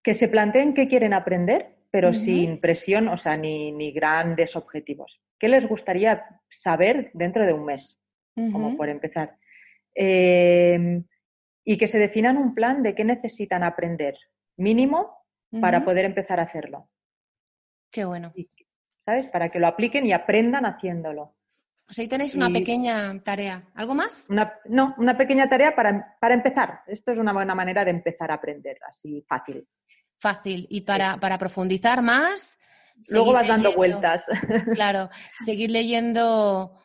que 0.09 0.15
se 0.15 0.29
planteen 0.29 0.73
qué 0.73 0.89
quieren 0.89 1.13
aprender, 1.13 1.75
pero 1.91 2.15
sin 2.15 2.63
presión, 2.63 3.09
o 3.09 3.19
sea, 3.19 3.37
ni, 3.37 3.93
grandes 3.93 4.57
objetivos. 4.57 5.21
¿Qué 5.39 5.51
les 5.51 5.69
gustaría 5.69 6.25
saber 6.49 7.11
dentro 7.13 7.45
de 7.45 7.53
un 7.53 7.67
mes? 7.67 8.01
Como 8.35 8.75
por 8.75 8.89
empezar. 8.89 9.37
Em, 9.95 11.05
y 11.63 11.77
que 11.77 11.89
se 11.89 11.99
definan 11.99 12.39
un 12.39 12.55
plan 12.55 12.83
de 12.83 12.95
qué 12.95 13.05
necesitan 13.05 13.63
aprender 13.63 14.17
mínimo 14.57 15.27
para 15.61 15.85
poder 15.85 16.07
empezar 16.07 16.41
a 16.41 16.45
hacerlo. 16.45 16.89
Qué 17.93 18.07
bueno. 18.07 18.33
¿Sabes? 19.05 19.27
Para 19.27 19.51
que 19.51 19.59
lo 19.59 19.67
apliquen 19.67 20.07
y 20.07 20.15
aprendan 20.15 20.65
haciéndolo. 20.65 21.35
Pues 21.85 21.99
ahí 21.99 22.09
tenéis 22.09 22.35
una 22.35 22.51
pequeña 22.51 23.23
tarea. 23.23 23.63
¿Algo 23.75 23.95
más? 23.95 24.29
no, 24.31 24.95
una 24.97 25.19
pequeña 25.19 25.51
tarea 25.51 25.75
para, 25.75 26.17
para, 26.19 26.35
empezar. 26.35 26.81
Esto 26.87 27.13
es 27.13 27.19
una 27.19 27.35
buena 27.35 27.55
manera 27.55 27.83
de 27.83 27.91
empezar 27.91 28.31
a 28.31 28.35
aprender, 28.35 28.79
así 28.89 29.23
fácil. 29.29 29.67
Fácil. 30.21 30.67
Y 30.71 30.83
para, 30.83 31.19
para 31.19 31.39
profundizar 31.39 32.03
más. 32.03 32.59
Luego 33.11 33.33
vas 33.33 33.47
dando 33.47 33.73
vueltas. 33.73 34.25
Claro, 34.75 35.11
seguir 35.45 35.71
leyendo 35.71 36.79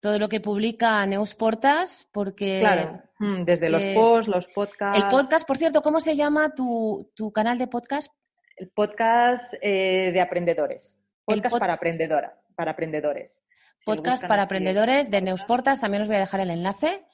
todo 0.00 0.18
lo 0.18 0.28
que 0.28 0.40
publica 0.40 1.04
Neusportas, 1.06 2.08
porque... 2.12 2.60
Claro, 2.60 3.02
mm, 3.18 3.42
desde 3.44 3.68
los 3.68 3.82
posts, 3.94 4.28
los 4.28 4.46
podcasts... 4.54 5.02
El 5.02 5.08
podcast, 5.08 5.46
por 5.46 5.56
cierto, 5.56 5.82
¿cómo 5.82 6.00
se 6.00 6.14
llama 6.14 6.54
tu, 6.54 7.10
canal 7.34 7.58
de 7.58 7.66
podcast? 7.66 8.12
El 8.56 8.68
podcast 8.68 9.54
eh, 9.60 10.10
de 10.12 10.20
aprendedores. 10.20 10.98
Podcast 11.24 11.58
para, 11.58 11.72
aprendedora, 11.74 12.38
para 12.54 12.70
aprendedores. 12.72 13.42
podcast 13.84 14.26
para 14.26 14.42
aprendedores 14.42 15.10
de 15.10 15.22
Neusportas, 15.22 15.80
también 15.80 16.02
os 16.02 16.08
voy 16.08 16.16
a 16.16 16.20
dejar 16.20 16.40
el 16.40 16.50
enlace 16.50 17.04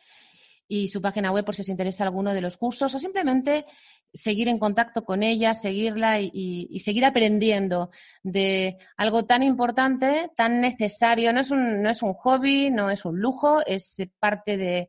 y 0.72 0.88
su 0.88 1.02
página 1.02 1.30
web 1.30 1.44
por 1.44 1.54
si 1.54 1.60
os 1.60 1.68
interesa 1.68 2.02
alguno 2.02 2.32
de 2.32 2.40
los 2.40 2.56
cursos 2.56 2.94
o 2.94 2.98
simplemente 2.98 3.66
seguir 4.10 4.48
en 4.48 4.58
contacto 4.58 5.04
con 5.04 5.22
ella, 5.22 5.52
seguirla 5.52 6.18
y, 6.18 6.80
seguir 6.80 7.04
aprendiendo 7.04 7.90
de 8.22 8.78
algo 8.96 9.26
tan 9.26 9.42
importante, 9.42 10.30
tan 10.34 10.62
necesario. 10.62 11.30
No 11.34 11.40
es, 11.40 11.50
un, 11.50 11.82
no 11.82 11.90
es 11.90 12.02
un 12.02 12.14
hobby, 12.14 12.70
no 12.70 12.90
es 12.90 13.04
un 13.04 13.20
lujo, 13.20 13.60
es 13.66 13.98
parte 14.18 14.56
de 14.56 14.88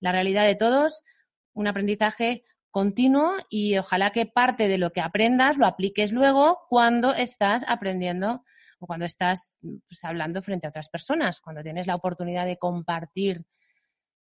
la 0.00 0.10
realidad 0.10 0.46
de 0.46 0.56
todos, 0.56 1.04
un 1.52 1.68
aprendizaje 1.68 2.42
continuo 2.72 3.30
y 3.48 3.78
ojalá 3.78 4.10
que 4.10 4.26
parte 4.26 4.66
de 4.66 4.78
lo 4.78 4.90
que 4.90 5.00
aprendas 5.00 5.58
lo 5.58 5.66
apliques 5.66 6.10
luego 6.10 6.58
cuando 6.68 7.14
estás 7.14 7.64
aprendiendo 7.68 8.42
o 8.80 8.88
cuando 8.88 9.06
estás 9.06 9.58
pues, 9.60 10.02
hablando 10.02 10.42
frente 10.42 10.66
a 10.66 10.70
otras 10.70 10.88
personas, 10.88 11.40
cuando 11.40 11.62
tienes 11.62 11.86
la 11.86 11.94
oportunidad 11.94 12.46
de 12.46 12.58
compartir 12.58 13.46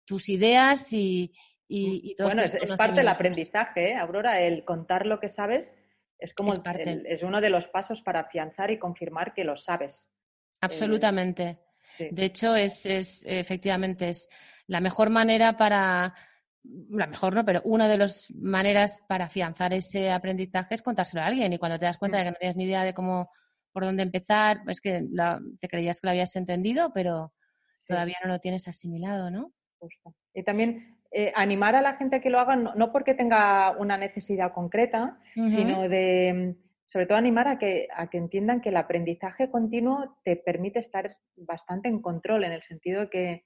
tus 0.04 0.28
ideas 0.28 0.92
y, 0.92 1.32
y, 1.68 2.12
y 2.12 2.22
Bueno, 2.22 2.42
es, 2.42 2.56
parte 2.76 3.00
del 3.00 3.08
aprendizaje, 3.08 3.90
¿eh? 3.90 3.96
Aurora, 3.96 4.40
el 4.40 4.64
contar 4.64 5.06
lo 5.06 5.20
que 5.20 5.28
sabes 5.28 5.72
es 6.18 6.34
como 6.34 6.52
es, 6.52 7.22
uno 7.22 7.40
de 7.40 7.50
los 7.50 7.66
pasos 7.66 8.00
para 8.02 8.20
afianzar 8.20 8.70
y 8.70 8.78
confirmar 8.78 9.34
que 9.34 9.44
lo 9.44 9.56
sabes. 9.56 10.08
Absolutamente. 10.60 11.58
Eh, 11.98 12.10
de 12.12 12.24
hecho, 12.24 12.54
es, 12.54 12.86
es 12.86 13.24
efectivamente 13.26 14.08
es 14.08 14.28
la 14.68 14.80
mejor 14.80 15.10
manera 15.10 15.56
para 15.56 16.14
la 16.64 17.06
mejor 17.06 17.34
no, 17.34 17.44
pero 17.44 17.60
una 17.64 17.88
de 17.88 17.98
las 17.98 18.30
maneras 18.30 19.00
para 19.08 19.24
afianzar 19.24 19.72
ese 19.72 20.10
aprendizaje 20.10 20.74
es 20.74 20.82
contárselo 20.82 21.22
a 21.22 21.26
alguien 21.26 21.52
y 21.52 21.58
cuando 21.58 21.78
te 21.78 21.86
das 21.86 21.98
cuenta 21.98 22.18
de 22.18 22.24
que 22.24 22.30
no 22.30 22.36
tienes 22.36 22.56
ni 22.56 22.64
idea 22.64 22.84
de 22.84 22.94
cómo 22.94 23.30
por 23.72 23.84
dónde 23.84 24.02
empezar, 24.02 24.60
es 24.68 24.80
que 24.80 25.02
te 25.58 25.68
creías 25.68 26.00
que 26.00 26.06
lo 26.06 26.10
habías 26.10 26.36
entendido, 26.36 26.92
pero 26.92 27.32
todavía 27.86 28.18
no 28.22 28.30
lo 28.30 28.38
tienes 28.38 28.68
asimilado, 28.68 29.30
¿no? 29.30 29.52
Y 30.34 30.42
también 30.42 30.96
eh, 31.10 31.32
animar 31.34 31.74
a 31.74 31.82
la 31.82 31.96
gente 31.96 32.16
a 32.16 32.20
que 32.20 32.30
lo 32.30 32.38
haga, 32.38 32.56
no, 32.56 32.92
porque 32.92 33.14
tenga 33.14 33.76
una 33.76 33.98
necesidad 33.98 34.52
concreta, 34.52 35.18
sino 35.34 35.88
de, 35.88 36.54
sobre 36.88 37.06
todo, 37.06 37.18
animar 37.18 37.48
a 37.48 37.58
que, 37.58 37.88
a 37.94 38.08
que 38.08 38.18
entiendan 38.18 38.60
que 38.60 38.70
el 38.70 38.76
aprendizaje 38.76 39.50
continuo 39.50 40.18
te 40.24 40.36
permite 40.36 40.78
estar 40.78 41.16
bastante 41.36 41.88
en 41.88 42.00
control, 42.00 42.44
en 42.44 42.52
el 42.52 42.62
sentido 42.62 43.02
de 43.02 43.10
que 43.10 43.44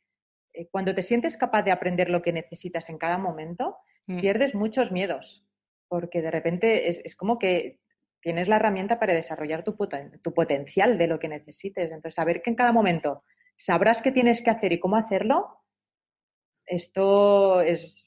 eh, 0.52 0.68
cuando 0.70 0.94
te 0.94 1.02
sientes 1.02 1.36
capaz 1.36 1.62
de 1.62 1.72
aprender 1.72 2.08
lo 2.08 2.22
que 2.22 2.32
necesitas 2.32 2.88
en 2.88 2.98
cada 2.98 3.18
momento, 3.18 3.76
mm. 4.06 4.20
pierdes 4.20 4.54
muchos 4.54 4.90
miedos, 4.90 5.44
porque 5.88 6.22
de 6.22 6.30
repente 6.30 6.88
es, 6.88 7.00
es, 7.04 7.16
como 7.16 7.38
que 7.38 7.80
tienes 8.20 8.48
la 8.48 8.56
herramienta 8.56 8.98
para 8.98 9.14
desarrollar 9.14 9.62
tu, 9.62 9.76
tu 10.22 10.34
potencial 10.34 10.98
de 10.98 11.06
lo 11.06 11.18
que 11.18 11.28
necesites. 11.28 11.92
Entonces, 11.92 12.14
saber 12.14 12.42
que 12.42 12.50
en 12.50 12.56
cada 12.56 12.72
momento 12.72 13.22
sabrás 13.56 14.02
qué 14.02 14.12
tienes 14.12 14.42
que 14.42 14.50
hacer 14.50 14.72
y 14.72 14.80
cómo 14.80 14.96
hacerlo, 14.96 15.60
esto 16.66 17.60
es, 17.60 18.04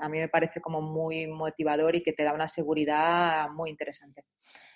a 0.00 0.08
mí 0.08 0.18
me 0.18 0.28
parece 0.28 0.60
como 0.60 0.80
muy 0.80 1.26
motivador 1.26 1.96
y 1.96 2.02
que 2.02 2.12
te 2.12 2.22
da 2.22 2.32
una 2.32 2.48
seguridad 2.48 3.48
muy 3.50 3.70
interesante. 3.70 4.24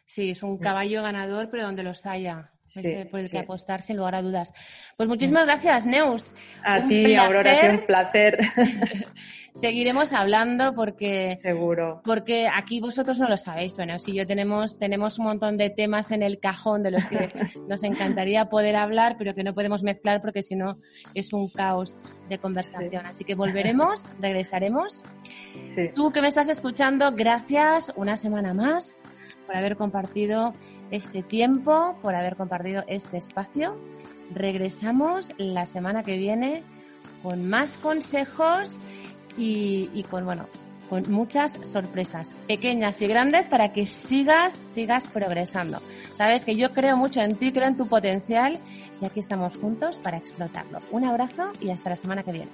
Sí, 0.05 0.31
es 0.31 0.43
un 0.43 0.55
mm. 0.55 0.61
caballo 0.61 1.03
ganador, 1.03 1.49
pero 1.51 1.65
donde 1.65 1.83
los 1.83 2.07
haya. 2.07 2.53
Por 3.11 3.21
el 3.21 3.31
que 3.31 3.39
apostar 3.39 3.83
sin 3.83 3.97
lugar 3.97 4.15
a 4.15 4.23
dudas. 4.23 4.53
Pues 4.97 5.09
muchísimas 5.09 5.47
gracias, 5.47 5.87
Neus. 5.87 6.33
A 6.65 6.87
ti, 6.87 7.15
Aurora, 7.15 7.53
ha 7.53 7.71
un 7.71 7.87
placer. 7.87 8.39
seguiremos 9.53 10.13
hablando 10.15 10.75
porque 10.75 11.39
seguro. 11.43 12.01
porque 12.05 12.49
aquí 12.49 12.81
vosotros 12.81 13.21
no 13.21 13.29
lo 13.29 13.37
sabéis 13.37 13.75
pero 13.75 13.99
si 13.99 14.15
yo 14.15 14.27
tenemos 14.27 14.79
tenemos 14.79 15.19
un 15.19 15.27
montón 15.27 15.59
de 15.59 15.69
temas 15.69 16.11
en 16.11 16.23
el 16.23 16.41
cajón 16.41 16.83
de 16.83 16.93
los 16.93 17.05
que 17.05 17.29
nos 17.69 17.83
encantaría 17.83 18.47
poder 18.47 18.77
hablar 18.77 19.17
pero 19.19 19.35
que 19.35 19.45
no 19.45 19.55
podemos 19.55 19.83
mezclar 19.83 20.23
porque 20.23 20.43
si 20.43 20.57
no 20.57 20.79
es 21.15 21.33
un 21.33 21.49
caos 21.51 21.99
de 22.29 22.39
conversación. 22.39 23.05
Así 23.05 23.25
que 23.25 23.35
volveremos 23.35 24.07
regresaremos. 24.21 25.05
Tú 25.95 26.13
que 26.13 26.23
me 26.23 26.29
estás 26.29 26.49
escuchando 26.49 27.13
gracias 27.13 27.93
una 27.97 28.17
semana 28.17 28.55
más 28.55 29.03
por 29.47 29.57
haber 29.57 29.77
compartido 29.77 30.55
este 30.93 31.23
tiempo 31.23 31.97
por 32.01 32.15
haber 32.15 32.37
compartido 32.37 32.85
este 32.87 33.17
espacio 33.17 33.77
regresamos 34.35 35.31
la 35.39 35.67
semana 35.67 36.03
que 36.03 36.17
viene 36.17 36.63
con 37.23 37.49
más 37.49 37.77
consejos 37.77 38.79
y, 39.37 40.05
con, 40.11 40.25
bueno, 40.25 40.47
con 40.89 41.11
muchas 41.11 41.59
sorpresas, 41.63 42.33
pequeñas 42.47 43.01
y 43.01 43.07
grandes, 43.07 43.49
para 43.49 43.73
que 43.73 43.87
sigas, 43.87 44.55
sigas 44.55 45.09
progresando. 45.09 45.81
Sabes 46.17 46.45
que 46.45 46.57
yo 46.57 46.73
creo 46.73 46.97
mucho 46.97 47.21
en 47.21 47.37
ti, 47.37 47.53
creo 47.53 47.69
en 47.69 47.77
tu 47.77 47.87
potencial 47.87 48.59
y 49.01 49.07
aquí 49.07 49.21
estamos 49.21 49.57
juntos 49.57 49.99
para 49.99 50.19
explotarlo. 50.19 50.81
Un 50.91 51.05
abrazo 51.05 51.53
y 51.61 51.71
hasta 51.71 51.91
la 51.91 51.97
semana 51.97 52.23
que 52.23 52.33
viene. 52.33 52.51